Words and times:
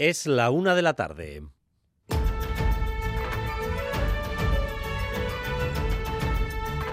Es 0.00 0.26
la 0.26 0.48
una 0.48 0.74
de 0.74 0.80
la 0.80 0.94
tarde. 0.94 1.42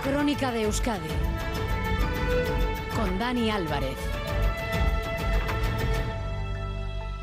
Crónica 0.03 0.51
de 0.51 0.63
Euskadi 0.63 1.07
con 2.93 3.17
Dani 3.17 3.49
Álvarez. 3.49 3.96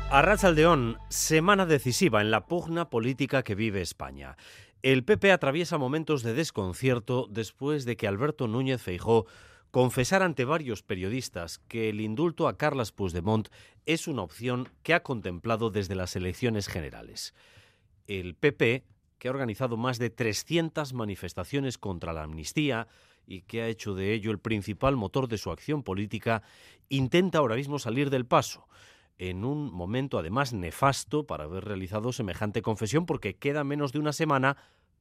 Arrachaldeón, 0.09 0.97
semana 1.09 1.67
decisiva 1.67 2.21
en 2.21 2.31
la 2.31 2.47
pugna 2.47 2.89
política 2.89 3.43
que 3.43 3.53
vive 3.53 3.83
España. 3.83 4.37
El 4.81 5.05
PP 5.05 5.31
atraviesa 5.31 5.77
momentos 5.77 6.23
de 6.23 6.33
desconcierto 6.33 7.27
después 7.29 7.85
de 7.85 7.95
que 7.95 8.07
Alberto 8.07 8.47
Núñez 8.47 8.81
Feijó 8.81 9.27
confesara 9.75 10.23
ante 10.23 10.45
varios 10.45 10.83
periodistas 10.83 11.59
que 11.67 11.89
el 11.89 11.99
indulto 11.99 12.47
a 12.47 12.55
Carles 12.55 12.93
Puigdemont 12.93 13.49
es 13.85 14.07
una 14.07 14.21
opción 14.21 14.69
que 14.83 14.93
ha 14.93 15.03
contemplado 15.03 15.69
desde 15.69 15.95
las 15.95 16.15
elecciones 16.15 16.69
generales. 16.69 17.33
El 18.07 18.35
PP, 18.35 18.85
que 19.17 19.27
ha 19.27 19.31
organizado 19.31 19.75
más 19.75 19.99
de 19.99 20.09
300 20.09 20.93
manifestaciones 20.93 21.77
contra 21.77 22.13
la 22.13 22.23
amnistía 22.23 22.87
y 23.27 23.41
que 23.41 23.63
ha 23.63 23.67
hecho 23.67 23.95
de 23.95 24.13
ello 24.13 24.31
el 24.31 24.39
principal 24.39 24.95
motor 24.95 25.27
de 25.27 25.37
su 25.37 25.51
acción 25.51 25.83
política, 25.83 26.41
intenta 26.87 27.39
ahora 27.39 27.57
mismo 27.57 27.77
salir 27.77 28.09
del 28.09 28.25
paso 28.25 28.69
en 29.17 29.43
un 29.43 29.73
momento 29.73 30.17
además 30.17 30.53
nefasto 30.53 31.25
para 31.25 31.45
haber 31.45 31.65
realizado 31.65 32.11
semejante 32.13 32.61
confesión 32.61 33.05
porque 33.05 33.35
queda 33.35 33.63
menos 33.63 33.91
de 33.91 33.99
una 33.99 34.13
semana 34.13 34.57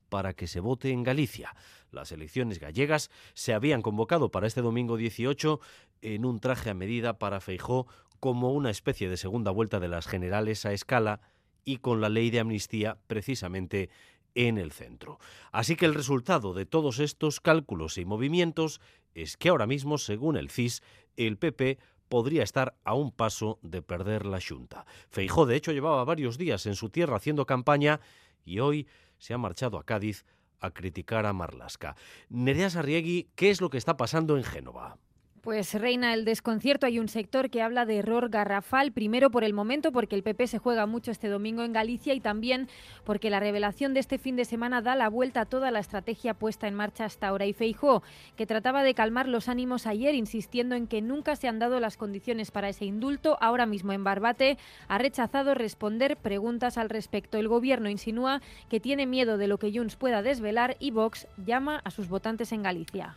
para 0.08 0.34
que 0.34 0.46
se 0.46 0.60
vote 0.60 0.90
en 0.90 1.02
Galicia. 1.02 1.54
Las 1.90 2.12
elecciones 2.12 2.58
gallegas 2.58 3.10
se 3.34 3.54
habían 3.54 3.82
convocado 3.82 4.30
para 4.30 4.46
este 4.46 4.62
domingo 4.62 4.96
18 4.96 5.60
en 6.02 6.24
un 6.24 6.40
traje 6.40 6.70
a 6.70 6.74
medida 6.74 7.18
para 7.18 7.40
Feijó 7.40 7.86
como 8.20 8.52
una 8.52 8.70
especie 8.70 9.08
de 9.08 9.16
segunda 9.16 9.50
vuelta 9.50 9.80
de 9.80 9.88
las 9.88 10.06
generales 10.06 10.64
a 10.66 10.72
escala 10.72 11.20
y 11.64 11.78
con 11.78 12.00
la 12.00 12.08
ley 12.08 12.30
de 12.30 12.40
amnistía 12.40 12.98
precisamente 13.06 13.90
en 14.34 14.58
el 14.58 14.72
centro. 14.72 15.18
Así 15.52 15.76
que 15.76 15.86
el 15.86 15.94
resultado 15.94 16.54
de 16.54 16.66
todos 16.66 16.98
estos 16.98 17.40
cálculos 17.40 17.98
y 17.98 18.04
movimientos 18.04 18.80
es 19.14 19.36
que 19.36 19.48
ahora 19.48 19.66
mismo, 19.66 19.98
según 19.98 20.36
el 20.36 20.50
CIS, 20.50 20.82
el 21.16 21.38
PP 21.38 21.78
podría 22.08 22.42
estar 22.42 22.76
a 22.84 22.94
un 22.94 23.12
paso 23.12 23.58
de 23.62 23.82
perder 23.82 24.26
la 24.26 24.40
Junta. 24.40 24.86
Feijó, 25.08 25.46
de 25.46 25.56
hecho, 25.56 25.72
llevaba 25.72 26.04
varios 26.04 26.38
días 26.38 26.66
en 26.66 26.74
su 26.74 26.90
tierra 26.90 27.16
haciendo 27.16 27.46
campaña 27.46 28.00
y 28.44 28.58
hoy 28.58 28.86
se 29.24 29.32
ha 29.32 29.38
marchado 29.38 29.78
a 29.78 29.84
Cádiz 29.84 30.26
a 30.60 30.72
criticar 30.72 31.24
a 31.24 31.32
Marlasca. 31.32 31.96
Nerea 32.28 32.68
Sarriegui, 32.68 33.30
¿qué 33.34 33.48
es 33.48 33.62
lo 33.62 33.70
que 33.70 33.78
está 33.78 33.96
pasando 33.96 34.36
en 34.36 34.44
Génova? 34.44 34.98
Pues 35.44 35.74
reina 35.74 36.14
el 36.14 36.24
desconcierto. 36.24 36.86
Hay 36.86 36.98
un 36.98 37.08
sector 37.08 37.50
que 37.50 37.60
habla 37.60 37.84
de 37.84 37.98
error 37.98 38.30
garrafal, 38.30 38.92
primero 38.92 39.30
por 39.30 39.44
el 39.44 39.52
momento, 39.52 39.92
porque 39.92 40.16
el 40.16 40.22
PP 40.22 40.46
se 40.46 40.58
juega 40.58 40.86
mucho 40.86 41.10
este 41.10 41.28
domingo 41.28 41.62
en 41.62 41.74
Galicia 41.74 42.14
y 42.14 42.20
también 42.20 42.66
porque 43.04 43.28
la 43.28 43.40
revelación 43.40 43.92
de 43.92 44.00
este 44.00 44.16
fin 44.16 44.36
de 44.36 44.46
semana 44.46 44.80
da 44.80 44.96
la 44.96 45.10
vuelta 45.10 45.42
a 45.42 45.44
toda 45.44 45.70
la 45.70 45.80
estrategia 45.80 46.32
puesta 46.32 46.66
en 46.66 46.72
marcha 46.72 47.04
hasta 47.04 47.28
ahora. 47.28 47.44
Y 47.44 47.52
Feijó, 47.52 48.02
que 48.36 48.46
trataba 48.46 48.82
de 48.82 48.94
calmar 48.94 49.28
los 49.28 49.50
ánimos 49.50 49.86
ayer, 49.86 50.14
insistiendo 50.14 50.76
en 50.76 50.86
que 50.86 51.02
nunca 51.02 51.36
se 51.36 51.46
han 51.46 51.58
dado 51.58 51.78
las 51.78 51.98
condiciones 51.98 52.50
para 52.50 52.70
ese 52.70 52.86
indulto, 52.86 53.36
ahora 53.42 53.66
mismo 53.66 53.92
en 53.92 54.02
Barbate, 54.02 54.56
ha 54.88 54.96
rechazado 54.96 55.52
responder 55.52 56.16
preguntas 56.16 56.78
al 56.78 56.88
respecto. 56.88 57.36
El 57.36 57.48
gobierno 57.48 57.90
insinúa 57.90 58.40
que 58.70 58.80
tiene 58.80 59.04
miedo 59.04 59.36
de 59.36 59.48
lo 59.48 59.58
que 59.58 59.70
Junts 59.70 59.96
pueda 59.96 60.22
desvelar 60.22 60.78
y 60.80 60.90
Vox 60.90 61.28
llama 61.36 61.82
a 61.84 61.90
sus 61.90 62.08
votantes 62.08 62.50
en 62.52 62.62
Galicia. 62.62 63.14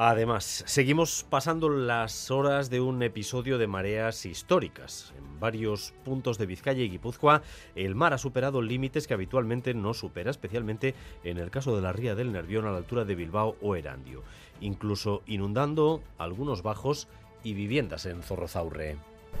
Además, 0.00 0.62
seguimos 0.64 1.26
pasando 1.28 1.68
las 1.68 2.30
horas 2.30 2.70
de 2.70 2.80
un 2.80 3.02
episodio 3.02 3.58
de 3.58 3.66
mareas 3.66 4.26
históricas. 4.26 5.12
En 5.18 5.40
varios 5.40 5.92
puntos 6.04 6.38
de 6.38 6.46
Vizcaya 6.46 6.84
y 6.84 6.88
Guipúzcoa, 6.88 7.42
el 7.74 7.96
mar 7.96 8.14
ha 8.14 8.18
superado 8.18 8.62
límites 8.62 9.08
que 9.08 9.14
habitualmente 9.14 9.74
no 9.74 9.94
supera, 9.94 10.30
especialmente 10.30 10.94
en 11.24 11.38
el 11.38 11.50
caso 11.50 11.74
de 11.74 11.82
la 11.82 11.92
ría 11.92 12.14
del 12.14 12.30
Nervión 12.30 12.64
a 12.64 12.70
la 12.70 12.76
altura 12.76 13.04
de 13.04 13.16
Bilbao 13.16 13.56
o 13.60 13.74
Erandio, 13.74 14.22
incluso 14.60 15.22
inundando 15.26 16.00
algunos 16.16 16.62
bajos 16.62 17.08
y 17.42 17.54
viviendas 17.54 18.06
en 18.06 18.22
Zorrozaurre. 18.22 18.98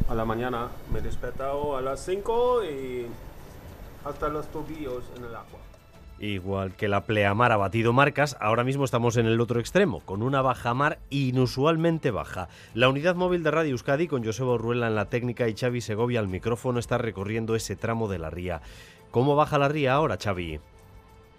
A 0.08 0.14
la 0.16 0.24
mañana 0.24 0.70
me 0.92 0.98
he 0.98 1.02
despertado 1.02 1.76
a 1.76 1.80
las 1.82 2.04
5 2.04 2.64
y 2.64 3.06
hasta 4.04 4.28
los 4.28 4.48
tobillos 4.48 5.04
en 5.16 5.24
el 5.24 5.36
agua. 5.36 5.67
Igual 6.20 6.74
que 6.74 6.88
la 6.88 7.04
pleamar 7.04 7.52
ha 7.52 7.56
batido 7.56 7.92
marcas, 7.92 8.36
ahora 8.40 8.64
mismo 8.64 8.84
estamos 8.84 9.16
en 9.16 9.26
el 9.26 9.40
otro 9.40 9.60
extremo, 9.60 10.00
con 10.00 10.22
una 10.22 10.42
bajamar 10.42 10.98
inusualmente 11.10 12.10
baja. 12.10 12.48
La 12.74 12.88
unidad 12.88 13.14
móvil 13.14 13.44
de 13.44 13.52
Radio 13.52 13.70
Euskadi, 13.70 14.08
con 14.08 14.24
Joseba 14.24 14.54
Urruela 14.54 14.88
en 14.88 14.96
la 14.96 15.10
técnica 15.10 15.48
y 15.48 15.54
Xavi 15.54 15.80
Segovia 15.80 16.18
al 16.18 16.26
micrófono, 16.26 16.80
está 16.80 16.98
recorriendo 16.98 17.54
ese 17.54 17.76
tramo 17.76 18.08
de 18.08 18.18
la 18.18 18.30
ría. 18.30 18.62
¿Cómo 19.12 19.36
baja 19.36 19.58
la 19.58 19.68
ría 19.68 19.94
ahora, 19.94 20.18
Xavi? 20.20 20.58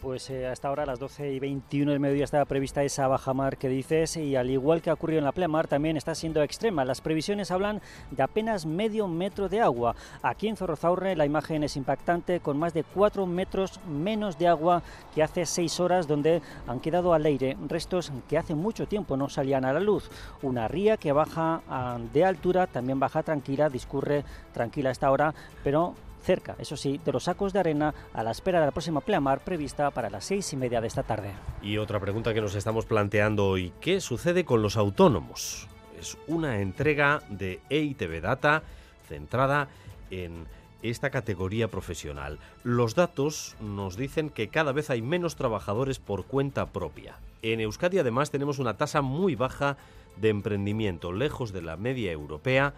Pues 0.02 0.30
eh, 0.30 0.48
hasta 0.48 0.70
ahora 0.70 0.84
a 0.84 0.86
las 0.86 1.00
12 1.00 1.34
y 1.34 1.40
21 1.40 1.92
del 1.92 2.00
mediodía 2.00 2.24
estaba 2.24 2.46
prevista 2.46 2.84
esa 2.84 3.10
bajamar 3.10 3.58
que 3.58 3.68
dices 3.68 4.16
y 4.16 4.38
al 4.38 4.50
igual 4.50 4.82
que 4.82 4.90
ha 4.90 4.94
ocurrido 4.94 5.20
en 5.20 5.26
la 5.26 5.34
pleamar 5.34 5.68
también 5.68 5.98
está 5.98 6.16
siendo 6.16 6.42
extrema. 6.42 6.86
Las 6.86 7.02
previsiones 7.02 7.52
hablan 7.52 7.82
de 8.10 8.24
apenas 8.24 8.66
medio 8.66 9.10
metro 9.10 9.50
de 9.50 9.60
agua. 9.60 9.98
Aquí 10.22 10.48
en 10.48 10.56
Zorrozaurre 10.56 11.18
la 11.18 11.26
imagen 11.26 11.64
es 11.64 11.76
impactante 11.76 12.40
con 12.40 12.58
más 12.58 12.74
de 12.74 12.86
4 12.86 13.26
metros 13.26 13.82
menos 13.90 14.40
de 14.40 14.48
agua 14.48 14.84
que 15.14 15.22
hace 15.22 15.46
6 15.46 15.82
horas 15.82 16.08
donde 16.08 16.42
han 16.66 16.80
quedado 16.80 17.14
al 17.14 17.26
aire 17.26 17.58
restos 17.68 18.14
que 18.30 18.38
hace 18.38 18.56
mucho 18.56 18.88
tiempo 18.88 19.18
no 19.18 19.28
salían 19.28 19.66
a 19.66 19.74
la 19.74 19.82
luz. 19.82 20.10
Una 20.42 20.70
ría 20.70 20.96
que 20.96 21.12
baja 21.12 21.62
ah, 21.68 21.98
de 22.14 22.24
altura, 22.24 22.68
también 22.68 23.02
baja 23.02 23.22
tranquila, 23.22 23.70
discurre 23.70 24.24
tranquila 24.54 24.90
a 24.90 24.92
esta 24.94 25.12
hora, 25.12 25.34
pero 25.62 25.94
cerca, 26.22 26.56
eso 26.60 26.78
sí, 26.78 27.00
de 27.04 27.12
los 27.12 27.24
sacos 27.26 27.54
de 27.54 27.60
arena 27.60 27.94
a 28.14 28.24
la 28.24 28.32
espera 28.32 28.60
de 28.60 28.68
la 28.68 28.72
próxima 28.72 29.02
pleamar 29.02 29.44
prevista 29.44 29.92
para 29.92 30.10
las 30.10 30.26
seis 30.26 30.52
y 30.54 30.56
media 30.56 30.82
de 30.82 30.88
esta 30.88 31.04
tarde. 31.04 31.32
Y 31.62 31.78
otra 31.78 32.00
pregunta 32.00 32.34
que 32.34 32.42
nos 32.42 32.56
estamos 32.56 32.86
planteando 32.86 33.48
hoy, 33.48 33.74
¿qué 33.82 34.02
sucede 34.02 34.46
con 34.46 34.62
los 34.62 34.78
autónomos? 34.78 35.68
Es 36.00 36.18
una 36.28 36.60
entrega 36.60 37.22
de 37.30 37.60
EITB 37.70 38.22
Data 38.22 38.64
centrada 39.08 39.68
en 40.12 40.46
esta 40.82 41.10
categoría 41.10 41.68
profesional. 41.68 42.40
Los 42.64 42.96
datos 42.96 43.56
nos 43.60 43.98
dicen 43.98 44.30
que 44.30 44.48
cada 44.48 44.72
vez 44.72 44.90
hay 44.90 45.02
menos 45.02 45.36
trabajadores 45.36 46.00
por 46.00 46.26
cuenta 46.26 46.68
propia. 46.68 47.18
En 47.42 47.60
Euskadi 47.60 48.00
además 48.00 48.32
tenemos 48.32 48.60
una 48.60 48.78
tasa 48.78 49.02
muy 49.02 49.36
baja 49.36 49.78
de 50.18 50.30
emprendimiento, 50.30 51.12
lejos 51.12 51.52
de 51.52 51.62
la 51.62 51.78
media 51.78 52.12
europea 52.12 52.74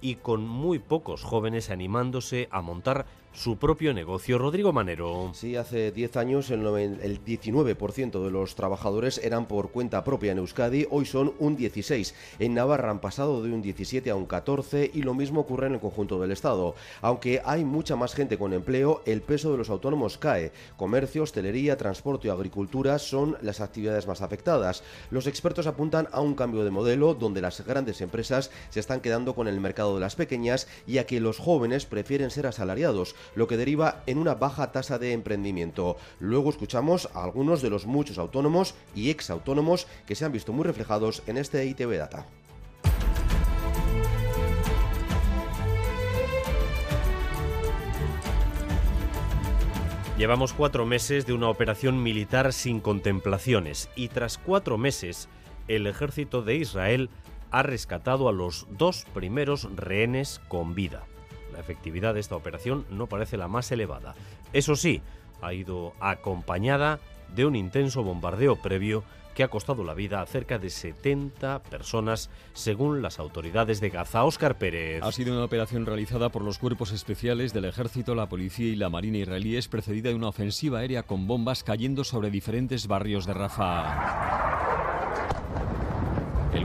y 0.00 0.16
con 0.16 0.46
muy 0.46 0.78
pocos 0.78 1.22
jóvenes 1.22 1.70
animándose 1.70 2.48
a 2.50 2.60
montar 2.60 3.06
su 3.36 3.58
propio 3.58 3.92
negocio. 3.92 4.38
Rodrigo 4.38 4.72
Manero. 4.72 5.30
Sí, 5.34 5.56
hace 5.56 5.92
10 5.92 6.16
años 6.16 6.50
el, 6.50 6.62
19% 6.64 8.24
de 8.24 8.30
los 8.30 8.54
trabajadores 8.54 9.18
eran 9.18 9.46
por 9.46 9.70
cuenta 9.70 10.02
propia 10.04 10.32
en 10.32 10.38
Euskadi, 10.38 10.86
hoy 10.90 11.04
son 11.04 11.34
un 11.38 11.54
16. 11.54 12.14
En 12.38 12.54
Navarra 12.54 12.90
han 12.90 13.00
pasado 13.00 13.42
de 13.42 13.52
un 13.52 13.60
17 13.60 14.08
a 14.08 14.16
un 14.16 14.24
14 14.24 14.90
y 14.92 15.02
lo 15.02 15.12
mismo 15.12 15.42
ocurre 15.42 15.66
en 15.66 15.74
el 15.74 15.80
conjunto 15.80 16.18
del 16.18 16.32
Estado. 16.32 16.74
Aunque 17.02 17.42
hay 17.44 17.64
mucha 17.64 17.94
más 17.94 18.14
gente 18.14 18.38
con 18.38 18.54
empleo, 18.54 19.02
el 19.04 19.20
peso 19.20 19.52
de 19.52 19.58
los 19.58 19.68
autónomos 19.68 20.16
cae. 20.16 20.52
Comercio, 20.78 21.22
hostelería, 21.22 21.76
transporte 21.76 22.30
o 22.30 22.32
agricultura 22.32 22.98
son 22.98 23.36
las 23.42 23.60
actividades 23.60 24.06
más 24.06 24.22
afectadas. 24.22 24.82
Los 25.10 25.26
expertos 25.26 25.66
apuntan 25.66 26.08
a 26.10 26.22
un 26.22 26.34
cambio 26.34 26.64
de 26.64 26.70
modelo 26.70 27.12
donde 27.12 27.42
las 27.42 27.64
grandes 27.66 28.00
empresas 28.00 28.50
se 28.70 28.80
están 28.80 29.00
quedando 29.00 29.34
con 29.34 29.46
el 29.46 29.60
mercado 29.60 29.94
de 29.94 30.00
las 30.00 30.16
pequeñas 30.16 30.68
y 30.86 30.98
a 30.98 31.06
que 31.06 31.20
los 31.20 31.38
jóvenes 31.38 31.84
prefieren 31.84 32.30
ser 32.30 32.46
asalariados 32.46 33.14
lo 33.34 33.46
que 33.46 33.56
deriva 33.56 34.02
en 34.06 34.18
una 34.18 34.34
baja 34.34 34.72
tasa 34.72 34.98
de 34.98 35.12
emprendimiento. 35.12 35.96
Luego 36.20 36.50
escuchamos 36.50 37.08
a 37.14 37.24
algunos 37.24 37.62
de 37.62 37.70
los 37.70 37.86
muchos 37.86 38.18
autónomos 38.18 38.74
y 38.94 39.10
exautónomos 39.10 39.86
que 40.06 40.14
se 40.14 40.24
han 40.24 40.32
visto 40.32 40.52
muy 40.52 40.64
reflejados 40.64 41.22
en 41.26 41.38
este 41.38 41.64
ITV 41.64 41.98
Data. 41.98 42.26
Llevamos 50.18 50.54
cuatro 50.54 50.86
meses 50.86 51.26
de 51.26 51.34
una 51.34 51.50
operación 51.50 52.02
militar 52.02 52.54
sin 52.54 52.80
contemplaciones 52.80 53.90
y 53.96 54.08
tras 54.08 54.38
cuatro 54.38 54.78
meses 54.78 55.28
el 55.68 55.86
ejército 55.86 56.40
de 56.40 56.56
Israel 56.56 57.10
ha 57.50 57.62
rescatado 57.62 58.28
a 58.28 58.32
los 58.32 58.66
dos 58.70 59.04
primeros 59.12 59.68
rehenes 59.76 60.40
con 60.48 60.74
vida. 60.74 61.04
La 61.56 61.62
efectividad 61.62 62.12
de 62.12 62.20
esta 62.20 62.36
operación 62.36 62.84
no 62.90 63.06
parece 63.06 63.38
la 63.38 63.48
más 63.48 63.72
elevada. 63.72 64.14
Eso 64.52 64.76
sí, 64.76 65.00
ha 65.40 65.54
ido 65.54 65.94
acompañada 66.00 67.00
de 67.34 67.46
un 67.46 67.56
intenso 67.56 68.02
bombardeo 68.02 68.56
previo 68.56 69.04
que 69.34 69.42
ha 69.42 69.48
costado 69.48 69.84
la 69.84 69.94
vida 69.94 70.20
a 70.20 70.26
cerca 70.26 70.58
de 70.58 70.68
70 70.68 71.62
personas, 71.62 72.28
según 72.52 73.00
las 73.00 73.18
autoridades 73.18 73.80
de 73.80 73.88
Gaza. 73.88 74.24
Óscar 74.24 74.58
Pérez. 74.58 75.02
Ha 75.02 75.12
sido 75.12 75.32
una 75.34 75.44
operación 75.44 75.86
realizada 75.86 76.28
por 76.28 76.42
los 76.42 76.58
cuerpos 76.58 76.92
especiales 76.92 77.54
del 77.54 77.64
ejército, 77.64 78.14
la 78.14 78.28
policía 78.28 78.68
y 78.68 78.76
la 78.76 78.90
marina 78.90 79.16
israelíes, 79.16 79.68
precedida 79.68 80.10
de 80.10 80.14
una 80.14 80.28
ofensiva 80.28 80.80
aérea 80.80 81.04
con 81.04 81.26
bombas 81.26 81.64
cayendo 81.64 82.04
sobre 82.04 82.30
diferentes 82.30 82.86
barrios 82.86 83.24
de 83.24 83.32
Rafah. 83.32 84.55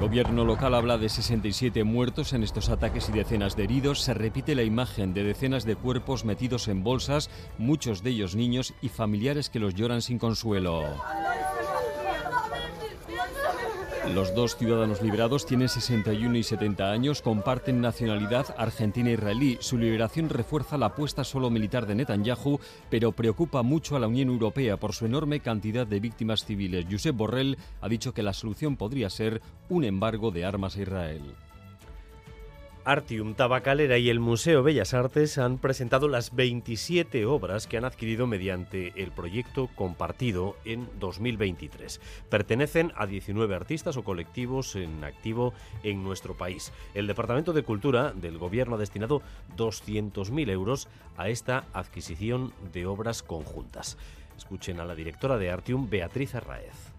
Gobierno 0.02 0.46
local 0.46 0.74
habla 0.74 0.98
de 0.98 1.10
67 1.10 1.84
muertos 1.84 2.34
en 2.34 2.42
estos 2.42 2.70
ataques 2.70 3.08
y 3.10 3.12
decenas 3.12 3.56
de 3.56 3.66
heridos. 3.66 4.02
Se 4.02 4.16
repite 4.16 4.56
la 4.56 4.64
imagen 4.64 5.14
de 5.14 5.24
decenas 5.24 5.64
de 5.64 5.76
cuerpos 5.76 6.26
metidos 6.26 6.68
en 6.70 6.84
bolsas, 6.84 7.30
muchos 7.60 8.02
de 8.02 8.10
ellos 8.10 8.36
niños 8.36 8.74
y 8.82 8.90
familiares 8.90 9.52
que 9.52 9.60
los 9.60 9.76
lloran 9.76 10.02
sin 10.02 10.18
consuelo. 10.18 10.82
Los 14.10 14.34
dos 14.34 14.58
ciudadanos 14.58 15.02
liberados 15.04 15.46
tienen 15.46 15.70
61 15.70 16.36
y 16.36 16.44
70 16.44 16.92
años, 16.92 17.22
comparten 17.22 17.82
nacionalidad 17.82 18.54
argentina-israelí. 18.58 19.58
Su 19.62 19.78
liberación 19.78 20.28
refuerza 20.28 20.78
la 20.78 20.88
apuesta 20.88 21.24
solo 21.24 21.52
militar 21.52 21.86
de 21.86 21.96
Netanyahu, 21.96 22.60
pero 22.90 23.12
preocupa 23.12 23.62
mucho 23.62 23.96
a 23.96 24.00
la 24.00 24.08
Unión 24.08 24.30
Europea 24.30 24.78
por 24.78 24.94
su 24.94 25.06
enorme 25.06 25.40
cantidad 25.40 25.86
de 25.86 26.00
víctimas 26.00 26.44
civiles. 26.46 26.88
Josep 26.90 27.16
Borrell 27.16 27.58
ha 27.80 27.88
dicho 27.88 28.14
que 28.14 28.24
la 28.24 28.34
solución 28.34 28.76
podría 28.76 29.10
ser 29.10 29.42
un 29.70 29.84
embargo 29.84 30.32
de 30.32 30.46
armas 30.46 30.76
a 30.76 30.82
Israel. 30.82 31.22
Artium 32.84 33.36
Tabacalera 33.36 34.00
y 34.00 34.10
el 34.10 34.20
Museo 34.20 34.64
Bellas 34.64 34.94
Artes 34.94 35.38
han 35.38 35.60
presentado 35.60 36.08
las 36.08 36.36
27 36.36 37.26
obras 37.26 37.68
que 37.68 37.78
han 37.78 37.86
adquirido 37.86 38.26
mediante 38.26 38.94
el 38.96 39.12
proyecto 39.12 39.70
compartido 39.76 40.56
en 40.66 40.90
2023. 41.00 42.02
Pertenecen 42.30 42.92
a 42.96 43.06
19 43.06 43.56
artistas 43.56 43.98
o 43.98 44.04
colectivos 44.04 44.76
en 44.76 45.04
activo 45.04 45.54
en 45.84 46.04
nuestro 46.04 46.36
país. 46.36 46.74
El 46.96 47.08
Departamento 47.08 47.54
de 47.54 47.64
Cultura 47.64 48.14
del 48.14 48.40
Gobierno 48.40 48.76
ha 48.76 48.80
destinado 48.80 49.22
200.000 49.58 50.50
euros 50.50 50.88
a 51.18 51.30
esta 51.30 51.66
adquisición 51.74 52.52
de 52.74 52.88
obras 52.88 53.22
conjuntas. 53.22 53.98
Escuchen 54.38 54.80
a 54.80 54.86
la 54.86 54.96
directora 54.96 55.38
de 55.38 55.52
Artium, 55.52 55.88
Beatriz 55.90 56.34
Arraez. 56.34 56.91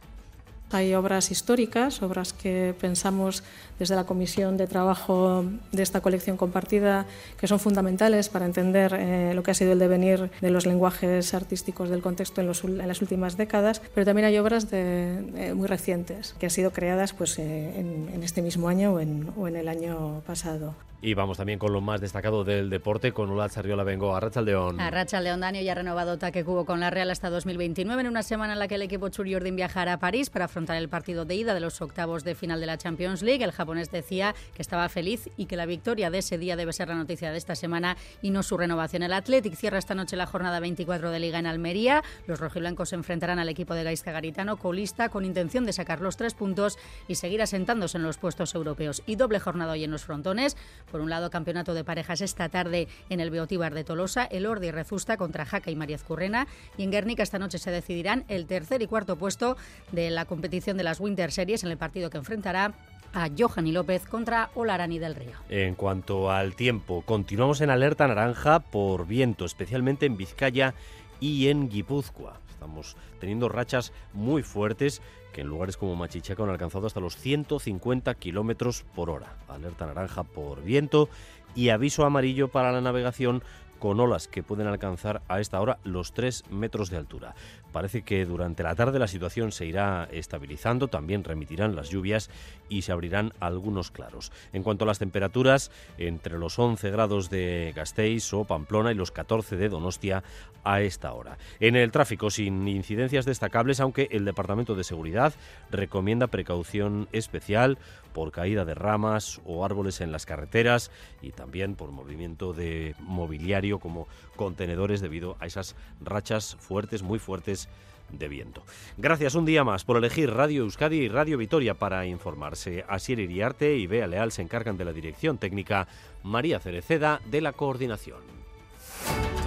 Hay 0.73 0.95
obras 0.95 1.31
históricas, 1.31 2.03
obras 2.03 2.33
que 2.33 2.75
pensamos 2.81 3.43
desde 3.79 3.95
la 3.95 4.05
Comisión 4.05 4.57
de 4.57 4.67
Trabajo 4.67 5.45
de 5.71 5.83
esta 5.83 6.01
colección 6.01 6.37
compartida, 6.37 7.07
que 7.39 7.47
son 7.47 7.59
fundamentales 7.59 8.29
para 8.29 8.47
entender 8.47 8.95
eh, 8.95 9.33
lo 9.35 9.43
que 9.43 9.51
ha 9.51 9.55
sido 9.55 9.73
el 9.73 9.79
devenir 9.79 10.31
de 10.41 10.51
los 10.51 10.65
lenguajes 10.67 11.35
artísticos 11.35 11.91
del 11.91 12.01
contexto 12.01 12.41
en, 12.41 12.49
las 12.89 13.03
últimas 13.03 13.37
décadas, 13.37 13.83
pero 13.95 14.07
también 14.07 14.27
hay 14.27 14.39
obras 14.39 14.67
eh, 14.73 15.53
muy 15.55 15.69
recientes, 15.69 16.35
que 16.39 16.47
han 16.47 16.51
sido 16.51 16.73
creadas 16.73 17.13
pues, 17.13 17.39
eh, 17.39 17.79
en, 17.79 18.09
en, 18.15 18.23
este 18.23 18.41
mismo 18.41 18.69
año 18.69 18.95
o 18.95 19.01
en, 19.01 19.31
o 19.37 19.49
en 19.49 19.57
el 19.57 19.69
año 19.69 20.23
pasado. 20.27 20.75
Y 21.05 21.15
vamos 21.15 21.37
también 21.37 21.59
con 21.59 21.73
lo 21.73 21.81
más 21.81 22.01
destacado 22.01 22.45
del 22.45 22.71
deporte, 22.71 23.11
con 23.11 23.29
Ula 23.29 23.49
Charriola 23.49 23.83
Vengo, 23.83 24.15
a 24.15 24.21
León. 24.41 24.81
A 24.81 25.21
León 25.21 25.41
Daniel 25.41 25.65
ya 25.65 25.73
ha 25.73 25.75
renovado 25.75 26.17
Taque 26.17 26.45
Cubo 26.45 26.65
con 26.65 26.79
la 26.79 26.91
Real 26.91 27.11
hasta 27.11 27.29
2029, 27.29 28.03
en 28.03 28.07
una 28.07 28.23
semana 28.23 28.53
en 28.53 28.61
la 28.61 28.69
que 28.69 28.77
el 28.77 28.83
equipo 28.83 29.09
Churiordin 29.09 29.57
viajará 29.57 29.95
a 29.95 29.99
París 29.99 30.31
para 30.31 30.45
afrontar 30.45 30.77
el 30.77 30.89
partido 30.89 31.25
de 31.25 31.35
ida 31.35 31.55
de 31.55 31.61
los 31.61 31.83
octavos 31.83 32.23
de 32.23 32.37
final 32.37 32.61
de 32.61 32.67
la 32.67 32.79
Champions 32.79 33.23
League. 33.23 33.43
El 33.43 33.51
japonés 33.51 33.91
decía 33.91 34.37
que 34.55 34.63
estaba 34.63 34.89
feliz 34.89 35.29
y 35.37 35.47
que 35.47 35.57
la 35.57 35.67
victoria 35.67 36.09
de 36.09 36.19
ese 36.19 36.39
día 36.39 36.55
debe 36.55 36.73
ser 36.73 36.87
la 36.87 36.95
noticia 36.95 37.33
de 37.33 37.39
esta 37.39 37.57
semana 37.57 37.97
y 38.23 38.31
no 38.31 38.45
su 38.45 38.57
renovación. 38.57 39.03
El 39.03 39.13
Athletic 39.13 39.57
cierra 39.57 39.79
esta 39.79 39.97
noche 39.97 40.15
la 40.15 40.27
jornada 40.27 40.61
24 40.61 41.11
de 41.11 41.19
Liga 41.19 41.41
en 41.41 41.47
Almería. 41.47 42.05
Los 42.29 42.39
rojiblancos 42.39 42.91
se 42.91 42.95
enfrentarán 42.95 43.41
al 43.41 43.49
equipo 43.49 43.75
de 43.75 43.83
Gaisca 43.83 44.13
Garitano, 44.13 44.57
colista, 44.57 45.09
con 45.09 45.25
intención 45.25 45.67
de 45.67 45.73
sacar 45.73 46.01
los 46.01 46.17
tres 46.17 46.35
puntos 46.35 46.79
y 47.09 47.17
seguir 47.17 47.43
asentándose 47.43 47.99
en 47.99 48.05
los 48.05 48.19
puestos 48.19 48.55
europeos. 48.55 49.03
Y 49.05 49.17
doble 49.17 49.41
jornada 49.41 49.73
hoy 49.73 49.83
en 49.83 49.91
los 49.91 50.05
frontones. 50.05 50.57
Por 50.93 51.01
un 51.01 51.09
lado, 51.09 51.31
campeonato 51.31 51.73
de 51.73 51.85
parejas 51.85 52.21
esta 52.21 52.51
tarde 52.51 52.87
en 53.09 53.21
el 53.21 53.31
Beotíbar 53.31 53.73
de 53.73 53.83
Tolosa, 53.83 54.25
el 54.27 54.45
Ordi 54.45 54.71
Rezusta 54.71 55.17
contra 55.17 55.47
Jaca 55.47 55.71
y 55.71 55.75
María 55.75 55.97
Currena. 55.97 56.47
Y 56.77 56.83
en 56.83 56.91
Guernica 56.91 57.23
esta 57.23 57.39
noche 57.39 57.59
se 57.59 57.71
decidirán 57.71 58.25
el 58.29 58.47
tercer 58.47 58.83
y 58.83 58.87
cuarto 58.87 59.17
puesto 59.17 59.57
de 59.91 60.11
la 60.11 60.27
competición 60.27 60.77
de 60.77 60.85
las 60.85 61.01
Winter 61.01 61.33
Series 61.33 61.65
en 61.65 61.71
el 61.71 61.79
partido 61.79 62.11
que 62.11 62.19
enfrentará 62.19 62.75
a 63.15 63.29
Johanny 63.37 63.73
López 63.73 64.05
contra 64.07 64.51
Olarani 64.55 64.99
del 64.99 65.15
Río. 65.15 65.37
En 65.49 65.75
cuanto 65.75 66.31
al 66.31 66.55
tiempo, 66.55 67.03
continuamos 67.07 67.63
en 67.63 67.71
alerta 67.71 68.07
naranja 68.07 68.61
por 68.61 69.07
viento, 69.07 69.47
especialmente 69.47 70.05
en 70.05 70.19
Vizcaya 70.19 70.75
y 71.21 71.49
en 71.49 71.71
Guipúzcoa. 71.71 72.42
Estamos 72.63 72.97
teniendo 73.19 73.49
rachas 73.49 73.93
muy 74.13 74.45
fuertes 74.45 75.03
que 75.33 75.41
en 75.41 75.49
lugares 75.49 75.77
como 75.77 75.97
Machichaca 75.97 76.45
han 76.45 76.51
alcanzado 76.51 76.87
hasta 76.87 77.01
los 77.01 77.17
150 77.17 78.15
kilómetros 78.15 78.85
por 78.95 79.11
hora. 79.11 79.37
Alerta 79.49 79.85
naranja 79.87 80.23
por 80.23 80.63
viento 80.63 81.09
y 81.57 81.71
aviso 81.71 82.05
amarillo 82.05 82.47
para 82.49 82.71
la 82.71 82.81
navegación 82.81 83.43
con 83.81 83.99
olas 83.99 84.29
que 84.29 84.45
pueden 84.45 84.69
alcanzar 84.69 85.23
a 85.27 85.41
esta 85.41 85.61
hora 85.61 85.81
los 85.83 86.13
3 86.13 86.45
metros 86.51 86.89
de 86.89 86.99
altura. 86.99 87.35
Parece 87.73 88.03
que 88.03 88.25
durante 88.25 88.63
la 88.63 88.75
tarde 88.75 88.99
la 88.99 89.09
situación 89.09 89.51
se 89.51 89.67
irá 89.67 90.09
estabilizando, 90.13 90.89
también 90.89 91.25
remitirán 91.25 91.75
las 91.75 91.89
lluvias 91.89 92.31
y 92.69 92.83
se 92.83 92.93
abrirán 92.93 93.33
algunos 93.41 93.91
claros. 93.91 94.31
En 94.53 94.63
cuanto 94.63 94.85
a 94.85 94.89
las 94.89 94.99
temperaturas, 94.99 95.71
entre 95.99 96.39
los 96.39 96.59
11 96.59 96.91
grados 96.91 97.31
de 97.31 97.73
Gasteiz 97.75 98.33
o 98.33 98.45
Pamplona 98.45 98.93
y 98.93 98.95
los 98.95 99.11
14 99.11 99.57
de 99.57 99.69
Donostia 99.69 100.23
a 100.65 100.81
esta 100.81 101.13
hora. 101.13 101.39
En 101.61 101.77
el 101.77 101.91
tráfico, 101.91 102.31
sin 102.31 102.69
incidencias 102.69 103.25
destacables, 103.25 103.81
aunque 103.81 104.09
el 104.13 104.25
Departamento 104.25 104.75
de 104.75 104.85
Seguridad 104.85 105.35
recomienda 105.71 106.29
precaución 106.29 107.09
especial 107.13 107.79
por 108.13 108.31
caída 108.31 108.65
de 108.65 108.75
ramas 108.75 109.41
o 109.45 109.65
árboles 109.65 110.01
en 110.01 110.13
las 110.13 110.27
carreteras 110.27 110.91
y 111.23 111.31
también 111.31 111.75
por 111.75 111.91
movimiento 111.91 112.53
de 112.53 112.95
mobiliario 113.01 113.79
como 113.79 114.07
contenedores 114.37 115.01
debido 115.01 115.37
a 115.41 115.47
esas 115.47 115.77
rachas 116.01 116.57
fuertes, 116.61 117.03
muy 117.03 117.19
fuertes 117.19 117.62
de 118.11 118.29
viento. 118.29 118.63
Gracias 118.99 119.35
un 119.35 119.45
día 119.45 119.65
más 119.65 119.85
por 119.85 119.97
elegir 119.97 120.31
Radio 120.31 120.63
Euskadi 120.63 120.97
y 120.97 121.09
Radio 121.09 121.39
Vitoria 121.39 121.75
para 121.75 122.07
informarse. 122.07 122.85
Asier 122.89 123.19
Iriarte 123.21 123.77
y 123.77 123.87
Bea 123.87 124.07
Leal 124.07 124.33
se 124.33 124.43
encargan 124.43 124.77
de 124.77 124.85
la 124.85 124.93
dirección 124.93 125.39
técnica, 125.39 125.89
María 126.23 126.61
Cereceda 126.61 127.21
de 127.31 127.41
la 127.41 127.53
coordinación. 127.53 128.21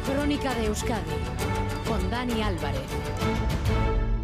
Crónica 0.06 0.54
de 0.56 0.66
Euskadi 0.66 1.12
con 1.88 2.10
Dani 2.10 2.42
Álvarez. 2.42 2.82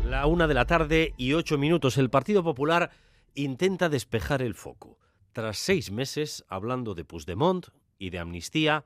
La 0.06 0.26
una 0.26 0.48
de 0.48 0.54
la 0.54 0.66
tarde 0.66 1.14
y 1.18 1.34
ocho 1.34 1.58
minutos. 1.58 1.98
El 1.98 2.10
Partido 2.10 2.44
Popular 2.44 2.92
intenta 3.36 3.88
despejar 3.88 4.42
el 4.42 4.56
foco. 4.56 4.98
Tras 5.32 5.58
seis 5.58 5.92
meses 5.92 6.44
hablando 6.50 6.96
de 6.96 7.06
Puigdemont 7.06 7.68
y 7.98 8.10
de 8.10 8.20
amnistía, 8.20 8.84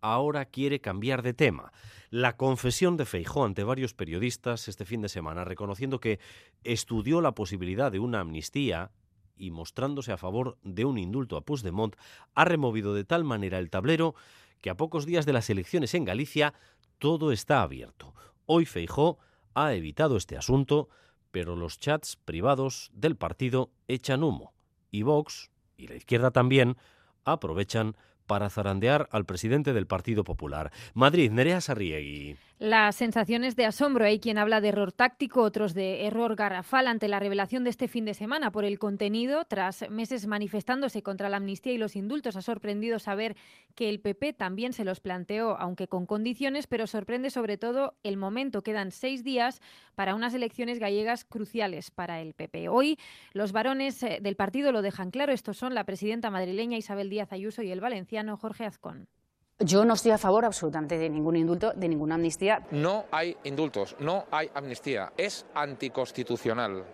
ahora 0.00 0.44
quiere 0.44 0.80
cambiar 0.80 1.22
de 1.22 1.34
tema. 1.34 1.72
La 2.12 2.36
confesión 2.36 2.98
de 2.98 3.06
Feijó 3.06 3.46
ante 3.46 3.64
varios 3.64 3.94
periodistas 3.94 4.68
este 4.68 4.84
fin 4.84 5.00
de 5.00 5.08
semana, 5.08 5.46
reconociendo 5.46 5.98
que 5.98 6.20
estudió 6.62 7.22
la 7.22 7.32
posibilidad 7.32 7.90
de 7.90 8.00
una 8.00 8.20
amnistía 8.20 8.90
y 9.34 9.50
mostrándose 9.50 10.12
a 10.12 10.18
favor 10.18 10.58
de 10.62 10.84
un 10.84 10.98
indulto 10.98 11.38
a 11.38 11.40
Puigdemont, 11.40 11.96
ha 12.34 12.44
removido 12.44 12.92
de 12.92 13.04
tal 13.04 13.24
manera 13.24 13.58
el 13.58 13.70
tablero 13.70 14.14
que 14.60 14.68
a 14.68 14.76
pocos 14.76 15.06
días 15.06 15.24
de 15.24 15.32
las 15.32 15.48
elecciones 15.48 15.94
en 15.94 16.04
Galicia 16.04 16.52
todo 16.98 17.32
está 17.32 17.62
abierto. 17.62 18.14
Hoy 18.44 18.66
Feijó 18.66 19.16
ha 19.54 19.72
evitado 19.72 20.18
este 20.18 20.36
asunto, 20.36 20.90
pero 21.30 21.56
los 21.56 21.80
chats 21.80 22.16
privados 22.16 22.90
del 22.92 23.16
partido 23.16 23.70
echan 23.88 24.22
humo 24.22 24.52
y 24.90 25.02
Vox, 25.02 25.50
y 25.78 25.86
la 25.86 25.94
izquierda 25.94 26.30
también, 26.30 26.76
aprovechan 27.24 27.96
para 28.26 28.50
zarandear 28.50 29.08
al 29.10 29.24
presidente 29.24 29.72
del 29.72 29.86
Partido 29.86 30.24
Popular. 30.24 30.72
Madrid, 30.94 31.30
Nerea 31.30 31.60
Sarriegui. 31.60 32.36
Las 32.62 32.94
sensaciones 32.94 33.56
de 33.56 33.66
asombro. 33.66 34.04
Hay 34.04 34.20
quien 34.20 34.38
habla 34.38 34.60
de 34.60 34.68
error 34.68 34.92
táctico, 34.92 35.42
otros 35.42 35.74
de 35.74 36.06
error 36.06 36.36
garrafal 36.36 36.86
ante 36.86 37.08
la 37.08 37.18
revelación 37.18 37.64
de 37.64 37.70
este 37.70 37.88
fin 37.88 38.04
de 38.04 38.14
semana 38.14 38.52
por 38.52 38.64
el 38.64 38.78
contenido. 38.78 39.44
Tras 39.46 39.90
meses 39.90 40.28
manifestándose 40.28 41.02
contra 41.02 41.28
la 41.28 41.38
amnistía 41.38 41.72
y 41.72 41.78
los 41.78 41.96
indultos, 41.96 42.36
ha 42.36 42.40
sorprendido 42.40 43.00
saber 43.00 43.34
que 43.74 43.88
el 43.88 43.98
PP 43.98 44.34
también 44.34 44.74
se 44.74 44.84
los 44.84 45.00
planteó, 45.00 45.58
aunque 45.58 45.88
con 45.88 46.06
condiciones, 46.06 46.68
pero 46.68 46.86
sorprende 46.86 47.30
sobre 47.30 47.58
todo 47.58 47.96
el 48.04 48.16
momento. 48.16 48.62
Quedan 48.62 48.92
seis 48.92 49.24
días 49.24 49.60
para 49.96 50.14
unas 50.14 50.32
elecciones 50.32 50.78
gallegas 50.78 51.24
cruciales 51.24 51.90
para 51.90 52.20
el 52.20 52.32
PP. 52.32 52.68
Hoy 52.68 52.96
los 53.32 53.50
varones 53.50 54.00
eh, 54.04 54.20
del 54.22 54.36
partido 54.36 54.70
lo 54.70 54.82
dejan 54.82 55.10
claro. 55.10 55.32
Estos 55.32 55.56
son 55.56 55.74
la 55.74 55.82
presidenta 55.82 56.30
madrileña 56.30 56.78
Isabel 56.78 57.10
Díaz 57.10 57.32
Ayuso 57.32 57.62
y 57.62 57.72
el 57.72 57.80
valenciano 57.80 58.36
Jorge 58.36 58.66
Azcón. 58.66 59.08
Yo 59.64 59.84
no 59.84 59.94
estoy 59.94 60.10
a 60.10 60.18
favor 60.18 60.44
absolutamente 60.44 60.98
de 60.98 61.08
ningún 61.08 61.36
indulto, 61.36 61.72
de 61.74 61.88
ninguna 61.88 62.16
amnistía. 62.16 62.66
No 62.72 63.04
hay 63.12 63.36
indultos, 63.44 63.94
no 64.00 64.24
hay 64.30 64.50
amnistía. 64.54 65.12
Es 65.16 65.46
anticonstitucional. 65.54 66.84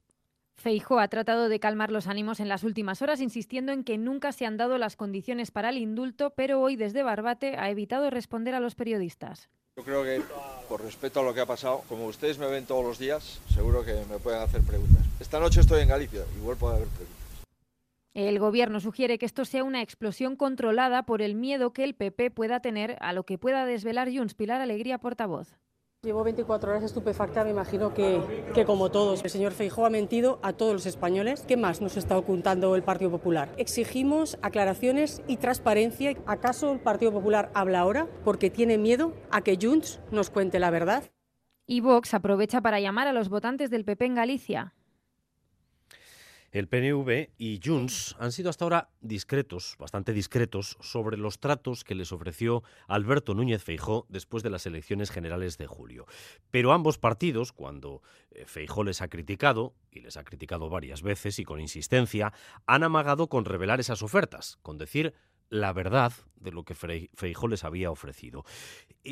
Feijo 0.57 0.99
ha 0.99 1.09
tratado 1.09 1.49
de 1.49 1.61
calmar 1.61 1.91
los 1.91 2.09
ánimos 2.09 2.41
en 2.41 2.49
las 2.49 2.65
últimas 2.65 3.01
horas, 3.01 3.21
insistiendo 3.21 3.73
en 3.73 3.85
que 3.85 3.97
nunca 3.97 4.33
se 4.33 4.45
han 4.45 4.57
dado 4.57 4.77
las 4.77 4.97
condiciones 4.97 5.51
para 5.51 5.71
el 5.71 5.79
indulto, 5.79 6.31
pero 6.31 6.61
hoy 6.61 6.77
desde 6.77 7.05
Barbate 7.05 7.57
ha 7.57 7.71
evitado 7.71 8.11
responder 8.11 8.55
a 8.55 8.61
los 8.61 8.75
periodistas. 8.75 9.49
Yo 9.77 9.85
creo 9.85 10.03
que, 10.03 10.21
por 10.69 10.83
respeto 10.83 11.21
a 11.21 11.23
lo 11.23 11.33
que 11.33 11.41
ha 11.41 11.47
pasado, 11.47 11.85
como 11.89 12.07
ustedes 12.07 12.39
me 12.39 12.49
ven 12.49 12.67
todos 12.67 12.85
los 12.85 12.99
días, 12.99 13.41
seguro 13.55 13.85
que 13.85 13.95
me 14.11 14.19
pueden 14.19 14.43
hacer 14.43 14.61
preguntas. 14.63 15.03
Esta 15.21 15.39
noche 15.39 15.61
estoy 15.61 15.83
en 15.83 15.89
Galicia, 15.89 16.25
igual 16.37 16.57
puede 16.57 16.75
haber 16.75 16.89
preguntas. 16.89 17.28
El 18.27 18.41
Gobierno 18.41 18.81
sugiere 18.81 19.17
que 19.17 19.27
esto 19.27 19.45
sea 19.45 19.63
una 19.63 19.81
explosión 19.81 20.35
controlada 20.35 21.05
por 21.05 21.23
el 21.23 21.37
miedo 21.37 21.73
que 21.73 21.85
el 21.85 21.95
PP 21.95 22.33
pueda 22.33 22.59
tener 22.59 22.97
a 23.01 23.13
lo 23.13 23.23
que 23.23 23.39
pueda 23.39 23.65
desvelar 23.65 24.11
Junts. 24.13 24.35
Pilar 24.35 24.61
Alegría, 24.61 24.99
portavoz. 24.99 25.57
Llevo 26.03 26.25
24 26.25 26.69
horas 26.69 26.83
estupefacta, 26.83 27.45
me 27.45 27.51
imagino 27.51 27.95
que, 27.95 28.21
que 28.55 28.65
como 28.65 28.91
todos. 28.91 29.23
El 29.23 29.31
señor 29.31 29.53
Feijóo 29.53 29.87
ha 29.87 29.91
mentido 29.91 30.41
a 30.43 30.53
todos 30.53 30.73
los 30.73 30.87
españoles. 30.87 31.45
¿Qué 31.47 31.57
más 31.57 31.81
nos 31.81 31.97
está 31.97 32.19
ocultando 32.19 32.75
el 32.75 32.83
Partido 32.83 33.13
Popular? 33.13 33.55
Exigimos 33.57 34.37
aclaraciones 34.43 35.23
y 35.29 35.37
transparencia. 35.37 36.17
¿Acaso 36.27 36.73
el 36.73 36.81
Partido 36.81 37.13
Popular 37.13 37.53
habla 37.55 37.79
ahora 37.79 38.09
porque 38.25 38.51
tiene 38.51 38.79
miedo 38.79 39.15
a 39.31 39.43
que 39.43 39.57
Junts 39.63 40.01
nos 40.11 40.31
cuente 40.31 40.59
la 40.59 40.71
verdad? 40.71 41.05
Y 41.69 41.83
Vox 41.83 42.15
aprovecha 42.15 42.63
para 42.63 42.81
llamar 42.81 43.07
a 43.07 43.13
los 43.13 43.29
votantes 43.29 43.71
del 43.71 43.85
PP 43.85 44.07
en 44.07 44.15
Galicia. 44.17 44.75
El 46.51 46.67
PNV 46.67 47.29
y 47.37 47.61
Junts 47.63 48.17
han 48.19 48.33
sido 48.33 48.49
hasta 48.49 48.65
ahora 48.65 48.89
discretos, 49.03 49.77
bastante 49.79 50.15
discretos, 50.15 50.79
sobre 50.81 51.19
los 51.19 51.41
tratos 51.41 51.85
que 51.85 51.95
les 51.95 52.11
ofreció 52.11 52.63
Alberto 52.87 53.35
Núñez 53.35 53.63
Feijó 53.63 54.07
después 54.09 54.43
de 54.43 54.49
las 54.49 54.65
elecciones 54.65 55.11
generales 55.11 55.59
de 55.59 55.67
julio. 55.67 56.07
Pero 56.51 56.73
ambos 56.73 56.97
partidos, 56.97 57.53
cuando 57.53 58.03
eh, 58.31 58.45
Feijó 58.47 58.83
les 58.83 59.03
ha 59.03 59.09
criticado, 59.09 59.75
y 59.91 60.01
les 60.01 60.17
ha 60.17 60.25
criticado 60.25 60.71
varias 60.71 61.03
veces 61.03 61.39
y 61.39 61.45
con 61.45 61.61
insistencia, 61.61 62.33
han 62.67 62.83
amagado 62.83 63.29
con 63.29 63.45
revelar 63.45 63.79
esas 63.81 64.03
ofertas, 64.03 64.59
con 64.63 64.79
decir 64.79 65.13
la 65.51 65.73
verdad 65.73 66.13
de 66.41 66.53
lo 66.53 66.65
que 66.65 66.75
Feijó 66.75 67.49
les 67.49 67.65
había 67.65 67.91
ofrecido. 67.91 68.45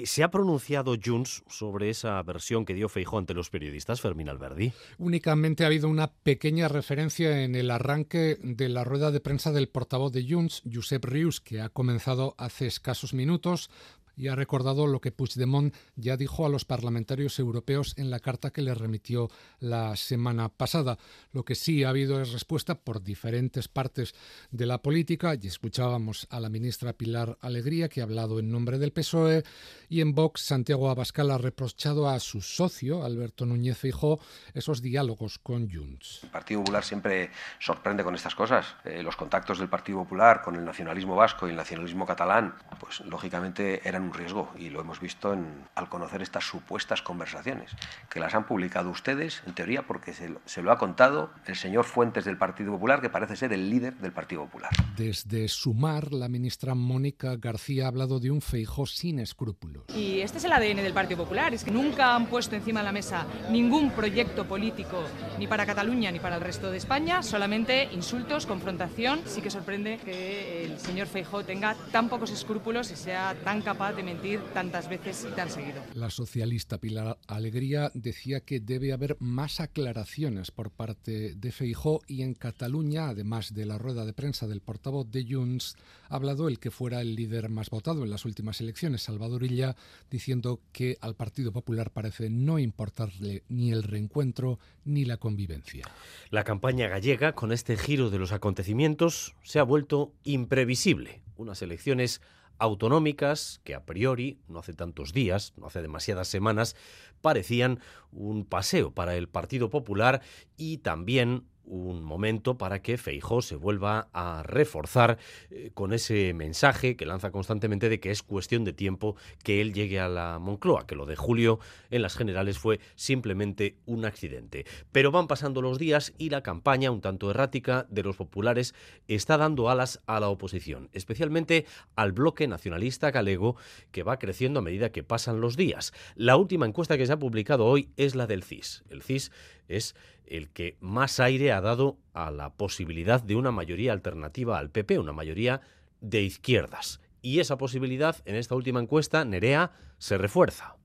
¿Se 0.04 0.22
ha 0.22 0.30
pronunciado 0.30 0.96
Junts 1.02 1.42
sobre 1.48 1.90
esa 1.90 2.22
versión 2.22 2.64
que 2.64 2.74
dio 2.74 2.88
Feijó 2.88 3.18
ante 3.18 3.34
los 3.34 3.50
periodistas, 3.50 4.00
Fermín 4.00 4.28
Alberdi? 4.28 4.72
Únicamente 4.98 5.64
ha 5.64 5.68
habido 5.68 5.88
una 5.88 6.12
pequeña 6.12 6.68
referencia 6.68 7.42
en 7.42 7.54
el 7.54 7.70
arranque 7.70 8.38
de 8.42 8.68
la 8.68 8.84
rueda 8.84 9.10
de 9.10 9.20
prensa 9.20 9.52
del 9.52 9.68
portavoz 9.68 10.12
de 10.12 10.26
Junts, 10.28 10.62
Josep 10.72 11.04
Rius, 11.04 11.40
que 11.40 11.60
ha 11.60 11.68
comenzado 11.68 12.34
hace 12.38 12.66
escasos 12.66 13.14
minutos 13.14 13.70
y 14.16 14.28
ha 14.28 14.34
recordado 14.34 14.86
lo 14.86 15.00
que 15.00 15.12
Puigdemont 15.12 15.74
ya 15.94 16.16
dijo 16.16 16.46
a 16.46 16.48
los 16.48 16.64
parlamentarios 16.64 17.38
europeos 17.38 17.94
en 17.96 18.10
la 18.10 18.20
carta 18.20 18.50
que 18.50 18.62
le 18.62 18.74
remitió 18.74 19.28
la 19.60 19.94
semana 19.96 20.48
pasada. 20.48 20.98
Lo 21.32 21.44
que 21.44 21.54
sí 21.54 21.84
ha 21.84 21.90
habido 21.90 22.20
es 22.20 22.32
respuesta 22.32 22.74
por 22.74 23.02
diferentes 23.02 23.68
partes 23.68 24.14
de 24.50 24.66
la 24.66 24.78
política 24.78 25.34
y 25.40 25.46
escuchábamos 25.46 26.26
a 26.30 26.40
la 26.40 26.48
ministra 26.48 26.94
Pilar 26.94 27.36
Alegría 27.40 27.88
que 27.88 28.00
ha 28.00 28.04
hablado 28.04 28.38
en 28.38 28.50
nombre 28.50 28.78
del 28.78 28.92
PSOE 28.92 29.44
y 29.88 30.00
en 30.00 30.14
Vox 30.14 30.40
Santiago 30.40 30.88
Abascal 30.88 31.30
ha 31.30 31.38
reprochado 31.38 32.08
a 32.08 32.18
su 32.20 32.40
socio 32.40 33.04
Alberto 33.04 33.44
Núñez 33.44 33.76
Feijóo 33.76 34.18
esos 34.54 34.80
diálogos 34.80 35.38
con 35.38 35.70
Junts. 35.70 36.20
El 36.22 36.30
Partido 36.30 36.60
Popular 36.60 36.84
siempre 36.84 37.30
sorprende 37.58 38.02
con 38.02 38.14
estas 38.14 38.34
cosas. 38.34 38.76
Eh, 38.84 39.02
los 39.02 39.16
contactos 39.16 39.58
del 39.58 39.68
Partido 39.68 39.98
Popular 39.98 40.42
con 40.42 40.56
el 40.56 40.64
nacionalismo 40.64 41.14
vasco 41.14 41.46
y 41.46 41.50
el 41.50 41.56
nacionalismo 41.56 42.06
catalán, 42.06 42.54
pues 42.80 43.00
lógicamente 43.00 43.86
eran 43.86 44.05
un 44.06 44.14
riesgo 44.14 44.48
y 44.58 44.70
lo 44.70 44.80
hemos 44.80 45.00
visto 45.00 45.32
en, 45.32 45.46
al 45.74 45.88
conocer 45.88 46.22
estas 46.22 46.44
supuestas 46.44 47.02
conversaciones, 47.02 47.72
que 48.08 48.20
las 48.20 48.34
han 48.34 48.46
publicado 48.46 48.90
ustedes, 48.90 49.42
en 49.46 49.54
teoría, 49.54 49.86
porque 49.86 50.12
se 50.12 50.28
lo, 50.28 50.40
se 50.44 50.62
lo 50.62 50.72
ha 50.72 50.78
contado 50.78 51.30
el 51.46 51.56
señor 51.56 51.84
Fuentes 51.84 52.24
del 52.24 52.38
Partido 52.38 52.72
Popular, 52.72 53.00
que 53.00 53.10
parece 53.10 53.36
ser 53.36 53.52
el 53.52 53.68
líder 53.70 53.96
del 53.98 54.12
Partido 54.12 54.44
Popular. 54.44 54.70
Desde 54.96 55.48
Sumar, 55.48 56.12
la 56.12 56.28
ministra 56.28 56.74
Mónica 56.74 57.36
García 57.36 57.84
ha 57.84 57.88
hablado 57.88 58.20
de 58.20 58.30
un 58.30 58.40
feijo 58.40 58.86
sin 58.86 59.18
escrúpulos. 59.18 59.84
Y 59.94 60.20
este 60.20 60.38
es 60.38 60.44
el 60.44 60.52
ADN 60.52 60.76
del 60.76 60.92
Partido 60.92 61.24
Popular, 61.24 61.52
es 61.54 61.64
que 61.64 61.70
nunca 61.70 62.14
han 62.14 62.26
puesto 62.26 62.54
encima 62.54 62.80
de 62.80 62.84
la 62.84 62.92
mesa 62.92 63.26
ningún 63.50 63.90
proyecto 63.90 64.46
político, 64.46 65.02
ni 65.38 65.46
para 65.46 65.66
Cataluña 65.66 66.10
ni 66.10 66.20
para 66.20 66.36
el 66.36 66.42
resto 66.42 66.70
de 66.70 66.78
España, 66.78 67.22
solamente 67.22 67.88
insultos, 67.92 68.46
confrontación. 68.46 69.20
Sí 69.26 69.40
que 69.40 69.50
sorprende 69.50 69.98
que 70.04 70.64
el 70.64 70.78
señor 70.78 71.06
Feijó 71.06 71.44
tenga 71.44 71.74
tan 71.90 72.08
pocos 72.08 72.30
escrúpulos 72.30 72.90
y 72.90 72.96
sea 72.96 73.34
tan 73.44 73.62
capaz 73.62 73.95
de 73.96 74.02
mentir 74.02 74.40
tantas 74.52 74.88
veces 74.88 75.26
y 75.30 75.34
tan 75.34 75.48
seguido. 75.48 75.82
La 75.94 76.10
socialista 76.10 76.78
Pilar 76.78 77.18
Alegría 77.26 77.90
decía 77.94 78.40
que 78.40 78.60
debe 78.60 78.92
haber 78.92 79.16
más 79.20 79.60
aclaraciones 79.60 80.50
por 80.50 80.70
parte 80.70 81.34
de 81.34 81.52
Feijó 81.52 82.02
y 82.06 82.22
en 82.22 82.34
Cataluña, 82.34 83.08
además 83.08 83.54
de 83.54 83.64
la 83.64 83.78
rueda 83.78 84.04
de 84.04 84.12
prensa 84.12 84.46
del 84.46 84.60
portavoz 84.60 85.10
de 85.10 85.26
Junts, 85.28 85.76
ha 86.08 86.16
hablado 86.16 86.48
el 86.48 86.58
que 86.58 86.70
fuera 86.70 87.00
el 87.00 87.16
líder 87.16 87.48
más 87.48 87.70
votado 87.70 88.04
en 88.04 88.10
las 88.10 88.24
últimas 88.24 88.60
elecciones, 88.60 89.02
Salvador 89.02 89.42
Illa, 89.44 89.76
diciendo 90.10 90.60
que 90.72 90.98
al 91.00 91.14
Partido 91.14 91.52
Popular 91.52 91.90
parece 91.90 92.28
no 92.28 92.58
importarle 92.58 93.44
ni 93.48 93.72
el 93.72 93.82
reencuentro 93.82 94.58
ni 94.84 95.04
la 95.04 95.16
convivencia. 95.16 95.88
La 96.30 96.44
campaña 96.44 96.88
gallega, 96.88 97.32
con 97.32 97.50
este 97.50 97.76
giro 97.76 98.10
de 98.10 98.18
los 98.18 98.32
acontecimientos, 98.32 99.34
se 99.42 99.58
ha 99.58 99.62
vuelto 99.62 100.12
imprevisible. 100.22 101.22
Unas 101.36 101.62
elecciones 101.62 102.20
autonómicas 102.58 103.60
que 103.64 103.74
a 103.74 103.84
priori, 103.84 104.38
no 104.48 104.60
hace 104.60 104.72
tantos 104.72 105.12
días, 105.12 105.52
no 105.56 105.66
hace 105.66 105.82
demasiadas 105.82 106.28
semanas, 106.28 106.76
parecían 107.20 107.80
un 108.12 108.44
paseo 108.44 108.92
para 108.92 109.16
el 109.16 109.28
Partido 109.28 109.70
Popular 109.70 110.22
y 110.56 110.78
también 110.78 111.44
un 111.66 112.02
momento 112.02 112.56
para 112.56 112.80
que 112.80 112.96
Feijó 112.96 113.42
se 113.42 113.56
vuelva 113.56 114.08
a 114.12 114.42
reforzar 114.42 115.18
eh, 115.50 115.70
con 115.74 115.92
ese 115.92 116.32
mensaje 116.32 116.96
que 116.96 117.06
lanza 117.06 117.30
constantemente 117.30 117.88
de 117.88 118.00
que 118.00 118.10
es 118.10 118.22
cuestión 118.22 118.64
de 118.64 118.72
tiempo 118.72 119.16
que 119.42 119.60
él 119.60 119.74
llegue 119.74 120.00
a 120.00 120.08
la 120.08 120.38
Moncloa, 120.38 120.86
que 120.86 120.94
lo 120.94 121.06
de 121.06 121.16
julio 121.16 121.58
en 121.90 122.02
las 122.02 122.16
generales 122.16 122.58
fue 122.58 122.80
simplemente 122.94 123.76
un 123.84 124.04
accidente. 124.04 124.64
Pero 124.92 125.10
van 125.10 125.26
pasando 125.26 125.60
los 125.60 125.78
días 125.78 126.14
y 126.18 126.30
la 126.30 126.42
campaña, 126.42 126.90
un 126.90 127.00
tanto 127.00 127.30
errática, 127.30 127.86
de 127.90 128.02
los 128.02 128.16
populares 128.16 128.74
está 129.08 129.36
dando 129.36 129.68
alas 129.68 130.00
a 130.06 130.20
la 130.20 130.28
oposición, 130.28 130.88
especialmente 130.92 131.66
al 131.96 132.12
bloque 132.12 132.46
nacionalista 132.46 133.10
galego 133.10 133.56
que 133.90 134.02
va 134.02 134.18
creciendo 134.18 134.60
a 134.60 134.62
medida 134.62 134.92
que 134.92 135.02
pasan 135.02 135.40
los 135.40 135.56
días. 135.56 135.92
La 136.14 136.36
última 136.36 136.66
encuesta 136.66 136.96
que 136.96 137.06
se 137.06 137.12
ha 137.12 137.18
publicado 137.18 137.66
hoy 137.66 137.90
es 137.96 138.14
la 138.14 138.26
del 138.26 138.42
CIS. 138.42 138.84
El 138.88 139.02
CIS 139.02 139.32
es 139.68 139.94
el 140.26 140.50
que 140.50 140.76
más 140.80 141.20
aire 141.20 141.52
ha 141.52 141.60
dado 141.60 141.98
a 142.12 142.30
la 142.30 142.54
posibilidad 142.54 143.22
de 143.22 143.36
una 143.36 143.50
mayoría 143.50 143.92
alternativa 143.92 144.58
al 144.58 144.70
PP, 144.70 144.98
una 144.98 145.12
mayoría 145.12 145.60
de 146.00 146.22
izquierdas. 146.22 147.00
Y 147.22 147.40
esa 147.40 147.58
posibilidad, 147.58 148.16
en 148.24 148.36
esta 148.36 148.54
última 148.54 148.80
encuesta, 148.80 149.24
Nerea, 149.24 149.72
se 149.98 150.18
refuerza. 150.18 150.76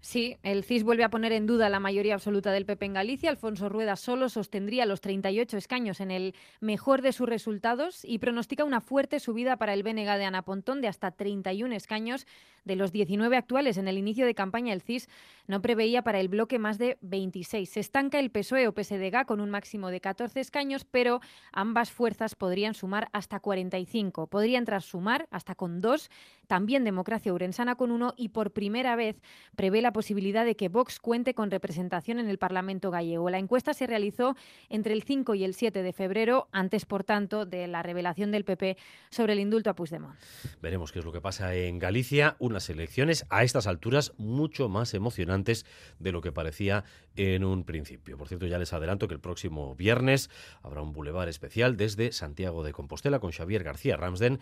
Sí, 0.00 0.36
el 0.44 0.62
CIS 0.62 0.84
vuelve 0.84 1.02
a 1.02 1.10
poner 1.10 1.32
en 1.32 1.46
duda 1.46 1.68
la 1.68 1.80
mayoría 1.80 2.14
absoluta 2.14 2.52
del 2.52 2.64
PP 2.64 2.86
en 2.86 2.92
Galicia. 2.94 3.30
Alfonso 3.30 3.68
Rueda 3.68 3.96
solo 3.96 4.28
sostendría 4.28 4.86
los 4.86 5.00
38 5.00 5.56
escaños 5.56 6.00
en 6.00 6.12
el 6.12 6.36
mejor 6.60 7.02
de 7.02 7.12
sus 7.12 7.28
resultados 7.28 8.04
y 8.04 8.18
pronostica 8.18 8.62
una 8.62 8.80
fuerte 8.80 9.18
subida 9.18 9.56
para 9.56 9.74
el 9.74 9.82
BNG 9.82 10.16
de 10.16 10.24
Ana 10.24 10.42
Pontón 10.42 10.80
de 10.80 10.86
hasta 10.86 11.10
31 11.10 11.74
escaños 11.74 12.28
de 12.64 12.76
los 12.76 12.92
19 12.92 13.36
actuales. 13.36 13.76
En 13.76 13.88
el 13.88 13.98
inicio 13.98 14.24
de 14.24 14.36
campaña 14.36 14.72
el 14.72 14.82
CIS 14.82 15.08
no 15.48 15.60
preveía 15.62 16.02
para 16.02 16.20
el 16.20 16.28
bloque 16.28 16.60
más 16.60 16.78
de 16.78 16.96
26. 17.00 17.68
Se 17.68 17.80
estanca 17.80 18.20
el 18.20 18.30
PSOE 18.30 18.68
o 18.68 18.72
PSDG 18.72 19.26
con 19.26 19.40
un 19.40 19.50
máximo 19.50 19.90
de 19.90 20.00
14 20.00 20.38
escaños, 20.38 20.84
pero 20.84 21.20
ambas 21.50 21.90
fuerzas 21.90 22.36
podrían 22.36 22.74
sumar 22.74 23.08
hasta 23.12 23.40
45. 23.40 24.28
Podría 24.28 24.58
entrar 24.58 24.82
sumar 24.82 25.26
hasta 25.32 25.56
con 25.56 25.80
dos, 25.80 26.08
también 26.46 26.84
Democracia 26.84 27.32
Urensana 27.32 27.74
con 27.74 27.90
uno 27.90 28.14
y 28.16 28.28
por 28.28 28.52
primera 28.52 28.94
vez 28.94 29.20
prevé 29.56 29.82
la 29.82 29.92
posibilidad 29.98 30.44
de 30.44 30.54
que 30.54 30.68
Vox 30.68 31.00
cuente 31.00 31.34
con 31.34 31.50
representación 31.50 32.20
en 32.20 32.28
el 32.28 32.38
Parlamento 32.38 32.92
gallego. 32.92 33.30
La 33.30 33.40
encuesta 33.40 33.74
se 33.74 33.84
realizó 33.84 34.36
entre 34.68 34.92
el 34.94 35.02
5 35.02 35.34
y 35.34 35.42
el 35.42 35.54
7 35.54 35.82
de 35.82 35.92
febrero, 35.92 36.46
antes, 36.52 36.86
por 36.86 37.02
tanto, 37.02 37.46
de 37.46 37.66
la 37.66 37.82
revelación 37.82 38.30
del 38.30 38.44
PP 38.44 38.76
sobre 39.10 39.32
el 39.32 39.40
indulto 39.40 39.70
a 39.70 39.74
Puigdemont. 39.74 40.14
Veremos 40.62 40.92
qué 40.92 41.00
es 41.00 41.04
lo 41.04 41.10
que 41.10 41.20
pasa 41.20 41.52
en 41.56 41.80
Galicia. 41.80 42.36
Unas 42.38 42.70
elecciones 42.70 43.26
a 43.28 43.42
estas 43.42 43.66
alturas 43.66 44.12
mucho 44.18 44.68
más 44.68 44.94
emocionantes 44.94 45.66
de 45.98 46.12
lo 46.12 46.20
que 46.20 46.30
parecía 46.30 46.84
en 47.16 47.42
un 47.42 47.64
principio. 47.64 48.16
Por 48.16 48.28
cierto, 48.28 48.46
ya 48.46 48.60
les 48.60 48.72
adelanto 48.72 49.08
que 49.08 49.14
el 49.14 49.20
próximo 49.20 49.74
viernes 49.74 50.30
habrá 50.62 50.80
un 50.80 50.92
bulevar 50.92 51.28
especial 51.28 51.76
desde 51.76 52.12
Santiago 52.12 52.62
de 52.62 52.70
Compostela 52.70 53.18
con 53.18 53.32
Xavier 53.32 53.64
García 53.64 53.96
Ramsden 53.96 54.38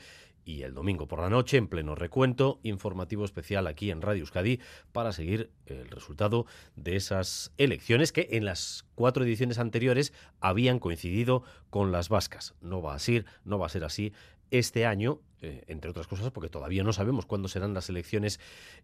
y 0.47 0.63
el 0.63 0.75
domingo 0.75 1.09
por 1.09 1.21
la 1.21 1.29
noche, 1.29 1.57
en 1.57 1.67
pleno 1.67 1.97
recuento, 1.97 2.61
informativo 2.63 3.25
especial 3.25 3.67
aquí 3.67 3.91
en 3.91 4.01
Radio 4.01 4.21
Euskadi 4.21 4.61
para 4.93 5.13
seguir 5.13 5.36
el 5.67 5.89
resultado 5.89 6.47
de 6.77 6.97
esas 6.97 7.53
elecciones 7.59 8.13
que 8.13 8.29
en 8.33 8.45
las 8.45 8.85
cuatro 8.95 9.25
ediciones 9.25 9.59
anteriores 9.59 10.13
habían 10.41 10.79
coincidido 10.79 11.43
con 11.71 11.93
las 11.93 12.09
vascas. 12.09 12.55
No 12.61 12.83
va 12.83 12.95
a 12.95 12.99
ser, 12.99 13.25
no 13.45 13.59
va 13.59 13.67
a 13.67 13.71
ser 13.71 13.85
así 13.85 14.13
este 14.51 14.87
año, 14.87 15.21
eh, 15.43 15.65
entre 15.67 15.91
otras 15.91 16.07
cosas, 16.07 16.31
porque 16.31 16.49
todavía 16.49 16.83
no 16.83 16.93
sabemos 16.93 17.27
cuándo 17.27 17.49
serán 17.49 17.75
las 17.75 17.89
elecciones 17.89 18.41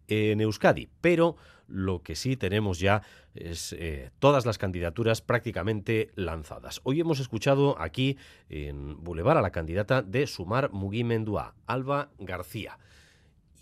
en 0.07 0.41
Euskadi. 0.41 0.89
Pero 1.01 1.35
lo 1.67 2.03
que 2.03 2.15
sí 2.15 2.35
tenemos 2.35 2.79
ya 2.79 3.01
es 3.33 3.73
eh, 3.73 4.11
todas 4.19 4.45
las 4.45 4.57
candidaturas 4.57 5.21
prácticamente 5.21 6.11
lanzadas. 6.15 6.81
Hoy 6.83 6.99
hemos 6.99 7.19
escuchado 7.19 7.79
aquí 7.79 8.17
en 8.49 9.03
Boulevard 9.03 9.37
a 9.37 9.41
la 9.41 9.51
candidata 9.51 10.01
de 10.01 10.27
Sumar 10.27 10.71
Mugimendua, 10.71 11.55
Alba 11.65 12.09
García. 12.19 12.77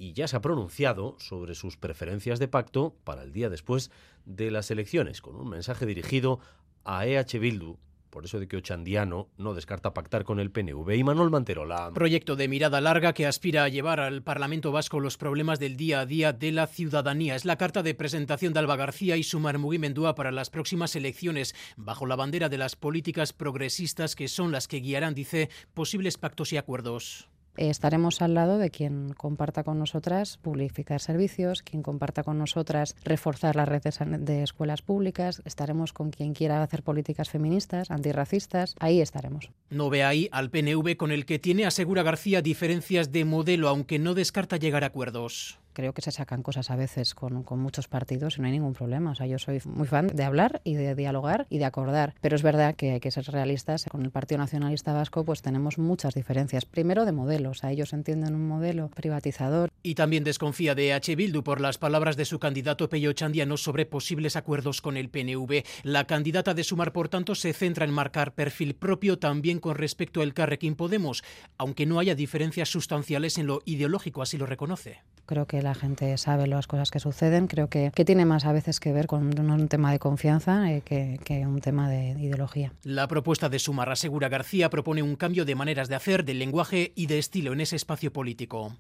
Y 0.01 0.13
ya 0.13 0.27
se 0.27 0.35
ha 0.35 0.41
pronunciado 0.41 1.15
sobre 1.19 1.53
sus 1.53 1.77
preferencias 1.77 2.39
de 2.39 2.47
pacto 2.47 2.95
para 3.03 3.21
el 3.21 3.31
día 3.31 3.51
después 3.51 3.91
de 4.25 4.49
las 4.49 4.71
elecciones, 4.71 5.21
con 5.21 5.35
un 5.35 5.47
mensaje 5.47 5.85
dirigido 5.85 6.39
a 6.83 7.05
EH 7.05 7.37
Bildu 7.37 7.77
por 8.09 8.25
eso 8.25 8.39
de 8.39 8.47
que 8.47 8.57
Ochandiano 8.57 9.29
no 9.37 9.53
descarta 9.53 9.93
pactar 9.93 10.25
con 10.25 10.39
el 10.39 10.51
PNV. 10.51 10.95
Y 10.95 11.03
Manuel 11.03 11.29
Manterola. 11.29 11.91
Proyecto 11.93 12.35
de 12.35 12.49
mirada 12.49 12.81
larga 12.81 13.13
que 13.13 13.25
aspira 13.25 13.63
a 13.63 13.69
llevar 13.69 14.01
al 14.01 14.21
Parlamento 14.21 14.73
Vasco 14.73 14.99
los 14.99 15.17
problemas 15.17 15.59
del 15.59 15.77
día 15.77 16.01
a 16.01 16.05
día 16.05 16.33
de 16.33 16.51
la 16.51 16.67
ciudadanía. 16.67 17.35
Es 17.35 17.45
la 17.45 17.57
carta 17.57 17.83
de 17.83 17.95
presentación 17.95 18.51
de 18.51 18.59
Alba 18.59 18.75
García 18.75 19.15
y 19.15 19.23
Sumar 19.23 19.59
Mugimendúa 19.59 20.13
para 20.13 20.31
las 20.31 20.49
próximas 20.49 20.95
elecciones, 20.97 21.55
bajo 21.77 22.05
la 22.05 22.17
bandera 22.17 22.49
de 22.49 22.57
las 22.57 22.75
políticas 22.75 23.31
progresistas 23.31 24.17
que 24.17 24.27
son 24.27 24.51
las 24.51 24.67
que 24.67 24.81
guiarán, 24.81 25.15
dice, 25.15 25.49
posibles 25.73 26.17
pactos 26.17 26.51
y 26.51 26.57
acuerdos. 26.57 27.29
Estaremos 27.57 28.21
al 28.21 28.33
lado 28.33 28.57
de 28.57 28.69
quien 28.69 29.13
comparta 29.13 29.63
con 29.63 29.77
nosotras 29.77 30.37
publificar 30.37 31.01
servicios, 31.01 31.61
quien 31.63 31.83
comparta 31.83 32.23
con 32.23 32.37
nosotras 32.37 32.95
reforzar 33.03 33.55
las 33.55 33.67
redes 33.67 33.99
de 33.99 34.43
escuelas 34.43 34.81
públicas, 34.81 35.41
estaremos 35.45 35.93
con 35.93 36.11
quien 36.11 36.33
quiera 36.33 36.63
hacer 36.63 36.83
políticas 36.83 37.29
feministas, 37.29 37.91
antirracistas, 37.91 38.75
ahí 38.79 39.01
estaremos. 39.01 39.51
No 39.69 39.89
ve 39.89 40.03
ahí 40.03 40.29
al 40.31 40.49
PNV 40.49 40.97
con 40.97 41.11
el 41.11 41.25
que 41.25 41.39
tiene, 41.39 41.65
asegura 41.65 42.03
García, 42.03 42.41
diferencias 42.41 43.11
de 43.11 43.25
modelo, 43.25 43.69
aunque 43.69 43.99
no 43.99 44.13
descarta 44.13 44.57
llegar 44.57 44.83
a 44.83 44.87
acuerdos 44.87 45.60
creo 45.73 45.93
que 45.93 46.01
se 46.01 46.11
sacan 46.11 46.43
cosas 46.43 46.71
a 46.71 46.75
veces 46.75 47.15
con, 47.15 47.45
muchos 47.51 47.87
partidos 47.87 48.37
y 48.37 48.41
no 48.41 48.47
hay 48.47 48.53
ningún 48.53 48.73
problema. 48.73 49.11
O 49.11 49.15
sea, 49.15 49.27
yo 49.27 49.37
soy 49.37 49.61
muy 49.65 49.87
fan 49.87 50.07
de 50.07 50.23
hablar 50.23 50.61
y 50.63 50.75
de 50.75 50.95
dialogar 50.95 51.47
y 51.49 51.57
de 51.57 51.65
acordar, 51.65 52.15
pero 52.21 52.35
es 52.35 52.43
verdad 52.43 52.75
que 52.75 52.91
hay 52.91 52.99
que 52.99 53.11
ser 53.11 53.25
realistas. 53.25 53.85
Con 53.89 54.03
el 54.03 54.11
Partido 54.11 54.39
Nacionalista 54.39 54.93
Vasco 54.93 55.25
pues 55.25 55.41
tenemos 55.41 55.77
muchas 55.77 56.13
diferencias. 56.13 56.65
Primero 56.65 57.05
de 57.05 57.11
modelos, 57.11 57.63
o 57.63 57.67
ellos 57.67 57.93
entienden 57.93 58.35
un 58.35 58.47
modelo 58.47 58.89
privatizador. 58.89 59.69
Y 59.83 59.95
también 59.95 60.23
desconfía 60.23 60.75
de 60.75 60.93
H. 60.93 61.15
Bildu 61.15 61.43
por 61.43 61.61
las 61.61 61.77
palabras 61.77 62.17
de 62.17 62.25
su 62.25 62.39
candidato 62.39 62.89
Peyo 62.89 63.13
Chandiano 63.13 63.57
sobre 63.57 63.85
posibles 63.85 64.35
acuerdos 64.35 64.81
con 64.81 64.97
el 64.97 65.09
PNV. 65.09 65.63
La 65.83 66.05
candidata 66.05 66.53
de 66.53 66.63
Sumar, 66.63 66.91
por 66.91 67.09
tanto, 67.09 67.35
se 67.35 67.53
centra 67.53 67.85
en 67.85 67.91
marcar 67.91 68.33
perfil 68.33 68.75
propio 68.75 69.19
también 69.19 69.59
con 69.59 69.75
respecto 69.75 70.21
al 70.21 70.33
Carrequín 70.33 70.75
Podemos, 70.75 71.23
aunque 71.57 71.85
no 71.85 71.99
haya 71.99 72.15
diferencias 72.15 72.69
sustanciales 72.69 73.37
en 73.37 73.47
lo 73.47 73.61
ideológico, 73.65 74.21
así 74.21 74.37
lo 74.37 74.45
reconoce. 74.45 75.01
Creo 75.31 75.45
que 75.45 75.61
la 75.61 75.73
gente 75.73 76.17
sabe 76.17 76.45
las 76.45 76.67
cosas 76.67 76.91
que 76.91 76.99
suceden. 76.99 77.47
Creo 77.47 77.69
que, 77.69 77.93
que 77.95 78.03
tiene 78.03 78.25
más 78.25 78.43
a 78.43 78.51
veces 78.51 78.81
que 78.81 78.91
ver 78.91 79.07
con 79.07 79.39
un, 79.39 79.67
tema 79.69 79.89
de 79.93 79.97
confianza 79.97 80.69
eh, 80.69 80.81
que, 80.83 81.21
que, 81.23 81.47
un 81.47 81.61
tema 81.61 81.89
de 81.89 82.19
ideología. 82.19 82.73
La 82.83 83.07
propuesta 83.07 83.47
de 83.47 83.57
Sumar, 83.57 83.89
asegura 83.89 84.27
García, 84.27 84.69
propone 84.69 85.01
un 85.01 85.15
cambio 85.15 85.45
de 85.45 85.55
maneras 85.55 85.87
de 85.87 85.95
hacer, 85.95 86.25
de 86.25 86.33
lenguaje 86.33 86.91
y 86.97 87.05
de 87.05 87.17
estilo 87.17 87.53
en 87.53 87.61
ese 87.61 87.77
espacio 87.77 88.11
político. 88.11 88.75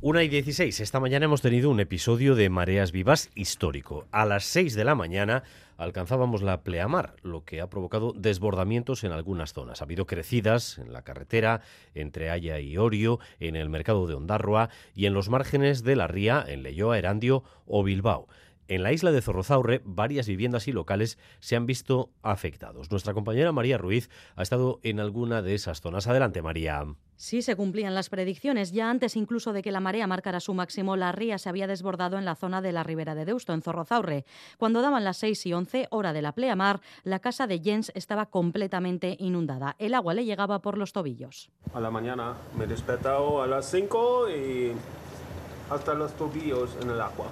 Una 0.00 0.22
y 0.22 0.28
16. 0.28 0.78
Esta 0.78 1.00
mañana 1.00 1.24
hemos 1.24 1.42
tenido 1.42 1.68
un 1.68 1.80
episodio 1.80 2.36
de 2.36 2.48
Mareas 2.48 2.92
Vivas 2.92 3.28
histórico. 3.34 4.06
A 4.12 4.24
las 4.24 4.44
6 4.44 4.76
de 4.76 4.84
la 4.84 4.94
mañana 4.94 5.42
alcanzábamos 5.76 6.42
la 6.42 6.62
pleamar, 6.62 7.16
lo 7.22 7.44
que 7.44 7.60
ha 7.60 7.68
provocado 7.68 8.12
desbordamientos 8.16 9.04
en 9.04 9.12
algunas 9.12 9.52
zonas. 9.52 9.80
Ha 9.80 9.84
habido 9.84 10.06
crecidas 10.06 10.78
en 10.78 10.92
la 10.92 11.02
carretera 11.02 11.60
entre 11.94 12.30
Haya 12.30 12.60
y 12.60 12.76
Orio, 12.76 13.18
en 13.40 13.56
el 13.56 13.68
mercado 13.68 14.06
de 14.06 14.14
Ondarroa 14.14 14.70
y 14.94 15.06
en 15.06 15.14
los 15.14 15.28
márgenes 15.28 15.82
de 15.82 15.96
la 15.96 16.06
ría 16.06 16.44
en 16.46 16.62
Leyoa, 16.62 16.98
Erandio 16.98 17.44
o 17.66 17.82
Bilbao. 17.82 18.28
En 18.68 18.82
la 18.82 18.92
isla 18.92 19.12
de 19.12 19.22
Zorrozaurre, 19.22 19.80
varias 19.84 20.26
viviendas 20.26 20.66
y 20.66 20.72
locales 20.72 21.18
se 21.38 21.54
han 21.54 21.66
visto 21.66 22.10
afectados. 22.22 22.90
Nuestra 22.90 23.14
compañera 23.14 23.52
María 23.52 23.78
Ruiz 23.78 24.10
ha 24.34 24.42
estado 24.42 24.80
en 24.82 24.98
alguna 24.98 25.40
de 25.40 25.54
esas 25.54 25.80
zonas. 25.80 26.08
Adelante, 26.08 26.42
María. 26.42 26.84
Sí, 27.14 27.42
se 27.42 27.54
cumplían 27.56 27.94
las 27.94 28.10
predicciones. 28.10 28.72
Ya 28.72 28.90
antes 28.90 29.16
incluso 29.16 29.52
de 29.52 29.62
que 29.62 29.70
la 29.70 29.80
marea 29.80 30.06
marcara 30.06 30.40
su 30.40 30.52
máximo, 30.52 30.96
la 30.96 31.12
ría 31.12 31.38
se 31.38 31.48
había 31.48 31.66
desbordado 31.66 32.18
en 32.18 32.24
la 32.24 32.34
zona 32.34 32.60
de 32.60 32.72
la 32.72 32.82
ribera 32.82 33.14
de 33.14 33.24
Deusto, 33.24 33.52
en 33.52 33.62
Zorrozaurre. 33.62 34.24
Cuando 34.58 34.82
daban 34.82 35.04
las 35.04 35.18
6 35.18 35.46
y 35.46 35.52
11, 35.52 35.86
hora 35.90 36.12
de 36.12 36.22
la 36.22 36.32
pleamar, 36.32 36.80
la 37.04 37.20
casa 37.20 37.46
de 37.46 37.60
Jens 37.60 37.92
estaba 37.94 38.26
completamente 38.26 39.16
inundada. 39.20 39.76
El 39.78 39.94
agua 39.94 40.12
le 40.12 40.24
llegaba 40.24 40.60
por 40.60 40.76
los 40.76 40.92
tobillos. 40.92 41.50
A 41.72 41.80
la 41.80 41.90
mañana 41.90 42.34
me 42.58 42.64
he 42.64 42.66
despertado 42.66 43.40
a 43.40 43.46
las 43.46 43.70
5 43.70 44.30
y 44.30 44.72
hasta 45.70 45.94
los 45.94 46.12
tobillos 46.16 46.76
en 46.82 46.90
el 46.90 47.00
agua. 47.00 47.28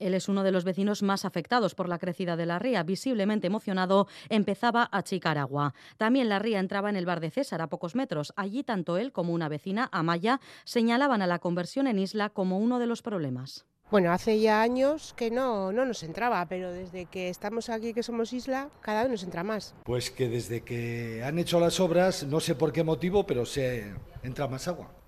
Él 0.00 0.14
es 0.14 0.28
uno 0.28 0.42
de 0.42 0.50
los 0.50 0.64
vecinos 0.64 1.02
más 1.02 1.24
afectados 1.24 1.74
por 1.74 1.88
la 1.88 1.98
crecida 1.98 2.36
de 2.36 2.46
la 2.46 2.58
ría. 2.58 2.82
Visiblemente 2.82 3.46
emocionado, 3.46 4.08
empezaba 4.30 4.88
a 4.90 4.98
achicar 4.98 5.38
agua. 5.38 5.74
También 5.98 6.28
la 6.28 6.38
ría 6.38 6.58
entraba 6.58 6.90
en 6.90 6.96
el 6.96 7.06
bar 7.06 7.20
de 7.20 7.30
César 7.30 7.60
a 7.62 7.68
pocos 7.68 7.94
metros. 7.94 8.32
Allí 8.36 8.64
tanto 8.64 8.96
él 8.96 9.12
como 9.12 9.34
una 9.34 9.48
vecina, 9.48 9.88
Amaya, 9.92 10.40
señalaban 10.64 11.22
a 11.22 11.26
la 11.26 11.38
conversión 11.38 11.86
en 11.86 11.98
isla 11.98 12.30
como 12.30 12.58
uno 12.58 12.78
de 12.78 12.86
los 12.86 13.02
problemas. 13.02 13.66
Bueno, 13.90 14.12
hace 14.12 14.38
ya 14.38 14.62
años 14.62 15.14
que 15.16 15.32
no, 15.32 15.72
no 15.72 15.84
nos 15.84 16.04
entraba, 16.04 16.46
pero 16.48 16.72
desde 16.72 17.06
que 17.06 17.28
estamos 17.28 17.68
aquí, 17.68 17.92
que 17.92 18.04
somos 18.04 18.32
isla, 18.32 18.70
cada 18.82 19.02
vez 19.02 19.10
nos 19.10 19.24
entra 19.24 19.42
más. 19.42 19.74
Pues 19.84 20.12
que 20.12 20.28
desde 20.28 20.62
que 20.62 21.24
han 21.24 21.40
hecho 21.40 21.58
las 21.58 21.80
obras, 21.80 22.22
no 22.22 22.38
sé 22.38 22.54
por 22.54 22.72
qué 22.72 22.84
motivo, 22.84 23.26
pero 23.26 23.44
se 23.44 23.92
entra 24.22 24.46
más 24.46 24.68
agua 24.68 24.99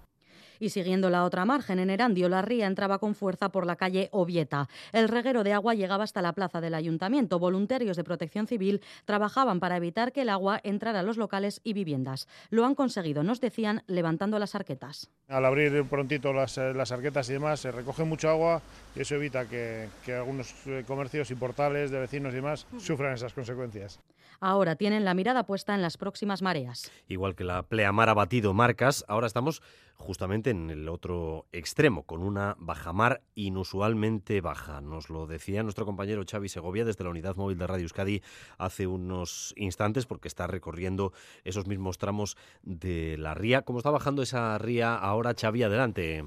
y 0.63 0.71
siguiendo 0.71 1.11
la 1.11 1.25
otra 1.25 1.45
margen, 1.45 1.81
en 1.81 1.91
Erandio, 1.91 2.29
la 2.29 2.41
ría 2.41 2.69
entraba 2.69 3.01
con 3.01 3.17
fuerza 3.17 3.49
por 3.49 3.67
la 3.67 3.75
calle 3.75 4.09
Ovieta. 4.13 4.69
El 4.93 5.09
reguero 5.09 5.43
de 5.43 5.53
agua 5.53 5.75
llegaba 5.75 6.05
hasta 6.05 6.23
la 6.23 6.35
plaza 6.35 6.61
del 6.61 6.75
ayuntamiento. 6.75 7.41
Voluntarios 7.41 7.97
de 7.97 8.05
protección 8.05 8.47
civil 8.47 8.81
trabajaban 9.05 9.59
para 9.59 9.77
evitar 9.77 10.13
que 10.13 10.23
el 10.23 10.29
agua 10.29 10.61
entrara 10.63 11.01
a 11.01 11.03
los 11.03 11.17
locales 11.17 11.61
y 11.65 11.73
viviendas. 11.73 12.29
Lo 12.49 12.65
han 12.65 12.77
conseguido, 12.77 13.25
nos 13.25 13.41
decían, 13.41 13.83
levantando 13.89 14.39
las 14.39 14.55
arquetas. 14.55 15.11
Al 15.27 15.45
abrir 15.45 15.85
prontito 15.89 16.33
las, 16.33 16.57
eh, 16.59 16.73
las 16.73 16.93
arquetas 16.93 17.29
y 17.29 17.33
demás, 17.33 17.59
se 17.59 17.73
recoge 17.73 18.05
mucho 18.05 18.31
agua 18.31 18.63
y 18.95 19.01
eso 19.01 19.15
evita 19.15 19.49
que, 19.49 19.89
que 20.05 20.15
algunos 20.15 20.55
eh, 20.67 20.85
comercios 20.87 21.31
y 21.31 21.35
portales 21.35 21.91
de 21.91 22.01
vecinos 22.01 22.33
y 22.33 22.37
demás 22.37 22.67
sufran 22.79 23.15
esas 23.15 23.33
consecuencias. 23.33 24.01
Ahora 24.45 24.75
tienen 24.75 25.05
la 25.05 25.15
mirada 25.15 25.47
puesta 25.47 25.73
en 25.73 25.83
las 25.83 25.97
próximas 25.97 26.43
mareas. 26.43 26.91
Igual 27.07 27.37
que 27.37 27.45
la 27.45 27.63
pleamar 27.63 28.09
ha 28.09 28.15
batido 28.15 28.53
marcas, 28.53 29.05
ahora 29.07 29.29
estamos 29.29 29.63
justamente 29.95 30.51
en 30.51 30.69
el 30.69 30.89
otro 30.89 31.47
extremo, 31.53 32.03
con 32.03 32.25
una 32.25 32.57
bajamar 32.59 33.23
inusualmente 33.37 34.41
baja. 34.41 34.81
Nos 34.81 35.11
lo 35.11 35.29
decía 35.29 35.63
nuestro 35.63 35.87
compañero 35.87 36.25
Xavi 36.29 36.49
Segovia 36.49 36.85
desde 36.85 37.05
la 37.05 37.11
unidad 37.11 37.37
móvil 37.37 37.57
de 37.57 37.69
Radio 37.69 37.85
Euskadi 37.85 38.21
hace 38.59 38.89
unos 38.89 39.55
instantes, 39.57 40.07
porque 40.07 40.27
está 40.27 40.49
recorriendo 40.49 41.13
esos 41.45 41.69
mismos 41.69 41.99
tramos 41.99 42.37
de 42.63 43.17
la 43.19 43.35
ría. 43.35 43.63
¿Cómo 43.63 43.79
está 43.79 43.91
bajando 43.91 44.23
esa 44.23 44.59
ría 44.59 44.97
ahora, 44.97 45.35
Xavi? 45.41 45.63
Adelante. 45.63 46.25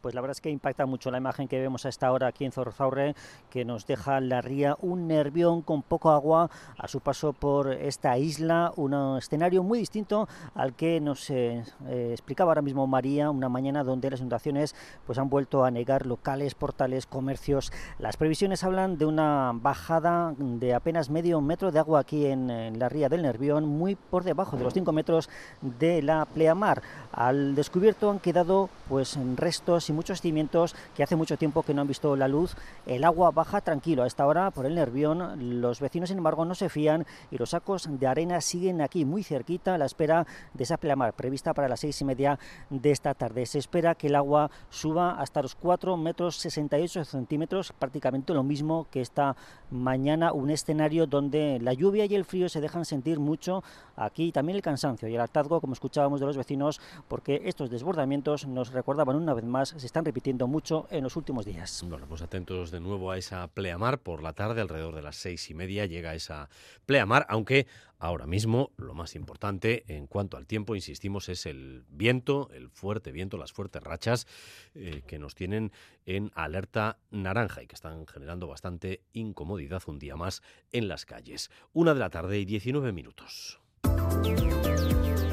Pues 0.00 0.14
la 0.14 0.22
verdad 0.22 0.32
es 0.32 0.40
que 0.40 0.48
impacta 0.48 0.86
mucho 0.86 1.10
la 1.10 1.18
imagen 1.18 1.46
que 1.46 1.60
vemos 1.60 1.84
a 1.84 1.90
esta 1.90 2.10
hora 2.10 2.28
aquí 2.28 2.46
en 2.46 2.52
Zorzaurre, 2.52 3.14
que 3.50 3.66
nos 3.66 3.86
deja 3.86 4.20
la 4.20 4.40
ría 4.40 4.76
un 4.80 5.06
nervión 5.06 5.60
con 5.60 5.82
poco 5.82 6.10
agua 6.10 6.50
a 6.78 6.88
su 6.88 7.00
paso 7.00 7.34
por 7.34 7.70
esta 7.70 8.16
isla, 8.16 8.72
un 8.76 9.18
escenario 9.18 9.62
muy 9.62 9.78
distinto 9.78 10.26
al 10.54 10.74
que 10.74 11.00
nos 11.00 11.28
eh, 11.28 11.64
eh, 11.86 12.08
explicaba 12.12 12.52
ahora 12.52 12.62
mismo 12.62 12.86
María, 12.86 13.30
una 13.30 13.50
mañana 13.50 13.84
donde 13.84 14.08
las 14.08 14.20
inundaciones 14.20 14.74
pues 15.04 15.18
han 15.18 15.28
vuelto 15.28 15.64
a 15.64 15.70
negar 15.70 16.06
locales, 16.06 16.54
portales, 16.54 17.04
comercios. 17.04 17.70
Las 17.98 18.16
previsiones 18.16 18.64
hablan 18.64 18.96
de 18.96 19.04
una 19.04 19.52
bajada 19.54 20.34
de 20.38 20.72
apenas 20.72 21.10
medio 21.10 21.42
metro 21.42 21.72
de 21.72 21.78
agua 21.78 22.00
aquí 22.00 22.24
en, 22.24 22.78
la 22.78 22.88
ría 22.88 23.10
del 23.10 23.22
Nervión, 23.22 23.66
muy 23.66 23.96
por 23.96 24.24
debajo 24.24 24.56
de 24.56 24.64
los 24.64 24.72
5 24.72 24.92
metros 24.92 25.28
de 25.60 26.00
la 26.00 26.24
pleamar. 26.24 26.82
Al 27.12 27.54
descubierto 27.54 28.10
han 28.10 28.18
quedado 28.18 28.70
pues 28.88 29.18
restos 29.36 29.89
y 29.90 29.92
muchos 29.92 30.20
cimientos 30.20 30.74
que 30.94 31.02
hace 31.02 31.16
mucho 31.16 31.36
tiempo 31.36 31.62
que 31.62 31.74
no 31.74 31.82
han 31.82 31.88
visto 31.88 32.16
la 32.16 32.28
luz. 32.28 32.56
El 32.86 33.04
agua 33.04 33.30
baja 33.30 33.60
tranquilo 33.60 34.02
a 34.02 34.06
esta 34.06 34.26
hora 34.26 34.50
por 34.50 34.66
el 34.66 34.74
Nervión. 34.74 35.60
Los 35.60 35.80
vecinos, 35.80 36.08
sin 36.08 36.18
embargo, 36.18 36.44
no 36.44 36.54
se 36.54 36.68
fían 36.68 37.06
y 37.30 37.36
los 37.36 37.50
sacos 37.50 37.88
de 37.90 38.06
arena 38.06 38.40
siguen 38.40 38.80
aquí 38.80 39.04
muy 39.04 39.22
cerquita 39.22 39.74
a 39.74 39.78
la 39.78 39.84
espera 39.84 40.26
de 40.54 40.64
esa 40.64 40.78
pleamar 40.78 41.12
prevista 41.12 41.52
para 41.52 41.68
las 41.68 41.80
seis 41.80 42.00
y 42.00 42.04
media 42.04 42.38
de 42.70 42.90
esta 42.90 43.14
tarde. 43.14 43.44
Se 43.46 43.58
espera 43.58 43.94
que 43.94 44.06
el 44.06 44.14
agua 44.14 44.50
suba 44.70 45.20
hasta 45.20 45.42
los 45.42 45.54
4 45.54 45.96
metros 45.96 46.36
68 46.36 47.04
centímetros, 47.04 47.72
prácticamente 47.78 48.32
lo 48.32 48.42
mismo 48.42 48.86
que 48.90 49.00
esta 49.00 49.36
mañana, 49.70 50.32
un 50.32 50.50
escenario 50.50 51.06
donde 51.06 51.58
la 51.60 51.72
lluvia 51.72 52.06
y 52.06 52.14
el 52.14 52.24
frío 52.24 52.48
se 52.48 52.60
dejan 52.60 52.84
sentir 52.84 53.18
mucho. 53.18 53.62
Aquí 53.96 54.32
también 54.32 54.56
el 54.56 54.62
cansancio 54.62 55.08
y 55.08 55.14
el 55.14 55.20
hartazgo, 55.20 55.60
como 55.60 55.72
escuchábamos 55.72 56.20
de 56.20 56.26
los 56.26 56.36
vecinos, 56.36 56.80
porque 57.08 57.42
estos 57.44 57.70
desbordamientos 57.70 58.46
nos 58.46 58.72
recordaban 58.72 59.16
una 59.16 59.34
vez 59.34 59.44
más 59.44 59.74
se 59.80 59.86
están 59.86 60.04
repitiendo 60.04 60.46
mucho 60.46 60.86
en 60.90 61.02
los 61.02 61.16
últimos 61.16 61.44
días. 61.44 61.84
Bueno, 61.88 62.06
pues 62.08 62.22
atentos 62.22 62.70
de 62.70 62.80
nuevo 62.80 63.10
a 63.10 63.18
esa 63.18 63.46
pleamar. 63.48 63.98
Por 63.98 64.22
la 64.22 64.32
tarde, 64.32 64.60
alrededor 64.60 64.94
de 64.94 65.02
las 65.02 65.16
seis 65.16 65.50
y 65.50 65.54
media, 65.54 65.86
llega 65.86 66.14
esa 66.14 66.48
pleamar, 66.86 67.26
aunque 67.28 67.66
ahora 67.98 68.26
mismo 68.26 68.70
lo 68.76 68.94
más 68.94 69.14
importante 69.14 69.84
en 69.88 70.06
cuanto 70.06 70.36
al 70.36 70.46
tiempo, 70.46 70.74
insistimos, 70.74 71.28
es 71.28 71.46
el 71.46 71.84
viento, 71.88 72.50
el 72.52 72.68
fuerte 72.70 73.12
viento, 73.12 73.36
las 73.36 73.52
fuertes 73.52 73.82
rachas 73.82 74.26
eh, 74.74 75.02
que 75.06 75.18
nos 75.18 75.34
tienen 75.34 75.72
en 76.06 76.30
alerta 76.34 76.98
naranja 77.10 77.62
y 77.62 77.66
que 77.66 77.74
están 77.74 78.06
generando 78.06 78.46
bastante 78.46 79.02
incomodidad 79.12 79.82
un 79.86 79.98
día 79.98 80.16
más 80.16 80.42
en 80.72 80.88
las 80.88 81.06
calles. 81.06 81.50
Una 81.72 81.94
de 81.94 82.00
la 82.00 82.10
tarde 82.10 82.38
y 82.38 82.44
19 82.44 82.92
minutos. 82.92 83.60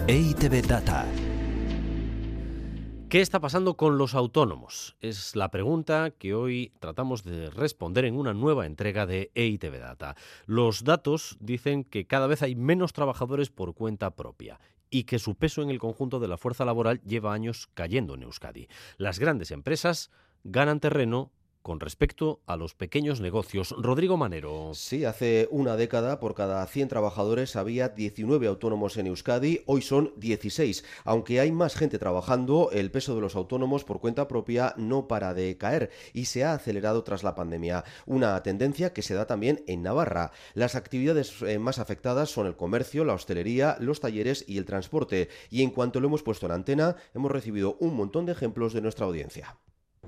EITV 0.07 0.61
Data 0.65 1.05
¿Qué 3.09 3.21
está 3.21 3.39
pasando 3.39 3.77
con 3.77 3.97
los 3.97 4.15
autónomos? 4.15 4.97
Es 4.99 5.37
la 5.37 5.49
pregunta 5.49 6.11
que 6.11 6.33
hoy 6.33 6.73
tratamos 6.81 7.23
de 7.23 7.49
responder 7.49 8.03
en 8.03 8.17
una 8.17 8.33
nueva 8.33 8.65
entrega 8.65 9.05
de 9.05 9.31
EITV 9.33 9.79
Data. 9.79 10.17
Los 10.45 10.83
datos 10.83 11.37
dicen 11.39 11.85
que 11.85 12.05
cada 12.05 12.27
vez 12.27 12.41
hay 12.41 12.57
menos 12.57 12.91
trabajadores 12.91 13.49
por 13.49 13.75
cuenta 13.75 14.11
propia 14.11 14.59
y 14.89 15.05
que 15.05 15.19
su 15.19 15.35
peso 15.35 15.61
en 15.61 15.69
el 15.69 15.79
conjunto 15.79 16.19
de 16.19 16.27
la 16.27 16.35
fuerza 16.35 16.65
laboral 16.65 16.99
lleva 17.03 17.33
años 17.33 17.69
cayendo 17.73 18.15
en 18.15 18.23
Euskadi. 18.23 18.67
Las 18.97 19.19
grandes 19.19 19.51
empresas 19.51 20.11
ganan 20.43 20.81
terreno 20.81 21.31
con 21.67 21.81
respecto 21.81 22.39
a 22.45 22.55
los 22.55 22.75
pequeños 22.75 23.19
negocios. 23.19 23.75
Rodrigo 23.77 24.15
Manero. 24.15 24.71
Sí, 24.73 25.03
hace 25.03 25.49
una 25.51 25.75
década 25.75 26.17
por 26.21 26.33
cada 26.33 26.65
100 26.65 26.87
trabajadores 26.87 27.57
había 27.57 27.89
19 27.89 28.47
autónomos 28.47 28.95
en 28.95 29.07
Euskadi, 29.07 29.63
hoy 29.65 29.81
son 29.81 30.13
16. 30.15 30.85
Aunque 31.03 31.41
hay 31.41 31.51
más 31.51 31.75
gente 31.75 31.99
trabajando, 31.99 32.69
el 32.71 32.89
peso 32.89 33.15
de 33.15 33.19
los 33.19 33.35
autónomos 33.35 33.83
por 33.83 33.99
cuenta 33.99 34.29
propia 34.29 34.75
no 34.77 35.09
para 35.09 35.33
de 35.33 35.57
caer 35.57 35.89
y 36.13 36.23
se 36.25 36.45
ha 36.45 36.53
acelerado 36.53 37.03
tras 37.03 37.23
la 37.23 37.35
pandemia. 37.35 37.83
Una 38.05 38.41
tendencia 38.43 38.93
que 38.93 39.01
se 39.01 39.15
da 39.15 39.27
también 39.27 39.65
en 39.67 39.83
Navarra. 39.83 40.31
Las 40.53 40.75
actividades 40.75 41.41
eh, 41.41 41.59
más 41.59 41.79
afectadas 41.79 42.29
son 42.29 42.47
el 42.47 42.55
comercio, 42.55 43.03
la 43.03 43.13
hostelería, 43.13 43.75
los 43.81 43.99
talleres 43.99 44.45
y 44.47 44.57
el 44.57 44.63
transporte. 44.63 45.27
Y 45.49 45.63
en 45.63 45.71
cuanto 45.71 45.99
lo 45.99 46.07
hemos 46.07 46.23
puesto 46.23 46.45
en 46.45 46.53
antena, 46.53 46.95
hemos 47.13 47.29
recibido 47.29 47.75
un 47.81 47.93
montón 47.93 48.25
de 48.25 48.31
ejemplos 48.31 48.71
de 48.71 48.79
nuestra 48.79 49.05
audiencia. 49.05 49.57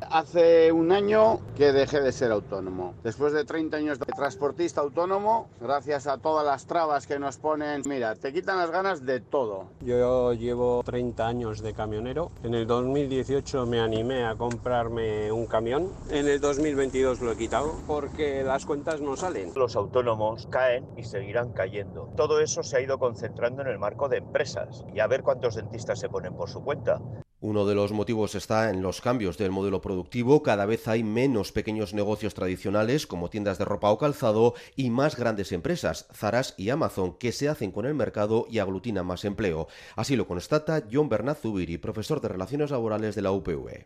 Hace 0.09 0.71
un 0.71 0.91
año 0.91 1.39
que 1.55 1.71
dejé 1.71 2.01
de 2.01 2.11
ser 2.11 2.31
autónomo. 2.31 2.93
Después 3.03 3.33
de 3.33 3.45
30 3.45 3.77
años 3.77 3.99
de 3.99 4.05
transportista 4.05 4.81
autónomo, 4.81 5.49
gracias 5.61 6.07
a 6.07 6.17
todas 6.17 6.45
las 6.45 6.65
trabas 6.65 7.05
que 7.05 7.19
nos 7.19 7.37
ponen, 7.37 7.81
mira, 7.85 8.15
te 8.15 8.33
quitan 8.33 8.57
las 8.57 8.71
ganas 8.71 9.05
de 9.05 9.19
todo. 9.19 9.67
Yo 9.81 10.33
llevo 10.33 10.81
30 10.83 11.27
años 11.27 11.61
de 11.61 11.73
camionero. 11.73 12.31
En 12.43 12.53
el 12.53 12.65
2018 12.65 13.65
me 13.65 13.79
animé 13.79 14.25
a 14.25 14.35
comprarme 14.35 15.31
un 15.31 15.45
camión. 15.45 15.91
En 16.09 16.27
el 16.27 16.39
2022 16.39 17.21
lo 17.21 17.31
he 17.31 17.37
quitado 17.37 17.73
porque 17.85 18.43
las 18.43 18.65
cuentas 18.65 19.01
no 19.01 19.15
salen. 19.15 19.51
Los 19.55 19.75
autónomos 19.75 20.47
caen 20.47 20.87
y 20.97 21.03
seguirán 21.03 21.51
cayendo. 21.51 22.09
Todo 22.15 22.39
eso 22.39 22.63
se 22.63 22.77
ha 22.77 22.81
ido 22.81 22.97
concentrando 22.97 23.61
en 23.61 23.67
el 23.67 23.79
marco 23.79 24.09
de 24.09 24.17
empresas 24.17 24.83
y 24.93 24.99
a 24.99 25.07
ver 25.07 25.23
cuántos 25.23 25.55
dentistas 25.55 25.99
se 25.99 26.09
ponen 26.09 26.33
por 26.35 26.49
su 26.49 26.63
cuenta. 26.63 26.99
Uno 27.41 27.65
de 27.65 27.73
los 27.73 27.93
motivos 27.93 28.35
está 28.35 28.69
en 28.69 28.81
los 28.81 28.99
cambios 28.99 29.37
del 29.37 29.51
modelo 29.51 29.79
productivo. 29.79 30.43
Cada 30.43 30.65
vez 30.65 30.89
hay 30.89 31.05
menos 31.05 31.53
pequeños 31.53 31.93
negocios 31.93 32.33
tradicionales 32.33 33.07
como 33.07 33.29
tiendas 33.29 33.57
de 33.57 33.63
ropa 33.63 33.91
o 33.91 33.97
calzado 33.97 34.55
y 34.75 34.89
más 34.89 35.15
grandes 35.15 35.53
empresas, 35.53 36.09
Zaras 36.13 36.53
y 36.57 36.69
Amazon, 36.69 37.17
que 37.17 37.31
se 37.31 37.47
hacen 37.47 37.71
con 37.71 37.85
el 37.85 37.93
mercado 37.93 38.45
y 38.49 38.59
aglutinan 38.59 39.05
más 39.05 39.23
empleo. 39.23 39.69
Así 39.95 40.17
lo 40.17 40.27
constata 40.27 40.83
John 40.91 41.07
Bernat 41.07 41.39
Zubiri, 41.39 41.77
profesor 41.77 42.19
de 42.19 42.27
Relaciones 42.27 42.71
Laborales 42.71 43.15
de 43.15 43.21
la 43.21 43.31
UPV 43.31 43.85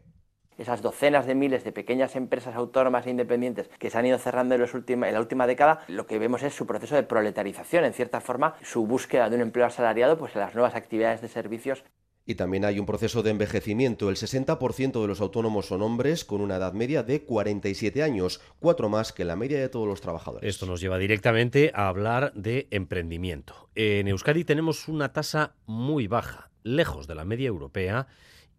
esas 0.56 0.84
docenas 0.84 1.26
de 1.26 1.34
miles 1.34 1.64
de 1.64 1.72
pequeñas 1.72 2.16
empresas 2.16 2.56
autónomas 2.56 3.08
e 3.08 3.10
independientes 3.10 3.70
que 3.80 3.90
se 3.90 3.98
han 3.98 4.06
ido 4.06 4.20
cerrando 4.20 4.54
en, 4.54 4.62
en, 4.62 5.14
la 5.14 5.20
última 5.20 5.48
década, 5.48 5.80
lo 5.88 6.06
que 6.06 6.20
vemos 6.20 6.44
es 6.44 6.54
su 6.54 6.68
proceso 6.68 6.96
de 6.96 7.02
proletarización, 7.02 7.86
en 7.86 7.94
cierta 7.94 8.22
forma, 8.22 8.54
su 8.62 8.86
búsqueda 8.86 9.32
de 9.32 9.36
un 9.36 9.42
empleo 9.42 9.66
asalariado 9.66 10.16
pues, 10.18 10.36
en 10.36 10.42
las 10.42 10.54
nuevas 10.54 10.76
actividades 10.76 11.22
de 11.22 11.28
servicios 11.28 11.84
y 12.26 12.36
también 12.36 12.66
hay 12.66 12.80
un 12.80 12.86
proceso 12.86 13.24
de 13.24 13.32
envejecimiento. 13.32 14.10
El 14.10 14.16
60% 14.16 15.02
de 15.02 15.08
los 15.08 15.22
autónomos 15.22 15.68
son 15.68 15.82
hombres 15.82 16.24
con 16.24 16.42
una 16.42 16.56
edad 16.56 16.74
media 16.74 17.04
de 17.04 17.24
47 17.24 18.02
años, 18.04 18.42
cuatro 18.60 18.90
más 18.90 19.12
que 19.12 19.26
la 19.26 19.36
media 19.36 19.60
de 19.60 19.70
todos 19.70 19.88
los 19.88 20.02
trabajadores. 20.02 20.50
Esto 20.50 20.66
nos 20.66 20.82
lleva 20.82 20.98
directamente 20.98 21.72
a 21.74 21.88
hablar 21.88 22.34
de 22.34 22.68
emprendimiento. 22.72 23.70
En 23.76 24.08
Euskadi 24.08 24.46
tenemos 24.46 24.88
una 24.88 25.12
tasa 25.12 25.56
muy 25.66 26.08
baja, 26.08 26.50
lejos 26.64 27.08
de 27.08 27.16
la 27.16 27.26
media 27.26 27.48
europea 27.48 28.08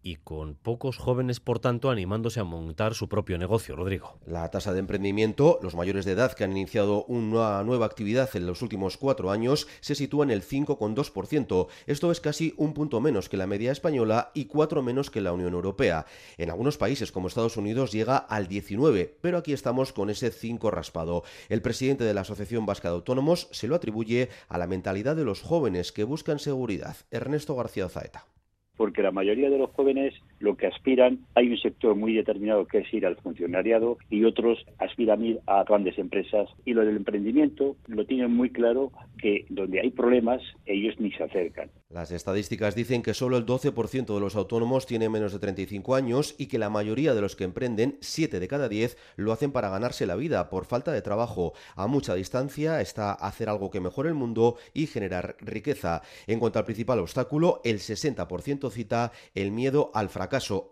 y 0.05 0.17
con 0.17 0.53
pocos 0.53 0.99
jóvenes, 0.99 1.39
por 1.39 1.59
tanto, 1.59 1.89
animándose 1.89 2.39
a 2.39 2.43
montar 2.43 2.93
su 2.93 3.09
propio 3.09 3.39
negocio. 3.39 3.75
Rodrigo. 3.75 4.19
La 4.27 4.51
tasa 4.51 4.71
de 4.71 4.77
emprendimiento, 4.77 5.57
los 5.63 5.73
mayores 5.73 6.05
de 6.05 6.11
edad 6.11 6.33
que 6.33 6.43
han 6.43 6.51
iniciado 6.51 7.05
una 7.05 7.63
nueva 7.63 7.87
actividad 7.87 8.29
en 8.35 8.45
los 8.45 8.61
últimos 8.61 8.97
cuatro 8.97 9.31
años, 9.31 9.67
se 9.81 9.95
sitúa 9.95 10.23
en 10.23 10.29
el 10.29 10.43
5,2%. 10.43 11.67
Esto 11.87 12.11
es 12.11 12.21
casi 12.21 12.53
un 12.55 12.75
punto 12.75 13.01
menos 13.01 13.29
que 13.29 13.37
la 13.37 13.47
media 13.47 13.71
española 13.71 14.29
y 14.35 14.45
cuatro 14.45 14.83
menos 14.83 15.09
que 15.09 15.21
la 15.21 15.33
Unión 15.33 15.55
Europea. 15.55 16.05
En 16.37 16.51
algunos 16.51 16.77
países, 16.77 17.11
como 17.11 17.27
Estados 17.27 17.57
Unidos, 17.57 17.91
llega 17.91 18.17
al 18.17 18.47
19, 18.47 19.17
pero 19.21 19.39
aquí 19.39 19.53
estamos 19.53 19.91
con 19.91 20.11
ese 20.11 20.29
5 20.29 20.69
raspado. 20.69 21.23
El 21.49 21.63
presidente 21.63 22.03
de 22.03 22.13
la 22.13 22.21
Asociación 22.21 22.67
Vasca 22.67 22.89
de 22.89 22.95
Autónomos 22.95 23.47
se 23.49 23.67
lo 23.67 23.73
atribuye 23.73 24.29
a 24.49 24.59
la 24.59 24.67
mentalidad 24.67 25.15
de 25.15 25.25
los 25.25 25.41
jóvenes 25.41 25.91
que 25.91 26.03
buscan 26.03 26.37
seguridad. 26.37 26.95
Ernesto 27.09 27.55
García 27.55 27.89
Zaeta 27.89 28.27
porque 28.77 29.01
la 29.01 29.11
mayoría 29.11 29.49
de 29.49 29.57
los 29.57 29.71
jóvenes 29.71 30.13
lo 30.39 30.55
que 30.55 30.67
aspiran, 30.67 31.19
hay 31.35 31.49
un 31.49 31.57
sector 31.57 31.95
muy 31.95 32.13
determinado 32.13 32.65
que 32.65 32.79
es 32.79 32.93
ir 32.93 33.05
al 33.05 33.15
funcionariado 33.17 33.97
y 34.09 34.23
otros 34.23 34.65
aspiran 34.79 35.21
a 35.21 35.25
ir 35.25 35.39
a 35.47 35.63
grandes 35.63 35.97
empresas 35.97 36.49
y 36.65 36.73
lo 36.73 36.85
del 36.85 36.97
emprendimiento 36.97 37.75
lo 37.87 38.05
tienen 38.05 38.31
muy 38.31 38.49
claro 38.49 38.91
que 39.17 39.45
donde 39.49 39.81
hay 39.81 39.91
problemas 39.91 40.41
ellos 40.65 40.95
ni 40.99 41.11
se 41.11 41.23
acercan. 41.23 41.69
Las 41.89 42.11
estadísticas 42.11 42.75
dicen 42.75 43.01
que 43.01 43.13
solo 43.13 43.37
el 43.37 43.45
12% 43.45 44.13
de 44.13 44.19
los 44.19 44.35
autónomos 44.35 44.85
tiene 44.85 45.07
menos 45.07 45.31
de 45.31 45.39
35 45.39 45.95
años 45.95 46.35
y 46.37 46.47
que 46.47 46.59
la 46.59 46.69
mayoría 46.69 47.13
de 47.13 47.21
los 47.21 47.35
que 47.35 47.45
emprenden, 47.45 47.97
7 48.01 48.39
de 48.39 48.47
cada 48.47 48.67
10, 48.67 48.97
lo 49.15 49.31
hacen 49.31 49.51
para 49.51 49.69
ganarse 49.69 50.05
la 50.05 50.15
vida 50.15 50.49
por 50.49 50.65
falta 50.65 50.91
de 50.91 51.01
trabajo. 51.01 51.53
A 51.75 51.87
mucha 51.87 52.13
distancia 52.15 52.81
está 52.81 53.13
hacer 53.13 53.49
algo 53.49 53.71
que 53.71 53.79
mejore 53.79 54.09
el 54.09 54.15
mundo 54.15 54.57
y 54.73 54.87
generar 54.87 55.37
riqueza. 55.39 56.01
En 56.27 56.39
cuanto 56.39 56.59
al 56.59 56.65
principal 56.65 56.99
obstáculo, 56.99 57.61
el 57.63 57.79
60% 57.79 58.69
cita 58.71 59.11
el 59.33 59.51
miedo 59.51 59.91
al 59.93 60.09
fracaso, 60.09 60.24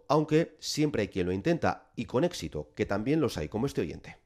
aunque 0.07 0.55
siempre 0.59 1.03
hay 1.03 1.07
quien 1.07 1.27
lo 1.27 1.31
intenta 1.31 1.91
y 1.95 2.05
con 2.05 2.23
éxito, 2.23 2.71
que 2.75 2.85
también 2.85 3.21
los 3.21 3.37
hay 3.37 3.49
como 3.49 3.65
este 3.65 3.81
oyente. 3.81 4.17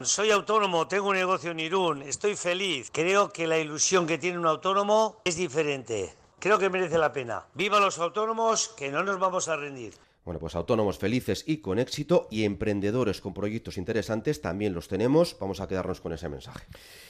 Soy 0.00 0.30
autónomo, 0.30 0.88
tengo 0.88 1.08
un 1.08 1.16
negocio 1.16 1.52
en 1.52 1.60
Irún, 1.60 2.02
estoy 2.02 2.34
feliz. 2.34 2.90
Creo 2.92 3.30
que 3.30 3.46
la 3.46 3.58
ilusión 3.58 4.06
que 4.06 4.18
tiene 4.18 4.38
un 4.38 4.46
autónomo 4.46 5.20
es 5.24 5.36
diferente. 5.36 6.12
Creo 6.40 6.58
que 6.58 6.68
merece 6.68 6.98
la 6.98 7.12
pena. 7.12 7.46
Viva 7.54 7.80
los 7.80 7.98
autónomos, 7.98 8.68
que 8.76 8.90
no 8.90 9.04
nos 9.04 9.18
vamos 9.18 9.48
a 9.48 9.56
rendir. 9.56 9.94
Bueno, 10.24 10.40
pues 10.40 10.54
autónomos 10.54 10.98
felices 10.98 11.44
y 11.46 11.58
con 11.58 11.78
éxito 11.78 12.28
y 12.30 12.44
emprendedores 12.44 13.20
con 13.20 13.34
proyectos 13.34 13.76
interesantes 13.76 14.40
también 14.40 14.72
los 14.72 14.88
tenemos. 14.88 15.36
Vamos 15.38 15.60
a 15.60 15.68
quedarnos 15.68 16.00
con 16.00 16.14
ese 16.14 16.30
mensaje. 16.30 16.66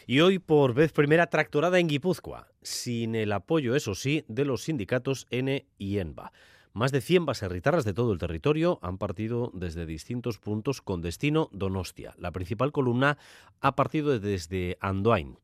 Y 0.06 0.20
hoy 0.20 0.40
por 0.40 0.74
vez 0.74 0.92
primera 0.92 1.28
tractorada 1.28 1.78
en 1.78 1.86
Guipúzcoa, 1.86 2.48
sin 2.60 3.14
el 3.14 3.32
apoyo, 3.32 3.76
eso 3.76 3.94
sí, 3.94 4.24
de 4.26 4.44
los 4.44 4.64
sindicatos 4.64 5.28
N 5.30 5.64
y 5.78 5.98
ENBA. 5.98 6.32
Más 6.76 6.90
de 6.90 7.00
100 7.00 7.24
baserritarras 7.24 7.84
de 7.84 7.94
todo 7.94 8.12
el 8.12 8.18
territorio 8.18 8.80
han 8.82 8.98
partido 8.98 9.52
desde 9.54 9.86
distintos 9.86 10.40
puntos 10.40 10.82
con 10.82 11.02
destino 11.02 11.48
Donostia. 11.52 12.16
La 12.18 12.32
principal 12.32 12.72
columna 12.72 13.16
ha 13.60 13.76
partido 13.76 14.18
desde 14.18 14.76
Andoain, 14.80 15.38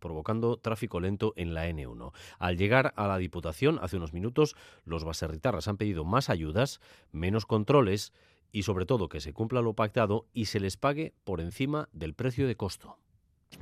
provocando 0.00 0.56
tráfico 0.56 0.98
lento 0.98 1.34
en 1.36 1.54
la 1.54 1.68
N1. 1.68 2.12
Al 2.40 2.56
llegar 2.56 2.94
a 2.96 3.06
la 3.06 3.18
Diputación 3.18 3.78
hace 3.80 3.96
unos 3.96 4.12
minutos, 4.12 4.56
los 4.84 5.04
baserritarras 5.04 5.68
han 5.68 5.76
pedido 5.76 6.04
más 6.04 6.28
ayudas, 6.28 6.80
menos 7.12 7.46
controles 7.46 8.12
y 8.50 8.64
sobre 8.64 8.84
todo 8.84 9.08
que 9.08 9.20
se 9.20 9.32
cumpla 9.32 9.62
lo 9.62 9.74
pactado 9.74 10.26
y 10.32 10.46
se 10.46 10.58
les 10.58 10.76
pague 10.76 11.14
por 11.22 11.40
encima 11.40 11.90
del 11.92 12.14
precio 12.14 12.48
de 12.48 12.56
costo. 12.56 12.98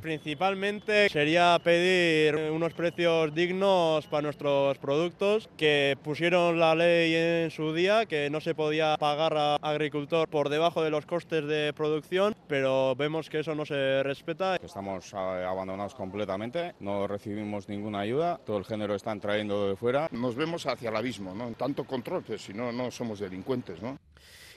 Principalmente 0.01 1.09
sería 1.11 1.59
pedir 1.63 2.35
unos 2.37 2.73
precios 2.73 3.35
dignos 3.35 4.07
para 4.07 4.23
nuestros 4.23 4.79
productos, 4.79 5.49
que 5.57 5.97
pusieron 6.03 6.59
la 6.59 6.75
ley 6.75 7.15
en 7.15 7.51
su 7.51 7.75
día, 7.75 8.07
que 8.07 8.31
no 8.31 8.41
se 8.41 8.55
podía 8.55 8.97
pagar 8.99 9.37
a 9.37 9.57
agricultor 9.57 10.29
por 10.29 10.49
debajo 10.49 10.83
de 10.83 10.91
los 10.91 11.05
costes 11.05 11.45
de 11.47 11.73
producción, 11.75 12.35
pero 12.49 12.97
vemos 12.97 13.29
que 13.29 13.41
eso 13.41 13.55
no 13.55 13.67
se 13.67 14.03
respeta. 14.03 14.57
Estamos 14.57 15.13
abandonados 15.13 15.95
completamente, 15.95 16.75
no 16.81 17.07
recibimos 17.07 17.69
ninguna 17.69 18.01
ayuda, 18.01 18.41
todo 18.45 18.57
el 18.57 18.65
género 18.65 18.95
está 18.95 19.15
trayendo 19.17 19.69
de 19.69 19.77
fuera. 19.77 20.09
Nos 20.13 20.35
vemos 20.35 20.67
hacia 20.67 20.89
el 20.89 20.97
abismo, 20.97 21.35
¿no? 21.35 21.51
Tanto 21.53 21.85
control, 21.85 22.25
que 22.25 22.39
si 22.39 22.55
no, 22.55 22.73
no 22.73 22.91
somos 22.91 23.19
delincuentes, 23.19 23.83
¿no? 23.83 23.99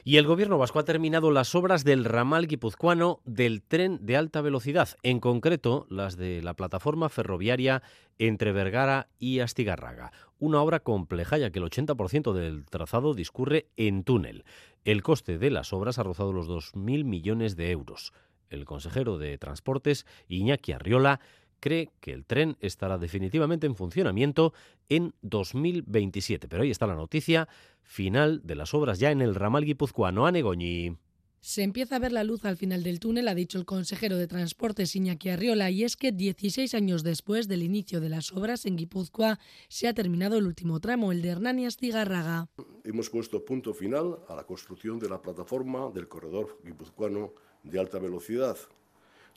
Y 0.06 0.18
el 0.18 0.28
gobierno 0.28 0.58
vasco 0.58 0.80
ha 0.80 0.84
terminado 0.84 1.32
las 1.32 1.56
obras 1.56 1.86
del 1.86 2.04
ramal 2.04 2.48
guipuzcoano 2.48 3.22
del 3.24 3.62
tren 3.62 4.06
de 4.06 4.18
alta 4.18 4.42
velocidad, 4.42 4.89
en 5.02 5.22
concreto 5.22 5.88
las 5.89 6.18
de 6.18 6.42
la 6.42 6.56
plataforma 6.56 7.08
ferroviaria 7.08 7.82
entre 8.20 8.52
Vergara 8.52 9.08
y 9.18 9.39
Astigarraga. 9.39 10.12
Una 10.39 10.62
obra 10.62 10.82
compleja 10.82 11.38
ya 11.38 11.52
que 11.52 11.60
el 11.60 11.66
80% 11.66 12.34
del 12.34 12.66
trazado 12.66 13.13
discurre 13.13 13.70
en 13.78 14.04
túnel. 14.04 14.44
El 14.84 15.04
coste 15.04 15.38
de 15.38 15.50
las 15.50 15.72
obras 15.72 16.00
ha 16.00 16.04
rozado 16.04 16.34
los 16.34 16.50
2.000 16.50 17.06
millones 17.06 17.56
de 17.56 17.72
euros. 17.72 18.12
El 18.50 18.66
consejero 18.66 19.18
de 19.18 19.38
Transportes, 19.38 20.06
Iñaki 20.28 20.74
Arriola, 20.74 21.22
cree 21.63 21.91
que 22.02 22.12
el 22.12 22.26
tren 22.26 22.58
estará 22.60 22.97
definitivamente 22.97 23.67
en 23.67 23.76
funcionamiento 23.76 24.54
en 24.89 25.13
2027. 25.21 26.49
Pero 26.49 26.63
ahí 26.63 26.71
está 26.71 26.88
la 26.88 26.95
noticia 26.95 27.47
final 27.82 28.41
de 28.43 28.56
las 28.56 28.73
obras 28.73 28.99
ya 28.99 29.12
en 29.12 29.21
el 29.21 29.34
ramal 29.34 29.63
guipuzcoano 29.63 30.26
a 30.26 30.34
Negoñi. 30.34 30.97
Se 31.39 31.63
empieza 31.63 31.95
a 31.95 31.99
ver 31.99 32.12
la 32.12 32.26
luz 32.26 32.43
al 32.43 32.58
final 32.58 32.84
del 32.84 32.99
túnel, 32.99 33.30
ha 33.30 33.36
dicho 33.36 33.58
el 33.58 33.65
consejero 33.65 34.17
de 34.17 34.28
Transportes 34.28 34.93
Iñaki 34.93 35.30
Arriola, 35.30 35.71
y 35.71 35.86
es 35.86 35.95
que 35.95 36.12
16 36.12 36.73
años 36.73 37.02
después 37.02 37.47
del 37.47 37.63
inicio 37.63 38.02
de 38.02 38.10
las 38.10 38.34
obras 38.34 38.65
en 38.65 38.76
Guipúzcoa 38.76 39.39
se 39.69 39.88
ha 39.88 39.93
terminado 39.93 40.38
el 40.38 40.47
último 40.47 40.82
tramo, 40.82 41.13
el 41.13 41.21
de 41.21 41.30
Hernani 41.30 41.65
Astigarraga. 41.65 42.49
Hemos 42.84 43.10
puesto 43.10 43.45
punto 43.45 43.73
final 43.73 44.19
a 44.28 44.36
la 44.36 44.43
construcción 44.43 44.99
de 44.99 45.08
la 45.08 45.21
plataforma 45.21 45.89
del 45.91 46.10
corredor 46.10 46.60
guipuzcoano 46.65 47.34
de 47.63 47.80
alta 47.80 47.99
velocidad. 47.99 48.58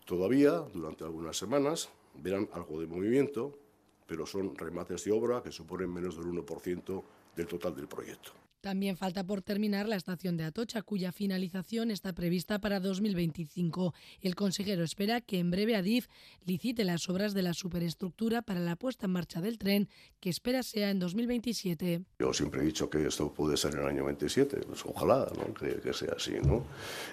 Todavía, 0.05 0.65
durante 0.73 1.03
algunas 1.03 1.37
semanas, 1.37 1.91
verán 2.23 2.49
algo 2.53 2.81
de 2.81 2.87
movimiento, 2.87 3.59
pero 4.07 4.27
son 4.27 4.57
remates 4.57 5.05
de 5.05 5.13
obra 5.13 5.43
que 5.43 5.51
suponen 5.51 5.93
menos 5.93 6.17
del 6.17 6.27
1% 6.27 7.03
del 7.35 7.47
total 7.47 7.75
del 7.75 7.89
proyecto. 7.89 8.33
También 8.67 8.97
falta 8.97 9.23
por 9.23 9.43
terminar 9.43 9.87
la 9.87 9.95
estación 9.95 10.37
de 10.37 10.43
Atocha, 10.43 10.83
cuya 10.83 11.13
finalización 11.13 11.93
está 11.93 12.13
prevista 12.13 12.59
para 12.59 12.81
2025. 12.81 13.95
El 14.21 14.35
consejero 14.35 14.83
espera 14.83 15.21
que 15.21 15.39
en 15.39 15.53
breve 15.53 15.77
Adif 15.77 16.09
licite 16.45 16.83
las 16.83 17.09
obras 17.09 17.33
de 17.33 17.43
la 17.43 17.55
superestructura 17.55 18.43
para 18.43 18.59
la 18.59 18.75
puesta 18.75 19.07
en 19.07 19.13
marcha 19.13 19.41
del 19.41 19.57
tren, 19.59 19.89
que 20.19 20.31
espera 20.31 20.65
sea 20.65 20.91
en 20.91 20.99
2027. 20.99 22.03
Yo 22.19 22.33
siempre 22.33 22.63
he 22.63 22.65
dicho 22.65 22.91
que 22.91 23.07
esto 23.07 23.33
puede 23.33 23.57
ser 23.57 23.75
en 23.75 23.83
el 23.83 23.87
año 23.87 24.05
27, 24.05 24.57
pues 24.67 24.85
ojalá 24.85 25.29
que, 25.61 25.93
sea 25.93 26.15
así, 26.17 26.35
¿no? 26.45 26.65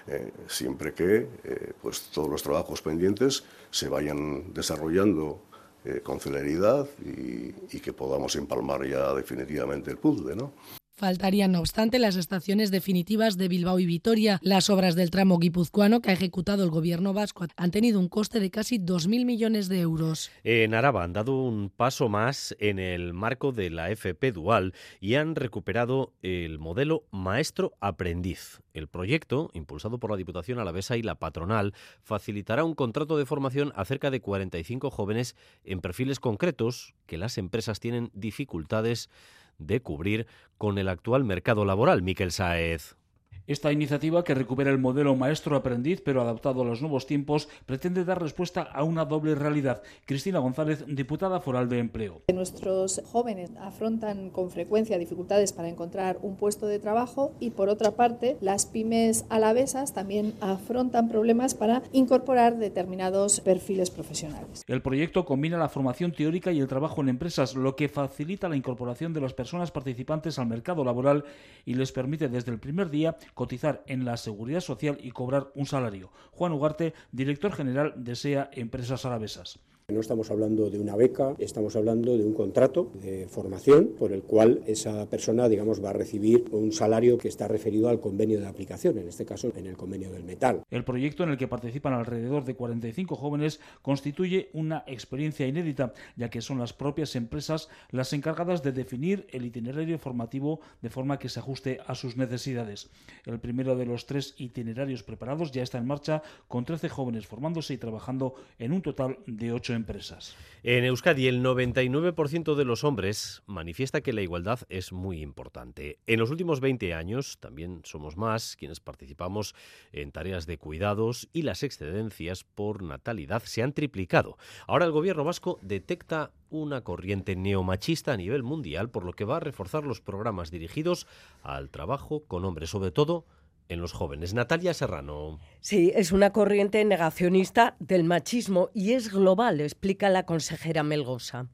Eh, 0.08 0.32
siempre 0.48 0.92
que 0.92 1.28
eh, 1.44 1.72
pues 1.80 2.08
todos 2.12 2.28
los 2.28 2.42
trabajos 2.42 2.82
pendientes 2.82 3.44
se 3.70 3.88
vayan 3.88 4.52
desarrollando 4.52 5.40
eh, 5.84 6.00
con 6.02 6.18
celeridad 6.18 6.88
y, 7.00 7.76
y, 7.76 7.80
que 7.80 7.92
podamos 7.92 8.34
empalmar 8.34 8.84
ya 8.88 9.14
definitivamente 9.14 9.92
el 9.92 9.98
puzzle, 9.98 10.34
¿no? 10.34 10.52
Faltarían, 10.96 11.50
no 11.50 11.58
obstante, 11.58 11.98
las 11.98 12.14
estaciones 12.14 12.70
definitivas 12.70 13.36
de 13.36 13.48
Bilbao 13.48 13.80
y 13.80 13.86
Vitoria. 13.86 14.38
Las 14.42 14.70
obras 14.70 14.94
del 14.94 15.10
tramo 15.10 15.38
guipuzcoano 15.38 16.00
que 16.00 16.10
ha 16.10 16.12
ejecutado 16.12 16.62
el 16.62 16.70
gobierno 16.70 17.12
vasco 17.12 17.46
han 17.56 17.72
tenido 17.72 17.98
un 17.98 18.08
coste 18.08 18.38
de 18.38 18.52
casi 18.52 18.78
2.000 18.78 19.24
millones 19.24 19.68
de 19.68 19.80
euros. 19.80 20.30
En 20.44 20.72
Araba 20.72 21.02
han 21.02 21.12
dado 21.12 21.42
un 21.42 21.68
paso 21.68 22.08
más 22.08 22.54
en 22.60 22.78
el 22.78 23.12
marco 23.12 23.50
de 23.50 23.70
la 23.70 23.90
FP 23.90 24.30
Dual 24.30 24.72
y 25.00 25.16
han 25.16 25.34
recuperado 25.34 26.12
el 26.22 26.60
modelo 26.60 27.08
maestro-aprendiz. 27.10 28.60
El 28.72 28.86
proyecto, 28.86 29.50
impulsado 29.52 29.98
por 29.98 30.12
la 30.12 30.16
Diputación 30.16 30.60
Alavesa 30.60 30.96
y 30.96 31.02
la 31.02 31.16
patronal, 31.16 31.74
facilitará 32.02 32.62
un 32.62 32.74
contrato 32.74 33.18
de 33.18 33.26
formación 33.26 33.72
a 33.74 33.84
cerca 33.84 34.12
de 34.12 34.20
45 34.20 34.90
jóvenes 34.90 35.34
en 35.64 35.80
perfiles 35.80 36.20
concretos 36.20 36.94
que 37.06 37.18
las 37.18 37.36
empresas 37.36 37.80
tienen 37.80 38.12
dificultades 38.14 39.10
de 39.58 39.80
cubrir 39.80 40.26
con 40.58 40.78
el 40.78 40.88
actual 40.88 41.24
mercado 41.24 41.64
laboral. 41.64 42.02
Miquel 42.02 42.32
Saez. 42.32 42.96
Esta 43.46 43.70
iniciativa, 43.70 44.24
que 44.24 44.32
recupera 44.34 44.70
el 44.70 44.78
modelo 44.78 45.14
maestro-aprendiz 45.16 46.00
pero 46.00 46.22
adaptado 46.22 46.62
a 46.62 46.64
los 46.64 46.80
nuevos 46.80 47.06
tiempos, 47.06 47.46
pretende 47.66 48.06
dar 48.06 48.22
respuesta 48.22 48.62
a 48.62 48.84
una 48.84 49.04
doble 49.04 49.34
realidad. 49.34 49.82
Cristina 50.06 50.38
González, 50.38 50.82
diputada 50.88 51.40
foral 51.40 51.68
de 51.68 51.78
empleo. 51.78 52.22
Nuestros 52.32 53.02
jóvenes 53.12 53.50
afrontan 53.60 54.30
con 54.30 54.50
frecuencia 54.50 54.96
dificultades 54.96 55.52
para 55.52 55.68
encontrar 55.68 56.18
un 56.22 56.36
puesto 56.36 56.66
de 56.66 56.78
trabajo 56.78 57.34
y, 57.38 57.50
por 57.50 57.68
otra 57.68 57.90
parte, 57.96 58.38
las 58.40 58.64
pymes 58.64 59.26
alavesas 59.28 59.92
también 59.92 60.32
afrontan 60.40 61.10
problemas 61.10 61.54
para 61.54 61.82
incorporar 61.92 62.56
determinados 62.56 63.40
perfiles 63.40 63.90
profesionales. 63.90 64.64
El 64.66 64.80
proyecto 64.80 65.26
combina 65.26 65.58
la 65.58 65.68
formación 65.68 66.12
teórica 66.12 66.50
y 66.50 66.60
el 66.60 66.66
trabajo 66.66 67.02
en 67.02 67.10
empresas, 67.10 67.54
lo 67.54 67.76
que 67.76 67.90
facilita 67.90 68.48
la 68.48 68.56
incorporación 68.56 69.12
de 69.12 69.20
las 69.20 69.34
personas 69.34 69.70
participantes 69.70 70.38
al 70.38 70.46
mercado 70.46 70.82
laboral 70.82 71.24
y 71.66 71.74
les 71.74 71.92
permite 71.92 72.30
desde 72.30 72.50
el 72.50 72.58
primer 72.58 72.88
día 72.88 73.18
cotizar 73.34 73.82
en 73.86 74.04
la 74.04 74.16
seguridad 74.16 74.60
social 74.60 74.98
y 75.00 75.10
cobrar 75.10 75.50
un 75.54 75.66
salario. 75.66 76.10
Juan 76.32 76.52
Ugarte, 76.52 76.94
director 77.12 77.52
general 77.52 77.92
de 77.96 78.16
SEA 78.16 78.50
Empresas 78.52 79.04
Arabesas. 79.04 79.58
No 79.92 80.00
estamos 80.00 80.30
hablando 80.30 80.70
de 80.70 80.80
una 80.80 80.96
beca, 80.96 81.34
estamos 81.38 81.76
hablando 81.76 82.16
de 82.16 82.24
un 82.24 82.32
contrato 82.32 82.90
de 83.02 83.28
formación 83.28 83.90
por 83.98 84.12
el 84.12 84.22
cual 84.22 84.62
esa 84.66 85.04
persona, 85.10 85.46
digamos, 85.46 85.84
va 85.84 85.90
a 85.90 85.92
recibir 85.92 86.46
un 86.52 86.72
salario 86.72 87.18
que 87.18 87.28
está 87.28 87.48
referido 87.48 87.90
al 87.90 88.00
convenio 88.00 88.40
de 88.40 88.46
aplicación, 88.46 88.96
en 88.96 89.08
este 89.08 89.26
caso 89.26 89.52
en 89.54 89.66
el 89.66 89.76
convenio 89.76 90.10
del 90.10 90.24
metal. 90.24 90.62
El 90.70 90.84
proyecto 90.84 91.24
en 91.24 91.28
el 91.28 91.36
que 91.36 91.48
participan 91.48 91.92
alrededor 91.92 92.46
de 92.46 92.54
45 92.54 93.14
jóvenes 93.14 93.60
constituye 93.82 94.48
una 94.54 94.84
experiencia 94.86 95.46
inédita, 95.46 95.92
ya 96.16 96.30
que 96.30 96.40
son 96.40 96.58
las 96.58 96.72
propias 96.72 97.14
empresas 97.14 97.68
las 97.90 98.14
encargadas 98.14 98.62
de 98.62 98.72
definir 98.72 99.26
el 99.32 99.44
itinerario 99.44 99.98
formativo 99.98 100.60
de 100.80 100.88
forma 100.88 101.18
que 101.18 101.28
se 101.28 101.40
ajuste 101.40 101.80
a 101.86 101.94
sus 101.94 102.16
necesidades. 102.16 102.88
El 103.26 103.38
primero 103.38 103.76
de 103.76 103.84
los 103.84 104.06
tres 104.06 104.34
itinerarios 104.38 105.02
preparados 105.02 105.52
ya 105.52 105.62
está 105.62 105.76
en 105.76 105.86
marcha 105.86 106.22
con 106.48 106.64
13 106.64 106.88
jóvenes 106.88 107.26
formándose 107.26 107.74
y 107.74 107.76
trabajando 107.76 108.32
en 108.58 108.72
un 108.72 108.80
total 108.80 109.18
de 109.26 109.52
8 109.52 109.73
empresas. 109.74 110.34
En 110.62 110.84
Euskadi, 110.84 111.26
el 111.26 111.42
99% 111.42 112.54
de 112.54 112.64
los 112.64 112.84
hombres 112.84 113.42
manifiesta 113.46 114.00
que 114.00 114.14
la 114.14 114.22
igualdad 114.22 114.60
es 114.70 114.92
muy 114.92 115.20
importante. 115.20 115.98
En 116.06 116.18
los 116.18 116.30
últimos 116.30 116.60
20 116.60 116.94
años, 116.94 117.36
también 117.38 117.82
somos 117.84 118.16
más 118.16 118.56
quienes 118.56 118.80
participamos 118.80 119.54
en 119.92 120.10
tareas 120.10 120.46
de 120.46 120.56
cuidados 120.56 121.28
y 121.34 121.42
las 121.42 121.62
excedencias 121.62 122.44
por 122.44 122.82
natalidad 122.82 123.42
se 123.44 123.62
han 123.62 123.74
triplicado. 123.74 124.38
Ahora 124.66 124.86
el 124.86 124.92
gobierno 124.92 125.22
vasco 125.22 125.58
detecta 125.60 126.30
una 126.48 126.82
corriente 126.82 127.36
neomachista 127.36 128.12
a 128.14 128.16
nivel 128.16 128.42
mundial, 128.42 128.88
por 128.88 129.04
lo 129.04 129.12
que 129.12 129.24
va 129.24 129.36
a 129.36 129.40
reforzar 129.40 129.84
los 129.84 130.00
programas 130.00 130.50
dirigidos 130.50 131.06
al 131.42 131.68
trabajo 131.68 132.24
con 132.24 132.44
hombres, 132.46 132.70
sobre 132.70 132.90
todo 132.90 133.26
en 133.68 133.80
los 133.80 133.92
jóvenes. 133.92 134.34
Natalia 134.34 134.74
Serrano. 134.74 135.40
Sí, 135.60 135.92
es 135.94 136.12
una 136.12 136.30
corriente 136.30 136.84
negacionista 136.84 137.76
del 137.78 138.04
machismo 138.04 138.70
y 138.74 138.92
es 138.92 139.12
global, 139.12 139.60
explica 139.60 140.08
la 140.08 140.26
consejera 140.26 140.82
Melgosa 140.82 141.48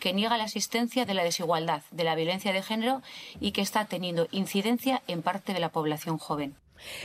que 0.00 0.12
niega 0.12 0.36
la 0.36 0.44
existencia 0.44 1.06
de 1.06 1.14
la 1.14 1.24
desigualdad, 1.24 1.82
de 1.90 2.04
la 2.04 2.14
violencia 2.14 2.52
de 2.52 2.62
género 2.62 3.00
y 3.40 3.52
que 3.52 3.62
está 3.62 3.86
teniendo 3.86 4.28
incidencia 4.32 5.02
en 5.06 5.22
parte 5.22 5.54
de 5.54 5.60
la 5.60 5.70
población 5.70 6.18
joven. 6.18 6.56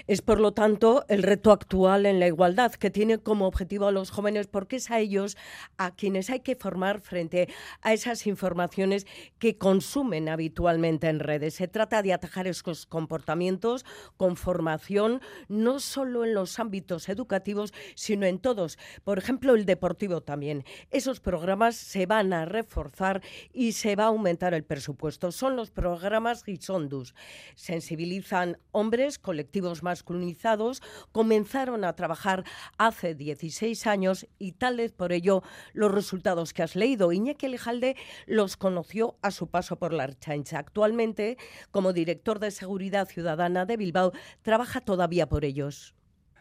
Es, 0.08 0.22
por 0.22 0.40
lo 0.40 0.54
tanto, 0.54 1.06
el 1.08 1.24
reto 1.24 1.52
actual 1.52 2.06
en 2.06 2.20
la 2.20 2.28
igualdad 2.28 2.72
que 2.74 2.90
tiene 2.90 3.20
como 3.20 3.48
objetivo 3.48 3.88
a 3.88 3.92
los 3.92 4.10
jóvenes, 4.12 4.48
porque 4.48 4.78
es 4.78 4.92
a 4.92 5.00
ellos 5.00 5.38
a 5.78 5.96
quienes 5.96 6.30
hay 6.30 6.42
que 6.42 6.56
formar 6.56 7.02
frente 7.02 7.50
a 7.82 7.94
esas 7.94 8.28
informaciones 8.28 9.06
que 9.38 9.58
consumen 9.58 10.30
habitualmente 10.30 11.08
en 11.08 11.20
redes. 11.20 11.56
Se 11.56 11.68
trata 11.68 12.02
de 12.02 12.14
atajar 12.14 12.48
esos 12.48 12.86
comportamientos 12.86 13.86
con 14.18 14.36
formación, 14.36 15.22
no 15.48 15.80
solo 15.80 16.26
en 16.26 16.34
los 16.34 16.60
ámbitos 16.60 17.10
educativos, 17.10 17.74
sino 17.96 18.26
en 18.26 18.40
todos. 18.40 18.78
Por 19.04 19.18
ejemplo, 19.18 19.56
el 19.56 19.66
deportivo 19.66 20.22
también. 20.22 20.64
Esos 20.92 21.20
programas 21.20 21.76
se 21.76 22.06
van 22.06 22.34
a 22.34 22.46
reforzar 22.46 23.22
y 23.54 23.74
se 23.74 23.96
va 23.96 24.06
a 24.06 24.08
aumentar 24.08 24.54
el 24.54 24.64
presupuesto. 24.64 25.32
Son 25.32 25.56
los 25.56 25.72
programas 25.72 26.44
Gisondus. 26.44 27.14
Sensibilizan 27.56 28.58
hombres, 28.72 29.20
colectivos 29.20 29.59
masculinizados 29.84 30.82
comenzaron 31.12 31.84
a 31.84 31.96
trabajar 31.96 32.44
hace 32.78 33.16
16 33.16 33.88
años 33.88 34.28
y 34.38 34.54
tal 34.54 34.78
vez 34.78 34.92
por 34.92 35.12
ello 35.12 35.44
los 35.74 35.92
resultados 35.92 36.54
que 36.54 36.64
has 36.64 36.76
leído. 36.76 37.12
Iñaki 37.12 37.48
Lejalde 37.48 37.96
los 38.26 38.58
conoció 38.58 39.18
a 39.22 39.32
su 39.32 39.48
paso 39.48 39.78
por 39.78 39.94
la 39.94 40.04
Archancha. 40.04 40.60
Actualmente, 40.60 41.38
como 41.72 41.94
director 41.94 42.40
de 42.40 42.52
Seguridad 42.52 43.08
Ciudadana 43.08 43.66
de 43.66 43.78
Bilbao, 43.78 44.12
trabaja 44.42 44.82
todavía 44.82 45.28
por 45.28 45.46
ellos. 45.46 45.96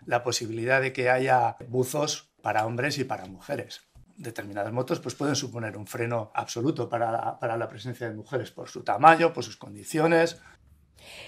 La 0.06 0.22
posibilidad 0.22 0.80
de 0.80 0.92
que 0.92 1.10
haya 1.10 1.56
buzos 1.68 2.30
para 2.42 2.66
hombres 2.66 2.98
y 2.98 3.04
para 3.04 3.26
mujeres 3.26 3.88
determinadas 4.18 4.72
motos 4.72 4.98
pues 4.98 5.14
pueden 5.14 5.36
suponer 5.36 5.76
un 5.76 5.86
freno 5.86 6.30
absoluto 6.34 6.88
para 6.88 7.38
para 7.38 7.56
la, 7.56 7.68
presencia 7.68 8.08
de 8.08 8.16
mujeres 8.16 8.50
por 8.50 8.68
su 8.68 8.82
tamaño, 8.82 9.32
por 9.32 9.44
sus 9.44 9.56
condiciones, 9.56 10.40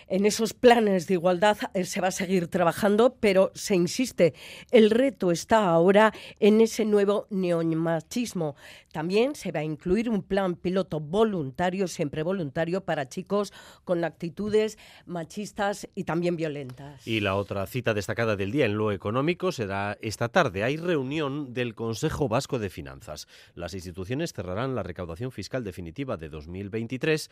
en 0.09 0.27
esos 0.27 0.55
planes 0.55 1.07
de 1.07 1.15
igualdad 1.15 1.59
eh, 1.75 1.85
se 1.85 2.01
va 2.01 2.09
a 2.09 2.13
seguir 2.13 2.49
trabajando, 2.49 3.17
pero 3.21 3.51
se 3.55 3.75
insiste, 3.75 4.35
el 4.71 4.91
reto 4.91 5.31
está 5.31 5.67
ahora 5.67 6.13
en 6.39 6.61
ese 6.61 6.85
nuevo 6.85 7.27
neomachismo. 7.31 8.57
También 8.93 9.35
se 9.35 9.53
va 9.53 9.61
a 9.61 9.65
incluir 9.65 10.11
un 10.11 10.23
plan 10.23 10.57
piloto 10.57 11.01
voluntario, 11.01 11.89
siempre 11.89 12.23
voluntario, 12.23 12.85
para 12.85 13.09
chicos 13.09 13.53
con 13.85 14.05
actitudes 14.05 14.79
machistas 15.07 15.89
y 15.95 16.05
también 16.05 16.37
violentas. 16.37 17.07
Y 17.07 17.21
la 17.21 17.37
otra 17.37 17.67
cita 17.67 17.95
destacada 17.95 18.37
del 18.37 18.53
día 18.53 18.67
en 18.67 18.77
lo 18.77 18.93
económico 18.93 19.53
será 19.53 19.97
esta 20.01 20.29
tarde. 20.29 20.65
Hay 20.65 20.77
reunión 20.77 21.53
del 21.53 21.75
Consejo 21.75 22.29
Vasco 22.29 22.59
de 22.59 22.71
Finanzas. 22.71 23.29
Las 23.55 23.75
instituciones 23.75 24.33
cerrarán 24.33 24.75
la 24.75 24.83
recaudación 24.83 25.31
fiscal 25.31 25.65
definitiva 25.65 26.17
de 26.17 26.29
2023 26.29 27.31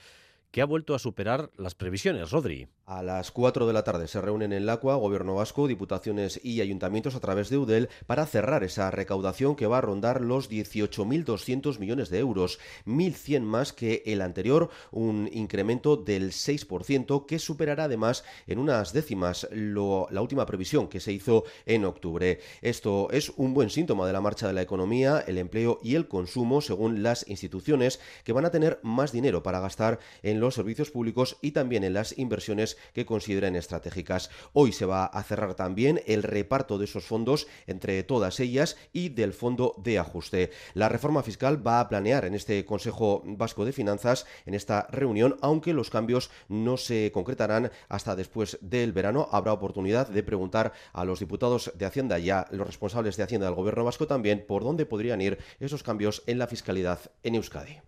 que 0.51 0.63
ha 0.63 0.67
vuelto 0.67 0.95
a 0.95 0.99
superar 0.99 1.51
las 1.57 1.75
previsiones. 1.75 2.31
Rodri. 2.31 2.69
A 2.87 3.03
las 3.03 3.31
4 3.33 3.67
de 3.67 3.75
la 3.75 3.85
tarde 3.85 4.09
se 4.09 4.19
reúnen 4.19 4.55
en 4.55 4.65
Lacua 4.65 4.97
Gobierno 4.97 5.35
Vasco, 5.35 5.69
Diputaciones 5.69 6.41
y 6.43 6.63
Ayuntamientos 6.63 7.15
a 7.15 7.21
través 7.21 7.51
de 7.51 7.59
UDEL 7.59 7.91
para 8.07 8.25
cerrar 8.25 8.65
esa 8.65 8.91
recaudación 8.91 9.57
que 9.57 9.67
va 9.67 9.77
a 9.77 9.83
rondar 9.83 10.23
los 10.23 10.51
18.200 10.51 11.79
millones 11.81 12.09
de 12.09 12.21
euros, 12.21 12.59
1.100 12.87 13.43
más 13.43 13.75
que 13.75 14.03
el 14.07 14.23
anterior, 14.23 14.71
un 14.91 15.29
incremento 15.35 15.99
del 15.99 16.31
6% 16.31 17.27
que 17.27 17.39
superará 17.39 17.85
además 17.85 18.25
en 18.47 18.59
unas 18.59 18.95
décimas 18.95 19.47
lo, 19.53 20.09
la 20.11 20.23
última 20.23 20.47
previsión 20.47 20.89
que 20.89 21.01
se 21.01 21.13
hizo 21.13 21.45
en 21.67 21.85
octubre. 21.85 22.41
Esto 22.63 23.11
es 23.11 23.31
un 23.37 23.53
buen 23.53 23.69
síntoma 23.69 24.07
de 24.07 24.15
la 24.15 24.23
marcha 24.23 24.47
de 24.47 24.55
la 24.55 24.63
economía, 24.63 25.23
el 25.27 25.37
empleo 25.37 25.79
y 25.83 25.95
el 25.95 26.09
consumo 26.09 26.63
según 26.63 27.03
las 27.03 27.29
instituciones 27.29 28.01
que 28.25 28.33
van 28.33 28.47
a 28.47 28.51
tener 28.51 28.81
más 28.83 29.13
dinero 29.13 29.43
para 29.43 29.61
gastar 29.61 29.99
en 30.23 30.38
los 30.41 30.55
servicios 30.55 30.91
públicos 30.91 31.39
y 31.43 31.53
también 31.53 31.85
en 31.85 31.95
las 31.95 32.17
inversiones 32.19 32.77
que 32.95 33.07
consideren 33.07 33.57
estratégicas. 33.57 34.31
Hoy 34.53 34.73
se 34.73 34.87
va 34.87 35.07
a 35.07 35.23
cerrar 35.23 35.55
también 35.55 36.01
el 36.07 36.23
reparto 36.23 36.79
de 36.79 36.85
esos 36.85 37.05
fondos 37.05 37.47
entre 37.67 38.03
todas 38.03 38.41
ellas 38.41 38.77
y 38.93 39.09
del 39.11 39.33
fondo 39.33 39.75
de 39.79 39.99
ajuste. 39.99 40.51
La 40.75 40.89
reforma 40.89 41.23
fiscal 41.23 41.67
va 41.67 41.81
a 41.81 41.89
planear 41.89 42.25
en 42.25 42.35
este 42.35 42.65
Consejo 42.65 43.23
Vasco 43.25 43.65
de 43.65 43.73
Finanzas, 43.73 44.27
en 44.47 44.55
esta 44.55 44.87
reunión, 44.91 45.37
aunque 45.41 45.73
los 45.73 45.91
cambios 45.91 46.31
no 46.49 46.77
se 46.77 47.11
concretarán 47.13 47.71
hasta 47.89 48.17
después 48.17 48.59
del 48.61 48.93
verano. 48.93 49.29
Habrá 49.33 49.53
oportunidad 49.53 50.09
de 50.09 50.23
preguntar 50.23 50.73
a 50.93 51.05
los 51.05 51.21
diputados 51.21 51.73
de 51.75 51.87
Hacienda 51.87 52.19
y 52.19 52.31
a 52.31 52.47
los 52.51 52.67
responsables 52.67 53.17
de 53.17 53.23
Hacienda 53.23 53.47
del 53.47 53.57
Gobierno 53.57 53.85
vasco 53.85 54.07
también 54.07 54.45
por 54.47 54.65
dónde 54.65 54.87
podrían 54.87 55.21
ir 55.21 55.39
esos 55.61 55.83
cambios 55.83 56.23
en 56.27 56.39
la 56.39 56.47
fiscalidad 56.47 57.01
en 57.23 57.35
Euskadi. 57.35 57.88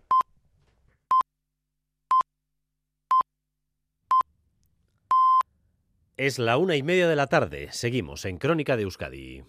Es 6.21 6.37
la 6.37 6.57
una 6.57 6.75
y 6.75 6.83
media 6.83 7.07
de 7.07 7.15
la 7.15 7.25
tarde. 7.25 7.69
Seguimos 7.71 8.25
en 8.25 8.37
Crónica 8.37 8.77
de 8.77 8.83
Euskadi. 8.83 9.43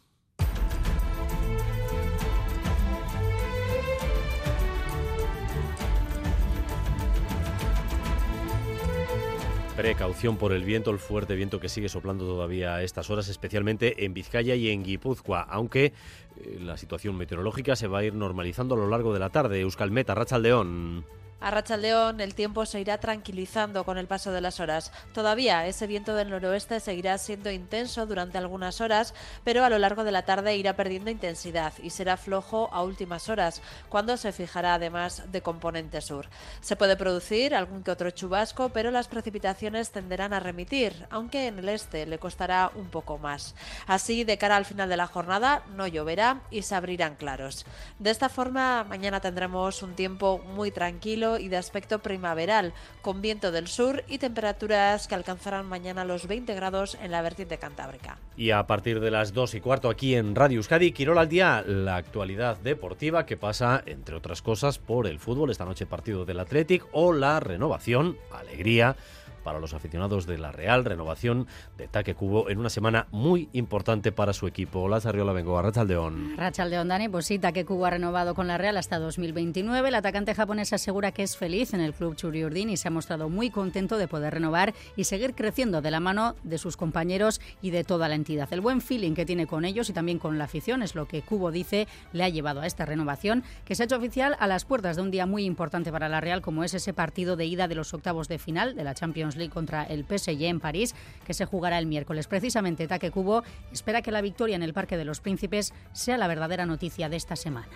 Precaución 9.77 10.39
por 10.39 10.55
el 10.55 10.65
viento, 10.65 10.91
el 10.91 10.99
fuerte 10.99 11.35
viento 11.35 11.61
que 11.61 11.69
sigue 11.69 11.91
soplando 11.91 12.25
todavía 12.25 12.77
a 12.77 12.83
estas 12.83 13.11
horas, 13.11 13.29
especialmente 13.29 14.07
en 14.07 14.15
Vizcaya 14.15 14.55
y 14.55 14.71
en 14.71 14.83
Guipúzcoa, 14.83 15.43
aunque 15.43 15.85
eh, 15.85 16.59
la 16.59 16.79
situación 16.79 17.19
meteorológica 17.19 17.77
se 17.77 17.87
va 17.87 17.99
a 17.99 18.05
ir 18.05 18.15
normalizando 18.15 18.77
a 18.77 18.79
lo 18.79 18.89
largo 18.89 19.13
de 19.13 19.21
la 19.21 19.29
tarde. 19.29 19.61
Euskalmeta, 19.61 20.15
Rachaldeón. 20.15 21.05
A 21.43 21.51
Rachaldeón 21.51 22.21
el 22.21 22.37
tiempo 22.37 22.65
se 22.67 22.79
irá 22.79 22.99
tranquilizando 22.99 23.83
con 23.83 23.99
el 23.99 24.07
paso 24.07 24.31
de 24.31 24.41
las 24.41 24.61
horas. 24.61 24.93
Todavía 25.13 25.67
ese 25.67 25.89
viento 25.89 26.15
del 26.15 26.31
noroeste 26.31 26.79
seguirá 26.79 27.19
siendo 27.19 27.51
intenso 27.51 28.07
durante 28.07 28.39
algunas 28.39 28.81
horas, 28.81 29.13
pero 29.43 29.65
a 29.65 29.69
lo 29.69 29.81
largo 29.81 30.05
de 30.05 30.13
la 30.13 30.23
tarde 30.23 30.57
irá 30.57 30.77
perdiendo 30.77 31.11
intensidad 31.11 31.73
y 31.83 31.91
será 31.91 32.17
flojo 32.17 32.71
a 32.73 32.85
últimas 32.85 33.29
horas, 33.29 33.61
cuando 33.89 34.17
se 34.17 34.31
fijará 34.31 34.75
además 34.75 35.25
de 35.33 35.43
componente 35.43 36.01
sur. 36.01 36.29
Se 36.61 36.77
puede 36.77 36.97
producir 36.97 37.57
algún 37.57 37.83
que 37.83 37.91
otro 37.91 38.13
chubasco, 38.13 38.69
pero 38.69 38.93
las 38.93 39.09
precipitaciones 39.09 39.91
tenderán 39.91 40.33
a 40.35 40.39
remitir, 40.39 41.09
aunque 41.11 41.49
en 41.49 41.59
el 41.59 41.69
este 41.71 42.07
le 42.07 42.21
costará 42.21 42.71
un 42.77 42.87
poco 42.87 43.19
más. 43.19 43.57
Así, 43.89 44.23
de 44.23 44.39
cara 44.39 44.57
al 44.57 44.65
final 44.65 44.89
de 44.89 44.97
la 44.97 45.09
jornada, 45.09 45.65
no 45.75 45.89
lloverá 45.89 46.43
y 46.53 46.63
se 46.63 46.77
abrirán 46.77 47.17
claros. 47.17 47.67
De 47.99 48.11
esta 48.11 48.29
forma, 48.29 48.85
mañana 48.85 49.19
tendremos 49.19 49.83
un 49.83 49.95
tiempo 49.95 50.39
muy 50.39 50.71
tranquilo 50.71 51.32
y 51.39 51.49
de 51.49 51.57
aspecto 51.57 52.01
primaveral, 52.01 52.73
con 53.01 53.23
viento 53.23 53.53
del 53.53 53.69
sur 53.69 54.05
y 54.09 54.19
temperaturas 54.19 55.09
que 55.09 55.15
alcanzarán 55.15 55.67
mañana 55.67 56.05
los 56.05 56.27
20 56.27 56.55
grados 56.55 56.97
en 57.03 57.11
la 57.11 57.23
vertiente 57.23 57.59
cantábrica. 57.59 58.19
Y 58.37 58.51
a 58.51 58.67
partir 58.67 59.01
de 59.01 59.11
las 59.11 59.33
2 59.33 59.55
y 59.55 59.61
cuarto 59.61 59.91
aquí 59.91 60.15
en 60.15 60.35
Radio 60.35 60.57
Euskadi, 60.59 60.93
Quirol 60.93 61.19
al 61.19 61.29
día, 61.29 61.63
la 61.67 61.97
actualidad 61.97 62.57
deportiva 62.59 63.27
que 63.27 63.37
pasa, 63.37 63.83
entre 63.87 64.17
otras 64.17 64.43
cosas, 64.43 64.79
por 64.79 65.07
el 65.07 65.19
fútbol, 65.19 65.51
esta 65.51 65.65
noche 65.65 65.87
partido 65.87 66.25
del 66.25 66.41
Athletic 66.41 66.87
o 66.93 67.13
la 67.13 67.41
renovación, 67.41 68.17
alegría 68.33 68.97
para 69.43 69.61
los 69.61 69.75
aficionados 69.75 70.27
de 70.27 70.39
la 70.39 70.53
Real, 70.53 70.85
renovación 70.85 71.47
de 71.77 71.89
Taque 71.89 72.15
Cubo 72.15 72.49
en 72.49 72.59
una 72.59 72.71
semana 72.71 73.07
muy 73.11 73.49
importante 73.53 74.13
para 74.13 74.33
su 74.33 74.47
equipo. 74.47 74.81
Hola, 74.81 75.01
Sarriola 75.01 75.33
Bengoa, 75.33 75.63
Rachaldeón. 75.63 76.37
Rachaldeón, 76.37 76.89
Dani, 76.89 77.09
pues 77.09 77.27
sí, 77.27 77.39
Taque 77.39 77.65
Cubo 77.65 77.87
ha 77.87 77.91
renovado 77.91 78.35
con 78.35 78.47
la 78.47 78.59
Real 78.59 78.77
hasta 78.77 78.99
2029. 78.99 79.89
El 79.89 79.95
atacante 79.95 80.35
japonés 80.35 80.73
asegura 80.73 81.13
que 81.13 81.23
es 81.23 81.37
feliz 81.37 81.75
en 81.75 81.81
el 81.81 81.95
club 81.95 82.17
Churiurdin 82.17 82.71
y 82.71 82.77
se 82.77 82.89
ha 82.89 82.91
mostrado 82.91 83.29
muy 83.29 83.51
contento 83.51 83.99
de 83.99 84.09
poder 84.09 84.35
renovar 84.35 84.75
y 84.97 85.05
seguir 85.05 85.35
creciendo 85.35 85.83
de 85.83 85.91
la 85.91 86.01
mano 86.01 86.37
de 86.43 86.59
sus 86.59 86.77
compañeros 86.77 87.41
y 87.61 87.71
de 87.71 87.85
toda 87.85 88.09
la 88.09 88.15
entidad. 88.15 88.53
El 88.53 88.61
buen 88.61 88.81
feeling 88.81 89.15
que 89.15 89.27
tiene 89.27 89.47
con 89.47 89.65
ellos 89.65 89.91
y 89.91 89.93
también 89.93 90.19
con 90.19 90.39
la 90.39 90.45
afición 90.45 90.83
es 90.83 90.95
lo 90.95 91.07
que 91.07 91.23
Cubo 91.23 91.51
dice 91.51 91.89
le 92.13 92.25
ha 92.25 92.29
llevado 92.29 92.61
a 92.61 92.67
esta 92.67 92.85
renovación 92.85 93.43
que 93.65 93.75
se 93.75 93.83
ha 93.83 93.87
hecho 93.87 93.97
oficial 93.97 94.37
a 94.39 94.47
las 94.47 94.65
puertas 94.65 94.97
de 94.97 95.03
un 95.03 95.11
día 95.11 95.27
muy 95.27 95.45
importante 95.45 95.93
para 95.93 96.09
la 96.09 96.21
Real 96.21 96.43
como 96.43 96.65
es 96.65 96.75
ese 96.75 96.93
partido 96.93 97.37
de 97.37 97.47
ida 97.47 97.69
de 97.69 97.75
los 97.75 97.95
octavos 97.95 98.29
de 98.29 98.39
final 98.39 98.75
de 98.75 98.85
la 98.85 98.95
Champions 98.95 99.32
League 99.37 99.53
contra 99.53 99.85
el 99.85 100.05
PSG 100.05 100.43
en 100.45 100.61
París, 100.61 100.95
que 101.25 101.35
se 101.35 101.45
jugará 101.45 101.79
el 101.79 101.87
miércoles. 101.87 102.27
Precisamente 102.27 102.87
Taque 102.87 103.11
Cubo 103.11 103.43
espera 103.73 104.03
que 104.03 104.11
la 104.11 104.21
victoria 104.21 104.57
en 104.57 104.63
el 104.63 104.75
Parque 104.75 104.97
de 104.97 105.05
los 105.05 105.21
Príncipes 105.21 105.73
sea 105.93 106.17
la 106.19 106.27
verdadera 106.27 106.67
noticia 106.67 107.09
de 107.09 107.17
esta 107.17 107.37
semana. 107.37 107.73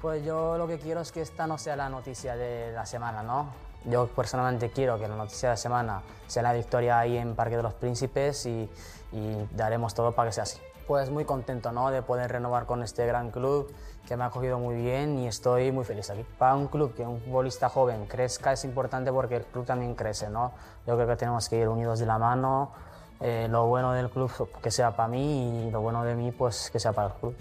Pues 0.00 0.24
yo 0.24 0.58
lo 0.58 0.66
que 0.66 0.78
quiero 0.78 1.00
es 1.00 1.12
que 1.12 1.22
esta 1.22 1.46
no 1.46 1.56
sea 1.56 1.76
la 1.76 1.88
noticia 1.88 2.36
de 2.36 2.72
la 2.72 2.84
semana, 2.84 3.22
¿no? 3.22 3.52
Yo 3.86 4.06
personalmente 4.08 4.70
quiero 4.70 4.98
que 4.98 5.08
la 5.08 5.16
noticia 5.16 5.50
de 5.50 5.52
la 5.54 5.56
semana 5.56 6.02
sea 6.26 6.42
la 6.42 6.52
victoria 6.52 6.98
ahí 6.98 7.16
en 7.16 7.34
Parque 7.34 7.56
de 7.56 7.62
los 7.62 7.74
Príncipes 7.74 8.46
y, 8.46 8.68
y 9.12 9.48
daremos 9.52 9.94
todo 9.94 10.12
para 10.12 10.28
que 10.28 10.34
sea 10.34 10.42
así. 10.44 10.58
Pues 10.86 11.10
muy 11.10 11.24
contento 11.24 11.72
¿no? 11.72 11.90
de 11.90 12.02
poder 12.02 12.30
renovar 12.30 12.66
con 12.66 12.82
este 12.82 13.06
gran 13.06 13.30
club 13.30 13.72
que 14.06 14.16
me 14.16 14.24
ha 14.24 14.26
acogido 14.26 14.58
muy 14.58 14.76
bien 14.76 15.18
y 15.18 15.26
estoy 15.26 15.72
muy 15.72 15.84
feliz 15.84 16.10
aquí. 16.10 16.24
Para 16.38 16.54
un 16.56 16.68
club 16.68 16.94
que 16.94 17.02
un 17.02 17.20
futbolista 17.20 17.68
joven 17.68 18.06
crezca 18.06 18.52
es 18.52 18.64
importante 18.64 19.12
porque 19.12 19.36
el 19.36 19.44
club 19.44 19.64
también 19.64 19.94
crece. 19.94 20.28
¿no? 20.28 20.52
Yo 20.86 20.94
creo 20.94 21.06
que 21.06 21.16
tenemos 21.16 21.48
que 21.48 21.56
ir 21.58 21.68
unidos 21.68 21.98
de 21.98 22.06
la 22.06 22.18
mano. 22.18 22.72
Eh, 23.20 23.46
lo 23.48 23.66
bueno 23.66 23.92
del 23.92 24.10
club 24.10 24.30
que 24.60 24.70
sea 24.70 24.94
para 24.96 25.08
mí 25.08 25.66
y 25.66 25.70
lo 25.70 25.80
bueno 25.80 26.04
de 26.04 26.14
mí 26.14 26.32
pues 26.32 26.70
que 26.70 26.78
sea 26.78 26.92
para 26.92 27.08
el 27.08 27.14
club. 27.14 27.34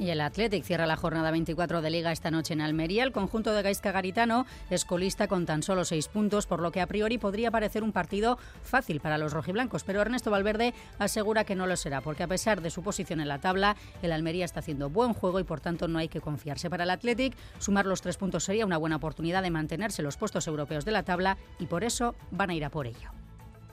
Y 0.00 0.08
el 0.08 0.22
Athletic 0.22 0.64
cierra 0.64 0.86
la 0.86 0.96
jornada 0.96 1.30
24 1.30 1.82
de 1.82 1.90
Liga 1.90 2.10
esta 2.10 2.30
noche 2.30 2.54
en 2.54 2.62
Almería. 2.62 3.04
El 3.04 3.12
conjunto 3.12 3.52
de 3.52 3.60
Gaisca 3.60 3.92
Garitano 3.92 4.46
es 4.70 4.86
colista 4.86 5.28
con 5.28 5.44
tan 5.44 5.62
solo 5.62 5.84
seis 5.84 6.08
puntos, 6.08 6.46
por 6.46 6.62
lo 6.62 6.72
que 6.72 6.80
a 6.80 6.86
priori 6.86 7.18
podría 7.18 7.50
parecer 7.50 7.82
un 7.82 7.92
partido 7.92 8.38
fácil 8.62 9.00
para 9.00 9.18
los 9.18 9.34
rojiblancos. 9.34 9.84
Pero 9.84 10.00
Ernesto 10.00 10.30
Valverde 10.30 10.72
asegura 10.98 11.44
que 11.44 11.54
no 11.54 11.66
lo 11.66 11.76
será, 11.76 12.00
porque 12.00 12.22
a 12.22 12.28
pesar 12.28 12.62
de 12.62 12.70
su 12.70 12.82
posición 12.82 13.20
en 13.20 13.28
la 13.28 13.40
tabla, 13.40 13.76
el 14.00 14.12
Almería 14.12 14.46
está 14.46 14.60
haciendo 14.60 14.88
buen 14.88 15.12
juego 15.12 15.38
y 15.38 15.44
por 15.44 15.60
tanto 15.60 15.86
no 15.86 15.98
hay 15.98 16.08
que 16.08 16.22
confiarse. 16.22 16.70
Para 16.70 16.84
el 16.84 16.90
Athletic, 16.90 17.36
sumar 17.58 17.84
los 17.84 18.00
tres 18.00 18.16
puntos 18.16 18.44
sería 18.44 18.64
una 18.64 18.78
buena 18.78 18.96
oportunidad 18.96 19.42
de 19.42 19.50
mantenerse 19.50 20.00
los 20.00 20.16
puestos 20.16 20.46
europeos 20.46 20.86
de 20.86 20.92
la 20.92 21.02
tabla 21.02 21.36
y 21.58 21.66
por 21.66 21.84
eso 21.84 22.14
van 22.30 22.48
a 22.48 22.54
ir 22.54 22.64
a 22.64 22.70
por 22.70 22.86
ello. 22.86 23.10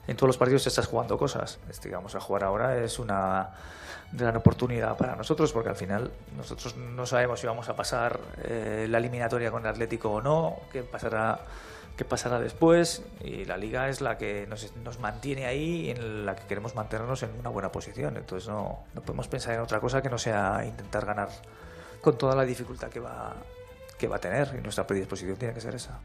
En 0.06 0.16
todos 0.16 0.28
los 0.28 0.38
partidos 0.38 0.66
estás 0.66 0.86
jugando 0.86 1.16
cosas. 1.16 1.58
Este 1.70 1.90
vamos 1.90 2.14
a 2.14 2.20
jugar 2.20 2.44
ahora 2.44 2.82
es 2.82 2.98
una 2.98 3.50
gran 4.12 4.36
oportunidad 4.36 4.96
para 4.96 5.16
nosotros 5.16 5.52
porque 5.52 5.68
al 5.68 5.76
final 5.76 6.10
nosotros 6.36 6.76
no 6.76 7.04
sabemos 7.06 7.40
si 7.40 7.46
vamos 7.46 7.68
a 7.68 7.76
pasar 7.76 8.18
eh, 8.42 8.86
la 8.88 8.98
eliminatoria 8.98 9.50
con 9.50 9.62
el 9.62 9.68
Atlético 9.68 10.12
o 10.12 10.20
no, 10.20 10.56
qué 10.72 10.82
pasará 10.82 11.40
qué 11.96 12.04
pasará 12.04 12.38
después 12.38 13.02
y 13.24 13.44
la 13.44 13.56
liga 13.56 13.88
es 13.88 14.00
la 14.00 14.16
que 14.16 14.46
nos, 14.46 14.72
nos 14.76 15.00
mantiene 15.00 15.46
ahí 15.46 15.86
y 15.86 15.90
en 15.90 16.24
la 16.24 16.36
que 16.36 16.46
queremos 16.46 16.76
mantenernos 16.76 17.24
en 17.24 17.30
una 17.40 17.48
buena 17.48 17.72
posición 17.72 18.16
entonces 18.16 18.48
no, 18.48 18.84
no 18.94 19.02
podemos 19.02 19.26
pensar 19.26 19.54
en 19.54 19.60
otra 19.60 19.80
cosa 19.80 20.00
que 20.00 20.08
no 20.08 20.16
sea 20.16 20.64
intentar 20.64 21.04
ganar 21.04 21.28
con 22.00 22.16
toda 22.16 22.36
la 22.36 22.44
dificultad 22.44 22.88
que 22.88 23.00
va 23.00 23.34
que 23.98 24.06
va 24.06 24.16
a 24.16 24.20
tener 24.20 24.54
y 24.56 24.62
nuestra 24.62 24.86
predisposición 24.86 25.36
tiene 25.36 25.52
que 25.52 25.60
ser 25.60 25.74
esa. 25.74 25.98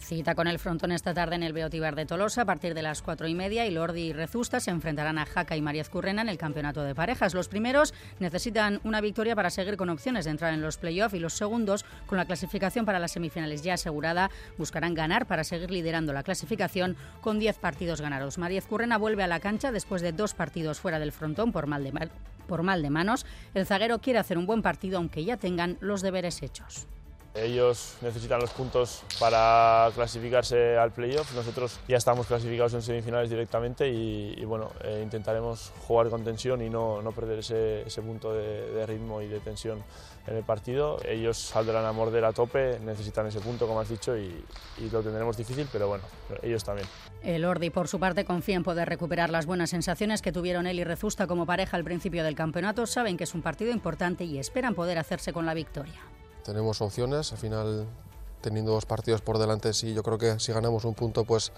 Cita 0.00 0.34
con 0.34 0.48
el 0.48 0.58
frontón 0.58 0.92
esta 0.92 1.14
tarde 1.14 1.36
en 1.36 1.42
el 1.42 1.52
Beotibar 1.52 1.94
de 1.94 2.06
Tolosa 2.06 2.42
a 2.42 2.44
partir 2.44 2.74
de 2.74 2.82
las 2.82 3.02
cuatro 3.02 3.28
y 3.28 3.34
media 3.34 3.66
y 3.66 3.70
Lordi 3.70 4.00
y 4.00 4.12
Rezusta 4.12 4.58
se 4.58 4.70
enfrentarán 4.70 5.18
a 5.18 5.26
Jaca 5.26 5.56
y 5.56 5.62
María 5.62 5.84
Currena 5.84 6.22
en 6.22 6.28
el 6.28 6.38
campeonato 6.38 6.82
de 6.82 6.94
parejas. 6.94 7.34
Los 7.34 7.48
primeros 7.48 7.94
necesitan 8.18 8.80
una 8.82 9.00
victoria 9.00 9.36
para 9.36 9.50
seguir 9.50 9.76
con 9.76 9.90
opciones 9.90 10.24
de 10.24 10.32
entrar 10.32 10.52
en 10.52 10.62
los 10.62 10.78
playoffs 10.78 11.14
y 11.14 11.20
los 11.20 11.34
segundos, 11.34 11.84
con 12.06 12.18
la 12.18 12.24
clasificación 12.24 12.86
para 12.86 12.98
las 12.98 13.12
semifinales 13.12 13.62
ya 13.62 13.74
asegurada, 13.74 14.30
buscarán 14.58 14.94
ganar 14.94 15.26
para 15.26 15.44
seguir 15.44 15.70
liderando 15.70 16.12
la 16.12 16.22
clasificación 16.22 16.96
con 17.20 17.38
10 17.38 17.58
partidos 17.58 18.00
ganados. 18.00 18.38
María 18.38 18.62
Currena 18.62 18.98
vuelve 18.98 19.22
a 19.22 19.28
la 19.28 19.38
cancha 19.38 19.70
después 19.70 20.02
de 20.02 20.12
dos 20.12 20.34
partidos 20.34 20.80
fuera 20.80 20.98
del 20.98 21.12
frontón 21.12 21.52
por 21.52 21.66
mal 21.66 21.84
de, 21.84 22.08
por 22.48 22.62
mal 22.62 22.82
de 22.82 22.90
manos. 22.90 23.26
El 23.54 23.66
zaguero 23.66 24.00
quiere 24.00 24.18
hacer 24.18 24.38
un 24.38 24.46
buen 24.46 24.62
partido 24.62 24.98
aunque 24.98 25.24
ya 25.24 25.36
tengan 25.36 25.76
los 25.80 26.02
deberes 26.02 26.42
hechos. 26.42 26.88
Ellos 27.34 27.96
necesitan 28.00 28.40
los 28.40 28.50
puntos 28.50 29.04
para 29.20 29.88
clasificarse 29.94 30.76
al 30.76 30.90
playoff. 30.90 31.32
Nosotros 31.34 31.78
ya 31.86 31.96
estamos 31.96 32.26
clasificados 32.26 32.74
en 32.74 32.82
semifinales 32.82 33.30
directamente 33.30 33.88
y, 33.88 34.44
bueno, 34.44 34.70
eh, 34.82 35.00
intentaremos 35.02 35.72
jugar 35.86 36.08
con 36.10 36.24
tensión 36.24 36.60
y 36.60 36.68
no, 36.68 37.00
no 37.02 37.12
perder 37.12 37.38
ese, 37.38 37.82
ese 37.82 38.02
punto 38.02 38.32
de, 38.32 38.72
de, 38.72 38.84
ritmo 38.84 39.22
y 39.22 39.28
de 39.28 39.38
tensión 39.38 39.80
en 40.26 40.36
el 40.36 40.42
partido. 40.42 40.98
Ellos 41.04 41.38
saldrán 41.38 41.84
a 41.84 41.92
morder 41.92 42.24
a 42.24 42.32
tope, 42.32 42.80
necesitan 42.80 43.26
ese 43.28 43.38
punto, 43.38 43.68
como 43.68 43.78
has 43.78 43.88
dicho, 43.88 44.16
y, 44.16 44.44
y 44.78 44.90
lo 44.90 45.00
tendremos 45.00 45.36
difícil, 45.36 45.68
pero 45.70 45.86
bueno, 45.86 46.02
ellos 46.42 46.64
también. 46.64 46.88
El 47.22 47.44
Ordi, 47.44 47.70
por 47.70 47.86
su 47.86 48.00
parte, 48.00 48.24
confía 48.24 48.56
en 48.56 48.64
poder 48.64 48.88
recuperar 48.88 49.30
las 49.30 49.46
buenas 49.46 49.70
sensaciones 49.70 50.20
que 50.20 50.32
tuvieron 50.32 50.66
él 50.66 50.80
y 50.80 50.84
Rezusta 50.84 51.28
como 51.28 51.46
pareja 51.46 51.76
al 51.76 51.84
principio 51.84 52.24
del 52.24 52.34
campeonato. 52.34 52.86
Saben 52.86 53.16
que 53.16 53.24
es 53.24 53.34
un 53.34 53.42
partido 53.42 53.70
importante 53.70 54.24
y 54.24 54.38
esperan 54.38 54.74
poder 54.74 54.98
hacerse 54.98 55.32
con 55.32 55.46
la 55.46 55.54
victoria 55.54 56.00
tenemos 56.50 56.80
opciones. 56.80 57.30
Al 57.30 57.38
final, 57.38 57.86
teniendo 58.40 58.72
dos 58.72 58.84
partidos 58.84 59.20
por 59.20 59.38
delante, 59.38 59.72
sí, 59.72 59.94
yo 59.94 60.02
creo 60.02 60.18
que 60.18 60.40
si 60.40 60.52
ganamos 60.52 60.84
un 60.84 60.94
punto, 60.94 61.24
pues 61.24 61.52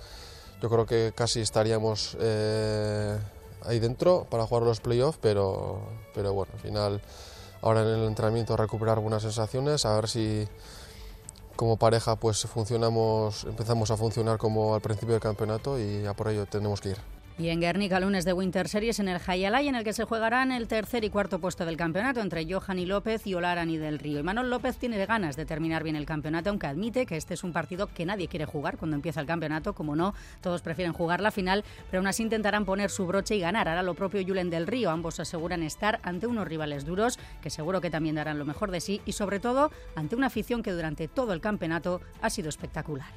yo 0.60 0.68
creo 0.68 0.84
que 0.84 1.12
casi 1.14 1.40
estaríamos 1.40 2.16
eh, 2.20 3.18
ahí 3.64 3.78
dentro 3.78 4.26
para 4.30 4.46
jugar 4.46 4.64
los 4.64 4.80
playoffs, 4.80 5.18
pero, 5.20 5.80
pero 6.14 6.34
bueno, 6.34 6.52
al 6.52 6.60
final, 6.60 7.00
ahora 7.62 7.80
en 7.82 7.88
el 7.88 8.04
entrenamiento 8.04 8.54
recuperar 8.54 9.00
buenas 9.00 9.22
sensaciones, 9.22 9.86
a 9.86 9.94
ver 9.94 10.08
si 10.08 10.46
como 11.56 11.78
pareja 11.78 12.16
pues 12.16 12.42
funcionamos, 12.42 13.44
empezamos 13.44 13.90
a 13.90 13.96
funcionar 13.96 14.36
como 14.36 14.74
al 14.74 14.82
principio 14.82 15.14
del 15.14 15.22
campeonato 15.22 15.78
y 15.78 16.04
a 16.04 16.12
por 16.12 16.28
ello 16.28 16.44
tenemos 16.44 16.80
que 16.80 16.90
ir. 16.90 17.21
Y 17.42 17.48
en 17.48 17.60
Guernica, 17.60 17.98
lunes 17.98 18.24
de 18.24 18.32
Winter 18.32 18.68
Series 18.68 19.00
en 19.00 19.08
el 19.08 19.20
Hayalay, 19.26 19.66
en 19.66 19.74
el 19.74 19.82
que 19.82 19.92
se 19.92 20.04
jugarán 20.04 20.52
el 20.52 20.68
tercer 20.68 21.02
y 21.02 21.10
cuarto 21.10 21.40
puesto 21.40 21.66
del 21.66 21.76
campeonato 21.76 22.20
entre 22.20 22.46
Johanny 22.48 22.86
López 22.86 23.26
y 23.26 23.34
Olarani 23.34 23.78
del 23.78 23.98
Río. 23.98 24.20
Y 24.20 24.22
Manuel 24.22 24.48
López 24.48 24.76
tiene 24.76 25.04
ganas 25.06 25.34
de 25.34 25.44
terminar 25.44 25.82
bien 25.82 25.96
el 25.96 26.06
campeonato, 26.06 26.50
aunque 26.50 26.68
admite 26.68 27.04
que 27.04 27.16
este 27.16 27.34
es 27.34 27.42
un 27.42 27.52
partido 27.52 27.88
que 27.88 28.06
nadie 28.06 28.28
quiere 28.28 28.44
jugar 28.44 28.78
cuando 28.78 28.94
empieza 28.94 29.20
el 29.20 29.26
campeonato, 29.26 29.72
como 29.72 29.96
no, 29.96 30.14
todos 30.40 30.62
prefieren 30.62 30.92
jugar 30.92 31.20
la 31.20 31.32
final, 31.32 31.64
pero 31.90 31.98
aún 31.98 32.06
así 32.06 32.22
intentarán 32.22 32.64
poner 32.64 32.90
su 32.90 33.08
broche 33.08 33.34
y 33.34 33.40
ganar. 33.40 33.68
Hará 33.68 33.82
lo 33.82 33.94
propio 33.94 34.24
Julen 34.24 34.48
del 34.48 34.68
Río. 34.68 34.90
Ambos 34.90 35.18
aseguran 35.18 35.64
estar 35.64 35.98
ante 36.04 36.28
unos 36.28 36.46
rivales 36.46 36.84
duros, 36.84 37.18
que 37.42 37.50
seguro 37.50 37.80
que 37.80 37.90
también 37.90 38.14
darán 38.14 38.38
lo 38.38 38.44
mejor 38.44 38.70
de 38.70 38.80
sí, 38.80 39.00
y 39.04 39.14
sobre 39.14 39.40
todo 39.40 39.72
ante 39.96 40.14
una 40.14 40.28
afición 40.28 40.62
que 40.62 40.70
durante 40.70 41.08
todo 41.08 41.32
el 41.32 41.40
campeonato 41.40 42.02
ha 42.20 42.30
sido 42.30 42.50
espectacular. 42.50 43.10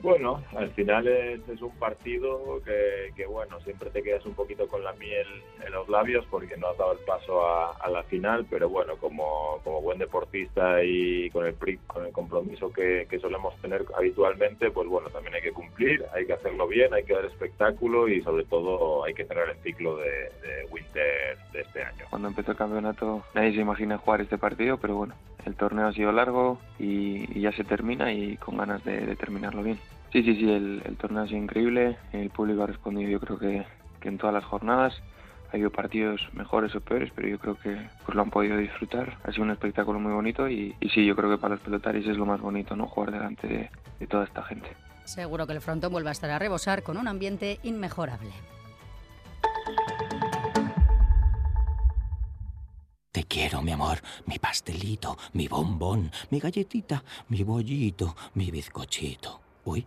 Bueno, 0.00 0.42
al 0.56 0.70
final 0.70 1.08
es, 1.08 1.40
es 1.48 1.60
un 1.60 1.76
partido 1.76 2.60
que, 2.64 3.12
que, 3.16 3.26
bueno, 3.26 3.58
siempre 3.60 3.90
te 3.90 4.02
quedas 4.02 4.24
un 4.26 4.34
poquito 4.34 4.68
con 4.68 4.84
la 4.84 4.92
miel 4.92 5.26
en 5.64 5.72
los 5.72 5.88
labios 5.88 6.24
porque 6.30 6.56
no 6.56 6.68
has 6.68 6.78
dado 6.78 6.92
el 6.92 6.98
paso 7.00 7.44
a, 7.46 7.88
la 7.88 8.02
final, 8.04 8.46
pero 8.50 8.68
bueno, 8.68 8.96
como, 8.96 9.60
como, 9.64 9.80
buen 9.80 9.98
deportista 9.98 10.84
y 10.84 11.30
con 11.30 11.46
el, 11.46 11.56
con 11.86 12.04
el 12.04 12.12
compromiso 12.12 12.70
que, 12.72 13.06
solemos 13.18 13.56
tener 13.60 13.84
habitualmente, 13.96 14.70
pues 14.70 14.86
bueno, 14.86 15.08
también 15.10 15.34
hay 15.34 15.42
que 15.42 15.52
cumplir, 15.52 16.04
hay 16.14 16.26
que 16.26 16.34
hacerlo 16.34 16.68
bien, 16.68 16.94
hay 16.94 17.02
que 17.02 17.14
dar 17.14 17.24
espectáculo 17.24 18.06
y 18.06 18.20
sobre 18.20 18.44
todo 18.44 19.04
hay 19.04 19.14
que 19.14 19.24
cerrar 19.24 19.48
el 19.48 19.56
ciclo 19.62 19.96
de, 19.96 20.30
Winter 20.70 21.38
de 21.52 21.60
este 21.62 21.82
año. 21.82 22.04
Cuando 22.10 22.28
empezó 22.28 22.52
el 22.52 22.56
campeonato 22.58 23.24
nadie 23.34 23.52
se 23.52 23.60
imagina 23.60 23.98
jugar 23.98 24.20
este 24.20 24.38
partido, 24.38 24.76
pero 24.76 24.94
bueno, 24.94 25.14
el 25.46 25.54
torneo 25.56 25.86
ha 25.86 25.92
sido 25.92 26.12
largo 26.12 26.58
y, 26.78 27.40
ya 27.40 27.50
se 27.52 27.64
termina 27.64 28.12
y 28.12 28.36
con 28.36 28.56
ganas 28.56 28.84
de 28.84 29.16
terminarlo 29.16 29.62
bien. 29.62 29.78
Sí, 30.12 30.22
sí, 30.22 30.36
sí, 30.36 30.50
el, 30.50 30.82
el, 30.84 30.96
torneo 30.96 31.22
ha 31.22 31.26
sido 31.26 31.38
increíble, 31.38 31.98
el 32.12 32.30
público 32.30 32.62
ha 32.62 32.66
respondido 32.66 33.10
yo 33.10 33.20
creo 33.20 33.38
que, 33.38 33.66
que, 34.00 34.08
en 34.08 34.18
todas 34.18 34.34
las 34.34 34.44
jornadas. 34.44 34.94
Ha 35.48 35.52
habido 35.52 35.70
partidos 35.70 36.28
mejores 36.34 36.74
o 36.74 36.80
peores, 36.80 37.10
pero 37.14 37.26
yo 37.26 37.38
creo 37.38 37.58
que 37.58 37.74
pues 38.04 38.14
lo 38.14 38.20
han 38.20 38.30
podido 38.30 38.58
disfrutar. 38.58 39.16
Ha 39.24 39.32
sido 39.32 39.44
un 39.44 39.50
espectáculo 39.50 39.98
muy 39.98 40.12
bonito 40.12 40.48
y, 40.48 40.74
y 40.78 40.88
sí, 40.90 41.06
yo 41.06 41.16
creo 41.16 41.30
que 41.30 41.38
para 41.38 41.54
los 41.54 41.64
pelotaris 41.64 42.06
es 42.06 42.18
lo 42.18 42.26
más 42.26 42.40
bonito, 42.40 42.76
¿no? 42.76 42.86
Jugar 42.86 43.12
delante 43.12 43.46
de, 43.46 43.70
de 43.98 44.06
toda 44.06 44.24
esta 44.24 44.42
gente. 44.42 44.68
Seguro 45.04 45.46
que 45.46 45.54
el 45.54 45.62
frontón 45.62 45.90
vuelve 45.90 46.10
a 46.10 46.12
estar 46.12 46.30
a 46.30 46.38
rebosar 46.38 46.82
con 46.82 46.98
un 46.98 47.08
ambiente 47.08 47.60
inmejorable. 47.62 48.30
Te 53.10 53.24
quiero, 53.24 53.62
mi 53.62 53.72
amor, 53.72 53.98
mi 54.26 54.38
pastelito, 54.38 55.16
mi 55.32 55.48
bombón, 55.48 56.10
mi 56.30 56.38
galletita, 56.38 57.02
mi 57.28 57.42
bollito, 57.42 58.14
mi 58.34 58.50
bizcochito. 58.50 59.40
Uy, 59.64 59.86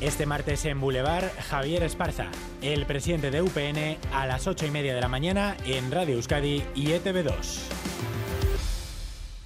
Este 0.00 0.26
martes 0.26 0.66
en 0.66 0.78
Boulevard, 0.78 1.24
Javier 1.48 1.82
Esparza, 1.82 2.30
el 2.60 2.84
presidente 2.84 3.30
de 3.30 3.40
UPN, 3.40 3.96
a 4.12 4.26
las 4.26 4.46
8 4.46 4.66
y 4.66 4.70
media 4.70 4.94
de 4.94 5.00
la 5.00 5.08
mañana 5.08 5.56
en 5.64 5.90
Radio 5.90 6.16
Euskadi 6.16 6.62
y 6.74 6.90
E 6.90 7.02
ETV2. 7.02 7.86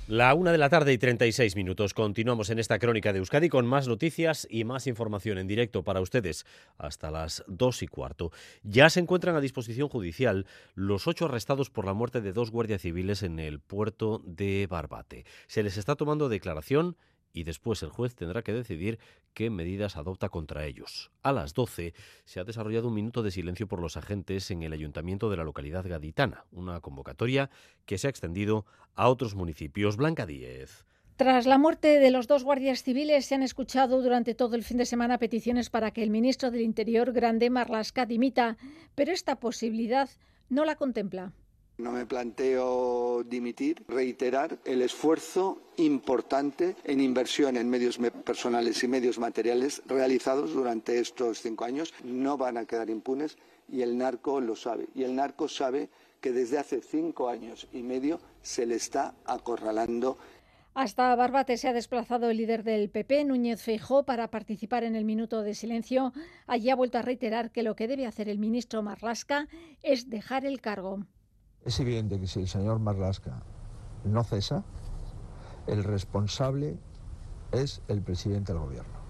La 0.08 0.34
una 0.34 0.50
de 0.50 0.58
la 0.58 0.68
tarde 0.68 0.92
y 0.92 0.98
36 0.98 1.54
minutos. 1.54 1.94
Continuamos 1.94 2.50
en 2.50 2.58
esta 2.58 2.80
crónica 2.80 3.12
de 3.12 3.20
Euskadi 3.20 3.48
con 3.48 3.64
más 3.64 3.86
noticias 3.86 4.44
y 4.50 4.64
más 4.64 4.88
información 4.88 5.38
en 5.38 5.46
directo 5.46 5.84
para 5.84 6.00
ustedes 6.00 6.44
hasta 6.78 7.12
las 7.12 7.44
dos 7.46 7.84
y 7.84 7.86
cuarto. 7.86 8.32
Ya 8.64 8.90
se 8.90 8.98
encuentran 8.98 9.36
a 9.36 9.40
disposición 9.40 9.88
judicial 9.88 10.46
los 10.74 11.06
ocho 11.06 11.26
arrestados 11.26 11.70
por 11.70 11.84
la 11.84 11.94
muerte 11.94 12.20
de 12.20 12.32
dos 12.32 12.50
guardias 12.50 12.82
civiles 12.82 13.22
en 13.22 13.38
el 13.38 13.60
puerto 13.60 14.20
de 14.24 14.66
Barbate. 14.68 15.26
Se 15.46 15.62
les 15.62 15.76
está 15.76 15.94
tomando 15.94 16.28
declaración 16.28 16.96
y 17.32 17.44
después 17.44 17.82
el 17.82 17.90
juez 17.90 18.14
tendrá 18.14 18.42
que 18.42 18.52
decidir 18.52 18.98
qué 19.34 19.50
medidas 19.50 19.96
adopta 19.96 20.28
contra 20.28 20.66
ellos. 20.66 21.10
A 21.22 21.32
las 21.32 21.54
12 21.54 21.94
se 22.24 22.40
ha 22.40 22.44
desarrollado 22.44 22.88
un 22.88 22.94
minuto 22.94 23.22
de 23.22 23.30
silencio 23.30 23.68
por 23.68 23.80
los 23.80 23.96
agentes 23.96 24.50
en 24.50 24.62
el 24.62 24.72
ayuntamiento 24.72 25.30
de 25.30 25.36
la 25.36 25.44
localidad 25.44 25.86
gaditana, 25.86 26.44
una 26.50 26.80
convocatoria 26.80 27.50
que 27.86 27.98
se 27.98 28.06
ha 28.06 28.10
extendido 28.10 28.66
a 28.94 29.08
otros 29.08 29.34
municipios. 29.34 29.96
Blanca 29.96 30.26
Díez. 30.26 30.84
Tras 31.16 31.44
la 31.44 31.58
muerte 31.58 31.98
de 32.00 32.10
los 32.10 32.26
dos 32.26 32.44
guardias 32.44 32.82
civiles, 32.82 33.26
se 33.26 33.34
han 33.34 33.42
escuchado 33.42 34.00
durante 34.00 34.34
todo 34.34 34.56
el 34.56 34.64
fin 34.64 34.78
de 34.78 34.86
semana 34.86 35.18
peticiones 35.18 35.68
para 35.68 35.90
que 35.90 36.02
el 36.02 36.08
ministro 36.08 36.50
del 36.50 36.62
Interior, 36.62 37.12
Grande 37.12 37.50
Marlasca, 37.50 38.06
dimita, 38.06 38.56
pero 38.94 39.12
esta 39.12 39.38
posibilidad 39.38 40.08
no 40.48 40.64
la 40.64 40.76
contempla. 40.76 41.34
No 41.80 41.92
me 41.92 42.04
planteo 42.04 43.24
dimitir, 43.24 43.82
reiterar 43.88 44.58
el 44.66 44.82
esfuerzo 44.82 45.62
importante 45.78 46.76
en 46.84 47.00
inversión 47.00 47.56
en 47.56 47.70
medios 47.70 47.98
personales 48.22 48.84
y 48.84 48.88
medios 48.88 49.18
materiales 49.18 49.82
realizados 49.86 50.52
durante 50.52 50.98
estos 50.98 51.40
cinco 51.40 51.64
años. 51.64 51.94
No 52.04 52.36
van 52.36 52.58
a 52.58 52.66
quedar 52.66 52.90
impunes 52.90 53.38
y 53.66 53.80
el 53.80 53.96
narco 53.96 54.42
lo 54.42 54.56
sabe. 54.56 54.88
Y 54.94 55.04
el 55.04 55.16
narco 55.16 55.48
sabe 55.48 55.88
que 56.20 56.32
desde 56.32 56.58
hace 56.58 56.82
cinco 56.82 57.30
años 57.30 57.66
y 57.72 57.82
medio 57.82 58.20
se 58.42 58.66
le 58.66 58.74
está 58.74 59.14
acorralando 59.24 60.18
hasta 60.72 61.14
Barbate 61.16 61.56
se 61.56 61.66
ha 61.66 61.72
desplazado 61.72 62.30
el 62.30 62.36
líder 62.36 62.62
del 62.62 62.90
PP, 62.90 63.24
Núñez 63.24 63.60
Feijó, 63.60 64.04
para 64.04 64.30
participar 64.30 64.84
en 64.84 64.94
el 64.94 65.04
minuto 65.04 65.42
de 65.42 65.54
silencio. 65.54 66.12
Allí 66.46 66.70
ha 66.70 66.76
vuelto 66.76 66.96
a 66.96 67.02
reiterar 67.02 67.50
que 67.50 67.64
lo 67.64 67.74
que 67.74 67.88
debe 67.88 68.06
hacer 68.06 68.28
el 68.28 68.38
ministro 68.38 68.80
Marlasca 68.80 69.48
es 69.82 70.08
dejar 70.08 70.46
el 70.46 70.60
cargo. 70.60 71.06
Es 71.64 71.78
evidente 71.80 72.18
que 72.18 72.26
si 72.26 72.40
el 72.40 72.48
señor 72.48 72.78
Marlasca 72.78 73.42
no 74.04 74.24
cesa, 74.24 74.64
el 75.66 75.84
responsable 75.84 76.78
es 77.52 77.82
el 77.88 78.00
presidente 78.02 78.52
del 78.52 78.62
gobierno. 78.62 79.00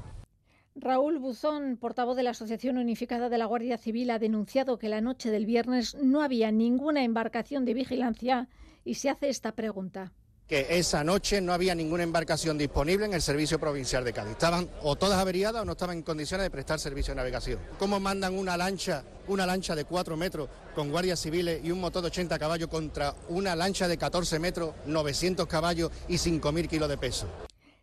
Raúl 0.75 1.19
Buzón, 1.19 1.77
portavoz 1.77 2.17
de 2.17 2.23
la 2.23 2.31
Asociación 2.31 2.79
Unificada 2.79 3.29
de 3.29 3.39
la 3.39 3.45
Guardia 3.45 3.77
Civil, 3.77 4.11
ha 4.11 4.19
denunciado 4.19 4.79
que 4.79 4.89
la 4.89 5.01
noche 5.01 5.31
del 5.31 5.47
viernes 5.47 5.97
no 6.03 6.23
había 6.23 6.51
ninguna 6.51 7.05
embarcación 7.05 7.65
de 7.65 7.75
vigilancia 7.75 8.49
y 8.85 8.95
se 8.95 9.11
hace 9.11 9.29
esta 9.29 9.53
pregunta 9.53 10.13
que 10.51 10.67
esa 10.69 11.05
noche 11.05 11.41
no 11.41 11.53
había 11.53 11.77
ninguna 11.77 12.03
embarcación 12.03 12.59
disponible 12.59 13.07
en 13.07 13.15
el 13.15 13.23
servicio 13.23 13.61
provincial 13.61 14.03
de 14.03 14.13
Cádiz. 14.13 14.33
Estaban 14.33 14.69
o 14.83 14.97
todas 14.97 15.21
averiadas 15.21 15.63
o 15.63 15.65
no 15.65 15.73
estaban 15.73 15.99
en 15.99 16.03
condiciones 16.03 16.45
de 16.45 16.51
prestar 16.51 16.81
servicio 16.81 17.13
de 17.13 17.19
navegación. 17.19 17.61
¿Cómo 17.79 18.01
mandan 18.01 18.37
una 18.37 18.57
lancha, 18.57 19.05
una 19.29 19.47
lancha 19.47 19.77
de 19.77 19.85
4 19.85 20.17
metros 20.17 20.49
con 20.75 20.91
guardias 20.91 21.21
civiles 21.21 21.61
y 21.63 21.71
un 21.71 21.81
motor 21.81 22.03
de 22.03 22.09
80 22.09 22.37
caballos 22.41 22.69
contra 22.69 23.15
una 23.29 23.55
lancha 23.55 23.87
de 23.87 23.97
14 23.97 24.41
metros, 24.41 24.75
900 24.87 25.47
caballos 25.47 25.93
y 26.09 26.15
5.000 26.15 26.69
kilos 26.69 26.89
de 26.89 26.99
peso? 26.99 27.29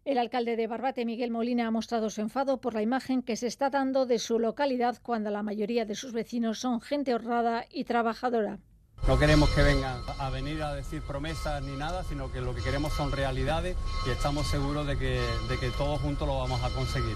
El 0.03 0.17
alcalde 0.17 0.57
de 0.57 0.67
Barbate, 0.67 1.05
Miguel 1.05 1.31
Molina, 1.31 1.67
ha 1.67 1.71
mostrado 1.71 2.09
su 2.09 2.19
enfado 2.19 2.57
por 2.57 2.73
la 2.73 2.81
imagen 2.81 3.21
que 3.21 3.37
se 3.37 3.47
está 3.47 3.69
dando 3.69 4.05
de 4.05 4.19
su 4.19 4.39
localidad 4.39 4.97
cuando 5.01 5.29
la 5.31 5.41
mayoría 5.41 5.85
de 5.85 5.95
sus 5.95 6.11
vecinos 6.11 6.59
son 6.59 6.81
gente 6.81 7.13
honrada 7.13 7.65
y 7.71 7.85
trabajadora. 7.85 8.59
No 9.05 9.17
queremos 9.19 9.49
que 9.51 9.61
vengan 9.63 10.01
a 10.17 10.29
venir 10.29 10.63
a 10.63 10.73
decir 10.73 11.01
promesas 11.01 11.61
ni 11.63 11.77
nada, 11.77 12.03
sino 12.03 12.31
que 12.31 12.41
lo 12.41 12.55
que 12.55 12.61
queremos 12.61 12.93
son 12.93 13.11
realidades 13.11 13.77
y 14.05 14.09
estamos 14.09 14.47
seguros 14.47 14.87
de 14.87 14.97
que, 14.97 15.21
de 15.47 15.57
que 15.57 15.69
todos 15.71 16.01
juntos 16.01 16.27
lo 16.27 16.39
vamos 16.39 16.63
a 16.63 16.69
conseguir. 16.69 17.15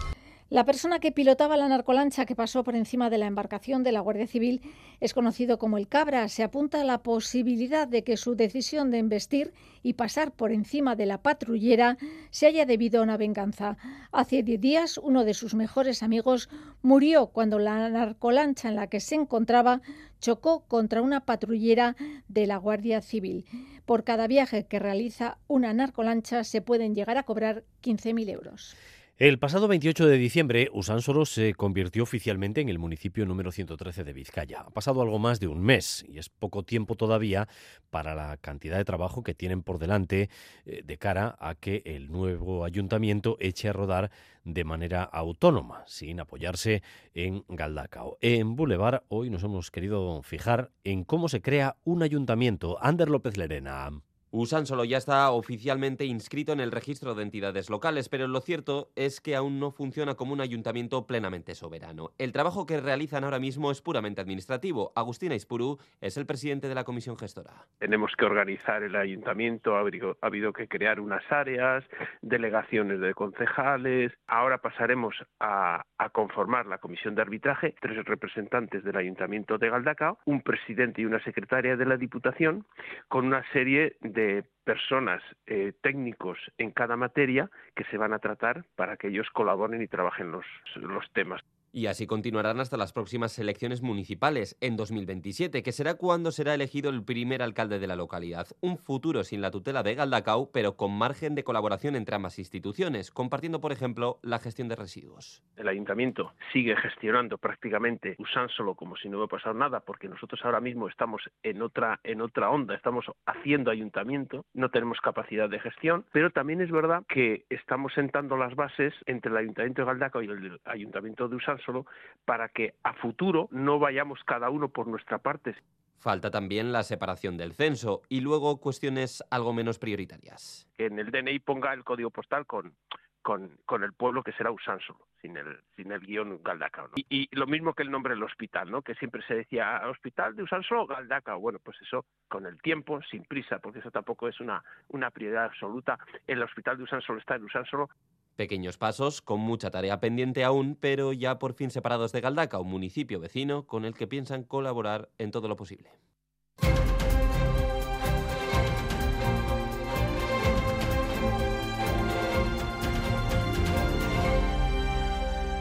La 0.51 0.65
persona 0.65 0.99
que 0.99 1.13
pilotaba 1.13 1.55
la 1.55 1.69
narcolancha 1.69 2.25
que 2.25 2.35
pasó 2.35 2.65
por 2.65 2.75
encima 2.75 3.09
de 3.09 3.17
la 3.17 3.25
embarcación 3.25 3.83
de 3.83 3.93
la 3.93 4.01
Guardia 4.01 4.27
Civil 4.27 4.59
es 4.99 5.13
conocido 5.13 5.57
como 5.57 5.77
el 5.77 5.87
Cabra. 5.87 6.27
Se 6.27 6.43
apunta 6.43 6.81
a 6.81 6.83
la 6.83 7.03
posibilidad 7.03 7.87
de 7.87 8.03
que 8.03 8.17
su 8.17 8.35
decisión 8.35 8.91
de 8.91 8.97
embestir 8.97 9.53
y 9.81 9.93
pasar 9.93 10.33
por 10.33 10.51
encima 10.51 10.97
de 10.97 11.05
la 11.05 11.21
patrullera 11.21 11.97
se 12.31 12.47
haya 12.47 12.65
debido 12.65 12.99
a 12.99 13.03
una 13.03 13.15
venganza. 13.15 13.77
Hace 14.11 14.43
diez 14.43 14.59
días, 14.59 14.97
uno 14.97 15.23
de 15.23 15.35
sus 15.35 15.55
mejores 15.55 16.03
amigos 16.03 16.49
murió 16.81 17.27
cuando 17.27 17.57
la 17.57 17.87
narcolancha 17.89 18.67
en 18.67 18.75
la 18.75 18.87
que 18.87 18.99
se 18.99 19.15
encontraba 19.15 19.81
chocó 20.19 20.65
contra 20.67 21.01
una 21.01 21.21
patrullera 21.21 21.95
de 22.27 22.45
la 22.45 22.57
Guardia 22.57 22.99
Civil. 22.99 23.45
Por 23.85 24.03
cada 24.03 24.27
viaje 24.27 24.65
que 24.65 24.79
realiza 24.79 25.37
una 25.47 25.73
narcolancha 25.73 26.43
se 26.43 26.61
pueden 26.61 26.93
llegar 26.93 27.17
a 27.17 27.23
cobrar 27.23 27.63
15.000 27.81 28.29
euros. 28.29 28.75
El 29.21 29.37
pasado 29.37 29.67
28 29.67 30.07
de 30.07 30.17
diciembre, 30.17 30.69
Usánsolo 30.73 31.27
se 31.27 31.53
convirtió 31.53 32.01
oficialmente 32.01 32.59
en 32.59 32.69
el 32.69 32.79
municipio 32.79 33.23
número 33.23 33.51
113 33.51 34.03
de 34.03 34.13
Vizcaya. 34.13 34.61
Ha 34.61 34.71
pasado 34.71 35.03
algo 35.03 35.19
más 35.19 35.39
de 35.39 35.47
un 35.47 35.61
mes 35.61 36.03
y 36.09 36.17
es 36.17 36.29
poco 36.29 36.63
tiempo 36.63 36.95
todavía 36.95 37.47
para 37.91 38.15
la 38.15 38.37
cantidad 38.37 38.77
de 38.77 38.83
trabajo 38.83 39.21
que 39.21 39.35
tienen 39.35 39.61
por 39.61 39.77
delante 39.77 40.31
eh, 40.65 40.81
de 40.83 40.97
cara 40.97 41.35
a 41.39 41.53
que 41.53 41.83
el 41.85 42.11
nuevo 42.11 42.65
ayuntamiento 42.65 43.37
eche 43.39 43.69
a 43.69 43.73
rodar 43.73 44.09
de 44.43 44.63
manera 44.63 45.03
autónoma, 45.03 45.83
sin 45.85 46.19
apoyarse 46.19 46.81
en 47.13 47.45
Galdacao. 47.47 48.17
En 48.21 48.55
Boulevard 48.55 49.03
hoy 49.07 49.29
nos 49.29 49.43
hemos 49.43 49.69
querido 49.69 50.23
fijar 50.23 50.71
en 50.83 51.03
cómo 51.03 51.29
se 51.29 51.43
crea 51.43 51.77
un 51.83 52.01
ayuntamiento. 52.01 52.79
Ander 52.81 53.07
López 53.07 53.37
Lerena. 53.37 53.91
Usánsolo 54.33 54.85
ya 54.85 54.97
está 54.97 55.29
oficialmente 55.31 56.05
inscrito 56.05 56.53
en 56.53 56.61
el 56.61 56.71
registro 56.71 57.15
de 57.15 57.23
entidades 57.23 57.69
locales, 57.69 58.07
pero 58.07 58.29
lo 58.29 58.39
cierto 58.39 58.87
es 58.95 59.19
que 59.19 59.35
aún 59.35 59.59
no 59.59 59.71
funciona 59.71 60.15
como 60.15 60.31
un 60.31 60.39
ayuntamiento 60.39 61.05
plenamente 61.05 61.53
soberano. 61.53 62.11
El 62.17 62.31
trabajo 62.31 62.65
que 62.65 62.79
realizan 62.79 63.25
ahora 63.25 63.39
mismo 63.39 63.71
es 63.71 63.81
puramente 63.81 64.21
administrativo. 64.21 64.93
Agustina 64.95 65.35
Ispuru 65.35 65.79
es 65.99 66.15
el 66.15 66.25
presidente 66.25 66.69
de 66.69 66.75
la 66.75 66.85
comisión 66.85 67.17
gestora. 67.17 67.51
Tenemos 67.77 68.13
que 68.17 68.23
organizar 68.23 68.83
el 68.83 68.95
ayuntamiento, 68.95 69.75
ha 69.75 69.81
habido, 69.81 70.53
que 70.53 70.69
crear 70.69 71.01
unas 71.01 71.29
áreas, 71.29 71.83
delegaciones 72.21 73.01
de 73.01 73.13
concejales. 73.13 74.13
Ahora 74.27 74.59
pasaremos 74.59 75.13
a, 75.41 75.83
a 75.97 76.09
conformar 76.09 76.67
la 76.67 76.77
comisión 76.77 77.15
de 77.15 77.21
arbitraje, 77.21 77.75
tres 77.81 77.97
representantes 78.05 78.85
del 78.85 78.95
ayuntamiento 78.95 79.57
de 79.57 79.69
Galdacao, 79.69 80.19
un 80.23 80.41
presidente 80.41 81.01
y 81.01 81.05
una 81.05 81.21
secretaria 81.21 81.75
de 81.75 81.85
la 81.85 81.97
Diputación, 81.97 82.65
con 83.09 83.25
una 83.25 83.43
serie 83.51 83.97
de 83.99 84.20
personas 84.63 85.21
eh, 85.47 85.73
técnicos 85.81 86.37
en 86.57 86.71
cada 86.71 86.95
materia 86.95 87.49
que 87.75 87.83
se 87.85 87.97
van 87.97 88.13
a 88.13 88.19
tratar 88.19 88.65
para 88.75 88.97
que 88.97 89.07
ellos 89.07 89.29
colaboren 89.31 89.81
y 89.81 89.87
trabajen 89.87 90.31
los, 90.31 90.45
los 90.75 91.11
temas. 91.13 91.41
Y 91.73 91.85
así 91.85 92.05
continuarán 92.05 92.59
hasta 92.59 92.75
las 92.75 92.91
próximas 92.91 93.39
elecciones 93.39 93.81
municipales 93.81 94.57
en 94.59 94.75
2027, 94.75 95.63
que 95.63 95.71
será 95.71 95.93
cuando 95.95 96.31
será 96.31 96.53
elegido 96.53 96.89
el 96.89 97.01
primer 97.01 97.41
alcalde 97.41 97.79
de 97.79 97.87
la 97.87 97.95
localidad. 97.95 98.47
Un 98.59 98.77
futuro 98.77 99.23
sin 99.23 99.39
la 99.39 99.51
tutela 99.51 99.81
de 99.81 99.95
Galdacao, 99.95 100.51
pero 100.51 100.75
con 100.75 100.91
margen 100.91 101.33
de 101.33 101.45
colaboración 101.45 101.95
entre 101.95 102.15
ambas 102.15 102.39
instituciones, 102.39 103.09
compartiendo, 103.09 103.61
por 103.61 103.71
ejemplo, 103.71 104.19
la 104.21 104.39
gestión 104.39 104.67
de 104.67 104.75
residuos. 104.75 105.41
El 105.55 105.69
ayuntamiento 105.69 106.33
sigue 106.51 106.75
gestionando 106.75 107.37
prácticamente 107.37 108.17
solo 108.57 108.75
como 108.75 108.97
si 108.97 109.07
no 109.07 109.17
hubiera 109.17 109.29
pasado 109.29 109.55
nada, 109.55 109.79
porque 109.79 110.09
nosotros 110.09 110.41
ahora 110.43 110.59
mismo 110.59 110.89
estamos 110.89 111.21
en 111.41 111.61
otra, 111.61 112.01
en 112.03 112.19
otra 112.19 112.49
onda, 112.49 112.75
estamos 112.75 113.05
haciendo 113.25 113.71
ayuntamiento, 113.71 114.43
no 114.53 114.69
tenemos 114.69 114.99
capacidad 114.99 115.47
de 115.47 115.59
gestión, 115.59 116.03
pero 116.11 116.31
también 116.31 116.59
es 116.59 116.71
verdad 116.71 117.03
que 117.07 117.45
estamos 117.49 117.93
sentando 117.93 118.35
las 118.35 118.55
bases 118.55 118.93
entre 119.05 119.31
el 119.31 119.37
ayuntamiento 119.37 119.83
de 119.83 119.85
Galdacao 119.85 120.21
y 120.21 120.25
el 120.25 120.59
ayuntamiento 120.65 121.29
de 121.29 121.37
Usansolo 121.37 121.60
solo 121.61 121.85
para 122.25 122.49
que 122.49 122.75
a 122.83 122.93
futuro 122.93 123.47
no 123.51 123.79
vayamos 123.79 124.19
cada 124.25 124.49
uno 124.49 124.69
por 124.69 124.87
nuestra 124.87 125.19
parte. 125.19 125.55
Falta 126.01 126.31
también 126.31 126.71
la 126.71 126.81
separación 126.81 127.37
del 127.37 127.53
censo 127.53 128.01
y 128.09 128.21
luego 128.21 128.59
cuestiones 128.59 129.23
algo 129.29 129.53
menos 129.53 129.77
prioritarias. 129.77 130.67
Que 130.75 130.87
en 130.87 130.97
el 130.97 131.11
DNI 131.11 131.39
ponga 131.39 131.73
el 131.73 131.83
código 131.83 132.09
postal 132.09 132.47
con, 132.47 132.73
con, 133.21 133.57
con, 133.65 133.83
el 133.83 133.93
pueblo 133.93 134.23
que 134.23 134.31
será 134.31 134.51
Usánsolo, 134.51 135.07
sin 135.21 135.37
el, 135.37 135.59
sin 135.75 135.91
el 135.91 135.99
guion 135.99 136.41
Galdacao. 136.41 136.89
Y, 136.95 137.05
y, 137.07 137.35
lo 137.35 137.45
mismo 137.45 137.73
que 137.73 137.83
el 137.83 137.91
nombre 137.91 138.15
del 138.15 138.23
hospital, 138.23 138.71
¿no? 138.71 138.81
que 138.81 138.95
siempre 138.95 139.21
se 139.27 139.35
decía 139.35 139.81
Hospital 139.87 140.35
de 140.35 140.41
Usánsolo, 140.41 140.87
Galdacao. 140.87 141.39
Bueno, 141.39 141.59
pues 141.63 141.77
eso 141.81 142.05
con 142.27 142.47
el 142.47 142.59
tiempo, 142.61 142.99
sin 143.03 143.23
prisa, 143.25 143.59
porque 143.59 143.79
eso 143.79 143.91
tampoco 143.91 144.27
es 144.27 144.39
una, 144.39 144.63
una 144.87 145.11
prioridad 145.11 145.45
absoluta. 145.45 145.99
El 146.25 146.41
hospital 146.41 146.77
de 146.77 146.83
Usánsolo 146.83 147.19
está 147.19 147.35
en 147.35 147.43
Usánsolo 147.43 147.89
Pequeños 148.35 148.77
pasos, 148.77 149.21
con 149.21 149.39
mucha 149.39 149.71
tarea 149.71 149.99
pendiente 149.99 150.43
aún, 150.43 150.77
pero 150.79 151.13
ya 151.13 151.37
por 151.37 151.53
fin 151.53 151.69
separados 151.69 152.11
de 152.11 152.21
Galdaca, 152.21 152.59
un 152.59 152.69
municipio 152.69 153.19
vecino 153.19 153.67
con 153.67 153.85
el 153.85 153.93
que 153.93 154.07
piensan 154.07 154.43
colaborar 154.43 155.09
en 155.17 155.31
todo 155.31 155.47
lo 155.47 155.55
posible. 155.55 155.91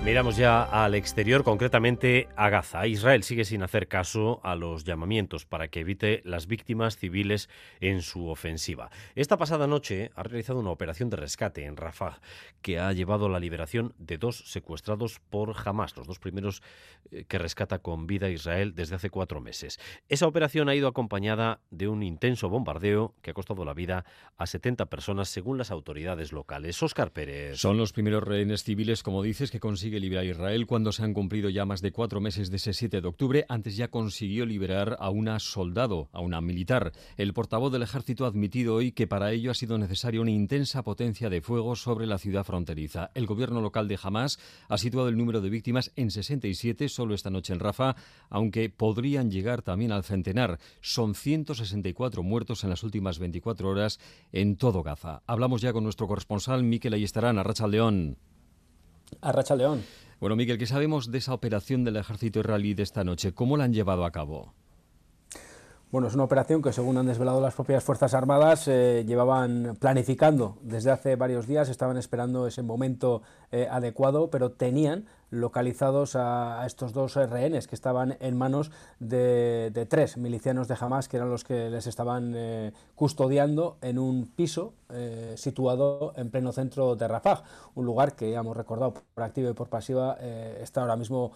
Miramos 0.03 0.39
ya 0.39 0.63
al 0.63 0.95
exterior, 0.95 1.45
concretamente 1.45 2.27
a 2.35 2.49
Gaza. 2.49 2.87
Israel 2.87 3.23
sigue 3.23 3.45
sin 3.45 3.63
hacer 3.63 3.87
caso 3.87 4.41
a 4.43 4.57
los 4.57 4.85
llamamientos 4.85 5.45
para 5.45 5.69
que 5.69 5.81
evite 5.81 6.23
las 6.25 6.47
víctimas 6.47 6.97
civiles 6.97 7.51
en 7.81 8.01
su 8.01 8.29
ofensiva. 8.29 8.91
Esta 9.15 9.37
pasada 9.37 9.67
noche 9.67 10.11
ha 10.15 10.23
realizado 10.23 10.59
una 10.59 10.71
operación 10.71 11.11
de 11.11 11.19
rescate 11.19 11.67
en 11.67 11.77
Rafah 11.77 12.19
que 12.63 12.79
ha 12.79 12.91
llevado 12.95 13.27
a 13.27 13.29
la 13.29 13.39
liberación 13.39 13.93
de 13.99 14.17
dos 14.17 14.39
secuestrados 14.51 15.21
por 15.29 15.55
Hamas, 15.63 15.95
los 15.99 16.07
dos 16.07 16.19
primeros 16.19 16.63
eh, 17.13 17.25
que 17.29 17.39
rescata 17.39 17.81
con 17.81 18.07
vida 18.07 18.31
Israel 18.31 18.75
desde 18.75 18.97
hace 18.97 19.11
cuatro 19.11 19.43
meses. 19.43 19.79
Esa 20.09 20.27
operación 20.27 20.71
ha 20.71 20.75
ido 20.75 20.89
acompañada 20.89 21.61
de 21.71 21.89
un 21.89 22.03
intenso 22.03 22.49
bombardeo 22.49 23.15
que 23.21 23.33
ha 23.33 23.35
costado 23.35 23.67
la 23.67 23.75
vida 23.75 24.07
a 24.39 24.47
70 24.47 24.87
personas 24.87 25.29
según 25.29 25.59
las 25.59 25.71
autoridades 25.71 26.33
locales. 26.33 26.83
Oscar 26.83 27.13
Pérez. 27.13 27.59
Son 27.59 27.77
los 27.77 27.93
primeros 27.93 28.25
rehenes 28.25 28.65
civiles, 28.65 29.03
como 29.03 29.23
dices, 29.23 29.51
que 29.51 29.61
consiguen 29.61 29.90
consigue 29.91 30.01
liberar 30.07 30.25
Israel 30.25 30.67
cuando 30.69 30.93
se 30.93 31.03
han 31.03 31.13
cumplido 31.13 31.51
ya 31.51 31.65
más 31.65 31.81
de 31.81 31.91
cuatro 31.91 32.21
meses 32.21 32.49
de 32.49 32.59
ese 32.59 32.75
7 32.75 33.01
de 33.01 33.09
octubre. 33.09 33.45
Antes 33.49 33.77
ya 33.77 33.89
consiguió 33.89 34.47
liberar 34.47 34.97
a 35.01 35.11
una 35.11 35.41
soldado, 35.41 36.09
a 36.13 36.21
una 36.21 36.41
militar. 36.41 36.93
El 37.17 37.33
portavoz 37.33 37.73
del 37.73 37.83
ejército 37.83 38.25
ha 38.25 38.29
admitido 38.29 38.77
hoy 38.77 38.93
que 38.93 39.09
para 39.09 39.33
ello 39.33 39.51
ha 39.51 39.55
sido 39.55 39.79
necesaria 39.79 40.21
una 40.21 40.31
intensa 40.31 40.85
potencia 40.85 41.29
de 41.29 41.41
fuego 41.41 41.75
sobre 41.75 42.07
la 42.07 42.19
ciudad 42.19 42.45
fronteriza. 42.45 43.11
El 43.15 43.27
gobierno 43.27 43.61
local 43.61 43.89
de 43.89 43.99
Hamas 44.01 44.39
ha 44.69 44.79
situado 44.79 45.09
el 45.09 45.17
número 45.17 45.41
de 45.41 45.51
víctimas 45.51 45.91
en 45.97 46.13
67 46.13 46.89
solo 46.89 47.17
esta 47.17 47.31
noche 47.31 47.53
en 47.53 47.59
Rafa, 47.59 47.97
aunque 48.29 48.71
podrían 48.71 49.33
llegar 49.33 49.63
también 49.63 49.91
al 49.91 50.05
centenar. 50.05 50.61
Son 50.81 51.17
164 51.17 52.23
muertos 52.23 52.63
en 52.63 52.71
las 52.71 52.85
últimas 52.85 53.19
24 53.19 53.69
horas 53.69 53.99
en 54.31 54.55
todo 54.55 54.85
Gaza. 54.85 55.23
Hablamos 55.27 55.63
ya 55.63 55.73
con 55.73 55.83
nuestro 55.83 56.07
corresponsal 56.07 56.63
Miquel 56.63 56.95
Ayestarán, 56.95 57.39
Arracha 57.39 57.67
León. 57.67 58.19
A 59.21 59.55
León. 59.57 59.83
Bueno, 60.21 60.37
Miguel, 60.37 60.59
¿qué 60.59 60.67
sabemos 60.67 61.11
de 61.11 61.19
esa 61.19 61.33
operación 61.33 61.85
del 61.85 61.97
ejército 61.97 62.41
israelí 62.41 62.75
de 62.75 62.83
esta 62.83 63.05
noche? 63.05 63.33
¿Cómo 63.33 63.57
la 63.57 63.65
han 63.65 63.73
llevado 63.73 64.05
a 64.05 64.13
cabo? 64.13 64.55
Bueno, 65.91 66.07
es 66.07 66.15
una 66.15 66.23
operación 66.23 66.63
que, 66.63 66.73
según 66.73 66.99
han 66.99 67.07
desvelado 67.07 67.41
las 67.41 67.55
propias 67.55 67.83
Fuerzas 67.83 68.15
Armadas, 68.15 68.69
eh, 68.69 69.05
llevaban 69.09 69.77
planificando 69.81 70.57
desde 70.63 70.93
hace 70.93 71.17
varios 71.17 71.49
días, 71.49 71.69
estaban 71.69 71.97
esperando 71.97 72.47
ese 72.47 72.63
momento 72.63 73.23
eh, 73.51 73.67
adecuado, 73.69 74.31
pero 74.31 74.53
tenían 74.53 75.07
localizados 75.31 76.17
a, 76.17 76.65
estos 76.67 76.93
dos 76.93 77.15
rehenes 77.15 77.67
que 77.67 77.75
estaban 77.75 78.17
en 78.21 78.37
manos 78.37 78.71
de, 78.99 79.87
tres 79.89 80.17
milicianos 80.17 80.69
de 80.69 80.77
Hamas, 80.79 81.09
que 81.09 81.17
eran 81.17 81.31
los 81.31 81.45
que 81.45 81.71
les 81.71 81.87
estaban 81.87 82.35
eh, 82.37 82.73
custodiando 82.95 83.79
en 83.81 83.99
un 83.99 84.27
piso 84.27 84.75
eh, 84.93 85.35
situado 85.37 86.13
en 86.17 86.31
pleno 86.31 86.53
centro 86.53 86.97
de 86.97 87.09
Rafah, 87.09 87.43
un 87.75 87.87
lugar 87.87 88.15
que 88.15 88.31
ya 88.31 88.41
hemos 88.41 88.57
recordado 88.57 88.95
por 88.95 89.25
activa 89.25 89.51
y 89.51 89.55
por 89.55 89.69
pasiva, 89.69 90.17
eh, 90.21 90.59
está 90.63 90.83
ahora 90.83 90.97
mismo, 90.97 91.33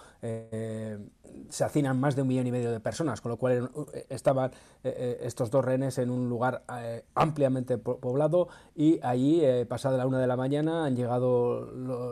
se 1.49 1.65
hacinan 1.65 2.01
más 2.01 2.17
de 2.17 2.23
un 2.23 2.29
millón 2.29 2.47
y 2.47 2.53
medio 2.53 2.71
de 2.71 2.81
personas, 2.81 3.21
con 3.21 3.31
lo 3.31 3.37
cual 3.37 3.71
estaban 4.09 4.51
estos 4.83 5.51
dos 5.51 5.65
rehenes 5.65 5.99
en 5.99 6.11
un 6.11 6.29
lugar 6.29 6.65
ampliamente 7.15 7.79
poblado 7.79 8.49
y 8.75 9.01
allí, 9.03 9.43
pasada 9.69 9.97
la 9.97 10.07
una 10.07 10.19
de 10.19 10.27
la 10.27 10.37
mañana, 10.37 10.85
han 10.85 10.97
llegado 10.97 11.61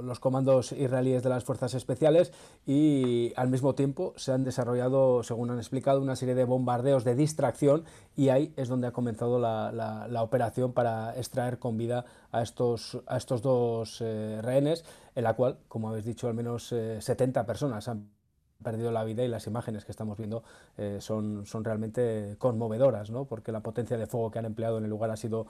los 0.02 0.20
comandos 0.20 0.72
israelíes 0.72 1.22
de 1.22 1.28
las 1.28 1.44
fuerzas 1.44 1.74
especiales 1.74 2.32
y 2.66 3.32
al 3.36 3.48
mismo 3.48 3.74
tiempo 3.74 4.12
se 4.16 4.32
han 4.32 4.44
desarrollado, 4.44 5.22
según 5.22 5.50
han 5.50 5.58
explicado, 5.58 6.00
una 6.00 6.16
serie 6.16 6.34
de 6.34 6.44
bombardeos 6.44 7.04
de 7.04 7.14
distracción 7.14 7.84
y 8.16 8.28
ahí 8.28 8.52
es 8.56 8.68
donde 8.68 8.86
ha 8.86 8.92
comenzado 8.92 9.38
la, 9.38 10.22
operación 10.22 10.72
para 10.72 11.16
extraer 11.16 11.58
con 11.58 11.76
vida 11.76 12.04
a 12.30 12.42
estos, 12.42 13.00
a 13.06 13.16
estos 13.16 13.42
dos 13.42 14.00
eh, 14.00 14.38
rehenes, 14.40 14.84
en 15.14 15.24
la 15.24 15.34
cual, 15.34 15.58
como 15.68 15.88
habéis 15.88 16.04
dicho, 16.04 16.28
al 16.28 16.34
menos 16.34 16.68
70 16.68 17.40
eh, 17.40 17.44
personas 17.44 17.88
han 17.88 18.08
perdido 18.62 18.90
la 18.90 19.04
vida 19.04 19.24
y 19.24 19.28
las 19.28 19.46
imágenes 19.46 19.84
que 19.84 19.92
estamos 19.92 20.18
viendo 20.18 20.42
eh, 20.78 20.98
son, 21.00 21.46
son 21.46 21.64
realmente 21.64 22.36
conmovedoras, 22.38 23.10
¿no? 23.10 23.24
porque 23.24 23.52
la 23.52 23.60
potencia 23.60 23.96
de 23.96 24.06
fuego 24.06 24.30
que 24.30 24.38
han 24.38 24.46
empleado 24.46 24.78
en 24.78 24.84
el 24.84 24.90
lugar 24.90 25.10
ha 25.10 25.16
sido 25.16 25.46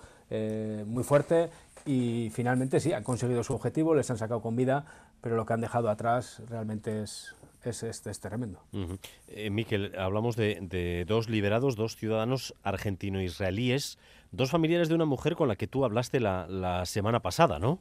muy 0.86 1.04
fuerte 1.04 1.50
y 1.84 2.30
finalmente 2.32 2.80
sí, 2.80 2.92
han 2.92 3.02
conseguido 3.02 3.42
su 3.42 3.54
objetivo, 3.54 3.94
les 3.94 4.10
han 4.10 4.18
sacado 4.18 4.40
con 4.40 4.56
vida, 4.56 4.84
pero 5.20 5.36
lo 5.36 5.46
que 5.46 5.52
han 5.52 5.60
dejado 5.60 5.90
atrás 5.90 6.42
realmente 6.48 7.02
es, 7.02 7.34
es, 7.64 7.82
es, 7.82 8.20
tremendo. 8.20 8.60
Eh, 9.28 9.50
Miquel, 9.50 9.92
hablamos 9.98 10.36
de, 10.36 11.04
dos 11.06 11.28
liberados, 11.28 11.76
dos 11.76 11.96
ciudadanos 11.96 12.54
argentino-israelíes, 12.62 13.98
dos 14.30 14.50
familiares 14.50 14.88
de 14.88 14.94
una 14.94 15.04
mujer 15.04 15.36
con 15.36 15.48
la 15.48 15.56
que 15.56 15.66
tú 15.66 15.84
hablaste 15.84 16.20
la, 16.20 16.82
semana 16.86 17.20
pasada, 17.20 17.58
¿no? 17.58 17.80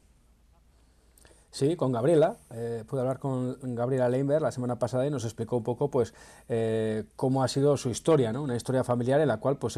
Sí, 1.51 1.75
con 1.75 1.91
Gabriela. 1.91 2.37
Eh, 2.51 2.83
pude 2.87 3.01
hablar 3.01 3.19
con 3.19 3.57
Gabriela 3.75 4.07
Leinberg 4.07 4.41
la 4.41 4.51
semana 4.51 4.79
pasada 4.79 5.05
y 5.05 5.09
nos 5.09 5.25
explicó 5.25 5.57
un 5.57 5.63
poco 5.63 5.89
pues, 5.89 6.13
eh, 6.47 7.03
cómo 7.15 7.43
ha 7.43 7.47
sido 7.49 7.75
su 7.77 7.89
historia, 7.89 8.31
¿no? 8.31 8.41
una 8.41 8.55
historia 8.55 8.83
familiar 8.83 9.19
en 9.19 9.27
la 9.27 9.37
cual 9.37 9.57
pues, 9.57 9.77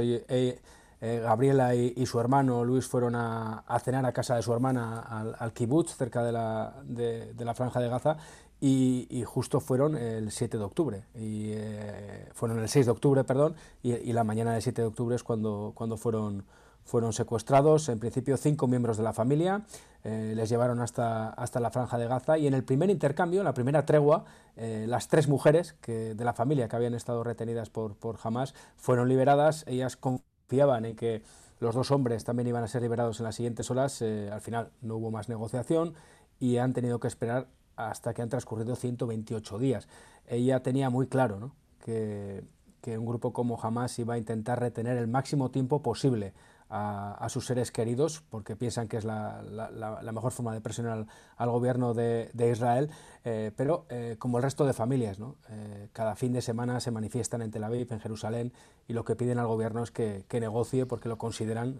Gabriela 1.01 1.75
y, 1.75 2.05
su 2.05 2.19
hermano 2.19 2.63
Luis 2.63 2.85
fueron 2.85 3.15
a, 3.15 3.65
cenar 3.83 4.05
a 4.05 4.13
casa 4.13 4.35
de 4.35 4.41
su 4.41 4.53
hermana 4.53 4.99
al, 5.37 5.51
kibbutz, 5.51 5.95
cerca 5.95 6.23
de 6.23 6.31
la, 6.31 6.75
de, 6.83 7.33
la 7.39 7.53
franja 7.53 7.81
de 7.81 7.89
Gaza, 7.89 8.17
y, 8.65 9.23
justo 9.25 9.59
fueron 9.59 9.97
el 9.97 10.31
7 10.31 10.57
de 10.57 10.63
octubre, 10.63 11.03
y, 11.15 11.51
eh, 11.51 12.29
fueron 12.33 12.59
el 12.59 12.69
6 12.69 12.85
de 12.85 12.91
octubre, 12.93 13.23
perdón, 13.25 13.55
y, 13.81 14.13
la 14.13 14.23
mañana 14.23 14.53
del 14.53 14.61
7 14.61 14.81
de 14.81 14.87
octubre 14.87 15.15
es 15.17 15.23
cuando, 15.23 15.73
cuando 15.75 15.97
fueron, 15.97 16.45
fueron 16.85 17.13
secuestrados, 17.13 17.89
en 17.89 17.99
principio 17.99 18.37
cinco 18.37 18.67
miembros 18.67 18.97
de 18.97 19.03
la 19.03 19.13
familia, 19.13 19.63
eh, 20.03 20.33
les 20.35 20.49
llevaron 20.49 20.81
hasta, 20.81 21.29
hasta 21.29 21.59
la 21.59 21.71
franja 21.71 21.97
de 21.97 22.07
Gaza 22.07 22.37
y 22.37 22.47
en 22.47 22.53
el 22.53 22.63
primer 22.63 22.89
intercambio, 22.89 23.41
en 23.41 23.45
la 23.45 23.53
primera 23.53 23.85
tregua, 23.85 24.25
eh, 24.55 24.85
las 24.87 25.07
tres 25.07 25.27
mujeres 25.27 25.73
que, 25.81 26.13
de 26.15 26.25
la 26.25 26.33
familia 26.33 26.67
que 26.67 26.75
habían 26.75 26.93
estado 26.93 27.23
retenidas 27.23 27.69
por, 27.69 27.95
por 27.95 28.17
Hamas 28.23 28.53
fueron 28.75 29.07
liberadas, 29.07 29.63
ellas 29.67 29.97
confiaban 29.97 30.85
en 30.85 30.95
que 30.95 31.21
los 31.59 31.75
dos 31.75 31.91
hombres 31.91 32.23
también 32.25 32.47
iban 32.47 32.63
a 32.63 32.67
ser 32.67 32.81
liberados 32.81 33.19
en 33.19 33.25
las 33.25 33.35
siguientes 33.35 33.71
horas, 33.71 34.01
al 34.01 34.41
final 34.41 34.71
no 34.81 34.97
hubo 34.97 35.11
más 35.11 35.29
negociación 35.29 35.93
y 36.39 36.57
han 36.57 36.73
tenido 36.73 36.99
que 36.99 37.07
esperar 37.07 37.47
hasta 37.75 38.13
que 38.13 38.21
han 38.21 38.29
transcurrido 38.29 38.75
128 38.75 39.59
días. 39.59 39.87
Ella 40.27 40.61
tenía 40.61 40.89
muy 40.89 41.07
claro 41.07 41.51
que, 41.79 42.43
un 42.85 43.05
grupo 43.05 43.31
como 43.33 43.59
Hamas 43.61 43.97
iba 43.99 44.15
a 44.15 44.17
intentar 44.17 44.59
retener 44.59 44.97
el 44.97 45.07
máximo 45.07 45.51
tiempo 45.51 45.81
posible 45.81 46.33
a, 46.75 47.29
sus 47.29 47.45
seres 47.45 47.71
queridos, 47.71 48.23
porque 48.29 48.55
piensan 48.55 48.87
que 48.87 48.97
es 48.97 49.05
la, 49.05 50.01
mejor 50.11 50.31
forma 50.31 50.53
de 50.53 50.61
presionar 50.61 51.05
al, 51.37 51.49
gobierno 51.49 51.93
de, 51.93 52.49
Israel, 52.51 52.89
eh, 53.23 53.51
pero 53.55 53.85
eh, 53.89 54.15
como 54.17 54.37
el 54.37 54.43
resto 54.43 54.65
de 54.65 54.73
familias, 54.73 55.19
eh, 55.49 55.89
cada 55.93 56.15
fin 56.15 56.33
de 56.33 56.41
semana 56.41 56.79
se 56.79 56.89
manifiestan 56.89 57.43
en 57.43 57.51
Tel 57.51 57.63
Aviv, 57.63 57.93
en 57.93 57.99
Jerusalén, 57.99 58.53
y 58.87 58.93
lo 58.93 59.05
que 59.05 59.15
piden 59.15 59.37
al 59.37 59.45
gobierno 59.45 59.83
es 59.83 59.91
que, 59.91 60.25
que 60.27 60.39
negocie 60.39 60.87
porque 60.87 61.09
lo 61.09 61.17
consideran 61.17 61.77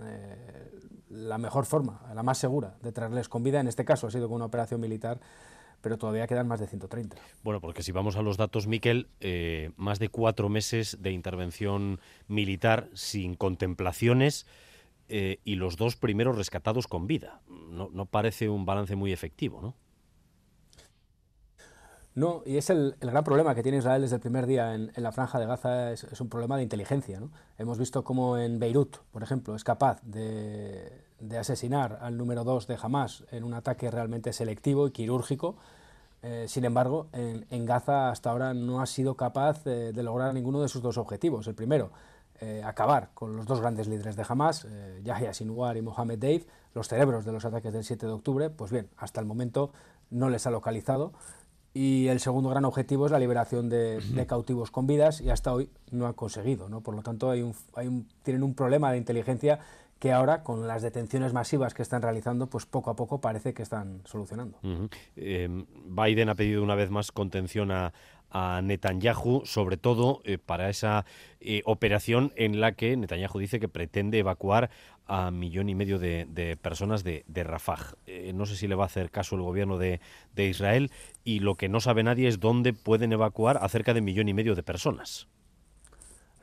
la 1.10 1.38
mejor 1.38 1.66
forma, 1.66 2.02
la 2.14 2.24
más 2.24 2.38
segura 2.38 2.76
de 2.82 2.92
traerles 2.92 3.30
con 3.30 3.44
vida. 3.44 3.60
En 3.60 3.68
este 3.68 3.86
caso 3.86 4.08
ha 4.08 4.12
sido 4.12 4.28
con 4.28 4.36
una 4.36 4.46
operación 4.46 4.80
militar 4.80 5.20
pero 5.82 5.98
todavía 5.98 6.28
quedan 6.28 6.48
más 6.48 6.62
de 6.62 6.68
130. 6.68 7.18
Bueno, 7.44 7.60
porque 7.60 7.84
si 7.84 7.92
vamos 7.92 8.16
a 8.16 8.22
los 8.22 8.38
datos, 8.38 8.68
Miquel, 8.68 9.10
más 9.76 10.00
de 10.00 10.08
cuatro 10.08 10.48
meses 10.48 11.00
de 11.02 11.12
intervención 11.12 12.00
militar 12.30 12.88
sin 12.94 13.36
contemplaciones 13.36 14.46
eh, 15.10 15.40
y 15.44 15.56
los 15.56 15.76
dos 15.76 15.96
primeros 15.96 16.38
rescatados 16.38 16.88
con 16.88 17.08
vida. 17.08 17.42
No, 17.48 18.06
parece 18.06 18.50
un 18.50 18.66
balance 18.66 18.96
muy 18.96 19.12
efectivo, 19.12 19.62
¿no? 19.62 19.76
No, 22.16 22.44
y 22.46 22.58
es 22.58 22.70
el, 22.70 22.96
gran 23.02 23.24
problema 23.24 23.56
que 23.56 23.64
tiene 23.64 23.80
Israel 23.80 24.04
desde 24.04 24.18
el 24.18 24.22
primer 24.22 24.46
día 24.46 24.76
en, 24.76 24.92
la 24.96 25.12
franja 25.12 25.40
de 25.40 25.48
Gaza, 25.48 25.92
es, 25.92 26.22
un 26.22 26.30
problema 26.30 26.58
de 26.58 26.64
inteligencia. 26.64 27.20
¿no? 27.20 27.32
Hemos 27.58 27.80
visto 27.80 28.04
cómo 28.04 28.38
en 28.38 28.60
Beirut, 28.60 28.98
por 29.12 29.24
ejemplo, 29.24 29.56
es 29.56 29.64
capaz 29.64 30.00
de, 30.04 31.02
asesinar 31.40 31.98
al 32.02 32.16
número 32.16 32.44
dos 32.44 32.68
de 32.68 32.78
Hamas 32.80 33.24
en 33.32 33.44
un 33.44 33.56
ataque 33.56 33.90
realmente 33.90 34.32
selectivo 34.32 34.88
y 34.88 34.92
quirúrgico. 34.92 35.56
Eh, 36.22 36.46
sin 36.48 36.66
embargo, 36.66 37.08
en, 37.14 37.66
Gaza 37.66 38.10
hasta 38.10 38.30
ahora 38.30 38.54
no 38.54 38.80
ha 38.80 38.86
sido 38.86 39.16
capaz 39.16 39.64
de 39.64 40.04
lograr 40.04 40.36
ninguno 40.36 40.62
de 40.62 40.70
sus 40.70 40.84
dos 40.84 41.00
objetivos. 41.00 41.48
El 41.48 41.56
primero, 41.56 41.92
eh, 42.44 42.62
acabar 42.62 43.12
con 43.14 43.38
los 43.38 43.46
dos 43.46 43.62
grandes 43.62 43.88
líderes 43.88 44.18
de 44.18 44.26
Hamas, 44.28 44.66
eh, 44.66 45.00
Yahya 45.02 45.34
Sinwar 45.34 45.78
y 45.78 45.82
Mohamed 45.82 46.20
Deif, 46.20 46.46
los 46.74 46.90
cerebros 46.90 47.24
de 47.24 47.32
los 47.32 47.46
ataques 47.46 47.72
del 47.72 47.86
7 47.86 48.06
de 48.06 48.12
octubre. 48.12 48.50
Pues 48.50 48.70
bien, 48.70 48.90
hasta 48.98 49.22
el 49.22 49.26
momento 49.26 49.72
no 50.10 50.30
les 50.30 50.46
ha 50.46 50.52
localizado. 50.52 51.14
Y 51.74 52.08
el 52.08 52.20
segundo 52.20 52.50
gran 52.50 52.66
objetivo 52.66 53.06
es 53.06 53.14
la 53.14 53.20
liberación 53.20 53.70
de, 53.70 54.26
cautivos 54.28 54.72
con 54.72 54.88
vidas 54.88 55.22
y 55.22 55.30
hasta 55.30 55.54
hoy 55.54 55.70
no 55.92 56.06
ha 56.06 56.14
conseguido. 56.14 56.68
¿no? 56.68 56.82
Por 56.82 56.96
lo 56.96 57.02
tanto, 57.02 57.32
hay 57.32 57.50
hay 57.76 58.06
tienen 58.24 58.44
un 58.44 58.56
problema 58.56 58.92
de 58.92 58.98
inteligencia 58.98 59.60
que 60.04 60.12
ahora 60.12 60.44
con 60.44 60.68
las 60.68 60.82
detenciones 60.82 61.32
masivas 61.32 61.74
que 61.74 61.82
están 61.82 62.02
realizando, 62.02 62.48
pues 62.48 62.66
poco 62.66 62.90
a 62.90 62.96
poco 62.98 63.22
parece 63.22 63.54
que 63.54 63.64
están 63.64 64.02
solucionando. 64.04 64.58
Eh, 65.16 65.48
Biden 65.86 66.28
ha 66.28 66.36
pedido 66.36 66.62
una 66.62 66.76
vez 66.76 66.90
más 66.90 67.14
contención 67.14 67.72
a, 67.72 67.94
Netanyahu, 68.62 69.46
sobre 69.46 69.78
todo 69.78 70.22
eh, 70.24 70.38
para 70.38 70.70
esa 70.70 71.06
eh, 71.40 71.62
operación 71.66 72.34
en 72.36 72.60
la 72.60 72.74
que 72.74 72.98
Netanyahu 72.98 73.40
dice 73.40 73.60
que 73.60 73.68
pretende 73.68 74.20
evacuar 74.20 74.70
a 75.06 75.32
millón 75.32 75.70
y 75.70 75.76
medio 75.76 76.00
de, 76.00 76.58
personas 76.62 77.04
de, 77.04 77.24
Rafah. 77.28 77.96
no 78.34 78.46
sé 78.46 78.56
si 78.56 78.68
le 78.68 78.76
va 78.76 78.84
a 78.84 78.88
hacer 78.88 79.12
caso 79.12 79.36
el 79.36 79.42
gobierno 79.42 79.78
de, 79.78 80.00
de 80.34 80.48
Israel 80.48 80.92
y 81.24 81.40
lo 81.40 81.56
que 81.56 81.68
no 81.68 81.82
sabe 81.82 82.04
nadie 82.04 82.28
es 82.28 82.40
dónde 82.40 82.74
pueden 82.74 83.12
evacuar 83.12 83.60
a 83.62 83.68
cerca 83.68 83.94
de 83.94 84.02
millón 84.02 84.30
y 84.30 84.34
medio 84.34 84.56
de 84.56 84.64
personas. 84.64 85.28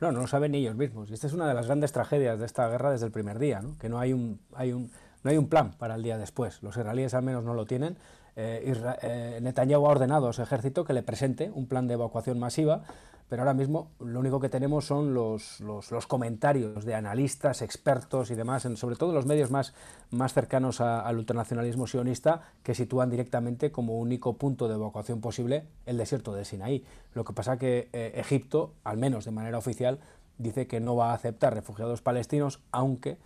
No, 0.01 0.13
no 0.13 0.21
lo 0.21 0.27
saben 0.27 0.55
ellos 0.55 0.77
mismos. 0.77 1.11
Y 1.11 1.15
esta 1.15 1.27
es 1.27 1.35
una 1.35 1.47
de 1.47 1.55
las 1.55 1.67
grandes 1.67 1.93
tragedias 1.93 2.39
de 2.39 2.47
esta 2.47 2.69
guerra 2.69 2.91
desde 2.91 3.07
el 3.07 3.13
primer 3.13 3.39
día, 3.39 3.61
¿no? 3.61 3.77
que 3.79 3.89
no 3.89 3.99
hay, 3.99 4.15
un, 4.15 4.41
hay 4.55 4.73
un, 4.73 4.91
no 5.23 5.31
hay 5.31 5.37
un 5.37 5.49
plan 5.49 5.73
para 5.73 5.95
el 5.95 6.03
día 6.03 6.17
después. 6.17 6.63
Los 6.63 6.77
israelíes 6.77 7.13
al 7.13 7.23
menos 7.23 7.45
no 7.45 7.53
lo 7.53 7.67
tienen. 7.67 7.99
Eh, 8.37 8.75
eh, 9.03 9.39
Netanyahu 9.43 9.87
ha 9.87 9.91
ordenado 9.91 10.29
a 10.29 10.33
su 10.33 10.43
ejército 10.43 10.85
que 10.85 10.93
le 10.93 11.03
presente 11.03 11.51
un 11.53 11.67
plan 11.67 11.87
de 11.87 11.95
evacuación 11.95 12.39
masiva 12.39 12.83
pero 13.31 13.43
ahora 13.43 13.55
mismo 13.55 13.93
lo 14.01 14.19
único 14.19 14.41
que 14.41 14.49
tenemos 14.49 14.85
son 14.85 15.15
los, 15.15 15.61
los, 15.61 16.07
comentarios 16.09 16.85
de 16.85 16.97
analistas, 16.97 17.63
expertos 17.63 18.33
y 18.33 18.35
demás, 18.35 18.67
sobre 18.75 18.97
todo 18.97 19.13
los 19.13 19.25
medios 19.25 19.53
más, 19.53 19.73
más 20.11 20.35
cercanos 20.35 20.81
al 20.81 21.17
ultranacionalismo 21.17 21.87
sionista, 21.87 22.43
que 22.65 22.75
sitúan 22.75 23.09
directamente 23.09 23.71
como 23.71 24.01
único 24.01 24.33
punto 24.33 24.67
de 24.67 24.75
evacuación 24.75 25.21
posible 25.21 25.63
el 25.87 25.97
desierto 25.97 26.35
de 26.35 26.45
Sinaí. 26.45 26.85
Lo 27.15 27.25
que 27.25 27.33
pasa 27.33 27.57
que 27.57 27.89
eh, 27.93 28.15
Egipto, 28.17 28.75
al 28.83 28.99
menos 28.99 29.25
de 29.25 29.31
manera 29.31 29.59
oficial, 29.59 30.01
dice 30.37 30.67
que 30.67 30.81
no 30.81 30.97
va 30.97 31.13
a 31.13 31.15
aceptar 31.15 31.55
refugiados 31.55 32.03
palestinos, 32.03 32.61
aunque 32.73 33.17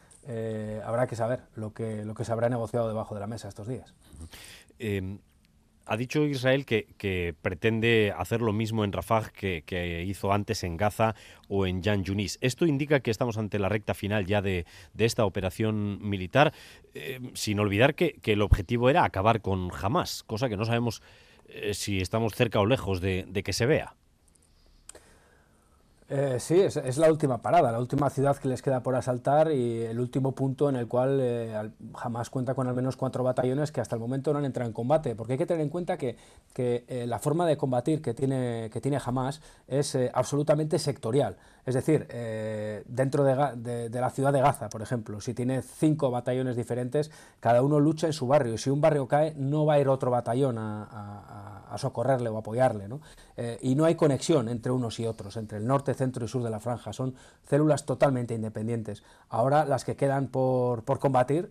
habrá 0.84 1.06
que 1.06 1.16
saber 1.16 1.40
lo 1.54 1.74
que, 1.74 2.02
lo 2.04 2.14
que 2.14 2.24
se 2.24 2.32
habrá 2.32 2.48
negociado 2.48 2.88
debajo 2.88 3.14
de 3.14 3.20
la 3.20 3.26
mesa 3.26 3.48
estos 3.48 3.68
días. 3.68 3.94
Em, 4.78 5.18
ha 5.86 5.96
dicho 5.96 6.24
Israel 6.24 6.64
que, 6.64 7.34
pretende 7.42 8.12
hacer 8.16 8.40
lo 8.40 8.52
mismo 8.52 8.84
en 8.84 8.92
Rafah 8.92 9.30
que, 9.30 10.04
hizo 10.06 10.32
antes 10.32 10.64
en 10.64 10.76
Gaza 10.76 11.14
o 11.48 11.66
en 11.66 11.82
Jan 11.82 12.04
Yunis. 12.04 12.38
Esto 12.40 12.66
indica 12.66 13.00
que 13.00 13.10
estamos 13.10 13.36
ante 13.36 13.58
la 13.58 13.68
recta 13.68 13.94
final 13.94 14.24
ya 14.24 14.40
de, 14.40 14.64
esta 14.96 15.24
operación 15.24 15.98
militar, 16.00 16.54
eh, 16.94 17.20
sin 17.34 17.60
olvidar 17.60 17.94
que, 17.94 18.18
el 18.24 18.42
objetivo 18.42 18.88
era 18.88 19.04
acabar 19.04 19.42
con 19.42 19.70
Hamas, 19.70 20.22
cosa 20.22 20.48
que 20.48 20.56
no 20.56 20.64
sabemos 20.64 21.02
eh, 21.48 21.74
si 21.74 22.00
estamos 22.00 22.34
cerca 22.34 22.60
o 22.60 22.66
lejos 22.66 23.00
de 23.00 23.42
que 23.44 23.52
se 23.52 23.66
vea. 23.66 23.94
Eh, 26.16 26.38
sí, 26.38 26.60
es, 26.60 26.96
la 26.96 27.10
última 27.10 27.42
parada, 27.42 27.72
la 27.72 27.80
última 27.80 28.08
ciudad 28.08 28.36
que 28.36 28.46
les 28.46 28.62
queda 28.62 28.84
por 28.84 28.94
asaltar 28.94 29.50
y 29.50 29.80
el 29.80 29.98
último 29.98 30.32
punto 30.32 30.68
en 30.68 30.76
el 30.76 30.86
cual 30.86 31.18
eh, 31.20 31.70
jamás 31.96 32.30
cuenta 32.30 32.54
con 32.54 32.68
al 32.68 32.74
menos 32.76 32.96
cuatro 32.96 33.24
batallones 33.24 33.72
que 33.72 33.80
hasta 33.80 33.96
el 33.96 34.00
momento 34.00 34.32
no 34.32 34.38
han 34.38 34.44
entrado 34.44 34.68
en 34.68 34.72
combate. 34.72 35.16
Porque 35.16 35.32
hay 35.32 35.38
que 35.40 35.46
tener 35.46 35.62
en 35.62 35.70
cuenta 35.70 35.98
que, 35.98 36.16
eh, 36.56 37.04
la 37.08 37.18
forma 37.18 37.48
de 37.48 37.56
combatir 37.56 38.00
que 38.00 38.14
tiene, 38.14 38.70
que 38.72 38.80
tiene 38.80 39.00
Hamas 39.04 39.40
es 39.66 39.98
absolutamente 40.12 40.78
sectorial. 40.78 41.36
Es 41.66 41.74
decir, 41.74 42.06
dentro 42.86 43.24
de, 43.24 43.90
la 43.90 44.10
ciudad 44.10 44.32
de 44.32 44.40
Gaza, 44.40 44.68
por 44.68 44.82
ejemplo, 44.82 45.20
si 45.20 45.32
tiene 45.32 45.62
cinco 45.62 46.10
batallones 46.10 46.56
diferentes, 46.56 47.10
cada 47.40 47.62
uno 47.62 47.80
lucha 47.80 48.06
en 48.06 48.12
su 48.12 48.26
barrio 48.26 48.54
y 48.54 48.58
si 48.58 48.70
un 48.70 48.80
barrio 48.80 49.08
cae, 49.08 49.34
no 49.36 49.64
va 49.64 49.74
a 49.74 49.80
ir 49.80 49.88
otro 49.88 50.10
batallón 50.10 50.56
a, 50.58 51.74
socorrerle 51.78 52.28
o 52.28 52.38
apoyarle. 52.38 52.86
y 53.62 53.74
no 53.74 53.84
hay 53.84 53.94
conexión 53.94 54.48
entre 54.48 54.72
unos 54.72 55.00
y 55.00 55.06
otros, 55.06 55.36
entre 55.36 55.58
el 55.58 55.66
norte, 55.66 55.94
centro 55.94 56.24
y 56.24 56.28
sur 56.28 56.42
de 56.42 56.50
la 56.50 56.60
franja. 56.60 56.92
Son 56.92 57.14
células 57.48 57.84
totalmente 57.84 58.34
independientes. 58.34 59.02
Ahora 59.28 59.64
las 59.64 59.84
que 59.84 59.96
quedan 59.96 60.28
por, 60.28 60.84
por 60.84 60.98
combatir 60.98 61.50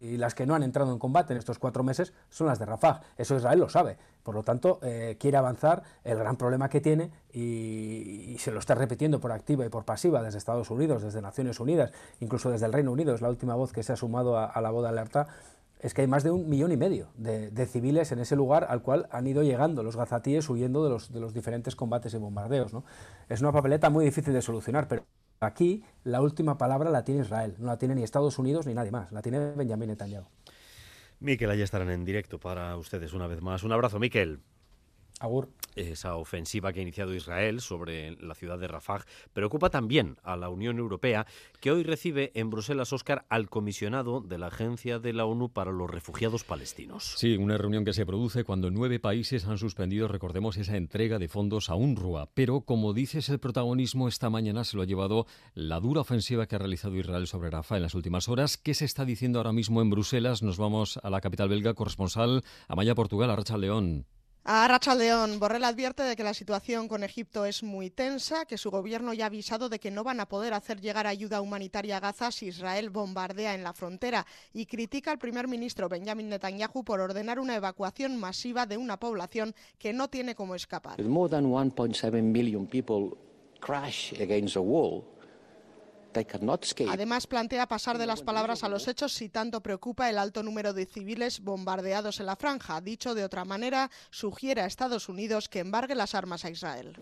y 0.00 0.16
las 0.16 0.34
que 0.34 0.46
no 0.46 0.54
han 0.54 0.62
entrado 0.62 0.92
en 0.92 0.98
combate 0.98 1.32
en 1.32 1.38
estos 1.38 1.58
cuatro 1.58 1.82
meses 1.82 2.12
son 2.30 2.46
las 2.46 2.58
de 2.58 2.66
Rafah. 2.66 3.00
Eso 3.16 3.36
Israel 3.36 3.58
lo 3.58 3.68
sabe. 3.68 3.96
Por 4.22 4.34
lo 4.34 4.42
tanto, 4.42 4.78
eh, 4.82 5.16
quiere 5.18 5.36
avanzar. 5.36 5.82
El 6.04 6.18
gran 6.18 6.36
problema 6.36 6.68
que 6.68 6.80
tiene, 6.80 7.10
y, 7.32 8.36
se 8.38 8.50
lo 8.52 8.60
está 8.60 8.74
repitiendo 8.74 9.20
por 9.20 9.32
activa 9.32 9.66
y 9.66 9.68
por 9.68 9.84
pasiva 9.84 10.22
desde 10.22 10.38
Estados 10.38 10.70
Unidos, 10.70 11.02
desde 11.02 11.20
Naciones 11.22 11.60
Unidas, 11.60 11.92
incluso 12.20 12.50
desde 12.50 12.66
el 12.66 12.72
Reino 12.72 12.92
Unido, 12.92 13.14
es 13.14 13.20
la 13.20 13.28
última 13.28 13.54
voz 13.54 13.72
que 13.72 13.82
se 13.82 13.92
ha 13.92 13.96
sumado 13.96 14.36
a, 14.36 14.46
a 14.46 14.60
la 14.60 14.70
voz 14.70 14.82
de 14.82 14.88
alerta, 14.90 15.26
es 15.80 15.94
que 15.94 16.02
hay 16.02 16.06
más 16.08 16.24
de 16.24 16.30
un 16.30 16.48
millón 16.48 16.72
y 16.72 16.76
medio 16.76 17.08
de, 17.16 17.66
civiles 17.66 18.10
en 18.12 18.18
ese 18.18 18.36
lugar 18.36 18.66
al 18.68 18.82
cual 18.82 19.08
han 19.10 19.26
ido 19.26 19.42
llegando 19.42 19.82
los 19.82 19.96
gazatíes 19.96 20.48
huyendo 20.48 20.82
de 20.84 20.90
los, 20.90 21.12
de 21.12 21.20
los 21.20 21.34
diferentes 21.34 21.76
combates 21.76 22.14
y 22.14 22.18
bombardeos. 22.18 22.72
¿no? 22.72 22.84
Es 23.28 23.40
una 23.40 23.52
papeleta 23.52 23.90
muy 23.90 24.04
difícil 24.04 24.32
de 24.32 24.42
solucionar, 24.42 24.88
pero 24.88 25.04
aquí 25.40 25.84
la 26.04 26.20
última 26.20 26.58
palabra 26.58 26.90
la 26.90 27.04
tiene 27.04 27.22
Israel, 27.22 27.54
no 27.58 27.66
la 27.66 27.78
tiene 27.78 27.94
ni 27.94 28.02
Estados 28.02 28.38
Unidos 28.38 28.66
ni 28.66 28.74
nadie 28.74 28.90
más, 28.90 29.12
la 29.12 29.22
tiene 29.22 29.52
Benjamin 29.52 29.88
Netanyahu. 29.88 30.26
Miquel, 31.20 31.50
ahí 31.50 31.62
estarán 31.62 31.90
en 31.90 32.04
directo 32.04 32.38
para 32.38 32.76
ustedes 32.76 33.12
una 33.12 33.26
vez 33.26 33.40
más. 33.40 33.64
Un 33.64 33.72
abrazo, 33.72 33.98
Miquel. 33.98 34.40
Agur. 35.20 35.48
Esa 35.76 36.16
ofensiva 36.16 36.72
que 36.72 36.80
ha 36.80 36.82
iniciado 36.82 37.14
Israel 37.14 37.60
sobre 37.60 38.16
la 38.16 38.34
ciudad 38.34 38.58
de 38.58 38.66
Rafah 38.66 39.04
preocupa 39.32 39.70
también 39.70 40.16
a 40.24 40.36
la 40.36 40.48
Unión 40.48 40.78
Europea, 40.78 41.26
que 41.60 41.70
hoy 41.70 41.84
recibe 41.84 42.32
en 42.34 42.50
Bruselas, 42.50 42.92
Oscar, 42.92 43.26
al 43.28 43.48
comisionado 43.48 44.20
de 44.20 44.38
la 44.38 44.48
Agencia 44.48 44.98
de 44.98 45.12
la 45.12 45.24
ONU 45.24 45.50
para 45.50 45.70
los 45.70 45.88
Refugiados 45.88 46.42
Palestinos. 46.42 47.14
Sí, 47.16 47.36
una 47.36 47.58
reunión 47.58 47.84
que 47.84 47.92
se 47.92 48.06
produce 48.06 48.42
cuando 48.42 48.70
nueve 48.70 48.98
países 48.98 49.46
han 49.46 49.58
suspendido, 49.58 50.08
recordemos, 50.08 50.56
esa 50.56 50.76
entrega 50.76 51.18
de 51.18 51.28
fondos 51.28 51.70
a 51.70 51.76
UNRWA. 51.76 52.30
Pero, 52.34 52.62
como 52.62 52.92
dices, 52.92 53.28
el 53.28 53.38
protagonismo 53.38 54.08
esta 54.08 54.30
mañana 54.30 54.64
se 54.64 54.76
lo 54.76 54.82
ha 54.82 54.86
llevado 54.86 55.26
la 55.54 55.78
dura 55.78 56.00
ofensiva 56.00 56.46
que 56.46 56.56
ha 56.56 56.58
realizado 56.58 56.96
Israel 56.96 57.28
sobre 57.28 57.50
Rafah 57.50 57.76
en 57.76 57.82
las 57.82 57.94
últimas 57.94 58.28
horas. 58.28 58.56
¿Qué 58.56 58.74
se 58.74 58.84
está 58.84 59.04
diciendo 59.04 59.38
ahora 59.38 59.52
mismo 59.52 59.80
en 59.80 59.90
Bruselas? 59.90 60.42
Nos 60.42 60.58
vamos 60.58 60.98
a 61.02 61.10
la 61.10 61.20
capital 61.20 61.48
belga, 61.48 61.74
corresponsal 61.74 62.42
Amaya 62.66 62.94
Portugal, 62.94 63.30
a 63.30 63.36
Racha 63.36 63.56
León. 63.56 64.06
A 64.50 64.66
Racha 64.66 64.94
León, 64.94 65.38
Borrell 65.38 65.64
advierte 65.64 66.02
de 66.04 66.16
que 66.16 66.24
la 66.24 66.32
situación 66.32 66.88
con 66.88 67.04
Egipto 67.04 67.44
es 67.44 67.62
muy 67.62 67.90
tensa, 67.90 68.46
que 68.46 68.56
su 68.56 68.70
gobierno 68.70 69.12
ya 69.12 69.24
ha 69.24 69.26
avisado 69.26 69.68
de 69.68 69.78
que 69.78 69.90
no 69.90 70.04
van 70.04 70.20
a 70.20 70.26
poder 70.26 70.54
hacer 70.54 70.80
llegar 70.80 71.06
ayuda 71.06 71.42
humanitaria 71.42 71.98
a 71.98 72.00
Gaza 72.00 72.32
si 72.32 72.46
Israel 72.46 72.88
bombardea 72.88 73.54
en 73.54 73.62
la 73.62 73.74
frontera 73.74 74.24
y 74.54 74.64
critica 74.64 75.10
al 75.10 75.18
primer 75.18 75.48
ministro 75.48 75.90
Benjamin 75.90 76.30
Netanyahu 76.30 76.82
por 76.82 76.98
ordenar 77.00 77.38
una 77.40 77.56
evacuación 77.56 78.16
masiva 78.16 78.64
de 78.64 78.78
una 78.78 78.98
población 78.98 79.54
que 79.78 79.92
no 79.92 80.08
tiene 80.08 80.34
cómo 80.34 80.54
escapar. 80.54 80.98
Además, 86.88 87.26
plantea 87.26 87.68
pasar 87.68 87.98
de 87.98 88.06
las 88.06 88.22
palabras 88.22 88.64
a 88.64 88.68
los 88.68 88.88
hechos 88.88 89.12
si 89.12 89.28
tanto 89.28 89.62
preocupa 89.62 90.08
el 90.10 90.18
alto 90.18 90.42
número 90.42 90.72
de 90.72 90.86
civiles 90.86 91.40
bombardeados 91.40 92.20
en 92.20 92.26
la 92.26 92.36
franja. 92.36 92.80
Dicho 92.80 93.14
de 93.14 93.24
otra 93.24 93.44
manera, 93.44 93.90
sugiere 94.10 94.62
a 94.62 94.66
Estados 94.66 95.08
Unidos 95.08 95.48
que 95.48 95.60
embargue 95.60 95.94
las 95.94 96.14
armas 96.14 96.44
a 96.44 96.50
Israel. 96.50 96.96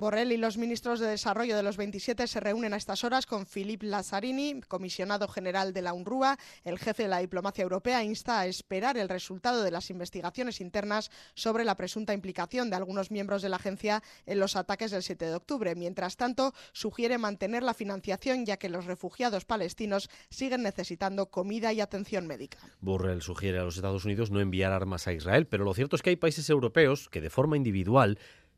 Borrell 0.00 0.32
y 0.32 0.36
los 0.36 0.56
ministros 0.56 1.00
de 1.00 1.06
Desarrollo 1.06 1.56
de 1.56 1.62
los 1.62 1.76
27 1.76 2.26
se 2.26 2.40
reúnen 2.40 2.72
a 2.72 2.76
estas 2.76 3.04
horas 3.04 3.26
con 3.26 3.46
Philippe 3.46 3.86
Lazzarini, 3.86 4.60
comisionado 4.62 5.28
general 5.28 5.72
de 5.72 5.82
la 5.82 5.92
UNRWA. 5.92 6.38
El 6.64 6.78
jefe 6.78 7.04
de 7.04 7.08
la 7.08 7.18
diplomacia 7.18 7.62
europea 7.62 8.02
insta 8.02 8.40
a 8.40 8.46
esperar 8.46 8.96
el 8.96 9.08
resultado 9.08 9.62
de 9.62 9.70
las 9.70 9.90
investigaciones 9.90 10.60
internas 10.60 11.10
sobre 11.34 11.64
la 11.64 11.76
presunta 11.76 12.14
implicación 12.14 12.70
de 12.70 12.76
algunos 12.76 13.10
miembros 13.10 13.42
de 13.42 13.48
la 13.48 13.56
agencia 13.56 14.02
en 14.24 14.40
los 14.40 14.56
ataques 14.56 14.90
del 14.90 15.02
7 15.02 15.26
de 15.26 15.34
octubre. 15.34 15.74
Mientras 15.74 16.16
tanto, 16.16 16.54
sugiere 16.72 17.18
mantener 17.18 17.62
la 17.62 17.74
financiación 17.74 18.46
ya 18.46 18.56
que 18.56 18.68
los 18.68 18.86
refugiados 18.86 19.44
palestinos 19.44 20.08
siguen 20.30 20.62
necesitando 20.62 21.26
comida 21.30 21.72
y 21.72 21.80
atención 21.80 22.26
médica. 22.26 22.58
Borrell 22.80 23.22
sugiere 23.22 23.58
a 23.58 23.64
los 23.64 23.76
Estados 23.76 24.04
Unidos 24.04 24.30
no 24.30 24.40
enviar 24.40 24.72
armas 24.72 25.06
a 25.06 25.12
Israel, 25.12 25.46
pero 25.46 25.64
lo 25.64 25.74
cierto 25.74 25.96
es 25.96 26.02
que 26.02 26.10
hay 26.10 26.16
países 26.16 26.48
europeos 26.50 27.08
que 27.10 27.20
de 27.20 27.30
forma 27.30 27.56
individual 27.56 28.05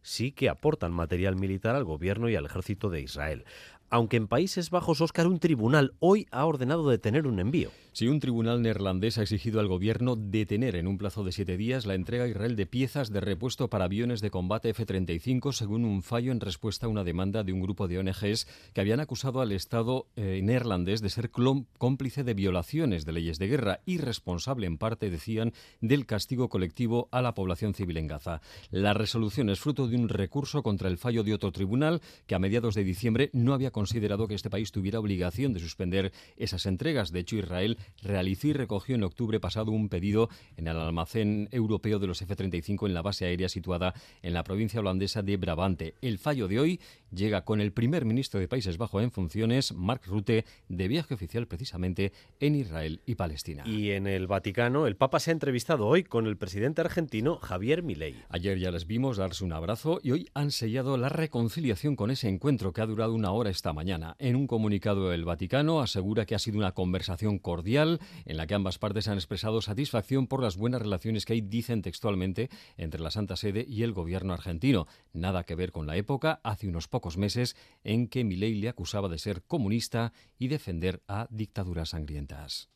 sí 0.03 0.33
que 0.33 0.49
aportan 0.49 0.93
material 0.93 1.37
militar 1.37 1.75
al 1.75 1.85
gobierno 1.85 2.29
y 2.29 2.37
al 2.37 2.47
ejército 2.47 2.89
de 2.89 3.01
Israel 3.01 3.45
aunque 3.91 4.17
en 4.17 4.29
Países 4.29 4.71
Bajos, 4.71 5.01
Oscar, 5.01 5.27
un 5.27 5.39
tribunal 5.39 5.95
hoy 5.99 6.27
ha 6.31 6.45
ordenado 6.45 6.89
detener 6.89 7.27
un 7.27 7.41
envío. 7.41 7.71
Sí, 7.99 8.07
un 8.07 8.21
tribunal 8.21 8.63
neerlandés 8.63 9.19
ha 9.19 9.23
exigido 9.23 9.59
al 9.59 9.67
gobierno 9.67 10.15
detener 10.15 10.77
en 10.77 10.87
un 10.87 10.99
plazo 10.99 11.25
de 11.25 11.33
siete 11.33 11.57
días 11.57 11.85
la 11.85 11.97
entrega 11.97 12.23
a 12.23 12.29
Israel 12.29 12.55
de 12.55 12.65
piezas 12.65 13.11
de 13.11 13.21
repuesto 13.21 13.69
para 13.71 13.87
aviones 13.87 14.21
de 14.21 14.31
combate 14.31 14.69
F-35, 14.69 15.51
según 15.51 15.85
un 15.85 16.05
fallo 16.05 16.31
en 16.31 16.39
respuesta 16.39 16.87
a 16.87 16.89
una 16.89 17.03
demanda 17.03 17.43
de 17.43 17.53
un 17.53 17.61
grupo 17.61 17.89
de 17.89 17.99
ONGs 17.99 18.47
que 18.73 18.81
habían 18.81 19.01
acusado 19.01 19.41
al 19.41 19.51
Estado 19.51 20.07
eh, 20.15 20.39
neerlandés 20.45 21.01
de 21.01 21.11
ser 21.11 21.33
cómplice 21.33 22.23
de 22.23 22.35
violaciones 22.35 23.05
de 23.05 23.11
leyes 23.11 23.41
de 23.41 23.49
guerra 23.49 23.81
y 23.85 23.99
responsable 23.99 24.69
en 24.69 24.79
parte, 24.79 25.11
decían, 25.11 25.53
del 25.81 26.07
castigo 26.07 26.49
colectivo 26.49 27.09
a 27.11 27.21
la 27.21 27.35
población 27.35 27.75
civil 27.75 27.97
en 27.97 28.07
Gaza. 28.07 28.43
La 28.71 28.95
resolución 28.95 29.51
es 29.51 29.59
fruto 29.59 29.89
de 29.89 29.97
un 29.97 30.09
recurso 30.09 30.63
contra 30.63 30.89
el 30.89 30.99
fallo 30.99 31.25
de 31.25 31.35
otro 31.35 31.51
tribunal 31.51 32.01
que 32.29 32.37
a 32.37 32.39
mediados 32.39 32.77
de 32.77 32.85
diciembre 32.85 33.31
no 33.33 33.55
había 33.55 33.73
considerado 33.73 34.29
que 34.29 34.37
este 34.37 34.51
país 34.51 34.71
tuviera 34.71 35.01
obligación 35.01 35.53
de 35.53 35.59
suspender 35.59 36.13
esas 36.37 36.65
entregas. 36.67 37.11
De 37.11 37.19
hecho, 37.19 37.35
Israel 37.35 37.77
realizó 38.03 38.49
y 38.49 38.53
recogió 38.53 38.95
en 38.95 39.05
octubre 39.05 39.41
pasado 39.41 39.73
un 39.73 39.89
pedido 39.89 40.29
en 40.57 40.69
el 40.69 40.77
almacén 40.77 41.49
europeo 41.53 41.99
de 41.99 42.07
los 42.07 42.23
F-35 42.23 42.87
en 42.87 42.95
la 42.95 43.03
base 43.03 43.25
aérea 43.25 43.49
situada 43.49 43.95
en 44.23 44.35
la 44.35 44.45
provincia 44.45 44.81
holandesa 44.81 45.23
de 45.23 45.37
Brabante. 45.37 45.95
El 46.01 46.19
fallo 46.19 46.49
de 46.49 46.61
hoy 46.61 46.81
llega 47.11 47.45
con 47.45 47.61
el 47.61 47.73
primer 47.73 48.05
ministro 48.05 48.41
de 48.41 48.49
Países 48.49 48.79
Bajos 48.79 49.03
en 49.03 49.11
funciones, 49.11 49.73
Mark 49.73 50.03
Rutte, 50.07 50.45
de 50.69 50.89
viaje 50.89 51.15
oficial 51.15 51.47
precisamente 51.47 52.13
en 52.41 52.55
Israel 52.55 53.01
y 53.07 53.15
Palestina. 53.15 53.65
Y 53.67 53.91
en 53.91 54.07
el 54.07 54.27
Vaticano, 54.27 54.87
el 54.87 54.97
Papa 54.97 55.21
se 55.21 55.31
ha 55.31 55.33
entrevistado 55.33 55.87
hoy 55.87 56.05
con 56.05 56.27
el 56.27 56.37
presidente 56.37 56.81
argentino 56.81 57.37
Javier 57.37 57.83
Milei. 57.83 58.17
Ayer 58.29 58.59
ya 58.59 58.71
les 58.71 58.87
vimos 58.87 59.17
darse 59.17 59.45
un 59.45 59.53
abrazo 59.53 60.01
y 60.03 60.13
hoy 60.13 60.29
han 60.35 60.51
sellado 60.51 60.97
la 60.97 61.09
reconciliación 61.09 61.97
con 61.97 62.11
ese 62.11 62.29
encuentro 62.29 62.73
que 62.73 62.81
ha 62.81 62.87
durado 62.87 63.15
una 63.15 63.33
hora 63.33 63.51
esta 63.51 63.73
mañana. 63.73 64.17
En 64.19 64.37
un 64.37 64.47
comunicado 64.47 65.13
el 65.13 65.25
Vaticano 65.25 65.81
asegura 65.81 66.27
que 66.27 66.35
ha 66.35 66.39
sido 66.39 66.59
una 66.59 66.73
conversación 66.73 67.39
cordial 67.39 67.78
en 67.79 68.37
la 68.37 68.47
que 68.47 68.55
ambas 68.55 68.79
partes 68.79 69.07
han 69.09 69.15
expresado 69.15 69.63
satisfacción 69.63 70.27
por 70.27 70.43
las 70.43 70.57
buenas 70.57 70.83
relaciones 70.83 71.25
que 71.25 71.35
hay, 71.35 71.41
dicen 71.41 71.83
textualmente, 71.83 72.51
entre 72.77 73.01
la 73.01 73.11
Santa 73.11 73.37
Sede 73.37 73.65
y 73.69 73.83
el 73.85 73.93
gobierno 73.93 74.33
argentino. 74.33 74.87
Nada 75.13 75.45
que 75.45 75.55
ver 75.55 75.71
con 75.71 75.87
la 75.87 75.97
época, 75.97 76.41
hace 76.43 76.69
unos 76.69 76.89
pocos 76.89 77.17
meses, 77.17 77.57
en 77.85 78.09
que 78.09 78.25
Milei 78.25 78.55
le 78.55 78.69
acusaba 78.69 79.09
de 79.09 79.19
ser 79.19 79.43
comunista 79.45 80.13
y 80.39 80.49
defender 80.49 81.03
a 81.07 81.29
dictaduras 81.31 81.91
sangrientas. 81.91 82.69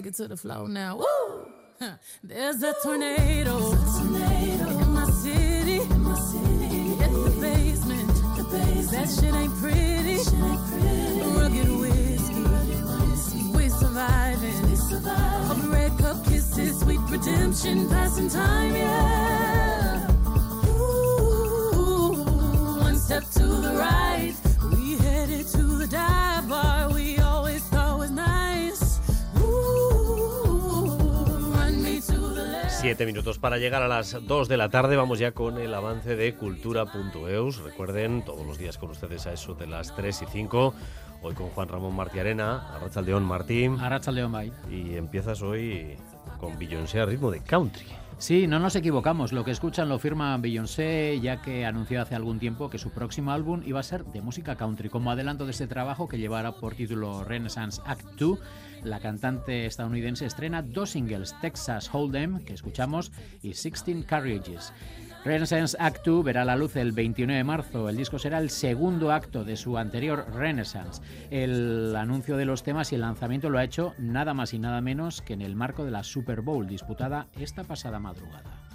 Take 0.00 0.12
it 0.12 0.14
to 0.16 0.26
the 0.28 0.36
floor 0.36 0.66
now. 0.66 0.96
Woo! 0.96 1.46
There's 2.24 2.62
a 2.62 2.72
tornado, 2.82 3.58
In, 3.58 4.94
my 4.94 5.04
city. 5.10 5.76
in 5.76 6.16
city. 6.16 6.96
the 6.96 7.36
basement. 7.38 8.08
Basement. 8.50 8.90
That 8.92 9.08
shit 9.10 9.34
ain't 9.34 9.54
pretty. 9.60 10.16
Pretty. 10.24 11.20
Rugged 11.36 11.70
whiskey. 11.80 13.42
We 13.54 13.68
surviving. 13.68 14.76
Surviving. 14.76 15.70
red 15.70 15.98
cup 15.98 16.24
kisses, 16.24 16.80
sweet 16.80 17.00
redemption, 17.10 17.88
passing 17.90 18.30
time, 18.30 18.74
yeah. 18.74 20.08
Ooh, 20.66 22.24
one 22.80 22.96
step 22.96 23.24
to 23.32 23.42
the 23.44 23.74
right. 23.78 23.99
Siete 32.80 33.04
minutos 33.04 33.38
para 33.38 33.58
llegar 33.58 33.82
a 33.82 33.88
las 33.88 34.26
dos 34.26 34.48
de 34.48 34.56
la 34.56 34.70
tarde. 34.70 34.96
Vamos 34.96 35.18
ya 35.18 35.32
con 35.32 35.58
el 35.58 35.74
avance 35.74 36.16
de 36.16 36.34
cultura.eus. 36.34 37.58
Recuerden, 37.58 38.24
todos 38.24 38.46
los 38.46 38.56
días 38.56 38.78
con 38.78 38.88
ustedes 38.88 39.26
a 39.26 39.34
eso 39.34 39.54
de 39.54 39.66
las 39.66 39.94
3 39.94 40.22
y 40.22 40.24
5. 40.24 40.74
Hoy 41.20 41.34
con 41.34 41.50
Juan 41.50 41.68
Ramón 41.68 41.94
Martiarena, 41.94 42.74
Arrachaldeón 42.74 43.22
Martín. 43.22 43.78
Arrachaldeón 43.78 44.32
Bay. 44.32 44.50
Y 44.70 44.96
empiezas 44.96 45.42
hoy 45.42 45.98
con 46.38 46.58
Beyoncé 46.58 47.00
a 47.00 47.04
ritmo 47.04 47.30
de 47.30 47.40
country. 47.40 47.84
Sí, 48.20 48.46
no 48.46 48.58
nos 48.58 48.76
equivocamos. 48.76 49.32
Lo 49.32 49.46
que 49.46 49.50
escuchan 49.50 49.88
lo 49.88 49.98
firma 49.98 50.36
Beyoncé, 50.36 51.18
ya 51.22 51.40
que 51.40 51.64
anunció 51.64 52.02
hace 52.02 52.14
algún 52.14 52.38
tiempo 52.38 52.68
que 52.68 52.76
su 52.76 52.90
próximo 52.90 53.32
álbum 53.32 53.62
iba 53.64 53.80
a 53.80 53.82
ser 53.82 54.04
de 54.04 54.20
música 54.20 54.56
country, 54.56 54.90
como 54.90 55.10
adelanto 55.10 55.46
de 55.46 55.52
este 55.52 55.66
trabajo 55.66 56.06
que 56.06 56.18
llevará 56.18 56.52
por 56.52 56.74
título 56.74 57.24
Renaissance 57.24 57.80
Act 57.86 58.04
2 58.18 58.38
la 58.84 59.00
cantante 59.00 59.66
estadounidense 59.66 60.26
estrena 60.26 60.62
dos 60.62 60.90
singles, 60.90 61.34
Texas 61.40 61.90
Hold'em, 61.92 62.44
que 62.44 62.54
escuchamos, 62.54 63.10
y 63.42 63.48
16 63.48 64.04
Carriages. 64.06 64.72
Renaissance 65.22 65.76
Act 65.78 66.06
2 66.06 66.24
verá 66.24 66.46
la 66.46 66.56
luz 66.56 66.76
el 66.76 66.92
29 66.92 67.36
de 67.36 67.44
marzo. 67.44 67.90
El 67.90 67.96
disco 67.98 68.18
será 68.18 68.38
el 68.38 68.48
segundo 68.48 69.12
acto 69.12 69.44
de 69.44 69.56
su 69.56 69.76
anterior 69.76 70.24
Renaissance. 70.32 71.02
El 71.30 71.94
anuncio 71.94 72.38
de 72.38 72.46
los 72.46 72.62
temas 72.62 72.90
y 72.90 72.94
el 72.94 73.02
lanzamiento 73.02 73.50
lo 73.50 73.58
ha 73.58 73.64
hecho 73.64 73.92
nada 73.98 74.32
más 74.32 74.54
y 74.54 74.58
nada 74.58 74.80
menos 74.80 75.20
que 75.20 75.34
en 75.34 75.42
el 75.42 75.56
marco 75.56 75.84
de 75.84 75.90
la 75.90 76.04
Super 76.04 76.40
Bowl 76.40 76.66
disputada 76.66 77.26
esta 77.38 77.64
pasada 77.64 77.98
madrugada. 77.98 78.69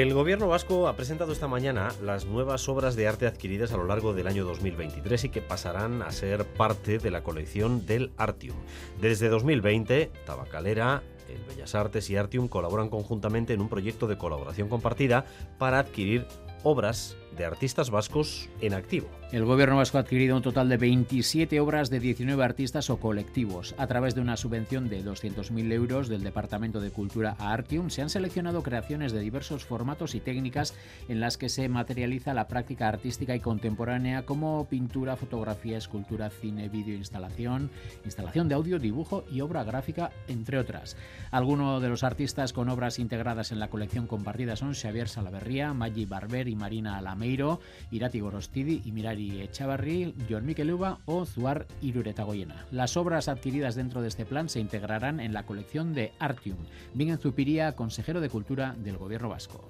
El 0.00 0.14
gobierno 0.14 0.48
vasco 0.48 0.88
ha 0.88 0.96
presentado 0.96 1.30
esta 1.30 1.46
mañana 1.46 1.90
las 2.02 2.24
nuevas 2.24 2.70
obras 2.70 2.96
de 2.96 3.06
arte 3.06 3.26
adquiridas 3.26 3.70
a 3.72 3.76
lo 3.76 3.84
largo 3.84 4.14
del 4.14 4.28
año 4.28 4.46
2023 4.46 5.24
y 5.24 5.28
que 5.28 5.42
pasarán 5.42 6.00
a 6.00 6.10
ser 6.10 6.46
parte 6.46 6.98
de 6.98 7.10
la 7.10 7.22
colección 7.22 7.84
del 7.84 8.10
Artium. 8.16 8.56
Desde 8.98 9.28
2020, 9.28 10.10
Tabacalera, 10.24 11.02
el 11.28 11.44
Bellas 11.44 11.74
Artes 11.74 12.08
y 12.08 12.16
Artium 12.16 12.48
colaboran 12.48 12.88
conjuntamente 12.88 13.52
en 13.52 13.60
un 13.60 13.68
proyecto 13.68 14.06
de 14.06 14.16
colaboración 14.16 14.70
compartida 14.70 15.26
para 15.58 15.80
adquirir 15.80 16.26
obras 16.62 17.16
de 17.36 17.44
artistas 17.44 17.90
vascos 17.90 18.48
en 18.60 18.74
activo. 18.74 19.08
El 19.32 19.44
gobierno 19.44 19.76
vasco 19.76 19.96
ha 19.96 20.00
adquirido 20.00 20.36
un 20.36 20.42
total 20.42 20.68
de 20.68 20.76
27 20.76 21.60
obras 21.60 21.88
de 21.88 22.00
19 22.00 22.42
artistas 22.42 22.90
o 22.90 22.98
colectivos. 22.98 23.76
A 23.78 23.86
través 23.86 24.16
de 24.16 24.20
una 24.20 24.36
subvención 24.36 24.88
de 24.88 25.04
200.000 25.04 25.72
euros 25.72 26.08
del 26.08 26.24
Departamento 26.24 26.80
de 26.80 26.90
Cultura 26.90 27.36
a 27.38 27.52
Artium, 27.52 27.90
se 27.90 28.02
han 28.02 28.10
seleccionado 28.10 28.64
creaciones 28.64 29.12
de 29.12 29.20
diversos 29.20 29.64
formatos 29.64 30.16
y 30.16 30.20
técnicas 30.20 30.74
en 31.08 31.20
las 31.20 31.38
que 31.38 31.48
se 31.48 31.68
materializa 31.68 32.34
la 32.34 32.48
práctica 32.48 32.88
artística 32.88 33.36
y 33.36 33.40
contemporánea 33.40 34.26
como 34.26 34.66
pintura, 34.68 35.14
fotografía, 35.14 35.78
escultura, 35.78 36.28
cine, 36.28 36.68
vídeo, 36.68 36.96
instalación, 36.96 37.70
instalación 38.04 38.48
de 38.48 38.56
audio, 38.56 38.80
dibujo 38.80 39.24
y 39.30 39.40
obra 39.40 39.62
gráfica, 39.62 40.10
entre 40.26 40.58
otras. 40.58 40.96
Algunos 41.30 41.80
de 41.80 41.88
los 41.88 42.02
artistas 42.02 42.52
con 42.52 42.68
obras 42.68 42.98
integradas 42.98 43.52
en 43.52 43.60
la 43.60 43.70
colección 43.70 44.08
compartida 44.08 44.56
son 44.56 44.74
Xavier 44.74 45.08
Salaverría, 45.08 45.72
Maggi 45.72 46.04
Barber 46.04 46.49
Marina 46.56 46.98
Alameiro, 46.98 47.60
Irati 47.90 48.20
Gorostidi 48.20 48.82
y 48.84 48.92
Mirari 48.92 49.40
Echavarri, 49.40 50.14
John 50.28 50.46
Miquel 50.46 50.72
Uva 50.72 50.98
o 51.06 51.24
Zuar 51.24 51.66
Iruretagoyena. 51.80 52.66
Las 52.70 52.96
obras 52.96 53.28
adquiridas 53.28 53.74
dentro 53.74 54.02
de 54.02 54.08
este 54.08 54.24
plan 54.24 54.48
se 54.48 54.60
integrarán 54.60 55.20
en 55.20 55.32
la 55.32 55.44
colección 55.44 55.94
de 55.94 56.12
Artium. 56.18 56.58
Miguel 56.94 57.18
Zupiría, 57.18 57.76
consejero 57.76 58.20
de 58.20 58.28
Cultura 58.28 58.74
del 58.78 58.96
Gobierno 58.96 59.28
Vasco. 59.28 59.68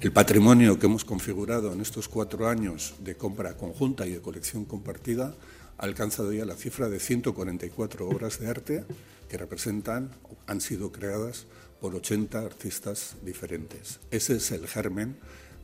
El 0.00 0.12
patrimonio 0.12 0.78
que 0.78 0.86
hemos 0.86 1.04
configurado 1.04 1.72
en 1.72 1.80
estos 1.80 2.08
cuatro 2.08 2.48
años 2.48 2.94
de 3.00 3.14
compra 3.14 3.56
conjunta 3.56 4.06
y 4.06 4.10
de 4.10 4.20
colección 4.20 4.64
compartida 4.64 5.34
ha 5.78 5.84
alcanzado 5.84 6.32
ya 6.32 6.44
la 6.44 6.56
cifra 6.56 6.88
de 6.88 6.98
144 6.98 8.08
obras 8.08 8.40
de 8.40 8.48
arte 8.48 8.84
que 9.28 9.38
representan, 9.38 10.10
han 10.46 10.60
sido 10.60 10.92
creadas 10.92 11.46
por 11.80 11.94
80 11.94 12.38
artistas 12.38 13.16
diferentes. 13.22 14.00
Ese 14.10 14.36
es 14.36 14.50
el 14.52 14.68
germen 14.68 15.16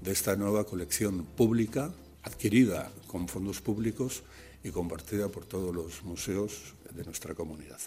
de 0.02 0.12
esta 0.12 0.36
nueva 0.36 0.64
colección 0.64 1.24
pública 1.24 1.92
adquirida 2.22 2.90
con 3.06 3.28
fondos 3.28 3.60
públicos 3.60 4.22
y 4.62 4.70
compartida 4.70 5.28
por 5.28 5.44
todos 5.44 5.74
los 5.74 6.02
museos 6.04 6.74
de 6.92 7.04
nuestra 7.04 7.34
comunidad. 7.34 7.80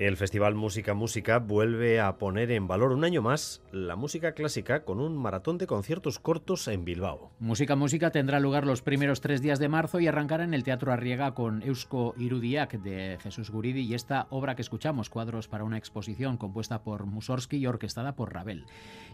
El 0.00 0.16
Festival 0.16 0.54
Música 0.54 0.94
Música 0.94 1.40
vuelve 1.40 2.00
a 2.00 2.16
poner 2.16 2.50
en 2.52 2.66
valor 2.66 2.92
un 2.92 3.04
año 3.04 3.20
más 3.20 3.60
la 3.70 3.96
música 3.96 4.32
clásica 4.32 4.82
con 4.82 4.98
un 4.98 5.14
maratón 5.14 5.58
de 5.58 5.66
conciertos 5.66 6.18
cortos 6.18 6.68
en 6.68 6.86
Bilbao. 6.86 7.32
Música 7.38 7.76
Música 7.76 8.10
tendrá 8.10 8.40
lugar 8.40 8.66
los 8.66 8.80
primeros 8.80 9.20
tres 9.20 9.42
días 9.42 9.58
de 9.58 9.68
marzo 9.68 10.00
y 10.00 10.06
arrancará 10.06 10.44
en 10.44 10.54
el 10.54 10.64
Teatro 10.64 10.90
Arriega 10.90 11.34
con 11.34 11.62
Eusko 11.62 12.14
Irudiak 12.16 12.80
de 12.80 13.18
Jesús 13.20 13.50
Guridi 13.50 13.82
y 13.82 13.92
esta 13.92 14.26
obra 14.30 14.56
que 14.56 14.62
escuchamos, 14.62 15.10
Cuadros 15.10 15.48
para 15.48 15.64
una 15.64 15.76
exposición 15.76 16.38
compuesta 16.38 16.82
por 16.82 17.04
Mussorgsky 17.04 17.58
y 17.58 17.66
orquestada 17.66 18.16
por 18.16 18.32
Ravel. 18.32 18.64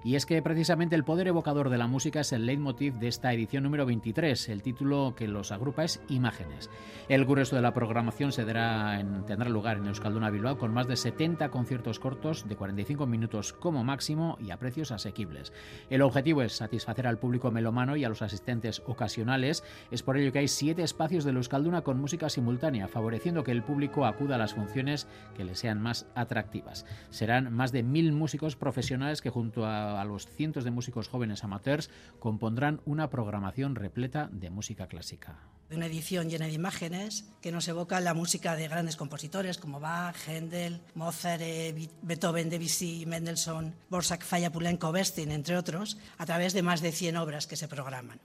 Y 0.05 0.14
es 0.14 0.24
que 0.24 0.41
precisamente 0.41 0.95
el 0.95 1.03
poder 1.03 1.26
evocador 1.26 1.68
de 1.68 1.78
la 1.78 1.89
música 1.89 2.20
es 2.20 2.32
el 2.32 2.47
leitmotiv 2.47 2.95
de 2.95 3.09
esta 3.09 3.32
edición 3.32 3.64
número 3.64 3.87
23. 3.87 4.51
El 4.51 4.62
título 4.62 5.14
que 5.16 5.26
los 5.26 5.51
agrupa 5.51 5.82
es 5.82 6.01
Imágenes. 6.09 6.70
El 7.09 7.24
grueso 7.24 7.57
de 7.57 7.62
la 7.62 7.74
programación 7.74 8.30
se 8.30 8.45
dará 8.45 9.01
en, 9.01 9.26
tendrá 9.26 9.49
lugar 9.49 9.78
en 9.78 9.89
Euskalduna 9.89 10.30
Bilbao 10.30 10.59
con 10.59 10.76
más 10.77 10.87
de 10.87 10.97
70 10.97 11.49
conciertos 11.49 11.99
cortos 11.99 12.47
de 12.47 12.55
45 12.55 13.07
minutos 13.07 13.55
como 13.55 13.83
máximo 13.83 14.37
y 14.39 14.51
a 14.51 14.59
precios 14.59 14.93
asequibles. 14.93 15.55
El 15.89 16.03
objetivo 16.03 16.43
es 16.43 16.53
satisfacer 16.53 17.07
al 17.07 17.18
público 17.18 17.51
melomano 17.51 17.97
y 17.97 18.05
a 18.05 18.11
los 18.11 18.20
asistentes 18.20 18.83
ocasionales. 18.85 19.64
Es 19.91 20.03
por 20.03 20.18
ello 20.18 20.33
que 20.33 20.41
hay 20.41 20.49
siete 20.49 20.83
espacios 20.83 21.24
de 21.24 21.31
Euskalduna 21.31 21.81
con 21.81 21.99
música 21.99 22.29
simultánea, 22.29 22.89
favoreciendo 22.89 23.43
que 23.43 23.53
el 23.53 23.62
público 23.62 24.05
acuda 24.05 24.35
a 24.35 24.39
las 24.39 24.53
funciones 24.53 25.09
que 25.35 25.45
le 25.45 25.55
sean 25.55 25.81
más 25.81 26.07
atractivas. 26.14 26.85
Serán 27.09 27.55
más 27.55 27.72
de 27.72 27.83
mil 27.83 28.12
músicos 28.12 28.55
profesionales 28.55 29.22
que 29.22 29.31
junto 29.31 29.64
a, 29.64 29.99
a 29.99 30.05
los 30.05 30.27
cientos 30.27 30.64
de 30.64 30.72
músicos 30.72 31.09
jóvenes 31.09 31.43
amateurs 31.43 31.89
compondrán 32.18 32.83
una 32.85 33.09
programación 33.09 33.77
repleta 33.77 34.29
de 34.31 34.51
música 34.51 34.89
clásica 34.89 35.39
de 35.69 35.77
una 35.77 35.87
edición 35.87 36.29
llena 36.29 36.47
de 36.47 36.53
imágenes 36.53 37.25
que 37.41 37.53
nos 37.53 37.69
evoca 37.69 38.01
la 38.01 38.14
música 38.14 38.57
de 38.57 38.69
grandes 38.69 38.97
compositores 38.97 39.59
como 39.59 39.81
Bach, 39.81 40.17
Händel, 40.29 40.81
Mozart, 40.95 41.43
eh, 41.43 41.89
Beethoven, 42.03 42.51
Debussy, 42.51 43.05
Mendelssohn, 43.07 43.75
Borsak, 43.91 44.25
Fayapulenko, 44.25 44.93
Bestin, 44.93 45.31
entre 45.33 45.57
otros, 45.57 45.99
a 46.19 46.27
través 46.27 46.53
de 46.53 46.62
más 46.62 46.81
de 46.81 46.93
100 46.93 47.17
obras 47.17 47.47
que 47.47 47.57
se 47.57 47.69
programan. 47.69 48.21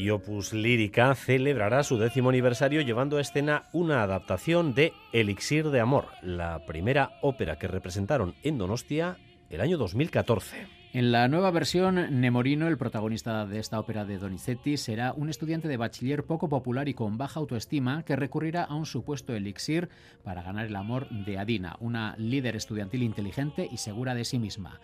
Y 0.00 0.08
Opus 0.08 0.54
Lírica 0.54 1.14
celebrará 1.14 1.82
su 1.82 1.98
décimo 1.98 2.30
aniversario 2.30 2.80
llevando 2.80 3.18
a 3.18 3.20
escena 3.20 3.64
una 3.72 4.02
adaptación 4.02 4.72
de 4.72 4.94
Elixir 5.12 5.68
de 5.68 5.80
Amor, 5.80 6.06
la 6.22 6.64
primera 6.64 7.18
ópera 7.20 7.58
que 7.58 7.68
representaron 7.68 8.34
en 8.42 8.56
Donostia 8.56 9.18
el 9.50 9.60
año 9.60 9.76
2014. 9.76 10.80
En 10.92 11.12
la 11.12 11.28
nueva 11.28 11.50
versión, 11.50 12.20
Nemorino, 12.20 12.66
el 12.66 12.78
protagonista 12.78 13.46
de 13.46 13.58
esta 13.58 13.78
ópera 13.78 14.04
de 14.04 14.18
Donizetti, 14.18 14.76
será 14.76 15.12
un 15.12 15.28
estudiante 15.28 15.68
de 15.68 15.76
bachiller 15.76 16.24
poco 16.24 16.48
popular 16.48 16.88
y 16.88 16.94
con 16.94 17.18
baja 17.18 17.38
autoestima 17.38 18.02
que 18.02 18.16
recurrirá 18.16 18.64
a 18.64 18.74
un 18.74 18.86
supuesto 18.86 19.34
elixir 19.34 19.90
para 20.24 20.42
ganar 20.42 20.66
el 20.66 20.74
amor 20.74 21.08
de 21.10 21.38
Adina, 21.38 21.76
una 21.78 22.16
líder 22.16 22.56
estudiantil 22.56 23.02
inteligente 23.02 23.68
y 23.70 23.76
segura 23.76 24.14
de 24.14 24.24
sí 24.24 24.38
misma 24.38 24.80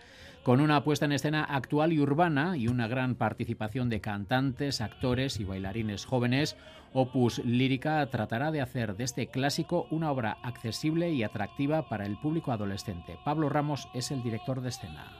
con 0.47 0.61
una 0.61 0.81
puesta 0.81 1.03
en 1.03 1.11
escena 1.11 1.43
actual 1.43 1.91
y 1.91 1.99
urbana 1.99 2.55
y 2.55 2.69
una 2.69 2.87
gran 2.87 3.15
participación 3.15 3.89
de 3.89 3.99
cantantes, 3.99 4.79
actores 4.79 5.41
y 5.41 5.43
bailarines 5.43 6.05
jóvenes, 6.05 6.55
Opus 6.93 7.39
Lírica 7.43 8.09
tratará 8.09 8.49
de 8.51 8.61
hacer 8.61 8.95
de 8.95 9.03
este 9.03 9.27
clásico 9.27 9.87
una 9.91 10.09
obra 10.09 10.37
accesible 10.43 11.11
y 11.11 11.23
atractiva 11.23 11.89
para 11.89 12.05
el 12.05 12.17
público 12.17 12.53
adolescente. 12.53 13.19
Pablo 13.25 13.49
Ramos 13.49 13.89
es 13.93 14.09
el 14.09 14.23
director 14.23 14.61
de 14.61 14.69
escena. 14.69 15.11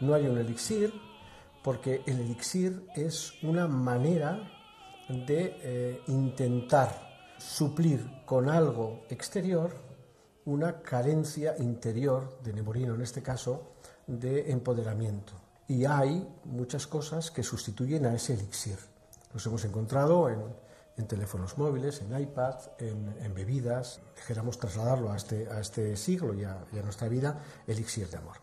No 0.00 0.14
hay 0.14 0.26
un 0.26 0.36
elixir 0.36 0.92
porque 1.62 2.02
el 2.06 2.18
elixir 2.18 2.82
es 2.96 3.34
una 3.44 3.68
manera 3.68 4.40
de 5.08 5.56
eh, 5.62 6.02
intentar 6.08 7.36
suplir 7.38 8.04
con 8.24 8.50
algo 8.50 9.04
exterior 9.08 9.70
una 10.46 10.80
carencia 10.82 11.54
interior, 11.60 12.40
de 12.42 12.54
Nemorino 12.54 12.96
en 12.96 13.02
este 13.02 13.22
caso, 13.22 13.74
de 14.08 14.50
empoderamiento. 14.50 15.34
Y 15.68 15.84
hay 15.84 16.26
muchas 16.44 16.86
cosas 16.86 17.30
que 17.30 17.42
sustituyen 17.42 18.06
a 18.06 18.14
ese 18.14 18.34
elixir. 18.34 18.78
Los 19.32 19.46
hemos 19.46 19.64
encontrado 19.64 20.28
en, 20.30 20.40
en 20.96 21.06
teléfonos 21.06 21.56
móviles, 21.58 22.00
en 22.00 22.18
iPad, 22.18 22.56
en, 22.78 23.34
bebidas. 23.34 24.00
Dijéramos 24.16 24.58
trasladarlo 24.58 25.12
a 25.12 25.16
este, 25.16 25.48
a 25.48 25.60
este 25.60 25.96
siglo 25.96 26.34
y 26.34 26.44
a, 26.44 26.64
y 26.72 26.78
a 26.78 26.82
nuestra 26.82 27.08
vida, 27.08 27.38
elixir 27.66 28.08
de 28.08 28.16
amor. 28.16 28.36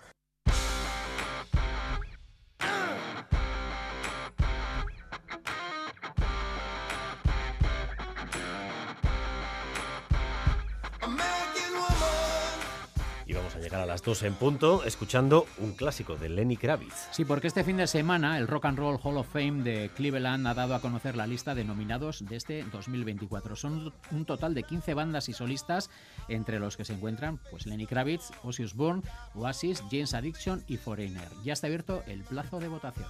2 14.06 14.24
en 14.24 14.36
punto, 14.36 14.84
escuchando 14.84 15.48
un 15.58 15.74
clásico 15.74 16.16
de 16.16 16.30
Lenny 16.30 16.58
Kravitz. 16.58 17.08
Sí, 17.12 17.26
porque 17.26 17.48
este 17.48 17.64
fin 17.64 17.78
de 17.78 17.88
semana 17.88 18.38
el 18.38 18.48
Rock 18.48 18.66
and 18.66 18.78
Roll 18.78 19.00
Hall 19.04 19.18
of 19.18 19.28
Fame 19.28 19.64
de 19.64 19.90
Cleveland 19.96 20.46
ha 20.46 20.54
dado 20.54 20.76
a 20.76 20.80
conocer 20.80 21.16
la 21.16 21.26
lista 21.26 21.56
de 21.56 21.64
nominados 21.64 22.24
de 22.24 22.36
este 22.36 22.64
2024. 22.72 23.56
Son 23.56 23.92
un 24.12 24.26
total 24.26 24.54
de 24.54 24.62
15 24.62 24.94
bandas 24.94 25.28
y 25.28 25.34
solistas, 25.34 25.90
entre 26.30 26.60
los 26.60 26.78
que 26.78 26.86
se 26.86 26.94
encuentran 26.94 27.40
pues 27.50 27.66
Lenny 27.66 27.88
Kravitz, 27.88 28.32
Ozzy 28.44 28.64
Osbourne, 28.64 29.02
Oasis, 29.34 29.84
James 29.90 30.14
Addiction 30.14 30.64
y 30.68 30.78
Foreigner. 30.78 31.28
Ya 31.44 31.54
está 31.54 31.66
abierto 31.66 32.04
el 32.06 32.24
plazo 32.24 32.60
de 32.60 32.68
votación. 32.68 33.08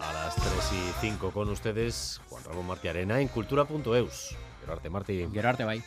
A 0.00 0.12
las 0.14 0.34
3 0.34 0.46
y 0.72 0.92
5 1.00 1.30
con 1.30 1.50
ustedes, 1.50 2.22
Juan 2.30 2.44
Ramón 2.44 2.68
Martí 2.68 2.88
Arena 2.88 3.20
en 3.20 3.28
cultura.eus. 3.28 4.34
Gerarte 4.60 4.88
Martí. 4.88 5.28
Gerarte, 5.30 5.64
bye. 5.64 5.82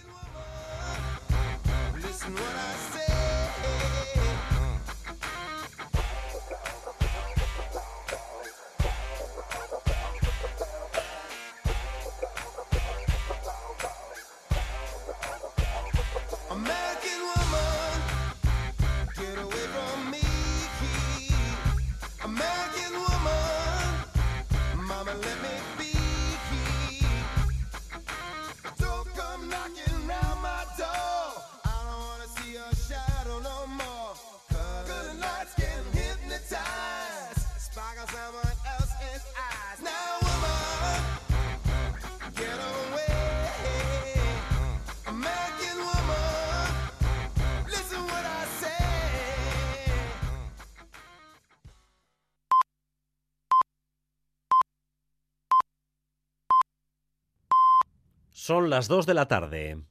Las 58.72 58.88
2 58.88 59.06
de 59.06 59.14
la 59.14 59.28
tarde. 59.28 59.84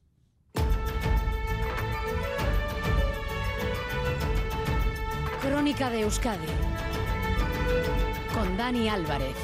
Crónica 5.39 5.91
de 5.91 6.01
Euskadi 6.01 6.47
con 8.33 8.57
Dani 8.57 8.89
Álvarez. 8.89 9.35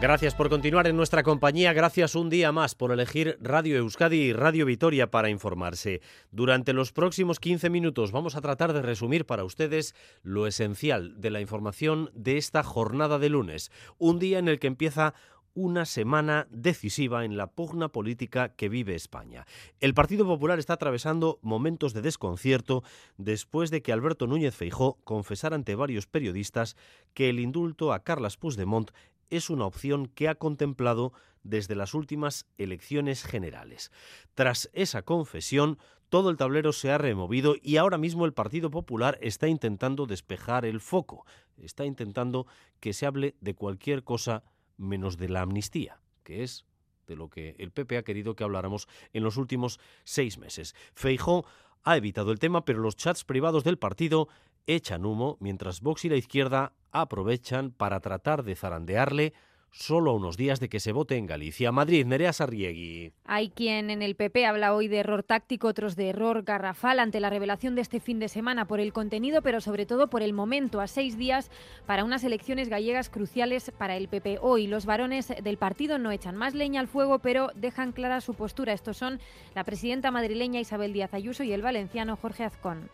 Gracias 0.00 0.34
por 0.34 0.50
continuar 0.50 0.88
en 0.88 0.96
nuestra 0.96 1.22
compañía, 1.22 1.72
gracias 1.72 2.16
un 2.16 2.28
día 2.28 2.50
más 2.50 2.74
por 2.74 2.90
elegir 2.90 3.38
Radio 3.40 3.76
Euskadi 3.76 4.16
y 4.16 4.32
Radio 4.32 4.66
Vitoria 4.66 5.12
para 5.12 5.30
informarse. 5.30 6.00
Durante 6.32 6.72
los 6.72 6.90
próximos 6.90 7.38
15 7.38 7.70
minutos 7.70 8.10
vamos 8.10 8.34
a 8.34 8.40
tratar 8.40 8.72
de 8.72 8.82
resumir 8.82 9.26
para 9.26 9.44
ustedes 9.44 9.94
lo 10.24 10.48
esencial 10.48 11.20
de 11.20 11.30
la 11.30 11.40
información 11.40 12.10
de 12.14 12.36
esta 12.36 12.64
jornada 12.64 13.20
de 13.20 13.28
lunes, 13.28 13.70
un 13.96 14.18
día 14.18 14.40
en 14.40 14.48
el 14.48 14.58
que 14.58 14.66
empieza 14.66 15.14
una 15.54 15.84
semana 15.84 16.46
decisiva 16.50 17.24
en 17.24 17.36
la 17.36 17.48
pugna 17.48 17.88
política 17.88 18.50
que 18.50 18.68
vive 18.68 18.94
España. 18.94 19.46
El 19.80 19.94
Partido 19.94 20.26
Popular 20.26 20.58
está 20.58 20.74
atravesando 20.74 21.38
momentos 21.42 21.92
de 21.92 22.02
desconcierto 22.02 22.82
después 23.16 23.70
de 23.70 23.82
que 23.82 23.92
Alberto 23.92 24.26
Núñez 24.26 24.54
Feijó 24.54 24.98
confesara 25.04 25.56
ante 25.56 25.74
varios 25.74 26.06
periodistas 26.06 26.76
que 27.14 27.28
el 27.28 27.40
indulto 27.40 27.92
a 27.92 28.00
Carles 28.00 28.36
Puigdemont 28.36 28.90
es 29.30 29.50
una 29.50 29.66
opción 29.66 30.06
que 30.06 30.28
ha 30.28 30.34
contemplado 30.34 31.12
desde 31.42 31.74
las 31.74 31.94
últimas 31.94 32.46
elecciones 32.58 33.24
generales. 33.24 33.90
Tras 34.34 34.70
esa 34.74 35.02
confesión, 35.02 35.78
todo 36.08 36.28
el 36.28 36.36
tablero 36.36 36.72
se 36.72 36.90
ha 36.90 36.98
removido 36.98 37.56
y 37.62 37.78
ahora 37.78 37.96
mismo 37.96 38.26
el 38.26 38.34
Partido 38.34 38.70
Popular 38.70 39.18
está 39.22 39.48
intentando 39.48 40.06
despejar 40.06 40.66
el 40.66 40.80
foco, 40.80 41.24
está 41.56 41.86
intentando 41.86 42.46
que 42.80 42.92
se 42.92 43.06
hable 43.06 43.34
de 43.40 43.54
cualquier 43.54 44.04
cosa 44.04 44.44
menos 44.76 45.16
de 45.16 45.28
la 45.28 45.42
amnistía, 45.42 46.00
que 46.22 46.42
es 46.42 46.66
de 47.06 47.16
lo 47.16 47.28
que 47.28 47.56
el 47.58 47.72
PP 47.72 47.98
ha 47.98 48.04
querido 48.04 48.36
que 48.36 48.44
habláramos 48.44 48.88
en 49.12 49.22
los 49.22 49.36
últimos 49.36 49.80
seis 50.04 50.38
meses. 50.38 50.74
Feijó 50.94 51.44
ha 51.82 51.96
evitado 51.96 52.30
el 52.30 52.38
tema, 52.38 52.64
pero 52.64 52.78
los 52.78 52.96
chats 52.96 53.24
privados 53.24 53.64
del 53.64 53.78
partido 53.78 54.28
echan 54.66 55.04
humo, 55.04 55.36
mientras 55.40 55.80
Vox 55.80 56.04
y 56.04 56.08
la 56.08 56.16
izquierda 56.16 56.72
aprovechan 56.92 57.72
para 57.72 58.00
tratar 58.00 58.44
de 58.44 58.54
zarandearle 58.54 59.34
solo 59.72 60.12
unos 60.12 60.36
días 60.36 60.60
de 60.60 60.68
que 60.68 60.80
se 60.80 60.92
vote 60.92 61.16
en 61.16 61.26
Galicia. 61.26 61.72
Madrid, 61.72 62.06
Nerea 62.06 62.32
Sarriegui. 62.32 63.12
Hay 63.24 63.50
quien 63.50 63.90
en 63.90 64.02
el 64.02 64.14
PP 64.14 64.46
habla 64.46 64.74
hoy 64.74 64.86
de 64.86 64.98
error 64.98 65.22
táctico, 65.22 65.68
otros 65.68 65.96
de 65.96 66.10
error 66.10 66.42
garrafal 66.42 67.00
ante 67.00 67.20
la 67.20 67.30
revelación 67.30 67.74
de 67.74 67.80
este 67.80 67.98
fin 67.98 68.18
de 68.18 68.28
semana 68.28 68.66
por 68.66 68.78
el 68.80 68.92
contenido, 68.92 69.42
pero 69.42 69.60
sobre 69.60 69.86
todo 69.86 70.08
por 70.08 70.22
el 70.22 70.34
momento, 70.34 70.80
a 70.80 70.86
seis 70.86 71.16
días 71.16 71.50
para 71.86 72.04
unas 72.04 72.22
elecciones 72.22 72.68
gallegas 72.68 73.08
cruciales 73.08 73.72
para 73.76 73.96
el 73.96 74.08
PP. 74.08 74.38
Hoy 74.40 74.66
los 74.66 74.86
varones 74.86 75.32
del 75.42 75.56
partido 75.56 75.98
no 75.98 76.12
echan 76.12 76.36
más 76.36 76.54
leña 76.54 76.80
al 76.80 76.88
fuego, 76.88 77.18
pero 77.18 77.50
dejan 77.54 77.92
clara 77.92 78.20
su 78.20 78.34
postura. 78.34 78.72
Estos 78.74 78.98
son 78.98 79.20
la 79.54 79.64
presidenta 79.64 80.10
madrileña 80.10 80.60
Isabel 80.60 80.92
Díaz 80.92 81.14
Ayuso 81.14 81.42
y 81.42 81.52
el 81.52 81.62
valenciano 81.62 82.16
Jorge 82.16 82.44
Azcón. 82.44 82.90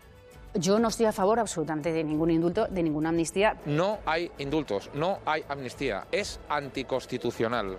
Yo 0.54 0.78
no 0.78 0.88
estoy 0.88 1.06
a 1.06 1.12
favor 1.12 1.38
absolutamente 1.38 1.92
de 1.92 2.02
ningún 2.02 2.30
indulto, 2.30 2.66
de 2.68 2.82
ninguna 2.82 3.10
amnistía. 3.10 3.56
No 3.66 3.98
hay 4.06 4.30
indultos, 4.38 4.90
no 4.94 5.18
hay 5.26 5.44
amnistía. 5.48 6.06
Es 6.10 6.40
anticonstitucional. 6.48 7.76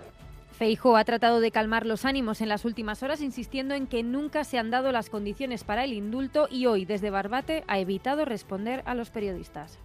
Feijóo 0.56 0.96
ha 0.96 1.04
tratado 1.04 1.40
de 1.40 1.50
calmar 1.50 1.86
los 1.86 2.04
ánimos 2.04 2.40
en 2.42 2.48
las 2.48 2.64
últimas 2.64 3.02
horas, 3.02 3.22
insistiendo 3.22 3.74
en 3.74 3.86
que 3.86 4.02
nunca 4.02 4.44
se 4.44 4.58
han 4.58 4.70
dado 4.70 4.92
las 4.92 5.08
condiciones 5.10 5.64
para 5.64 5.84
el 5.84 5.92
indulto 5.92 6.48
y 6.50 6.66
hoy, 6.66 6.84
desde 6.84 7.10
Barbate, 7.10 7.64
ha 7.66 7.78
evitado 7.78 8.24
responder 8.24 8.82
a 8.84 8.94
los 8.94 9.10
periodistas. 9.10 9.78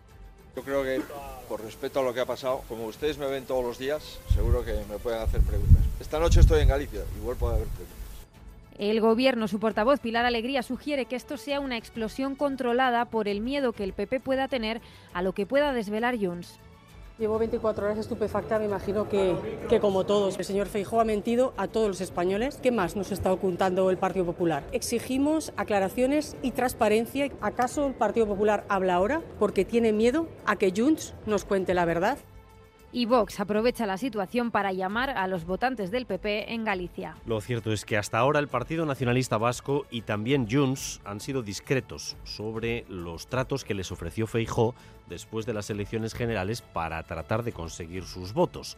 Yo 0.56 0.64
creo 0.64 0.84
que, 0.84 1.02
por 1.50 1.62
respeto 1.64 2.02
a 2.02 2.04
lo 2.04 2.14
que 2.14 2.20
ha 2.20 2.26
pasado, 2.26 2.62
como 2.70 2.86
ustedes 2.86 3.18
me 3.18 3.26
ven 3.28 3.46
todos 3.46 3.64
los 3.64 3.78
días, 3.78 4.20
seguro 4.34 4.64
que 4.64 4.74
me 4.90 5.00
pueden 5.00 5.22
hacer 5.22 5.42
preguntas. 5.42 5.82
Esta 6.00 6.20
noche 6.20 6.42
estoy 6.42 6.62
en 6.62 6.68
Galicia, 6.68 7.02
igual 7.18 7.36
puede 7.36 7.56
haber 7.56 7.68
preguntas. 7.68 8.05
El 8.78 9.00
gobierno, 9.00 9.48
su 9.48 9.60
portavoz 9.60 10.02
Pilar 10.02 10.26
Alegría, 10.26 10.62
sugiere 10.62 11.06
que 11.06 11.16
esto 11.16 11.38
sea 11.38 11.62
una 11.62 11.78
explosión 11.78 12.36
controlada 12.36 13.06
por 13.06 13.30
el 13.30 13.40
miedo 13.40 13.72
que 13.72 13.86
el 13.86 13.94
PP 13.94 14.20
pueda 14.20 14.50
tener 14.50 14.82
a 15.14 15.22
lo 15.22 15.32
que 15.32 15.46
pueda 15.46 15.72
desvelar 15.72 16.18
Junts. 16.20 16.60
Llevo 17.18 17.40
24 17.40 17.86
horas 17.86 17.98
estupefacta, 17.98 18.60
me 18.60 18.66
imagino 18.66 19.08
que, 19.08 19.38
que 19.70 19.80
como 19.80 20.06
todos. 20.06 20.38
El 20.38 20.44
señor 20.44 20.68
Feijóo 20.68 21.00
ha 21.00 21.06
mentido 21.06 21.54
a 21.56 21.70
todos 21.70 21.88
los 21.88 22.02
españoles. 22.02 22.60
¿Qué 22.62 22.72
más 22.72 22.98
nos 22.98 23.14
está 23.14 23.32
ocultando 23.32 23.90
el 23.90 23.98
Partido 23.98 24.26
Popular? 24.26 24.68
Exigimos 24.74 25.54
aclaraciones 25.56 26.36
y 26.42 26.52
transparencia. 26.52 27.32
¿Acaso 27.40 27.88
el 27.88 27.94
Partido 27.94 28.28
Popular 28.28 28.66
habla 28.68 28.96
ahora 28.96 29.22
porque 29.40 29.64
tiene 29.64 29.94
miedo 29.94 30.28
a 30.46 30.58
que 30.58 30.74
Junts 30.76 31.14
nos 31.26 31.46
cuente 31.46 31.74
la 31.74 31.86
verdad? 31.86 32.18
Y 32.96 33.08
Vox 33.08 33.42
aprovecha 33.42 33.86
la 33.86 33.98
situación 33.98 34.52
para 34.52 34.72
llamar 34.72 35.10
a 35.10 35.28
los 35.28 35.44
votantes 35.44 35.92
del 35.92 36.06
PP 36.06 36.54
en 36.54 36.64
Galicia. 36.64 37.18
Lo 37.26 37.42
cierto 37.42 37.74
es 37.74 37.84
que 37.84 37.98
hasta 37.98 38.20
ahora 38.20 38.40
el 38.40 38.48
Partido 38.48 38.86
Nacionalista 38.86 39.38
Vasco 39.38 39.86
y 39.92 40.04
también 40.04 40.48
Junts 40.50 41.02
han 41.04 41.20
sido 41.20 41.44
discretos 41.44 42.16
sobre 42.24 42.86
los 42.88 43.28
tratos 43.28 43.66
que 43.66 43.74
les 43.74 43.92
ofreció 43.92 44.28
Feijó 44.28 44.76
después 45.10 45.46
de 45.46 45.54
las 45.54 45.70
elecciones 45.70 46.14
generales 46.14 46.62
para 46.62 47.04
tratar 47.04 47.44
de 47.44 47.52
conseguir 47.52 48.06
sus 48.06 48.32
votos. 48.32 48.78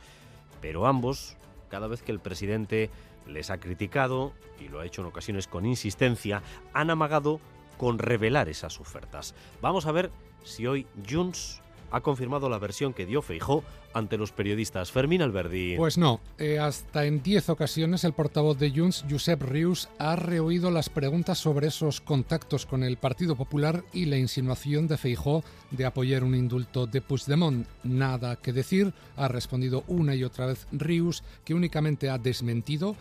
Pero 0.61 0.88
ambos, 0.88 1.38
cada 1.70 1.86
vez 1.86 2.01
que 2.01 2.11
el 2.11 2.20
presidente 2.20 2.89
les 3.28 3.51
ha 3.51 3.59
criticado, 3.59 4.34
y 4.59 4.68
lo 4.68 4.80
ha 4.80 4.86
hecho 4.88 5.01
en 5.01 5.09
ocasiones 5.09 5.45
con 5.45 5.63
insistencia, 5.63 6.41
han 6.74 6.89
amagado 6.89 7.39
con 7.78 7.99
revelar 7.99 8.49
esas 8.49 8.80
ofertas. 8.80 9.36
Vamos 9.61 9.86
a 9.86 9.91
ver 9.91 10.09
si 10.43 10.65
hoy 10.65 10.88
Junts 11.07 11.61
ha 11.92 12.02
confirmado 12.02 12.50
la 12.50 12.60
versión 12.60 12.94
que 12.94 13.06
dio 13.06 13.22
Feijó 13.22 13.64
ante 13.94 14.18
los 14.18 14.32
periodistas. 14.32 14.92
Fermín 14.92 15.22
Alberdi. 15.22 15.76
Pues 15.78 15.98
no, 15.98 16.20
eh, 16.38 16.60
hasta 16.60 17.06
en 17.06 17.24
10 17.24 17.50
ocasiones 17.50 18.04
el 18.04 18.14
portavoz 18.14 18.58
de 18.58 18.72
Junts, 18.72 19.06
Josep 19.10 19.42
Rius, 19.42 19.90
ha 19.98 20.16
reoído 20.16 20.72
las 20.72 20.90
preguntas 20.90 21.40
sobre 21.40 21.68
esos 21.68 22.02
contactos 22.02 22.66
con 22.66 22.84
el 22.84 22.98
Partido 22.98 23.36
Popular 23.36 23.84
y 23.94 24.06
la 24.06 24.18
insinuación 24.18 24.88
de 24.88 24.98
Feijó 24.98 25.44
de 25.72 25.86
apoyar 25.86 26.24
un 26.24 26.36
indulto 26.36 26.88
de 26.88 27.02
Puigdemont. 27.02 27.68
Nada 27.84 28.36
que 28.36 28.54
decir, 28.54 28.94
ha 29.16 29.28
respondido 29.28 29.84
una 29.88 30.16
y 30.16 30.24
otra 30.24 30.48
vez 30.48 30.68
Rius, 30.72 31.24
que 31.44 31.54
únicamente 31.54 32.10
ha 32.10 32.18
desmentido 32.18 32.96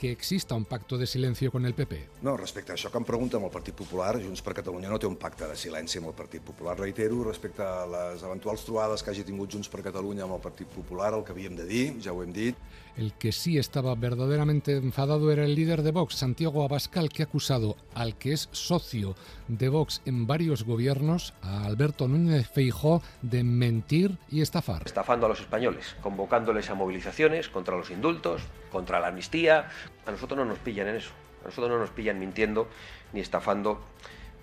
que 0.00 0.10
exista 0.10 0.54
un 0.54 0.64
pacto 0.64 0.96
de 0.96 1.06
silencio 1.06 1.52
con 1.52 1.66
el 1.66 1.74
PP. 1.74 2.22
No, 2.22 2.34
respecte 2.34 2.72
a 2.72 2.76
això 2.78 2.88
que 2.88 2.96
em 2.96 3.04
pregunta 3.04 3.36
amb 3.36 3.50
el 3.50 3.52
Partit 3.52 3.76
Popular, 3.76 4.14
Junts 4.22 4.40
per 4.40 4.54
Catalunya 4.56 4.88
no 4.88 4.96
té 4.96 5.04
un 5.04 5.18
pacte 5.20 5.44
de 5.44 5.58
silenci 5.60 6.00
amb 6.00 6.08
el 6.08 6.14
Partit 6.16 6.40
Popular. 6.40 6.78
Reitero, 6.78 7.18
respecte 7.26 7.60
a 7.60 7.84
les 7.84 8.24
eventuals 8.24 8.64
trobades 8.64 9.04
que 9.04 9.12
hagi 9.12 9.26
tingut 9.28 9.52
Junts 9.52 9.68
per 9.68 9.82
Catalunya 9.84 10.24
amb 10.24 10.38
el 10.38 10.40
Partit 10.40 10.72
Popular, 10.72 11.12
el 11.18 11.26
que 11.26 11.36
havíem 11.36 11.58
de 11.58 11.68
dir, 11.68 11.84
ja 12.00 12.14
ho 12.16 12.22
hem 12.24 12.32
dit. 12.32 12.56
El 13.00 13.14
que 13.14 13.32
sí 13.32 13.56
estaba 13.56 13.94
verdaderamente 13.94 14.76
enfadado 14.76 15.32
era 15.32 15.46
el 15.46 15.54
líder 15.54 15.80
de 15.80 15.90
Vox, 15.90 16.16
Santiago 16.16 16.62
Abascal, 16.62 17.08
que 17.08 17.22
ha 17.22 17.24
acusado 17.24 17.78
al 17.94 18.18
que 18.18 18.34
es 18.34 18.50
socio 18.52 19.14
de 19.48 19.70
Vox 19.70 20.02
en 20.04 20.26
varios 20.26 20.64
gobiernos, 20.64 21.32
a 21.40 21.64
Alberto 21.64 22.08
Núñez 22.08 22.46
Feijó, 22.50 23.00
de 23.22 23.42
mentir 23.42 24.18
y 24.30 24.42
estafar. 24.42 24.82
Estafando 24.84 25.24
a 25.24 25.30
los 25.30 25.40
españoles, 25.40 25.96
convocándoles 26.02 26.68
a 26.68 26.74
movilizaciones 26.74 27.48
contra 27.48 27.74
los 27.74 27.90
indultos, 27.90 28.42
contra 28.70 29.00
la 29.00 29.06
amnistía. 29.06 29.70
A 30.04 30.10
nosotros 30.10 30.36
no 30.36 30.44
nos 30.44 30.58
pillan 30.58 30.88
en 30.88 30.96
eso. 30.96 31.12
A 31.42 31.46
nosotros 31.46 31.70
no 31.70 31.78
nos 31.78 31.88
pillan 31.88 32.18
mintiendo 32.18 32.68
ni 33.14 33.20
estafando 33.20 33.80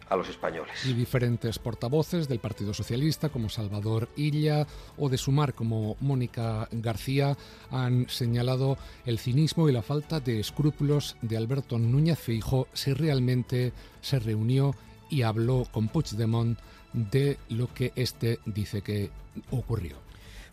a 0.10 0.16
los 0.16 0.30
españoles. 0.30 0.74
Y 0.86 0.94
diferentes 0.94 1.60
portavoces 1.60 2.28
del 2.28 2.40
Partido 2.40 2.74
Socialista, 2.74 3.30
como 3.30 3.50
Salvador 3.50 4.10
Illa, 4.16 4.68
o 4.98 5.10
de 5.10 5.18
Sumar, 5.18 5.54
como 5.54 5.98
Mónica 6.00 6.68
García, 6.72 7.38
han 7.72 8.08
señalado 8.10 8.78
el 9.06 9.20
cinismo 9.20 9.70
y 9.70 9.72
la 9.72 9.82
falta 9.82 10.20
de 10.20 10.40
escrúpulos 10.40 11.18
de 11.22 11.38
Alberto 11.38 11.78
Núñez 11.78 12.20
Feijóo 12.20 12.68
si 12.74 12.94
realmente 12.94 13.74
se 14.02 14.20
reunió 14.20 14.76
y 15.10 15.22
habló 15.22 15.68
con 15.72 15.88
Puigdemont 15.88 16.60
de 16.94 17.38
lo 17.50 17.74
que 17.74 17.92
éste 17.96 18.40
dice 18.46 18.82
que 18.82 19.10
ocurrió. 19.52 19.96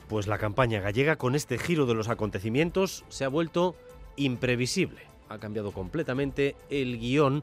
Pues 0.09 0.27
la 0.27 0.39
campaña 0.39 0.81
gallega, 0.81 1.17
con 1.17 1.35
este 1.35 1.59
giro 1.59 1.87
de 1.87 1.95
los 1.95 2.09
acontecimientos, 2.09 3.05
se 3.09 3.25
ha 3.25 3.29
vuelto 3.29 3.75
imprevisible. 4.17 5.03
Ha 5.29 5.39
cambiado 5.39 5.73
completamente 5.73 6.57
el 6.69 6.99
guion, 6.99 7.43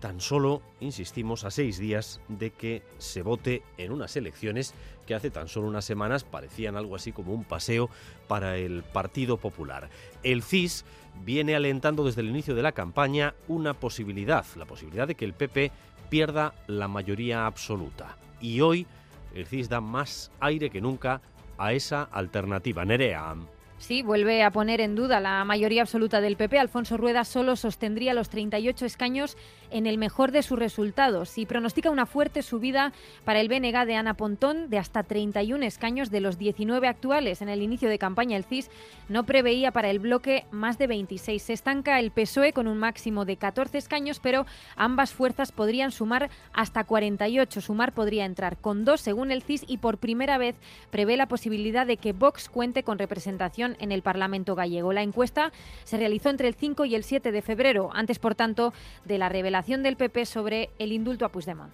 tan 0.00 0.20
solo, 0.20 0.62
insistimos, 0.80 1.44
a 1.44 1.50
seis 1.50 1.78
días 1.78 2.20
de 2.28 2.50
que 2.50 2.82
se 2.98 3.22
vote 3.22 3.62
en 3.78 3.92
unas 3.92 4.16
elecciones 4.16 4.74
que 5.06 5.14
hace 5.14 5.30
tan 5.30 5.48
solo 5.48 5.68
unas 5.68 5.84
semanas 5.84 6.24
parecían 6.24 6.76
algo 6.76 6.96
así 6.96 7.12
como 7.12 7.32
un 7.32 7.44
paseo 7.44 7.88
para 8.28 8.56
el 8.56 8.82
Partido 8.82 9.36
Popular. 9.36 9.88
El 10.22 10.42
CIS 10.42 10.84
viene 11.24 11.54
alentando 11.54 12.04
desde 12.04 12.20
el 12.20 12.28
inicio 12.28 12.54
de 12.54 12.62
la 12.62 12.72
campaña 12.72 13.34
una 13.48 13.74
posibilidad, 13.74 14.44
la 14.56 14.66
posibilidad 14.66 15.08
de 15.08 15.14
que 15.14 15.24
el 15.24 15.34
PP 15.34 15.70
pierda 16.10 16.54
la 16.66 16.88
mayoría 16.88 17.46
absoluta. 17.46 18.16
Y 18.40 18.60
hoy 18.60 18.86
el 19.34 19.46
CIS 19.46 19.68
da 19.68 19.80
más 19.80 20.30
aire 20.40 20.70
que 20.70 20.80
nunca 20.80 21.20
a 21.58 21.72
esa 21.72 22.02
alternativa. 22.02 22.84
Nerea. 22.84 23.34
Sí, 23.78 24.02
vuelve 24.02 24.42
a 24.42 24.50
poner 24.50 24.80
en 24.80 24.94
duda 24.94 25.20
la 25.20 25.44
mayoría 25.44 25.82
absoluta 25.82 26.22
del 26.22 26.36
PP. 26.36 26.58
Alfonso 26.58 26.96
Rueda 26.96 27.24
solo 27.24 27.56
sostendría 27.56 28.14
los 28.14 28.30
38 28.30 28.86
escaños 28.86 29.36
en 29.70 29.86
el 29.86 29.98
mejor 29.98 30.32
de 30.32 30.42
sus 30.42 30.58
resultados 30.58 31.38
y 31.38 31.46
pronostica 31.46 31.90
una 31.90 32.06
fuerte 32.06 32.42
subida 32.42 32.92
para 33.24 33.40
el 33.40 33.48
BNG 33.48 33.86
de 33.86 33.96
Ana 33.96 34.14
Pontón 34.14 34.70
de 34.70 34.78
hasta 34.78 35.02
31 35.02 35.64
escaños 35.64 36.10
de 36.10 36.20
los 36.20 36.38
19 36.38 36.86
actuales. 36.88 37.42
En 37.42 37.48
el 37.48 37.62
inicio 37.62 37.88
de 37.88 37.98
campaña 37.98 38.36
el 38.36 38.44
CIS 38.44 38.70
no 39.08 39.24
preveía 39.24 39.72
para 39.72 39.90
el 39.90 39.98
bloque 39.98 40.44
más 40.50 40.78
de 40.78 40.86
26. 40.86 41.42
Se 41.42 41.52
estanca 41.52 41.98
el 41.98 42.10
PSOE 42.10 42.52
con 42.52 42.68
un 42.68 42.78
máximo 42.78 43.24
de 43.24 43.36
14 43.36 43.78
escaños, 43.78 44.20
pero 44.20 44.46
ambas 44.76 45.12
fuerzas 45.12 45.50
podrían 45.50 45.90
sumar 45.90 46.30
hasta 46.52 46.84
48. 46.84 47.60
Sumar 47.60 47.92
podría 47.92 48.24
entrar 48.24 48.56
con 48.56 48.84
dos 48.84 49.00
según 49.00 49.30
el 49.30 49.42
CIS 49.42 49.64
y 49.66 49.78
por 49.78 49.98
primera 49.98 50.38
vez 50.38 50.54
prevé 50.90 51.16
la 51.16 51.26
posibilidad 51.26 51.86
de 51.86 51.96
que 51.96 52.12
Vox 52.12 52.48
cuente 52.48 52.82
con 52.82 52.98
representación 52.98 53.76
en 53.80 53.90
el 53.90 54.02
Parlamento 54.02 54.54
gallego. 54.54 54.92
La 54.92 55.02
encuesta 55.02 55.52
se 55.84 55.96
realizó 55.96 56.30
entre 56.30 56.48
el 56.48 56.54
5 56.54 56.84
y 56.84 56.94
el 56.94 57.02
7 57.02 57.32
de 57.32 57.42
febrero, 57.42 57.90
antes, 57.92 58.18
por 58.18 58.34
tanto, 58.34 58.72
de 59.04 59.18
la 59.18 59.28
revelación 59.28 59.55
del 59.64 59.96
PP 59.96 60.26
sobre 60.26 60.68
el 60.78 60.92
indulto 60.92 61.24
a 61.24 61.30
Puigdemont. 61.30 61.72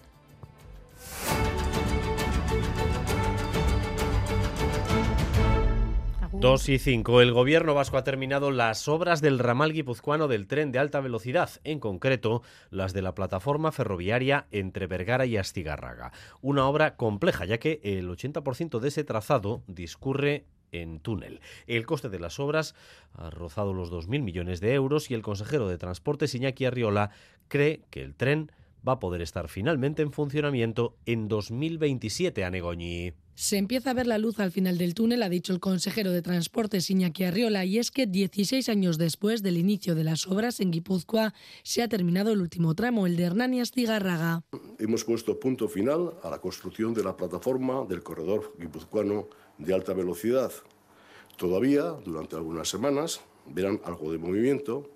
Dos 6.31 6.69
y 6.69 6.79
cinco. 6.79 7.19
El 7.21 7.33
gobierno 7.33 7.73
vasco 7.73 7.97
ha 7.97 8.03
terminado 8.03 8.51
las 8.51 8.87
obras 8.87 9.21
del 9.21 9.37
ramal 9.37 9.73
guipuzcoano 9.73 10.29
del 10.29 10.47
tren 10.47 10.71
de 10.71 10.79
alta 10.79 11.01
velocidad, 11.01 11.49
en 11.65 11.79
concreto 11.79 12.41
las 12.69 12.93
de 12.93 13.01
la 13.01 13.15
plataforma 13.15 13.71
ferroviaria 13.73 14.47
entre 14.51 14.87
Vergara 14.87 15.25
y 15.25 15.35
Astigarraga. 15.35 16.13
Una 16.41 16.67
obra 16.67 16.95
compleja, 16.95 17.45
ya 17.45 17.57
que 17.57 17.81
el 17.83 18.09
80% 18.09 18.79
de 18.79 18.87
ese 18.87 19.03
trazado 19.03 19.63
discurre 19.67 20.45
en 20.73 20.99
túnel. 20.99 21.39
El 21.67 21.85
coste 21.85 22.09
de 22.09 22.19
las 22.19 22.39
obras 22.39 22.75
ha 23.13 23.29
rozado 23.29 23.73
los 23.73 23.91
2.000 23.91 24.21
millones 24.21 24.59
de 24.59 24.73
euros 24.73 25.09
y 25.11 25.13
el 25.13 25.21
consejero 25.21 25.69
de 25.69 25.77
Transportes 25.77 26.35
Iñaki 26.35 26.65
Arriola 26.65 27.11
cree 27.47 27.81
que 27.89 28.01
el 28.01 28.15
tren 28.15 28.51
va 28.87 28.93
a 28.93 28.99
poder 28.99 29.21
estar 29.21 29.47
finalmente 29.49 30.01
en 30.01 30.11
funcionamiento 30.11 30.95
en 31.05 31.27
2027 31.27 32.43
a 32.43 32.49
Negoñi. 32.49 33.13
Se 33.35 33.57
empieza 33.57 33.89
a 33.89 33.93
ver 33.93 34.05
la 34.05 34.19
luz 34.19 34.39
al 34.39 34.51
final 34.51 34.77
del 34.77 34.93
túnel, 34.93 35.23
ha 35.23 35.29
dicho 35.29 35.53
el 35.53 35.59
consejero 35.59 36.11
de 36.11 36.21
Transportes 36.21 36.91
Iñaki 36.91 37.23
Arriola, 37.23 37.65
y 37.65 37.79
es 37.79 37.89
que 37.89 38.05
16 38.05 38.69
años 38.69 38.99
después 38.99 39.41
del 39.41 39.57
inicio 39.57 39.95
de 39.95 40.03
las 40.03 40.27
obras 40.27 40.59
en 40.59 40.69
Guipúzcoa 40.69 41.33
se 41.63 41.81
ha 41.81 41.87
terminado 41.87 42.31
el 42.31 42.41
último 42.41 42.75
tramo, 42.75 43.07
el 43.07 43.15
de 43.15 43.23
Hernani 43.23 43.59
Astigarraga. 43.59 44.43
Hemos 44.77 45.03
puesto 45.03 45.39
punto 45.39 45.67
final 45.67 46.13
a 46.21 46.29
la 46.29 46.39
construcción 46.39 46.93
de 46.93 47.03
la 47.03 47.17
plataforma 47.17 47.85
del 47.85 48.03
corredor 48.03 48.53
guipuzcoano 48.59 49.27
de 49.57 49.73
alta 49.73 49.93
velocidad. 49.93 50.51
Todavía, 51.35 51.83
durante 52.05 52.35
algunas 52.35 52.69
semanas, 52.69 53.21
verán 53.47 53.81
algo 53.83 54.11
de 54.11 54.19
movimiento, 54.19 54.91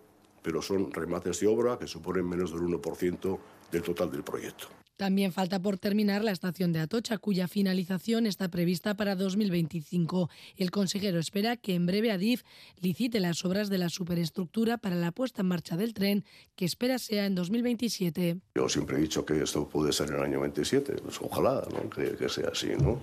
pero 0.47 0.61
son 0.61 0.93
remates 0.93 1.41
de 1.41 1.47
obra 1.47 1.77
que 1.77 1.87
suponen 1.87 2.25
menos 2.25 2.53
del 2.53 2.61
1% 2.61 3.37
del 3.69 3.81
total 3.81 4.09
del 4.09 4.23
proyecto. 4.23 4.69
También 4.95 5.31
falta 5.31 5.61
por 5.61 5.77
terminar 5.77 6.23
la 6.23 6.31
estación 6.31 6.71
de 6.71 6.79
Atocha, 6.79 7.19
cuya 7.19 7.47
finalización 7.47 8.25
está 8.25 8.49
prevista 8.49 8.95
para 8.95 9.15
2025. 9.15 10.29
El 10.55 10.71
consejero 10.71 11.19
espera 11.19 11.57
que 11.57 11.75
en 11.75 11.85
breve 11.85 12.11
Adif 12.11 12.43
licite 12.79 13.19
las 13.19 13.43
obras 13.45 13.69
de 13.69 13.77
la 13.77 13.89
superestructura 13.89 14.77
para 14.77 14.95
la 14.95 15.11
puesta 15.11 15.41
en 15.41 15.49
marcha 15.49 15.75
del 15.75 15.93
tren, 15.93 16.23
que 16.55 16.63
espera 16.63 16.97
sea 16.97 17.25
en 17.25 17.35
2027. 17.35 18.39
Yo 18.55 18.69
siempre 18.69 18.97
he 18.97 19.01
dicho 19.01 19.23
que 19.23 19.43
esto 19.43 19.67
puede 19.67 19.91
ser 19.91 20.09
en 20.09 20.15
el 20.15 20.23
año 20.23 20.39
27, 20.39 20.93
pues 21.03 21.19
ojalá 21.21 21.67
¿no? 21.71 21.89
que, 21.89 22.15
que, 22.15 22.29
sea 22.29 22.49
así, 22.53 22.69
¿no? 22.69 22.99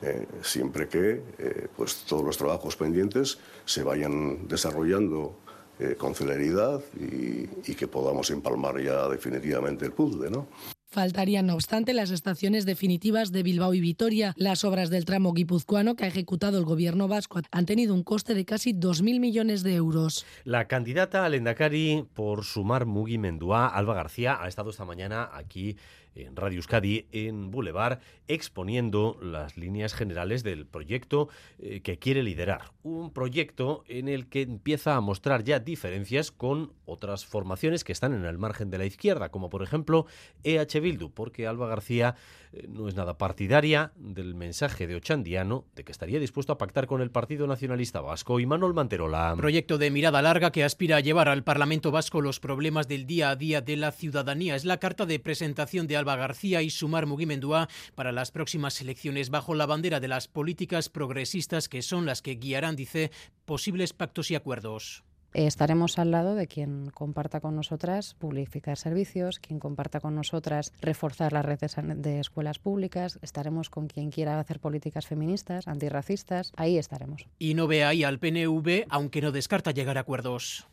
Eh, 0.00 0.26
siempre 0.42 0.88
que 0.88 1.22
eh, 1.38 1.68
pues 1.76 2.04
todos 2.06 2.24
los 2.24 2.38
trabajos 2.38 2.76
pendientes 2.76 3.36
se 3.66 3.82
vayan 3.82 4.48
desarrollando 4.48 5.43
eh, 5.78 5.96
con 5.96 6.14
celeridad 6.14 6.80
y, 6.98 7.48
y, 7.70 7.74
que 7.74 7.88
podamos 7.88 8.30
empalmar 8.30 8.80
ya 8.80 9.08
definitivamente 9.08 9.84
el 9.84 9.92
puzzle, 9.92 10.30
¿no? 10.30 10.46
Faltarían, 10.94 11.46
no 11.46 11.54
obstante, 11.54 11.92
las 11.92 12.12
estaciones 12.12 12.66
definitivas 12.66 13.32
de 13.32 13.42
Bilbao 13.42 13.74
y 13.74 13.80
Vitoria. 13.80 14.32
Las 14.36 14.62
obras 14.62 14.90
del 14.90 15.04
tramo 15.04 15.32
guipuzcoano 15.32 15.96
que 15.96 16.04
ha 16.04 16.06
ejecutado 16.06 16.56
el 16.56 16.64
gobierno 16.64 17.08
vasco 17.08 17.40
han 17.50 17.66
tenido 17.66 17.94
un 17.94 18.04
coste 18.04 18.32
de 18.34 18.44
casi 18.44 18.72
2.000 18.72 19.18
millones 19.18 19.64
de 19.64 19.74
euros. 19.74 20.24
La 20.44 20.68
candidata 20.68 21.24
al 21.24 21.34
Endacari 21.34 22.06
por 22.14 22.44
sumar 22.44 22.86
Mugi 22.86 23.18
Mendua, 23.18 23.66
Alba 23.66 23.94
García, 23.94 24.38
ha 24.40 24.46
estado 24.46 24.70
esta 24.70 24.84
mañana 24.84 25.28
aquí 25.32 25.76
en 26.14 26.36
Radio 26.36 26.56
Euskadi, 26.56 27.06
en 27.12 27.50
Boulevard, 27.50 28.00
exponiendo 28.28 29.18
las 29.20 29.56
líneas 29.56 29.94
generales 29.94 30.42
del 30.42 30.66
proyecto 30.66 31.28
eh, 31.58 31.80
que 31.80 31.98
quiere 31.98 32.22
liderar. 32.22 32.72
Un 32.82 33.12
proyecto 33.12 33.84
en 33.88 34.08
el 34.08 34.28
que 34.28 34.42
empieza 34.42 34.96
a 34.96 35.00
mostrar 35.00 35.44
ya 35.44 35.58
diferencias 35.58 36.30
con 36.30 36.72
otras 36.86 37.26
formaciones 37.26 37.84
que 37.84 37.92
están 37.92 38.14
en 38.14 38.24
el 38.24 38.38
margen 38.38 38.70
de 38.70 38.78
la 38.78 38.86
izquierda, 38.86 39.30
como 39.30 39.50
por 39.50 39.62
ejemplo 39.62 40.06
EH 40.42 40.80
Bildu, 40.80 41.10
porque 41.10 41.46
Alba 41.46 41.66
García 41.66 42.16
no 42.68 42.88
es 42.88 42.94
nada 42.94 43.18
partidaria 43.18 43.92
del 43.96 44.34
mensaje 44.34 44.86
de 44.86 44.96
Ochandiano 44.96 45.64
de 45.74 45.84
que 45.84 45.92
estaría 45.92 46.18
dispuesto 46.18 46.52
a 46.52 46.58
pactar 46.58 46.86
con 46.86 47.00
el 47.00 47.10
Partido 47.10 47.46
Nacionalista 47.46 48.00
Vasco 48.00 48.40
y 48.40 48.46
Manuel 48.46 48.74
Manterola. 48.74 49.34
Proyecto 49.36 49.78
de 49.78 49.90
mirada 49.90 50.22
larga 50.22 50.52
que 50.52 50.64
aspira 50.64 50.96
a 50.96 51.00
llevar 51.00 51.28
al 51.28 51.44
Parlamento 51.44 51.90
Vasco 51.90 52.20
los 52.20 52.40
problemas 52.40 52.88
del 52.88 53.06
día 53.06 53.30
a 53.30 53.36
día 53.36 53.60
de 53.60 53.76
la 53.76 53.92
ciudadanía. 53.92 54.56
Es 54.56 54.64
la 54.64 54.78
carta 54.78 55.06
de 55.06 55.18
presentación 55.20 55.86
de 55.86 55.96
Alba 55.96 56.16
García 56.16 56.62
y 56.62 56.70
Sumar 56.70 57.06
Mugimendua 57.06 57.68
para 57.94 58.12
las 58.12 58.30
próximas 58.30 58.80
elecciones 58.80 59.30
bajo 59.30 59.54
la 59.54 59.66
bandera 59.66 60.00
de 60.00 60.08
las 60.08 60.28
políticas 60.28 60.88
progresistas 60.88 61.68
que 61.68 61.82
son 61.82 62.06
las 62.06 62.22
que 62.22 62.36
guiarán, 62.36 62.76
dice, 62.76 63.10
posibles 63.44 63.92
pactos 63.92 64.30
y 64.30 64.34
acuerdos. 64.34 65.03
Estaremos 65.34 65.98
al 65.98 66.12
lado 66.12 66.36
de 66.36 66.46
quien 66.46 66.90
comparta 66.90 67.40
con 67.40 67.56
nosotras 67.56 68.14
publificar 68.14 68.78
servicios, 68.78 69.40
quien 69.40 69.58
comparta 69.58 69.98
con 69.98 70.14
nosotras 70.14 70.72
reforzar 70.80 71.32
las 71.32 71.44
redes 71.44 71.74
de 71.96 72.20
escuelas 72.20 72.60
públicas, 72.60 73.18
estaremos 73.20 73.68
con 73.68 73.88
quien 73.88 74.10
quiera 74.10 74.38
hacer 74.38 74.60
políticas 74.60 75.06
feministas, 75.06 75.66
antirracistas, 75.66 76.52
ahí 76.56 76.78
estaremos. 76.78 77.26
Y 77.40 77.54
no 77.54 77.66
ve 77.66 77.84
ahí 77.84 78.04
al 78.04 78.20
PNV, 78.20 78.86
aunque 78.88 79.20
no 79.20 79.32
descarta 79.32 79.72
llegar 79.72 79.98
a 79.98 80.02
acuerdos 80.02 80.68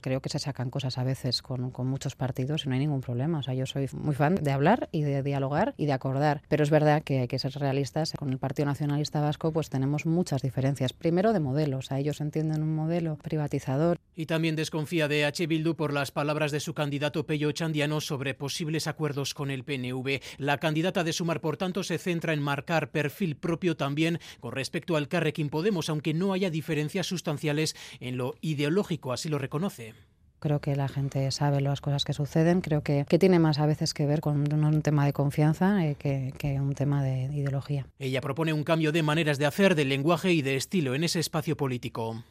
creo 0.00 0.20
que 0.20 0.28
se 0.28 0.38
sacan 0.38 0.70
cosas 0.70 0.98
a 0.98 1.04
veces 1.04 1.42
con, 1.42 1.72
muchos 1.86 2.16
partidos 2.16 2.64
y 2.64 2.68
no 2.68 2.74
hay 2.74 2.80
ningún 2.80 3.00
problema. 3.00 3.38
O 3.38 3.42
sea, 3.42 3.54
yo 3.54 3.66
soy 3.66 3.88
muy 3.92 4.14
fan 4.14 4.36
de 4.36 4.52
hablar 4.52 4.88
y 4.92 5.02
de 5.02 5.22
dialogar 5.22 5.74
y 5.76 5.86
de 5.86 5.92
acordar, 5.92 6.42
pero 6.48 6.62
es 6.62 6.70
verdad 6.70 7.02
que 7.02 7.20
hay 7.20 7.28
que 7.28 7.38
ser 7.38 7.52
realistas. 7.52 8.12
Con 8.18 8.30
el 8.30 8.38
Partido 8.38 8.66
Nacionalista 8.66 9.20
Vasco 9.20 9.52
pues 9.52 9.70
tenemos 9.70 10.06
muchas 10.06 10.42
diferencias. 10.42 10.92
Primero 10.92 11.32
de 11.32 11.40
modelos, 11.40 11.92
a 11.92 11.98
ellos 11.98 12.20
entienden 12.20 12.62
un 12.62 12.74
modelo 12.74 13.16
privatizador. 13.16 13.98
Y 14.14 14.26
también 14.26 14.56
desconfía 14.56 15.08
de 15.08 15.24
H. 15.24 15.46
Bildu 15.46 15.74
por 15.74 15.92
las 15.92 16.10
palabras 16.10 16.52
de 16.52 16.60
su 16.60 16.74
candidato 16.74 17.26
Pello 17.26 17.52
Chandiano 17.52 18.00
sobre 18.00 18.34
posibles 18.34 18.86
acuerdos 18.86 19.34
con 19.34 19.50
el 19.50 19.64
PNV. 19.64 20.20
La 20.38 20.58
candidata 20.58 21.04
de 21.04 21.12
Sumar, 21.12 21.40
por 21.40 21.56
tanto, 21.56 21.82
se 21.82 21.98
centra 21.98 22.32
en 22.32 22.42
marcar 22.42 22.90
perfil 22.90 23.36
propio 23.36 23.76
también 23.76 24.18
con 24.40 24.52
respecto 24.52 24.96
al 24.96 25.08
Carrequín 25.08 25.48
Podemos, 25.48 25.88
aunque 25.88 26.14
no 26.14 26.32
haya 26.32 26.50
diferencias 26.50 27.06
sustanciales 27.06 27.76
en 28.00 28.16
lo 28.16 28.34
ideológico, 28.40 29.12
así 29.12 29.28
lo 29.28 29.38
reconoce. 29.38 29.94
Creo 30.38 30.60
que 30.60 30.76
la 30.76 30.88
gente 30.88 31.30
sabe 31.30 31.60
las 31.60 31.80
cosas 31.80 32.04
que 32.04 32.12
suceden. 32.12 32.60
Creo 32.60 32.82
que, 32.82 33.06
que 33.08 33.18
tiene 33.18 33.38
más 33.38 33.58
a 33.58 33.66
veces 33.66 33.94
que 33.94 34.06
ver 34.06 34.20
con 34.20 34.52
un, 34.52 34.64
un 34.64 34.82
tema 34.82 35.06
de 35.06 35.12
confianza 35.12 35.86
eh, 35.86 35.96
que, 35.98 36.32
que, 36.38 36.60
un 36.60 36.74
tema 36.74 37.02
de 37.02 37.24
ideología. 37.32 37.86
Ella 37.98 38.20
propone 38.20 38.52
un 38.52 38.64
cambio 38.64 38.92
de 38.92 39.02
maneras 39.02 39.38
de 39.38 39.46
hacer, 39.46 39.74
de 39.74 39.84
lenguaje 39.84 40.32
y 40.32 40.42
de 40.42 40.56
estilo 40.56 40.94
en 40.94 41.04
ese 41.04 41.20
espacio 41.20 41.56
político. 41.56 42.22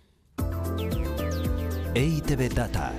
EITB 1.95 2.53
Data. 2.53 2.93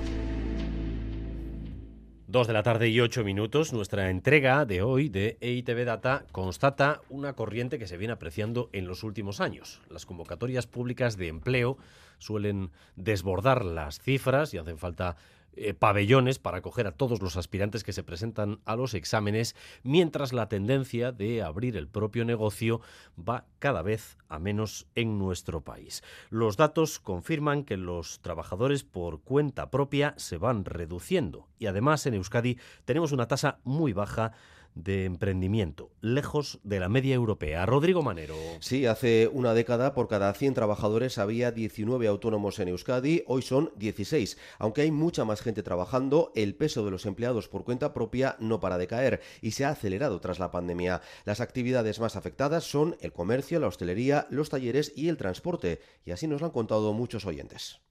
Dos 2.29 2.45
de 2.45 2.51
la 2.51 2.61
tarde 2.61 2.89
y 2.89 2.99
ocho 2.99 3.23
minutos, 3.23 3.71
nuestra 3.71 4.09
entrega 4.09 4.65
de 4.65 4.81
hoy 4.81 5.07
de 5.07 5.37
EITV 5.39 5.85
Data 5.85 6.25
constata 6.33 6.99
una 7.07 7.31
corriente 7.31 7.79
que 7.79 7.87
se 7.87 7.95
viene 7.95 8.11
apreciando 8.11 8.69
en 8.73 8.85
los 8.85 9.03
últimos 9.03 9.39
años. 9.39 9.81
Las 9.89 10.05
convocatorias 10.05 10.67
públicas 10.67 11.15
de 11.15 11.29
empleo 11.29 11.77
suelen 12.17 12.71
desbordar 12.95 13.65
las 13.65 13.99
cifras 13.99 14.53
y 14.53 14.57
hacen 14.57 14.77
falta 14.77 15.15
eh, 15.59 15.73
pabellones 15.73 16.37
para 16.37 16.59
acoger 16.59 16.85
a 16.85 16.91
todos 16.91 17.19
los 17.19 17.35
aspirantes 17.35 17.83
que 17.83 17.91
se 17.91 18.03
presentan 18.03 18.59
a 18.65 18.75
los 18.75 18.93
exámenes, 18.93 19.55
mientras 19.81 20.31
la 20.31 20.49
tendencia 20.49 21.11
de 21.11 21.41
abrir 21.41 21.77
el 21.77 21.87
propio 21.87 22.25
negocio 22.25 22.79
va 23.17 23.45
cada 23.57 23.81
vez 23.81 24.19
a 24.29 24.37
menos 24.37 24.85
en 24.93 25.17
nuestro 25.17 25.61
país. 25.61 26.03
Los 26.29 26.57
datos 26.57 26.99
confirman 26.99 27.63
que 27.63 27.75
los 27.75 28.19
trabajadores 28.21 28.83
por 28.83 29.21
cuenta 29.21 29.71
propia 29.71 30.13
se 30.17 30.37
van 30.37 30.63
reduciendo 30.63 31.47
y 31.57 31.65
además 31.65 32.05
en 32.05 32.13
Euskadi 32.13 32.59
tenemos 32.85 33.11
una 33.11 33.27
tasa 33.27 33.57
muy 33.63 33.93
baja 33.93 34.33
de 34.83 35.05
emprendimiento, 35.05 35.91
lejos 36.01 36.59
de 36.63 36.79
la 36.79 36.89
media 36.89 37.15
europea. 37.15 37.65
Rodrigo 37.65 38.01
Manero. 38.01 38.35
Sí, 38.59 38.85
hace 38.85 39.29
una 39.31 39.53
década 39.53 39.93
por 39.93 40.07
cada 40.07 40.33
100 40.33 40.53
trabajadores 40.53 41.17
había 41.17 41.51
19 41.51 42.07
autónomos 42.07 42.59
en 42.59 42.69
Euskadi, 42.69 43.23
hoy 43.27 43.41
son 43.41 43.71
16. 43.75 44.37
Aunque 44.59 44.81
hay 44.81 44.91
mucha 44.91 45.25
más 45.25 45.41
gente 45.41 45.63
trabajando, 45.63 46.31
el 46.35 46.55
peso 46.55 46.85
de 46.85 46.91
los 46.91 47.05
empleados 47.05 47.47
por 47.47 47.63
cuenta 47.63 47.93
propia 47.93 48.35
no 48.39 48.59
para 48.59 48.77
de 48.77 48.87
caer 48.87 49.21
y 49.41 49.51
se 49.51 49.65
ha 49.65 49.69
acelerado 49.69 50.19
tras 50.19 50.39
la 50.39 50.51
pandemia. 50.51 51.01
Las 51.25 51.41
actividades 51.41 51.99
más 51.99 52.15
afectadas 52.15 52.63
son 52.63 52.97
el 53.01 53.13
comercio, 53.13 53.59
la 53.59 53.67
hostelería, 53.67 54.27
los 54.29 54.49
talleres 54.49 54.93
y 54.95 55.09
el 55.09 55.17
transporte, 55.17 55.81
y 56.05 56.11
así 56.11 56.27
nos 56.27 56.41
lo 56.41 56.47
han 56.47 56.53
contado 56.53 56.93
muchos 56.93 57.25
oyentes. 57.25 57.86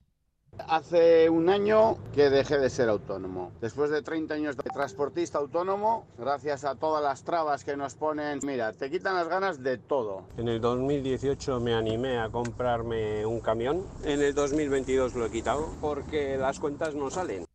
Hace 0.67 1.29
un 1.29 1.49
año 1.49 1.95
que 2.13 2.29
dejé 2.29 2.57
de 2.57 2.69
ser 2.69 2.89
autónomo. 2.89 3.51
Después 3.61 3.89
de 3.89 4.01
30 4.01 4.33
años 4.33 4.57
de 4.57 4.63
transportista 4.63 5.37
autónomo, 5.37 6.05
gracias 6.17 6.65
a 6.65 6.75
todas 6.75 7.01
las 7.01 7.23
trabas 7.23 7.63
que 7.63 7.77
nos 7.77 7.95
ponen, 7.95 8.39
mira, 8.43 8.73
te 8.73 8.89
quitan 8.89 9.15
las 9.15 9.29
ganas 9.29 9.63
de 9.63 9.77
todo. 9.77 10.23
En 10.35 10.49
el 10.49 10.59
2018 10.59 11.61
me 11.61 11.73
animé 11.73 12.19
a 12.19 12.29
comprarme 12.29 13.25
un 13.25 13.39
camión. 13.39 13.83
En 14.03 14.21
el 14.21 14.33
2022 14.33 15.15
lo 15.15 15.27
he 15.27 15.31
quitado 15.31 15.69
porque 15.79 16.37
las 16.37 16.59
cuentas 16.59 16.95
no 16.95 17.09
salen. 17.09 17.45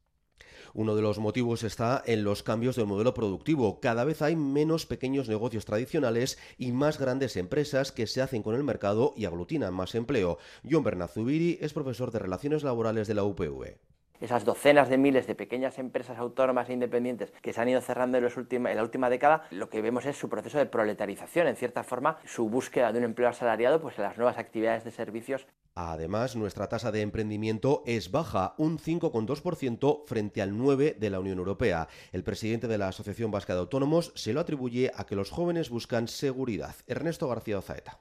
Uno 0.75 0.97
de 0.97 1.03
los 1.03 1.19
motivos 1.19 1.65
está 1.65 2.03
en 2.07 2.25
los 2.25 2.43
cambios 2.43 2.77
del 2.77 2.87
modelo 2.87 3.15
productivo. 3.15 3.81
Cada 3.81 4.05
vez 4.05 4.23
hay 4.23 4.37
menos 4.37 4.87
pequeños 4.87 5.29
negocios 5.29 5.65
tradicionales 5.65 6.39
y 6.57 6.73
más 6.73 6.99
grandes 6.99 7.37
empresas 7.37 7.93
que 7.93 8.07
se 8.07 8.23
hacen 8.23 8.43
con 8.43 8.55
el 8.55 8.65
mercado 8.65 9.13
y 9.17 9.27
aglutinan 9.27 9.75
más 9.75 9.95
empleo. 9.95 10.39
John 10.69 10.85
Bernazubiri 10.85 11.59
es 11.61 11.73
profesor 11.73 12.11
de 12.11 12.21
Relaciones 12.21 12.63
Laborales 12.63 13.07
de 13.07 13.15
la 13.15 13.25
UPV 13.25 13.92
esas 14.23 14.45
docenas 14.45 14.89
de 14.89 14.99
miles 14.99 15.27
de 15.27 15.35
pequeñas 15.35 15.79
empresas 15.79 16.17
autónomas 16.17 16.69
e 16.69 16.73
independientes 16.73 17.33
que 17.43 17.53
se 17.53 17.61
han 17.61 17.69
ido 17.69 17.81
cerrando 17.81 18.19
en, 18.19 18.25
la 18.77 18.83
última 18.83 19.11
década, 19.11 19.43
lo 19.51 19.69
que 19.69 19.83
vemos 19.83 20.07
es 20.07 20.17
su 20.17 20.29
proceso 20.29 20.59
de 20.59 20.67
proletarización, 20.67 21.49
en 21.49 21.57
cierta 21.57 21.83
forma, 21.83 22.19
su 22.25 22.49
búsqueda 22.49 22.93
de 22.93 22.99
un 22.99 23.05
empleo 23.05 23.29
asalariado 23.29 23.81
pues, 23.81 23.99
en 23.99 24.05
las 24.05 24.17
nuevas 24.17 24.39
actividades 24.39 24.85
de 24.85 24.93
servicios. 24.93 25.47
Además, 25.75 26.37
nuestra 26.37 26.69
tasa 26.69 26.93
de 26.93 27.01
emprendimiento 27.01 27.83
es 27.85 28.11
baja, 28.11 28.55
un 28.59 28.79
5,2% 28.79 30.07
frente 30.07 30.41
al 30.41 30.53
9% 30.53 30.99
de 30.99 31.11
la 31.11 31.19
Unión 31.19 31.39
Europea. 31.39 31.89
El 32.13 32.23
presidente 32.23 32.69
de 32.69 32.79
la 32.79 32.89
Asociación 32.89 33.31
Vasca 33.31 33.55
de 33.55 33.61
Autónomos 33.61 34.13
se 34.15 34.33
lo 34.33 34.41
atribuye 34.41 34.93
a 34.95 35.05
que 35.05 35.17
los 35.17 35.31
jóvenes 35.31 35.71
buscan 35.71 36.07
seguridad. 36.07 36.77
Ernesto 36.87 37.27
García 37.27 37.59
Ozaeta 37.59 37.99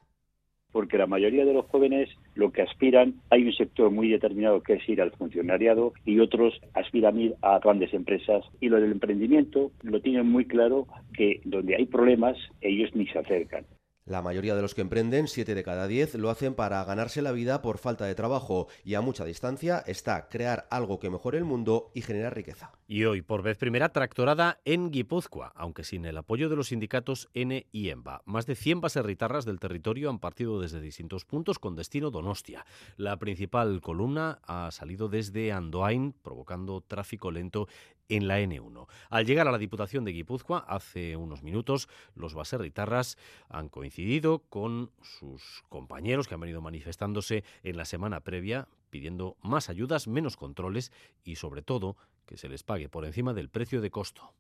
porque 0.72 0.98
la 0.98 1.08
mayoría 1.08 1.46
de 1.46 1.54
los 1.54 1.66
jóvenes 1.68 2.10
lo 2.36 2.52
que 2.52 2.62
aspiran, 2.62 3.16
hay 3.30 3.46
un 3.46 3.54
sector 3.54 3.92
muy 3.92 4.10
determinado 4.10 4.62
que 4.62 4.74
es 4.74 4.90
ir 4.90 5.02
al 5.02 5.12
funcionariado 5.12 5.94
y 6.06 6.20
otros 6.20 6.60
aspiran 6.74 7.20
ir 7.20 7.36
a 7.42 7.60
grandes 7.60 7.94
empresas 7.94 8.44
y 8.60 8.70
lo 8.70 8.80
del 8.80 8.92
emprendimiento 8.92 9.72
lo 9.84 10.02
tienen 10.02 10.28
muy 10.28 10.46
claro 10.46 10.88
que 11.14 11.42
donde 11.44 11.76
hay 11.76 11.86
problemas 11.86 12.38
ellos 12.62 12.90
ni 12.96 13.08
se 13.08 13.20
acercan. 13.20 13.66
La 14.06 14.24
mayoría 14.24 14.56
de 14.56 14.64
los 14.64 14.74
que 14.74 14.82
emprenden, 14.82 15.28
7 15.28 15.54
de 15.54 15.64
cada 15.64 15.88
10, 15.88 16.16
lo 16.16 16.32
hacen 16.32 16.56
para 16.56 16.84
ganarse 16.84 17.22
la 17.22 17.32
vida 17.32 17.62
por 17.62 17.78
falta 17.78 18.06
de 18.06 18.16
trabajo 18.16 18.68
y 18.84 18.96
a 18.96 19.02
mucha 19.02 19.26
distancia 19.26 19.84
está 19.86 20.28
crear 20.28 20.68
algo 20.72 21.00
que 21.00 21.12
mejore 21.12 21.38
el 21.38 21.46
mundo 21.46 21.92
y 21.94 22.02
generar 22.02 22.36
riqueza. 22.36 22.72
Y 22.88 23.06
hoy, 23.06 23.22
por 23.22 23.44
vez 23.44 23.58
primera, 23.58 23.90
tractorada 23.90 24.60
en 24.66 24.90
Guipúzcoa, 24.90 25.54
aunque 25.56 25.84
sin 25.84 26.06
el 26.06 26.18
apoyo 26.18 26.50
de 26.50 26.56
los 26.56 26.70
sindicatos 26.70 27.30
N 27.36 27.68
y 27.72 27.90
EMBA. 27.90 28.24
Más 28.26 28.48
de 28.48 28.56
100 28.56 28.82
baserritarras 28.82 29.46
del 29.46 29.60
territorio 29.60 30.10
han 30.10 30.20
partido 30.20 30.60
desde 30.60 30.82
distintos 30.82 31.24
puntos 31.24 31.60
con 31.60 31.76
destino 31.76 32.10
Donostia. 32.10 32.66
La 32.98 33.18
principal 33.18 33.82
columna 33.82 34.40
ha 34.48 34.72
salido 34.72 35.10
desde 35.10 35.52
Andoain, 35.52 36.14
provocando 36.14 36.82
tráfico 36.82 37.30
lento 37.30 37.68
en 38.12 38.28
la 38.28 38.40
N1. 38.42 38.88
Al 39.10 39.26
llegar 39.26 39.48
a 39.48 39.52
la 39.52 39.58
Diputación 39.58 40.04
de 40.04 40.12
Guipúzcoa 40.12 40.60
hace 40.68 41.16
unos 41.16 41.44
minutos, 41.44 41.88
los 42.14 42.34
baserritarras 42.34 43.18
han 43.50 43.70
coincidido 43.70 44.40
con 44.50 44.92
sus 45.02 45.64
compañeros 45.70 46.28
que 46.28 46.34
han 46.34 46.42
venido 46.42 46.62
manifestándose 46.62 47.44
en 47.64 47.78
la 47.78 47.86
semana 47.86 48.20
previa 48.20 48.68
pidiendo 48.90 49.38
más 49.42 49.70
ayudas, 49.70 50.08
menos 50.08 50.36
controles 50.36 50.92
y 51.24 51.38
sobre 51.38 51.62
todo 51.62 51.96
que 52.26 52.38
se 52.38 52.50
les 52.50 52.64
pague 52.64 52.90
por 52.90 53.06
encima 53.06 53.34
del 53.34 53.50
precio 53.50 53.82
de 53.82 53.90
costo. 53.90 54.34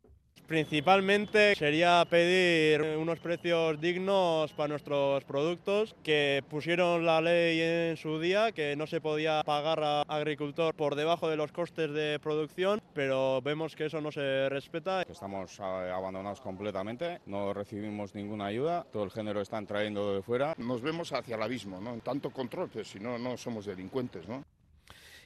Principalmente 0.47 1.55
sería 1.55 2.05
pedir 2.09 2.81
unos 2.97 3.19
precios 3.19 3.79
dignos 3.79 4.51
para 4.53 4.67
nuestros 4.67 5.23
productos, 5.23 5.95
que 6.03 6.43
pusieron 6.49 7.05
la 7.05 7.21
ley 7.21 7.59
en 7.61 7.97
su 7.97 8.19
día, 8.19 8.51
que 8.51 8.75
no 8.75 8.85
se 8.85 8.99
podía 8.99 9.43
pagar 9.43 9.83
a 9.83 10.01
agricultor 10.01 10.75
por 10.75 10.95
debajo 10.95 11.29
de 11.29 11.37
los 11.37 11.51
costes 11.51 11.91
de 11.91 12.19
producción, 12.19 12.81
pero 12.93 13.41
vemos 13.41 13.75
que 13.75 13.85
eso 13.85 14.01
no 14.01 14.11
se 14.11 14.49
respeta. 14.49 15.03
Estamos 15.03 15.59
eh, 15.59 15.63
abandonados 15.63 16.41
completamente, 16.41 17.21
no 17.25 17.53
recibimos 17.53 18.13
ninguna 18.13 18.47
ayuda, 18.47 18.85
todo 18.91 19.03
el 19.03 19.11
género 19.11 19.41
está 19.41 19.61
trayendo 19.61 20.15
de 20.15 20.21
fuera. 20.21 20.53
Nos 20.57 20.81
vemos 20.81 21.13
hacia 21.13 21.35
el 21.35 21.41
abismo, 21.41 21.79
¿no? 21.79 21.97
Tanto 21.99 22.29
control, 22.29 22.69
pues 22.69 22.89
si 22.89 22.99
no, 22.99 23.17
no 23.17 23.37
somos 23.37 23.65
delincuentes, 23.65 24.27
¿no? 24.27 24.43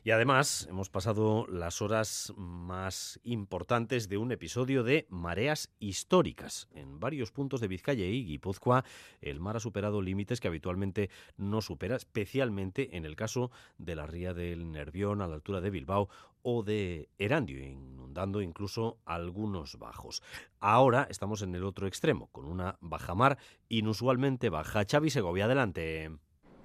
Y 0.05 0.11
además 0.11 0.67
hemos 0.69 0.91
pasado 0.91 1.47
las 1.47 1.81
horas 1.81 2.31
más 2.37 3.19
importantes 3.23 4.07
de 4.07 4.19
un 4.19 4.31
episodio 4.31 4.83
de 4.83 5.07
mareas 5.09 5.71
históricas. 5.79 6.67
En 6.75 6.99
varios 6.99 7.31
puntos 7.31 7.59
de 7.59 7.67
Vizcaya 7.67 8.05
y 8.05 8.23
Guipúzcoa 8.23 8.85
el 9.19 9.39
mar 9.39 9.55
ha 9.55 9.59
superado 9.59 10.03
límites 10.03 10.39
que 10.39 10.47
habitualmente 10.47 11.09
no 11.37 11.59
supera, 11.63 11.95
especialmente 11.95 12.95
en 12.97 13.05
el 13.05 13.15
caso 13.15 13.49
de 13.79 13.95
la 13.95 14.05
ría 14.05 14.35
del 14.35 14.71
Nervión 14.71 15.23
a 15.23 15.27
la 15.27 15.33
altura 15.33 15.59
de 15.59 15.71
Bilbao 15.71 16.07
o 16.43 16.61
de 16.61 17.09
Erandio, 17.17 17.65
inundando 17.65 18.43
incluso 18.43 18.99
algunos 19.05 19.79
bajos. 19.79 20.21
Ahora 20.59 21.07
estamos 21.09 21.41
en 21.41 21.55
el 21.55 21.63
otro 21.63 21.87
extremo, 21.87 22.27
con 22.27 22.45
una 22.45 22.77
bajamar 22.79 23.39
inusualmente 23.69 24.49
baja. 24.49 24.85
Xavi 24.85 25.09
Segovia, 25.09 25.45
adelante. 25.45 26.11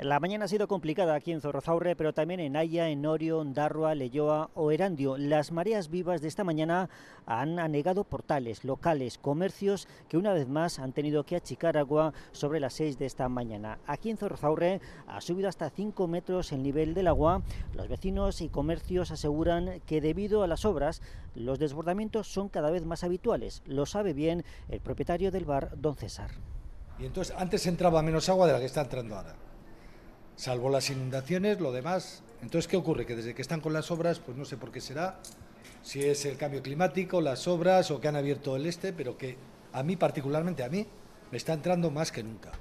La 0.03 0.19
mañana 0.19 0.47
ha 0.47 0.49
sido 0.49 0.67
complicada 0.67 1.15
aquí 1.15 1.31
en 1.31 1.43
Zorrozaurre, 1.43 1.95
pero 1.95 2.15
también 2.15 2.41
en 2.41 2.57
Haya, 2.57 2.89
en 2.89 3.05
Orio, 3.05 3.45
Darroa, 3.45 3.95
Leyoa 3.95 4.49
o 4.55 4.71
Erandio. 4.71 5.19
Las 5.19 5.53
mareas 5.53 5.91
vivas 5.91 6.23
de 6.23 6.29
esta 6.29 6.43
mañana 6.43 6.89
han 7.27 7.59
anegado 7.59 8.05
portales, 8.05 8.65
locales, 8.65 9.19
comercios 9.19 9.89
que 10.09 10.17
una 10.17 10.33
vez 10.33 10.49
más 10.49 10.79
han 10.79 10.95
tenido 10.95 11.25
que 11.25 11.37
achicar 11.37 11.77
agua 11.77 12.15
sobre 12.33 12.61
las 12.61 12.73
6 12.73 12.99
de 12.99 13.05
esta 13.05 13.29
mañana. 13.29 13.79
Aquí 13.87 14.09
en 14.09 14.17
Zorrozaurre 14.17 14.81
ha 15.07 15.21
subido 15.21 15.51
hasta 15.51 15.69
5 15.69 16.09
metros 16.09 16.51
el 16.53 16.63
nivel 16.63 16.95
del 16.95 17.07
agua. 17.07 17.43
Los 17.75 17.89
vecinos 17.89 18.41
y 18.41 18.49
comercios 18.49 19.11
aseguran 19.11 19.83
que 19.85 20.01
debido 20.01 20.43
a 20.43 20.47
las 20.47 20.65
obras 20.65 21.03
los 21.35 21.59
desbordamientos 21.59 22.27
son 22.27 22.49
cada 22.49 22.71
vez 22.71 22.87
más 22.87 23.05
habituales. 23.05 23.63
Lo 23.67 23.85
sabe 23.85 24.15
bien 24.15 24.47
el 24.71 24.81
propietario 24.81 25.31
del 25.31 25.45
bar, 25.45 25.73
don 25.77 25.95
César. 25.95 26.31
Y 26.99 27.05
entonces 27.05 27.37
antes 27.37 27.67
entraba 27.67 28.01
menos 28.01 28.31
agua 28.31 28.47
de 28.47 28.55
la 28.55 28.61
que 28.61 28.65
está 28.65 28.81
entrando 28.81 29.15
ahora 29.15 29.50
salvo 30.41 30.71
las 30.71 30.89
inundaciones, 30.89 31.61
lo 31.61 31.71
demás. 31.71 32.23
Entonces, 32.41 32.67
¿qué 32.67 32.79
ocurre? 32.79 33.05
Que 33.05 33.15
desde 33.15 33.35
que 33.35 33.43
están 33.43 33.61
con 33.61 33.75
las 33.75 33.91
obras, 33.91 34.21
pues 34.21 34.39
no 34.39 34.47
sé 34.47 34.57
por 34.57 34.73
qué 34.73 34.81
será, 34.81 35.21
si 35.83 36.01
es 36.01 36.25
el 36.25 36.39
cambio 36.39 36.63
climático, 36.63 37.21
las 37.21 37.47
obras 37.47 37.91
o 37.91 38.01
que 38.01 38.09
han 38.09 38.17
abierto 38.17 38.57
el 38.57 38.65
este, 38.65 38.95
pero 38.95 39.19
que 39.19 39.37
a 39.75 39.83
mí 39.83 39.97
particularmente, 39.97 40.65
a 40.65 40.71
mí, 40.71 40.87
me 41.31 41.37
está 41.37 41.53
entrando 41.53 41.91
más 41.91 42.11
que 42.11 42.23
nunca. 42.23 42.53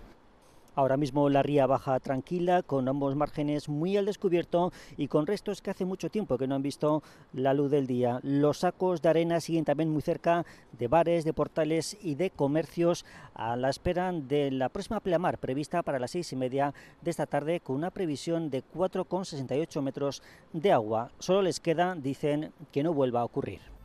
Ahora 0.80 0.96
mismo 0.96 1.28
la 1.28 1.44
ría 1.44 1.68
baja 1.68 2.00
tranquila, 2.00 2.64
con 2.64 2.88
ambos 2.88 3.14
márgenes 3.14 3.68
muy 3.68 3.98
al 3.98 4.06
descubierto 4.06 4.72
y 4.96 5.10
con 5.10 5.28
restos 5.28 5.62
que 5.62 5.72
hace 5.72 5.84
mucho 5.84 6.10
tiempo 6.10 6.38
que 6.38 6.48
no 6.48 6.56
han 6.56 6.62
visto 6.62 7.04
la 7.34 7.54
luz 7.54 7.70
del 7.70 7.86
día. 7.86 8.22
Los 8.24 8.60
sacos 8.60 9.02
de 9.02 9.10
arena 9.10 9.42
siguen 9.42 9.66
también 9.66 9.90
muy 9.90 10.02
cerca 10.02 10.46
de 10.72 10.88
bares, 10.88 11.26
de 11.26 11.34
portales 11.34 11.98
y 12.02 12.16
de 12.16 12.30
comercios 12.30 13.04
a 13.34 13.58
la 13.58 13.70
espera 13.70 14.14
de 14.14 14.52
la 14.52 14.70
próxima 14.70 15.02
pleamar 15.02 15.38
prevista 15.38 15.84
para 15.84 16.00
las 16.00 16.12
seis 16.12 16.32
y 16.32 16.38
media 16.38 16.74
de 17.02 17.12
esta 17.12 17.26
tarde 17.26 17.60
con 17.60 17.76
una 17.76 17.92
previsión 17.92 18.50
de 18.50 18.64
4,68 18.64 19.82
metros 19.82 20.24
de 20.54 20.72
agua. 20.72 21.12
Solo 21.20 21.42
les 21.42 21.60
queda, 21.60 21.94
dicen, 21.94 22.54
que 22.72 22.84
no 22.84 22.94
vuelva 22.94 23.20
a 23.20 23.26
ocurrir. 23.26 23.79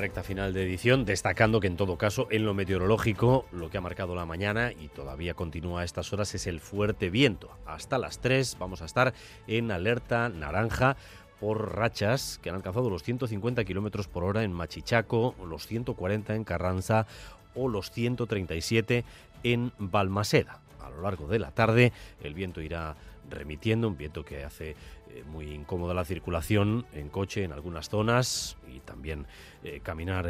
Recta 0.00 0.22
final 0.22 0.54
de 0.54 0.62
edición, 0.62 1.04
destacando 1.04 1.60
que 1.60 1.66
en 1.66 1.76
todo 1.76 1.98
caso 1.98 2.26
en 2.30 2.46
lo 2.46 2.54
meteorológico 2.54 3.44
lo 3.52 3.68
que 3.68 3.76
ha 3.76 3.82
marcado 3.82 4.14
la 4.14 4.24
mañana 4.24 4.72
y 4.72 4.88
todavía 4.88 5.34
continúa 5.34 5.82
a 5.82 5.84
estas 5.84 6.12
horas 6.14 6.34
es 6.34 6.46
el 6.46 6.60
fuerte 6.60 7.10
viento. 7.10 7.50
Hasta 7.66 7.98
las 7.98 8.18
3 8.20 8.56
vamos 8.58 8.80
a 8.80 8.86
estar 8.86 9.12
en 9.46 9.70
alerta 9.70 10.30
naranja 10.30 10.96
por 11.38 11.76
rachas 11.76 12.40
que 12.42 12.48
han 12.48 12.56
alcanzado 12.56 12.88
los 12.88 13.02
150 13.02 13.62
kilómetros 13.64 14.08
por 14.08 14.24
hora 14.24 14.42
en 14.42 14.52
Machichaco, 14.52 15.34
los 15.46 15.66
140 15.66 16.34
en 16.34 16.44
Carranza 16.44 17.06
o 17.54 17.68
los 17.68 17.90
137 17.90 19.04
en 19.42 19.72
Balmaseda. 19.78 20.60
A 20.80 20.88
lo 20.88 21.02
largo 21.02 21.28
de 21.28 21.38
la 21.38 21.50
tarde 21.50 21.92
el 22.22 22.32
viento 22.32 22.62
irá 22.62 22.96
remitiendo, 23.30 23.88
un 23.88 23.96
viento 23.96 24.24
que 24.24 24.44
hace 24.44 24.70
eh, 24.70 25.24
muy 25.30 25.52
incómoda 25.52 25.94
la 25.94 26.04
circulación 26.04 26.86
en 26.92 27.08
coche 27.08 27.44
en 27.44 27.52
algunas 27.52 27.88
zonas 27.88 28.56
y 28.68 28.80
también 28.80 29.26
eh, 29.64 29.80
caminar 29.82 30.28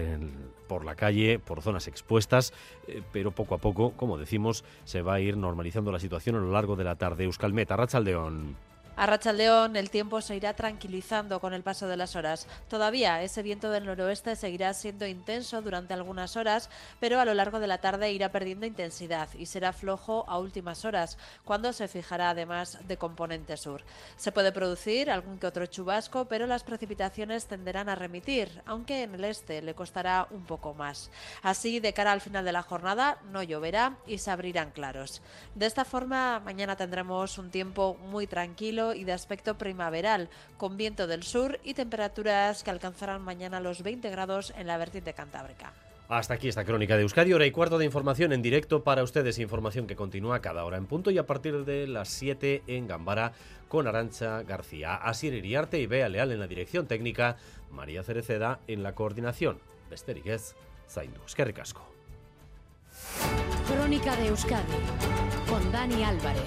por 0.69 0.85
la 0.85 0.95
calle, 0.95 1.39
por 1.39 1.63
zonas 1.63 1.89
expuestas, 1.89 2.53
eh, 2.87 3.03
pero 3.13 3.31
poco 3.33 3.55
a 3.55 3.59
poco, 3.59 3.93
como 3.93 4.19
decimos, 4.19 4.65
se 4.85 5.03
va 5.03 5.15
a 5.15 5.21
ir 5.21 5.37
normalizando 5.37 5.93
la 5.93 5.99
situación 5.99 6.37
a 6.37 6.41
lo 6.41 6.53
largo 6.53 6.77
de 6.77 6.85
la 6.85 6.97
tarde. 6.97 7.25
Euskalmet, 7.25 7.71
Arrachaldeón. 7.71 8.70
A 9.01 9.07
Rachaldeón 9.07 9.77
el 9.77 9.89
tiempo 9.89 10.21
se 10.21 10.37
irá 10.37 10.53
tranquilizando 10.53 11.41
con 11.41 11.55
el 11.55 11.63
paso 11.63 11.89
de 11.89 11.97
las 11.97 12.17
horas. 12.17 12.47
Todavía 12.69 13.23
ese 13.23 13.43
viento 13.43 13.71
del 13.71 13.87
noroeste 13.87 14.37
seguirá 14.37 14.75
siendo 14.75 15.07
intenso 15.07 15.63
durante 15.63 15.95
algunas 15.95 16.37
horas, 16.37 16.69
pero 16.99 17.19
a 17.19 17.25
lo 17.25 17.33
largo 17.33 17.61
de 17.61 17.67
la 17.67 17.79
tarde 17.79 18.13
irá 18.13 18.31
perdiendo 18.31 18.67
intensidad 18.67 19.31
y 19.39 19.47
será 19.47 19.73
flojo 19.73 20.27
a 20.29 20.39
últimas 20.39 20.85
horas, 20.85 21.17
cuando 21.47 21.73
se 21.73 21.89
fijará 21.89 22.29
además 22.29 22.77
de 22.87 22.99
componente 22.99 23.57
sur. 23.57 23.83
Se 24.19 24.33
puede 24.33 24.53
producir 24.53 25.11
algún 25.11 25.39
que 25.39 25.47
otro 25.47 25.65
chubasco, 25.65 26.27
pero 26.27 26.47
las 26.47 26.63
precipitaciones 26.63 27.47
tenderán 27.47 27.89
a 27.89 27.95
remitir, 27.95 28.61
aunque 28.67 29.05
en 29.05 29.15
el 29.15 29.25
este 29.25 29.63
le 29.63 29.73
costará 29.75 30.29
un 30.31 30.45
poco 30.45 30.75
más. 30.75 31.11
Así, 31.41 31.81
de 31.81 31.95
cara 31.95 32.13
al 32.13 32.21
final 32.21 32.45
de 32.45 32.53
la 32.53 32.63
jornada, 32.63 33.17
no 33.33 33.43
lloverá 33.43 33.97
y 34.07 34.19
se 34.19 34.31
abrirán 34.31 34.73
claros. 34.73 35.23
De 35.55 35.65
esta 35.65 35.87
forma, 35.87 36.39
mañana 36.41 36.77
tendremos 36.77 37.39
un 37.39 37.51
tiempo 37.51 37.95
muy 37.95 38.27
tranquilo 38.27 38.90
y 38.95 39.05
de 39.05 39.13
aspecto 39.13 39.57
primaveral, 39.57 40.29
con 40.57 40.77
viento 40.77 41.07
del 41.07 41.23
sur 41.23 41.59
y 41.65 41.75
temperaturas 41.75 42.63
que 42.63 42.71
alcanzarán 42.71 43.23
mañana 43.23 43.61
los 43.61 43.83
20 43.83 44.11
grados 44.11 44.53
en 44.57 44.67
la 44.67 44.79
vertiente 44.79 45.15
cantábrica. 45.15 45.73
Hasta 46.09 46.35
aquí 46.35 46.49
esta 46.49 46.65
crónica 46.65 46.97
de 46.97 47.03
Euskadi, 47.03 47.33
hora 47.33 47.47
y 47.47 47.53
cuarto 47.53 47.79
de 47.79 47.85
información 47.85 48.33
en 48.33 48.43
directo 48.43 48.83
para 48.83 49.05
ustedes, 49.05 49.39
información 49.39 49.87
que 49.87 49.95
continúa 49.95 50.41
cada 50.41 50.65
hora 50.65 50.77
en 50.77 50.87
punto 50.87 51.13
y 51.13 51.19
a 51.19 51.27
partir 51.27 51.65
de 51.65 51.87
las 51.87 52.09
7 52.09 52.65
en 52.67 52.89
Gambara 52.89 53.33
con 53.69 53.87
Arancha 53.87 54.43
García, 54.43 54.97
Asier 54.97 55.35
Iriarte 55.35 55.79
y 55.79 55.87
Bea 55.87 56.09
Leal 56.09 56.33
en 56.33 56.41
la 56.41 56.49
dirección 56.49 56.89
técnica, 56.89 57.37
María 57.71 58.03
Cereceda 58.03 58.59
en 58.67 58.83
la 58.83 58.97
coordinación. 58.97 59.61
Besteriguez, 59.89 60.57
Zaindu, 60.89 61.21
Casco. 61.55 61.87
Crónica 63.69 64.17
de 64.17 64.27
Euskadi 64.27 64.73
con 65.49 65.71
Dani 65.71 66.03
Álvarez. 66.03 66.43